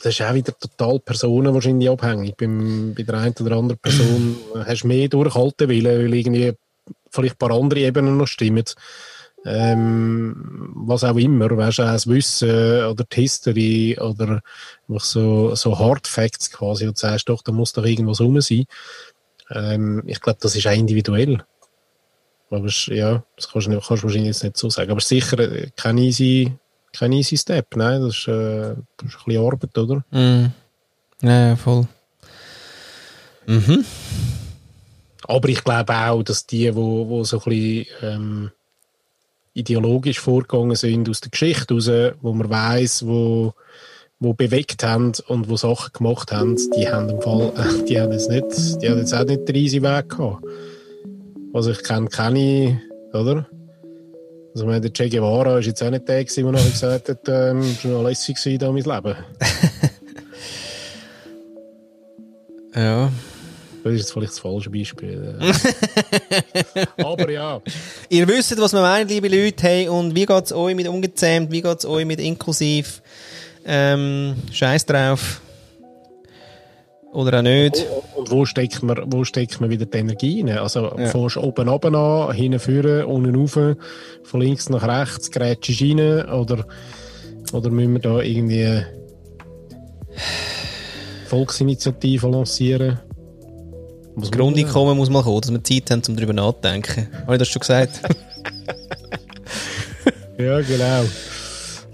das 0.02 0.14
ist 0.14 0.22
auch 0.22 0.34
wieder 0.34 0.56
total 0.58 0.98
Personen 1.00 1.54
wahrscheinlich 1.54 1.88
abhängig. 1.88 2.36
Beim, 2.36 2.94
bei 2.94 3.02
der 3.04 3.14
einen 3.16 3.34
oder 3.40 3.56
anderen 3.56 3.78
Person 3.78 4.36
hast 4.66 4.82
du 4.82 4.88
mehr 4.88 5.08
durchhalten 5.08 5.68
wollen, 5.68 5.84
weil 5.84 6.14
irgendwie 6.14 6.52
vielleicht 7.10 7.34
ein 7.34 7.38
paar 7.38 7.52
andere 7.52 7.80
Ebenen 7.80 8.16
noch 8.16 8.26
stimmen. 8.26 8.64
Ähm, 9.44 10.70
was 10.74 11.02
auch 11.02 11.16
immer, 11.16 11.50
weißt 11.50 11.78
du, 11.78 11.82
auch 11.82 11.92
das 11.92 12.06
Wissen 12.06 12.48
oder 12.84 13.04
die 13.04 13.20
History 13.20 13.98
oder 13.98 14.40
so, 14.88 15.54
so 15.54 15.78
Hard 15.78 16.06
Facts 16.06 16.50
quasi, 16.50 16.86
und 16.86 16.96
sagst 16.96 17.28
doch, 17.28 17.42
da 17.42 17.50
muss 17.50 17.72
doch 17.72 17.84
irgendwas 17.84 18.20
rum 18.20 18.40
sein. 18.40 18.66
Ähm, 19.50 20.02
ich 20.06 20.20
glaube, 20.20 20.38
das 20.40 20.54
ist 20.54 20.66
auch 20.66 20.72
individuell. 20.72 21.44
Aber 22.50 22.66
es, 22.66 22.86
ja, 22.86 23.24
das 23.36 23.50
kannst 23.50 23.66
du, 23.66 23.70
nicht, 23.70 23.86
kannst 23.86 24.02
du 24.02 24.06
wahrscheinlich 24.06 24.28
jetzt 24.28 24.44
nicht 24.44 24.56
so 24.56 24.70
sagen. 24.70 24.90
Aber 24.90 25.00
sicher 25.00 25.38
äh, 25.38 25.70
kein 25.74 25.98
easy, 25.98 26.52
kein 26.92 27.12
easy 27.12 27.36
Step, 27.36 27.74
nein, 27.76 28.02
das 28.02 28.18
ist, 28.18 28.28
äh, 28.28 28.74
das 28.96 29.08
ist 29.08 29.16
ein 29.16 29.24
bisschen 29.24 29.44
Arbeit, 29.44 29.78
oder? 29.78 30.04
Mhm. 30.10 30.52
Ja, 31.22 31.56
voll. 31.56 31.86
Mhm. 33.46 33.84
Aber 35.24 35.48
ich 35.48 35.64
glaube 35.64 35.94
auch, 35.94 36.22
dass 36.22 36.46
die, 36.46 36.74
wo, 36.74 37.08
wo 37.08 37.24
so 37.24 37.38
ein 37.38 37.44
bisschen 37.44 37.86
ähm, 38.02 38.50
ideologisch 39.54 40.20
vorgegangen 40.20 40.76
sind 40.76 41.08
aus 41.08 41.20
der 41.20 41.30
Geschichte 41.30 41.74
raus, 41.74 41.90
wo 42.20 42.32
man 42.32 42.48
weiß, 42.48 43.06
wo, 43.06 43.54
wo 44.18 44.32
bewegt 44.32 44.82
haben 44.84 45.12
und 45.28 45.48
wo 45.48 45.56
Sachen 45.56 45.92
gemacht 45.92 46.32
haben, 46.32 46.56
die 46.76 46.88
haben 46.88 47.10
im 47.10 47.20
Fall, 47.20 47.52
die 47.88 48.00
haben 48.00 48.12
jetzt 48.12 48.30
nicht, 48.30 48.82
die 48.82 48.88
haben 48.88 48.98
jetzt 48.98 49.14
auch 49.14 49.24
nicht 49.24 49.48
den 49.48 49.54
riesigen 49.54 49.84
Weg 49.84 50.08
gehabt. 50.08 50.44
Also 51.52 51.70
ich 51.70 51.82
kenne 51.82 52.08
keine, 52.08 52.80
oder? 53.12 53.46
Also 54.54 54.64
ich 54.64 54.70
meine, 54.70 54.80
der 54.82 54.92
Che 54.92 55.08
Guevara 55.08 55.58
ist 55.58 55.66
jetzt 55.66 55.82
auch 55.82 55.90
nicht 55.90 56.08
der 56.08 56.24
der 56.24 56.44
nachher 56.44 56.70
gesagt 56.70 57.08
hat, 57.08 57.28
ähm, 57.28 57.60
es 57.60 57.84
war 57.84 57.92
noch 57.92 58.08
lässig 58.08 58.58
da 58.58 58.70
mein 58.70 58.82
Leben. 58.82 59.16
Ja. 62.74 63.10
Das 63.82 63.92
ist 63.92 63.98
jetzt 63.98 64.12
vielleicht 64.12 64.32
das 64.32 64.38
falsche 64.38 64.70
Beispiel. 64.70 65.38
Aber 66.98 67.30
ja. 67.30 67.60
Ihr 68.08 68.28
wisst, 68.28 68.56
was 68.60 68.72
wir 68.72 68.80
meinen, 68.80 69.08
liebe 69.08 69.28
Leute. 69.28 69.62
Hey, 69.62 69.88
und 69.88 70.14
wie 70.14 70.26
geht's 70.26 70.52
euch 70.52 70.74
mit 70.74 70.86
ungezähmt? 70.86 71.50
Wie 71.50 71.62
geht's 71.62 71.84
euch 71.84 72.06
mit 72.06 72.20
inklusiv? 72.20 73.02
Ähm, 73.64 74.36
Scheiß 74.52 74.86
drauf. 74.86 75.40
Oder 77.12 77.40
auch 77.40 77.42
nicht. 77.42 77.86
Und 78.16 78.30
wo 78.30 78.46
steckt 78.46 78.82
man, 78.82 79.02
wo 79.06 79.24
steckt 79.24 79.60
man 79.60 79.68
wieder 79.68 79.84
die 79.84 79.98
Energie 79.98 80.40
rein? 80.40 80.58
Also, 80.58 80.96
ja. 80.96 81.06
fährst 81.08 81.36
oben 81.36 81.68
runter 81.68 81.92
an, 81.92 82.34
hinten 82.34 82.58
vorne, 82.58 83.06
unten 83.06 83.36
rauf, 83.36 83.58
von 84.22 84.40
links 84.40 84.70
nach 84.70 84.86
rechts, 84.86 85.30
grätschst 85.30 85.82
rein, 85.82 86.26
oder, 86.30 86.64
oder 87.52 87.70
müssen 87.70 87.94
wir 87.94 88.00
da 88.00 88.20
irgendwie 88.20 88.82
Volksinitiative 91.26 92.28
lancieren? 92.28 93.00
Das 94.16 94.30
Grundeinkommen 94.30 94.96
muss 94.96 95.08
mal 95.10 95.22
kommen, 95.22 95.40
dass 95.40 95.50
wir 95.50 95.64
Zeit 95.64 95.90
haben, 95.90 96.02
um 96.08 96.16
darüber 96.16 96.32
nachzudenken. 96.34 97.08
Habe 97.22 97.34
ich 97.34 97.38
das 97.38 97.48
schon 97.48 97.60
gesagt? 97.60 98.00
Ja, 100.38 100.60
genau. 100.62 101.04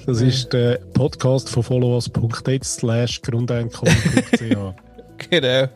Das 0.07 0.21
ist 0.23 0.53
der 0.55 0.79
Podcast 0.95 1.51
von 1.51 1.63
followers.net 1.63 2.65
slash 2.65 3.21
grundeinkommen.ch. 3.21 4.41
genau. 5.31 5.69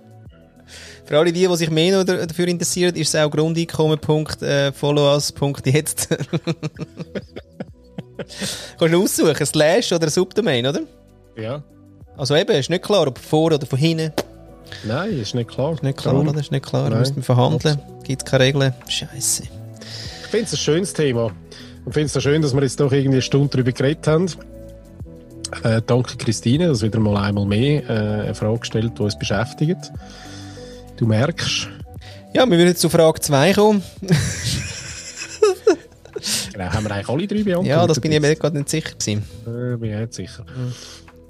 Für 1.05 1.19
alle 1.19 1.33
die, 1.33 1.47
die 1.47 1.57
sich 1.57 1.69
mehr 1.71 1.99
noch 1.99 2.05
da- 2.05 2.25
dafür 2.25 2.49
interessieren, 2.49 2.95
ist 2.95 3.15
es 3.15 3.21
auch 3.21 3.31
grundeinkommen.followers.jetzt. 3.31 6.09
Kannst 8.79 8.95
du 8.95 9.03
aussuchen, 9.03 9.45
Slash 9.45 9.93
oder 9.93 10.09
Subdomain, 10.09 10.65
oder? 10.67 10.81
Ja. 11.37 11.63
Also 12.17 12.35
eben, 12.37 12.53
ist 12.53 12.71
nicht 12.71 12.83
klar, 12.85 13.07
ob 13.07 13.19
vor 13.19 13.53
oder 13.53 13.67
von 13.67 13.79
hinten. 13.79 14.13
Nein, 14.85 15.19
ist 15.19 15.35
nicht 15.35 15.51
klar. 15.51 15.73
Ist 15.75 15.83
nicht 15.83 15.99
klar, 15.99 16.15
Darum- 16.15 16.29
oder? 16.29 16.41
Ist 16.41 16.51
nicht 16.53 16.65
klar. 16.65 16.89
Nein. 16.91 17.01
Müssen 17.01 17.17
wir 17.17 17.23
verhandeln. 17.23 17.79
Gibt 18.05 18.23
es 18.23 18.31
keine 18.31 18.45
Regeln. 18.45 18.75
Scheiße. 18.89 19.45
Ich 19.45 20.29
finde 20.29 20.47
es 20.47 20.53
ein 20.53 20.59
schönes 20.59 20.93
Thema. 20.93 21.31
Und 21.85 21.93
finde 21.93 22.07
es 22.07 22.17
auch 22.17 22.21
schön, 22.21 22.41
dass 22.43 22.55
wir 22.55 22.63
jetzt 22.63 22.79
doch 22.81 22.93
irgendwie 22.93 23.17
eine 23.17 23.23
Stunde 23.23 23.49
darüber 23.49 23.73
geredet 23.73 24.07
haben. 24.07 24.27
Äh, 25.65 25.83
danke 25.87 26.17
Christine, 26.17 26.69
dass 26.69 26.83
wieder 26.83 26.99
mal 27.01 27.17
einmal 27.23 27.45
mehr 27.45 27.83
äh, 27.89 28.23
eine 28.25 28.35
Frage 28.35 28.61
gestellt, 28.61 28.93
die 28.99 29.03
uns 29.03 29.19
beschäftigt. 29.19 29.93
Du 30.97 31.07
merkst, 31.07 31.69
Ja, 32.35 32.47
wir 32.47 32.57
würden 32.57 32.69
jetzt 32.69 32.81
zu 32.81 32.89
Frage 32.89 33.21
2 33.21 33.53
kommen. 33.53 33.83
genau, 36.53 36.65
haben 36.73 36.85
wir 36.85 36.91
eigentlich 36.93 37.09
alle 37.09 37.27
drei 37.27 37.43
beantwortet. 37.43 37.67
Ja, 37.71 37.87
das 37.87 38.01
bin 38.01 38.13
ich 38.13 38.21
mir 38.21 38.35
gerade 38.37 38.57
nicht 38.57 38.71
sicher 38.71 38.91
gewesen. 38.93 39.23
Äh, 39.47 39.77
bin 39.77 39.93
ich 39.93 39.99
nicht 39.99 40.15
sicher. 40.15 40.47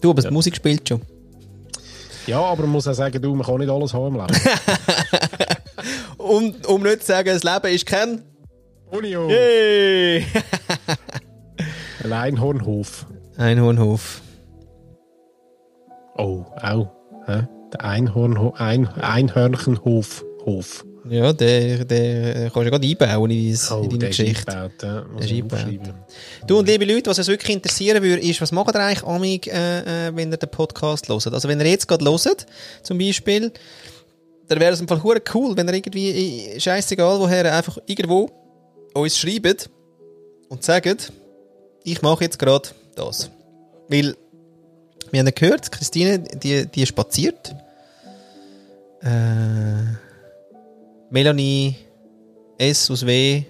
Du, 0.00 0.10
aber 0.10 0.22
die 0.22 0.30
Musik 0.30 0.54
spielt 0.56 0.88
schon. 0.88 1.00
Ja, 2.26 2.40
aber 2.40 2.62
man 2.62 2.72
muss 2.72 2.86
auch 2.88 2.94
sagen, 2.94 3.20
du, 3.20 3.34
man 3.34 3.46
kann 3.46 3.58
nicht 3.58 3.70
alles 3.70 3.92
haben 3.92 4.14
im 4.14 4.20
Leben. 4.20 4.36
Und 6.18 6.66
um 6.68 6.82
nicht 6.82 7.00
zu 7.00 7.06
sagen, 7.06 7.28
das 7.28 7.42
Leben 7.42 7.74
ist 7.74 7.86
kein... 7.86 8.22
Unio! 8.90 9.28
Hey! 9.28 10.26
Ein 12.04 12.12
Einhornhof. 12.12 13.06
Einhornhof. 13.36 14.20
Oh, 16.16 16.44
auch. 16.60 16.88
Hä? 17.26 17.46
Der 17.72 17.84
Einhornhof, 17.84 18.60
ein, 18.60 18.88
Einhörnchenhof. 18.88 20.24
Hof. 20.44 20.84
Ja, 21.12 21.32
der, 21.32 21.84
der 21.84 22.34
kannst 22.50 22.56
du 22.56 22.62
ja 22.62 22.70
gerade 22.70 22.86
einbauen 22.88 23.30
in, 23.30 23.54
dein- 23.54 23.82
in 23.84 23.88
deine 23.90 24.04
Oh, 24.04 24.08
Geschichte. 24.08 24.50
eingebaut. 24.52 24.82
Ja. 24.82 25.00
Der 25.18 25.20
ist 25.20 25.32
eingebaut. 25.64 25.94
Du 26.46 26.58
und 26.58 26.66
liebe 26.68 26.84
Leute, 26.86 27.10
was 27.10 27.18
uns 27.18 27.28
wirklich 27.28 27.54
interessieren 27.54 28.02
würde, 28.02 28.22
ist, 28.22 28.40
was 28.40 28.50
macht 28.52 28.74
ihr 28.74 28.80
eigentlich 28.80 29.04
amig, 29.04 29.46
äh, 29.48 30.08
äh, 30.08 30.16
wenn 30.16 30.30
ihr 30.32 30.38
den 30.38 30.48
Podcast 30.48 31.08
hört? 31.08 31.26
Also 31.26 31.48
wenn 31.48 31.60
ihr 31.60 31.66
jetzt 31.66 31.86
gerade 31.86 32.04
hört, 32.04 32.46
zum 32.82 32.96
Beispiel, 32.98 33.52
dann 34.48 34.58
wäre 34.60 34.72
es 34.72 34.80
im 34.80 34.88
Fall 34.88 35.00
cool, 35.34 35.56
wenn 35.56 35.68
ihr 35.68 35.74
irgendwie, 35.74 36.10
äh, 36.54 36.60
scheißegal 36.60 37.18
woher, 37.20 37.54
einfach 37.54 37.76
irgendwo 37.86 38.30
uns 38.94 39.18
schreibt 39.18 39.68
und 40.48 40.62
sagt, 40.64 41.12
ich 41.84 42.00
mache 42.00 42.24
jetzt 42.24 42.38
gerade 42.38 42.68
das. 42.94 43.30
Weil, 43.88 44.14
wir 45.10 45.20
haben 45.20 45.34
gehört, 45.34 45.70
Christine, 45.72 46.20
die, 46.20 46.66
die 46.66 46.86
spaziert. 46.86 47.54
Äh, 49.02 49.08
Melanie 51.12 51.76
S 52.56 52.90
aus 52.90 53.04
W, 53.04 53.42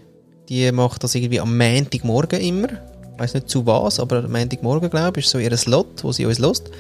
die 0.48 0.72
macht 0.72 1.04
das 1.04 1.14
irgendwie 1.14 1.38
am 1.38 1.56
Montagmorgen 1.56 2.40
immer. 2.40 2.68
Ich 3.14 3.20
weiß 3.20 3.34
nicht 3.34 3.48
zu 3.48 3.64
was, 3.64 4.00
aber 4.00 4.24
am 4.24 4.32
Montagmorgen, 4.32 4.90
glaube 4.90 5.20
ich, 5.20 5.26
ist 5.26 5.30
so 5.30 5.38
ihr 5.38 5.56
Slot, 5.56 6.02
wo 6.02 6.10
sie 6.10 6.26
uns 6.26 6.40
lässt. 6.40 6.70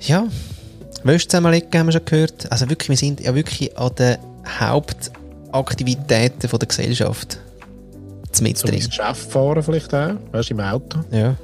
Ja, 0.00 0.26
Wäsche 1.04 1.28
zusammenlegen 1.28 1.68
haben 1.78 1.88
wir 1.88 1.92
schon 1.92 2.04
gehört. 2.06 2.50
Also 2.50 2.70
wirklich, 2.70 2.88
wir 2.88 2.96
sind 2.96 3.20
ja 3.20 3.34
wirklich 3.34 3.76
an 3.76 3.94
den 3.96 4.16
Hauptaktivitäten 4.58 6.48
von 6.48 6.58
der 6.58 6.68
Gesellschaft. 6.68 7.38
Mit 8.40 8.62
drin. 8.62 8.74
ins 8.74 8.88
Geschäft 8.88 9.30
fahren 9.32 9.62
vielleicht 9.62 9.92
auch. 9.94 10.14
Weißt 10.32 10.48
du, 10.48 10.54
im 10.54 10.60
Auto. 10.60 11.00
Ja. 11.10 11.34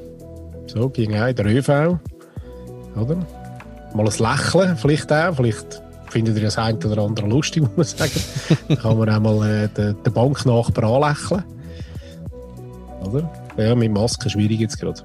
So, 0.66 0.88
ging 0.88 1.14
auch 1.14 1.26
in 1.26 1.36
der 1.36 1.46
ÖV. 1.46 1.68
Oder? 2.96 3.16
Mal 3.94 4.08
ein 4.08 4.18
Lächeln 4.18 4.76
vielleicht 4.78 5.12
auch. 5.12 5.34
Vielleicht 5.34 5.83
findet 6.10 6.36
ihr 6.36 6.42
das 6.42 6.58
ein 6.58 6.76
oder 6.84 7.02
andere 7.02 7.26
lustig, 7.26 7.62
muss 7.76 7.76
man 7.98 8.08
sagen. 8.08 8.20
Dann 8.68 8.78
kann 8.78 8.98
man 8.98 9.10
auch 9.10 9.20
mal 9.20 9.48
äh, 9.64 9.68
den, 9.68 9.96
den 10.02 10.12
Banknachbar 10.12 10.84
anlächeln. 10.84 11.44
Oder? 13.04 13.30
Ja, 13.56 13.74
mit 13.74 13.92
Maske 13.92 14.30
schwierig 14.30 14.60
jetzt 14.60 14.80
gerade. 14.80 15.00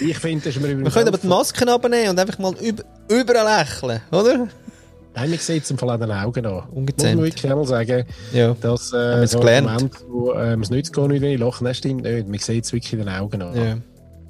Ich 0.00 0.18
finde, 0.18 0.46
das 0.46 0.56
ist 0.56 0.62
mir 0.62 0.78
Wir 0.78 0.90
können 0.90 1.08
aber 1.08 1.18
die 1.18 1.26
Masken 1.26 1.68
abnehmen 1.68 2.10
und 2.10 2.18
einfach 2.18 2.38
mal 2.38 2.54
über, 2.60 2.82
überall 3.08 3.58
lächeln, 3.60 4.00
oder? 4.10 4.48
Nein, 5.14 5.28
man 5.28 5.38
sieht 5.38 5.64
es 5.64 5.70
im 5.70 5.76
Fall 5.76 5.90
an 5.90 6.00
den 6.00 6.10
Augen 6.10 6.46
an. 6.46 6.54
Muss 6.54 6.64
Ungezähmt. 6.72 7.16
man 7.16 7.24
wirklich 7.26 7.50
einmal 7.50 7.66
sagen, 7.66 8.06
Ja. 8.32 8.56
dass 8.58 8.94
äh, 8.94 9.26
so 9.26 9.40
gelernt. 9.40 9.66
Moment, 9.66 9.94
wo 10.08 10.32
ähm, 10.32 10.62
es 10.62 10.68
zu 10.86 10.92
gehen, 10.92 11.08
nicht, 11.08 11.20
wenn 11.20 11.32
ich 11.32 11.38
lache, 11.38 11.62
das 11.64 11.76
stimmt 11.76 12.02
nicht. 12.04 12.28
Man 12.28 12.38
sieht 12.38 12.64
es 12.64 12.72
wirklich 12.72 12.94
in 12.94 13.00
den 13.00 13.08
Augen 13.10 13.42
an. 13.42 13.54
ja. 13.54 13.76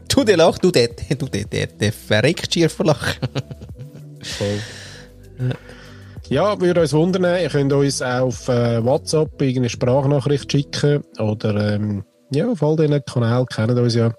Du, 0.09 0.25
der 0.25 0.37
lacht, 0.37 0.63
du, 0.63 0.71
der, 0.71 0.89
du, 1.17 1.27
der, 1.27 1.45
der, 1.45 1.69
der 1.69 1.93
verreckt 1.93 2.53
schier 2.53 2.69
vor 2.69 2.85
Lachen. 2.87 3.29
Voll. 4.23 4.59
Ja, 6.29 6.59
würde 6.61 6.81
uns 6.81 6.93
wundern, 6.93 7.41
ihr 7.41 7.49
könnt 7.49 7.73
uns 7.73 8.01
auch 8.01 8.23
auf 8.23 8.49
äh, 8.49 8.83
WhatsApp 8.85 9.41
irgendeine 9.41 9.69
Sprachnachricht 9.69 10.51
schicken 10.51 11.05
oder 11.19 11.75
ähm, 11.75 12.05
ja, 12.31 12.49
auf 12.49 12.63
all 12.63 12.77
diesen 12.77 13.05
Kanälen 13.05 13.47
kennen 13.47 13.79
uns 13.79 13.95
ja. 13.95 14.15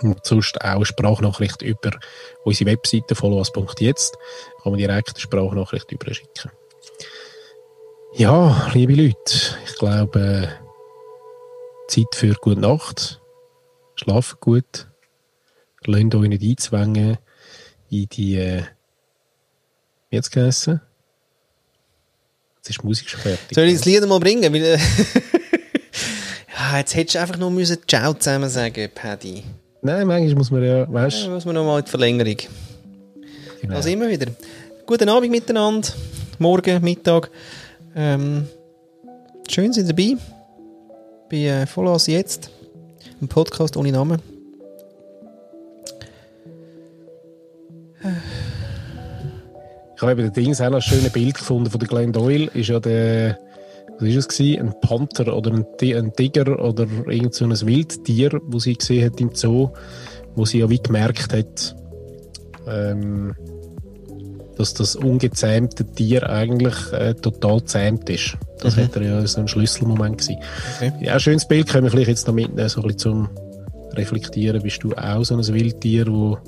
Und 0.00 0.24
sonst 0.26 0.60
auch 0.60 0.76
eine 0.76 0.84
Sprachnachricht 0.84 1.62
über 1.62 1.92
unsere 2.44 2.70
Webseite 2.70 3.14
followers.jetzt. 3.14 4.16
Kann 4.62 4.72
man 4.72 4.78
direkt 4.78 5.10
eine 5.10 5.20
Sprachnachricht 5.20 5.90
überschicken. 5.92 6.50
Ja, 8.14 8.68
liebe 8.74 8.94
Leute, 8.94 9.56
ich 9.64 9.74
glaube, 9.78 10.18
äh, 10.20 10.48
Zeit 11.88 12.14
für 12.14 12.34
gute 12.34 12.60
Nacht. 12.60 13.20
Schlafen 13.94 14.38
gut. 14.40 14.88
Lasst 15.84 16.14
euch 16.14 16.28
nicht 16.28 16.42
einzwängen 16.42 17.18
in 17.90 18.08
die, 18.08 18.62
wie 20.10 20.18
hat's 20.18 20.30
geheißen? 20.30 20.80
Jetzt 22.56 22.70
ist 22.70 22.82
die 22.82 22.86
Musik 22.86 23.08
schon 23.08 23.20
fertig. 23.20 23.54
Soll 23.54 23.64
ich 23.64 23.74
das 23.74 23.84
Lied 23.84 24.06
mal 24.06 24.18
bringen? 24.20 24.52
Weil, 24.52 24.62
äh, 24.62 24.78
ja, 26.58 26.78
jetzt 26.78 26.94
hättest 26.94 27.14
du 27.16 27.20
einfach 27.20 27.36
nur 27.36 27.50
müssen 27.50 27.78
Ciao 27.86 28.14
zusammen 28.14 28.48
sagen, 28.48 28.88
Paddy. 28.94 29.42
Nein, 29.82 30.06
manchmal 30.06 30.34
muss 30.34 30.50
man 30.50 30.64
ja, 30.64 30.78
Ja, 30.78 30.92
weißt 30.92 31.28
muss 31.28 31.44
man 31.44 31.54
noch 31.54 31.64
mal 31.64 31.78
in 31.78 31.84
die 31.84 31.90
Verlängerung. 31.90 32.36
genau. 33.60 33.76
Also 33.76 33.88
immer 33.88 34.08
wieder. 34.08 34.26
Guten 34.84 35.08
Abend 35.08 35.30
miteinander. 35.30 35.88
Morgen, 36.38 36.82
Mittag. 36.82 37.30
Ähm, 37.94 38.46
schön 39.48 39.72
sind 39.72 39.88
dabei. 39.88 40.16
Bei 41.30 41.36
äh, 41.36 41.66
Vollgas 41.66 42.06
jetzt. 42.08 42.50
Ein 43.20 43.28
Podcast 43.28 43.76
ohne 43.76 43.92
Namen. 43.92 44.35
Ich 49.96 50.02
habe 50.02 50.12
eben 50.12 50.22
den 50.22 50.32
Dings 50.32 50.60
auch 50.60 50.68
noch 50.68 50.76
ein 50.76 50.82
schönes 50.82 51.10
Bild 51.10 51.34
gefunden 51.36 51.70
von 51.70 51.80
der 51.80 51.88
Glenn 51.88 52.12
Doyle. 52.12 52.50
Ist 52.52 52.68
ja 52.68 52.78
der, 52.80 53.38
was 53.98 54.08
ist 54.08 54.16
es 54.16 54.28
gewesen? 54.28 54.60
Ein 54.60 54.80
Panther 54.80 55.34
oder 55.34 55.52
ein, 55.52 55.64
ein 55.80 56.12
Tiger 56.12 56.62
oder 56.62 56.86
irgend 57.08 57.34
so 57.34 57.46
ein 57.46 57.50
Wildtier, 57.52 58.38
wo 58.44 58.58
sie 58.58 58.74
gesehen 58.74 59.06
hat 59.06 59.20
im 59.20 59.34
Zoo, 59.34 59.70
wo 60.34 60.44
sie 60.44 60.58
ja 60.58 60.68
wie 60.68 60.78
gemerkt 60.82 61.32
hat, 61.32 61.74
ähm, 62.68 63.34
dass 64.58 64.74
das 64.74 64.96
ungezähmte 64.96 65.84
Tier 65.84 66.28
eigentlich 66.28 66.74
äh, 66.92 67.14
total 67.14 67.64
zähmt 67.64 68.08
ist. 68.10 68.36
Das 68.60 68.76
Mhm. 68.76 68.82
hat 68.82 68.96
er 68.96 69.02
ja 69.02 69.26
so 69.26 69.40
ein 69.40 69.48
Schlüsselmoment 69.48 70.18
gewesen. 70.18 70.40
Okay. 70.76 70.92
Ja, 71.00 71.14
ein 71.14 71.20
schönes 71.20 71.48
Bild 71.48 71.68
können 71.68 71.84
wir 71.84 71.90
vielleicht 71.90 72.08
jetzt 72.08 72.26
noch 72.26 72.34
mitnehmen, 72.34 72.68
so 72.68 72.80
ein 72.80 72.88
bisschen 72.88 72.98
zum 72.98 73.28
Reflektieren. 73.94 74.62
Bist 74.62 74.82
du 74.82 74.92
auch 74.94 75.24
so 75.24 75.34
ein 75.36 75.46
Wildtier, 75.46 76.06
wo 76.06 76.38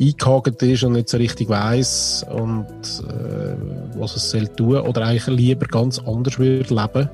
eingehakt 0.00 0.62
ist 0.62 0.84
und 0.84 0.92
nicht 0.92 1.08
so 1.08 1.16
richtig 1.16 1.48
weiß 1.48 2.26
und 2.30 2.66
äh, 2.66 3.98
was 3.98 4.16
es 4.16 4.30
soll 4.30 4.48
tun 4.48 4.78
oder 4.80 5.02
eigentlich 5.06 5.26
lieber 5.26 5.66
ganz 5.66 5.98
anders 5.98 6.38
würde 6.38 6.72
leben, 6.74 7.10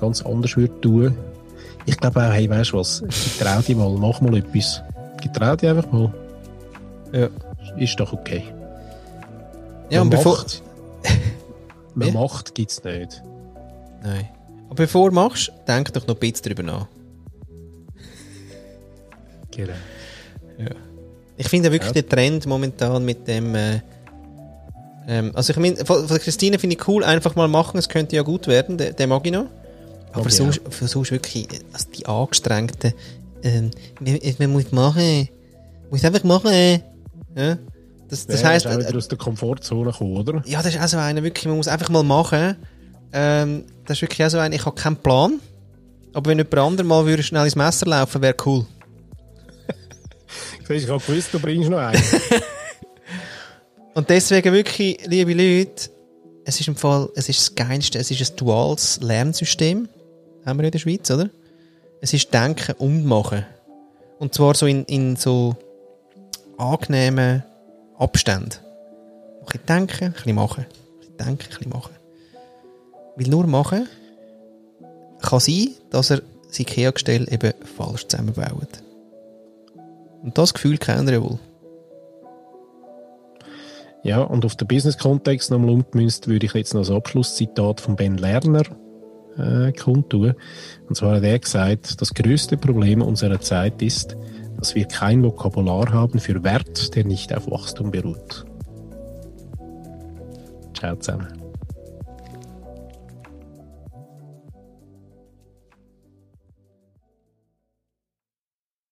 ganz 0.00 0.22
anders 0.22 0.56
würde 0.56 0.80
tun. 0.80 1.16
Ich 1.86 1.96
glaube 1.96 2.20
auch, 2.20 2.32
hey, 2.32 2.48
weißt 2.48 2.72
du 2.72 2.78
was, 2.78 3.02
getrau 3.38 3.60
dich 3.60 3.76
mal, 3.76 3.90
mach 3.90 4.20
mal 4.20 4.36
etwas. 4.36 4.82
Getrau 5.22 5.56
dich 5.56 5.68
einfach 5.68 5.90
mal. 5.90 6.12
Ja. 7.12 7.28
Ist 7.76 7.98
doch 7.98 8.12
okay. 8.12 8.44
Ja, 9.90 10.02
und 10.02 10.08
Man 10.08 10.18
bevor. 10.18 10.36
macht, 10.36 10.62
man 11.94 12.08
Wie? 12.08 12.12
macht 12.12 12.54
gibt's 12.54 12.84
nicht. 12.84 13.22
Nein. 14.02 14.28
Aber 14.66 14.74
bevor 14.74 15.08
du 15.08 15.14
machst, 15.14 15.50
denk 15.66 15.92
doch 15.94 16.06
noch 16.06 16.14
ein 16.16 16.20
bisschen 16.20 16.42
drüber 16.44 16.62
nach. 16.62 16.86
Genau. 19.50 19.72
Ich 21.38 21.48
finde 21.48 21.70
wirklich 21.72 21.94
Ja. 21.94 22.02
den 22.02 22.08
Trend 22.08 22.46
momentan 22.46 23.04
mit 23.04 23.26
dem. 23.26 23.54
Äh, 23.54 23.80
ähm, 25.06 25.30
also, 25.34 25.52
ich 25.52 25.58
meine, 25.58 25.76
von, 25.86 26.06
von 26.06 26.18
Christine 26.18 26.58
finde 26.58 26.76
ich 26.76 26.86
cool, 26.88 27.02
einfach 27.04 27.34
mal 27.34 27.48
machen, 27.48 27.78
es 27.78 27.88
könnte 27.88 28.14
ja 28.16 28.22
gut 28.22 28.46
werden, 28.46 28.76
der, 28.76 28.92
der 28.92 29.06
mag 29.06 29.24
ich 29.24 29.32
noch. 29.32 29.46
Aber 30.12 30.26
ich 30.26 30.34
sonst, 30.34 30.60
für 30.68 30.86
sonst 30.88 31.10
wirklich, 31.12 31.48
also 31.72 31.86
die 31.96 32.04
angestrengten, 32.06 32.92
ähm, 33.42 33.70
man, 34.00 34.18
man 34.38 34.52
muss 34.52 34.72
machen, 34.72 35.28
muss 35.90 36.04
einfach 36.04 36.24
machen. 36.24 36.82
Ja? 37.36 37.56
Das, 38.08 38.26
das 38.26 38.42
Ja, 38.42 38.48
heisst, 38.48 38.66
ist 38.66 38.72
auch 38.72 38.78
wieder 38.78 38.92
äh, 38.92 38.96
aus 38.96 39.08
der 39.08 39.18
Komfortzone 39.18 39.92
gekommen, 39.92 40.16
oder? 40.16 40.42
ja, 40.46 40.60
das 40.62 40.74
ist 40.74 40.80
auch 40.82 40.88
so 40.88 40.96
einer, 40.98 41.22
wirklich, 41.22 41.46
man 41.46 41.56
muss 41.56 41.68
einfach 41.68 41.88
mal 41.90 42.02
machen. 42.02 42.56
Ähm, 43.12 43.64
das 43.86 43.98
ist 43.98 44.02
wirklich 44.02 44.26
auch 44.26 44.30
so 44.30 44.38
einer, 44.38 44.54
ich 44.54 44.66
habe 44.66 44.74
keinen 44.76 44.96
Plan. 44.96 45.40
Aber 46.14 46.30
wenn 46.30 46.38
jemand 46.38 46.54
anderes 46.58 46.86
mal 46.88 47.06
würde 47.06 47.22
schnell 47.22 47.44
ins 47.44 47.54
Messer 47.56 47.86
laufen, 47.86 48.20
wäre 48.22 48.34
cool. 48.44 48.66
Ich 50.70 50.88
habe 50.88 51.02
gewusst, 51.02 51.32
du 51.32 51.40
bringst 51.40 51.70
noch 51.70 51.78
einen. 51.78 52.02
Und 53.94 54.08
deswegen 54.10 54.52
wirklich, 54.52 54.98
liebe 55.06 55.32
Leute, 55.32 55.90
es 56.44 56.60
ist 56.60 56.68
im 56.68 56.76
Fall, 56.76 57.08
es 57.14 57.28
ist 57.28 57.40
das 57.40 57.54
Geilste, 57.54 57.98
es 57.98 58.10
ist 58.10 58.30
ein 58.30 58.36
duales 58.36 59.00
Lernsystem, 59.02 59.88
haben 60.44 60.58
wir 60.58 60.66
in 60.66 60.70
der 60.70 60.78
Schweiz, 60.78 61.10
oder? 61.10 61.30
Es 62.00 62.12
ist 62.12 62.32
Denken 62.32 62.74
und 62.78 63.04
Machen. 63.04 63.44
Und 64.18 64.34
zwar 64.34 64.54
so 64.54 64.66
in, 64.66 64.84
in 64.84 65.16
so 65.16 65.56
angenehmen 66.56 67.42
Abständen. 67.98 68.58
Ein 69.40 69.46
bisschen 69.46 69.66
denken, 69.66 70.04
ein 70.04 70.12
bisschen 70.12 70.34
machen. 70.34 70.66
Ein 70.66 70.98
bisschen 70.98 71.16
denken, 71.16 71.42
ein 71.44 71.48
bisschen 71.48 71.70
machen. 71.70 71.94
Weil 73.16 73.28
nur 73.28 73.46
machen 73.46 73.88
kann 75.20 75.40
sein, 75.40 75.70
dass 75.90 76.10
er 76.10 76.22
sein 76.48 76.66
IKEA-Gestell 76.66 77.32
eben 77.32 77.52
falsch 77.76 78.06
zusammenbaut. 78.06 78.82
Und 80.22 80.36
das 80.36 80.54
Gefühl 80.54 80.78
kennt 80.78 81.10
ihr 81.10 81.22
wohl. 81.22 81.38
Ja, 84.02 84.20
und 84.22 84.44
auf 84.44 84.56
den 84.56 84.68
Business-Kontext 84.68 85.50
nochmal 85.50 85.70
umgemünzt, 85.70 86.28
würde 86.28 86.46
ich 86.46 86.54
jetzt 86.54 86.74
noch 86.74 86.82
das 86.82 86.90
Abschlusszitat 86.90 87.80
von 87.80 87.96
Ben 87.96 88.16
Lerner 88.16 88.62
äh, 89.36 89.72
kundtun. 89.72 90.34
Und 90.88 90.94
zwar 90.94 91.16
hat 91.16 91.24
er 91.24 91.38
gesagt, 91.38 92.00
das 92.00 92.14
größte 92.14 92.56
Problem 92.56 93.02
unserer 93.02 93.40
Zeit 93.40 93.82
ist, 93.82 94.16
dass 94.56 94.74
wir 94.74 94.86
kein 94.86 95.22
Vokabular 95.22 95.92
haben 95.92 96.18
für 96.18 96.42
Wert, 96.42 96.94
der 96.94 97.04
nicht 97.04 97.34
auf 97.34 97.50
Wachstum 97.50 97.90
beruht. 97.90 98.44
Ciao 100.74 100.96
zusammen. 100.96 101.37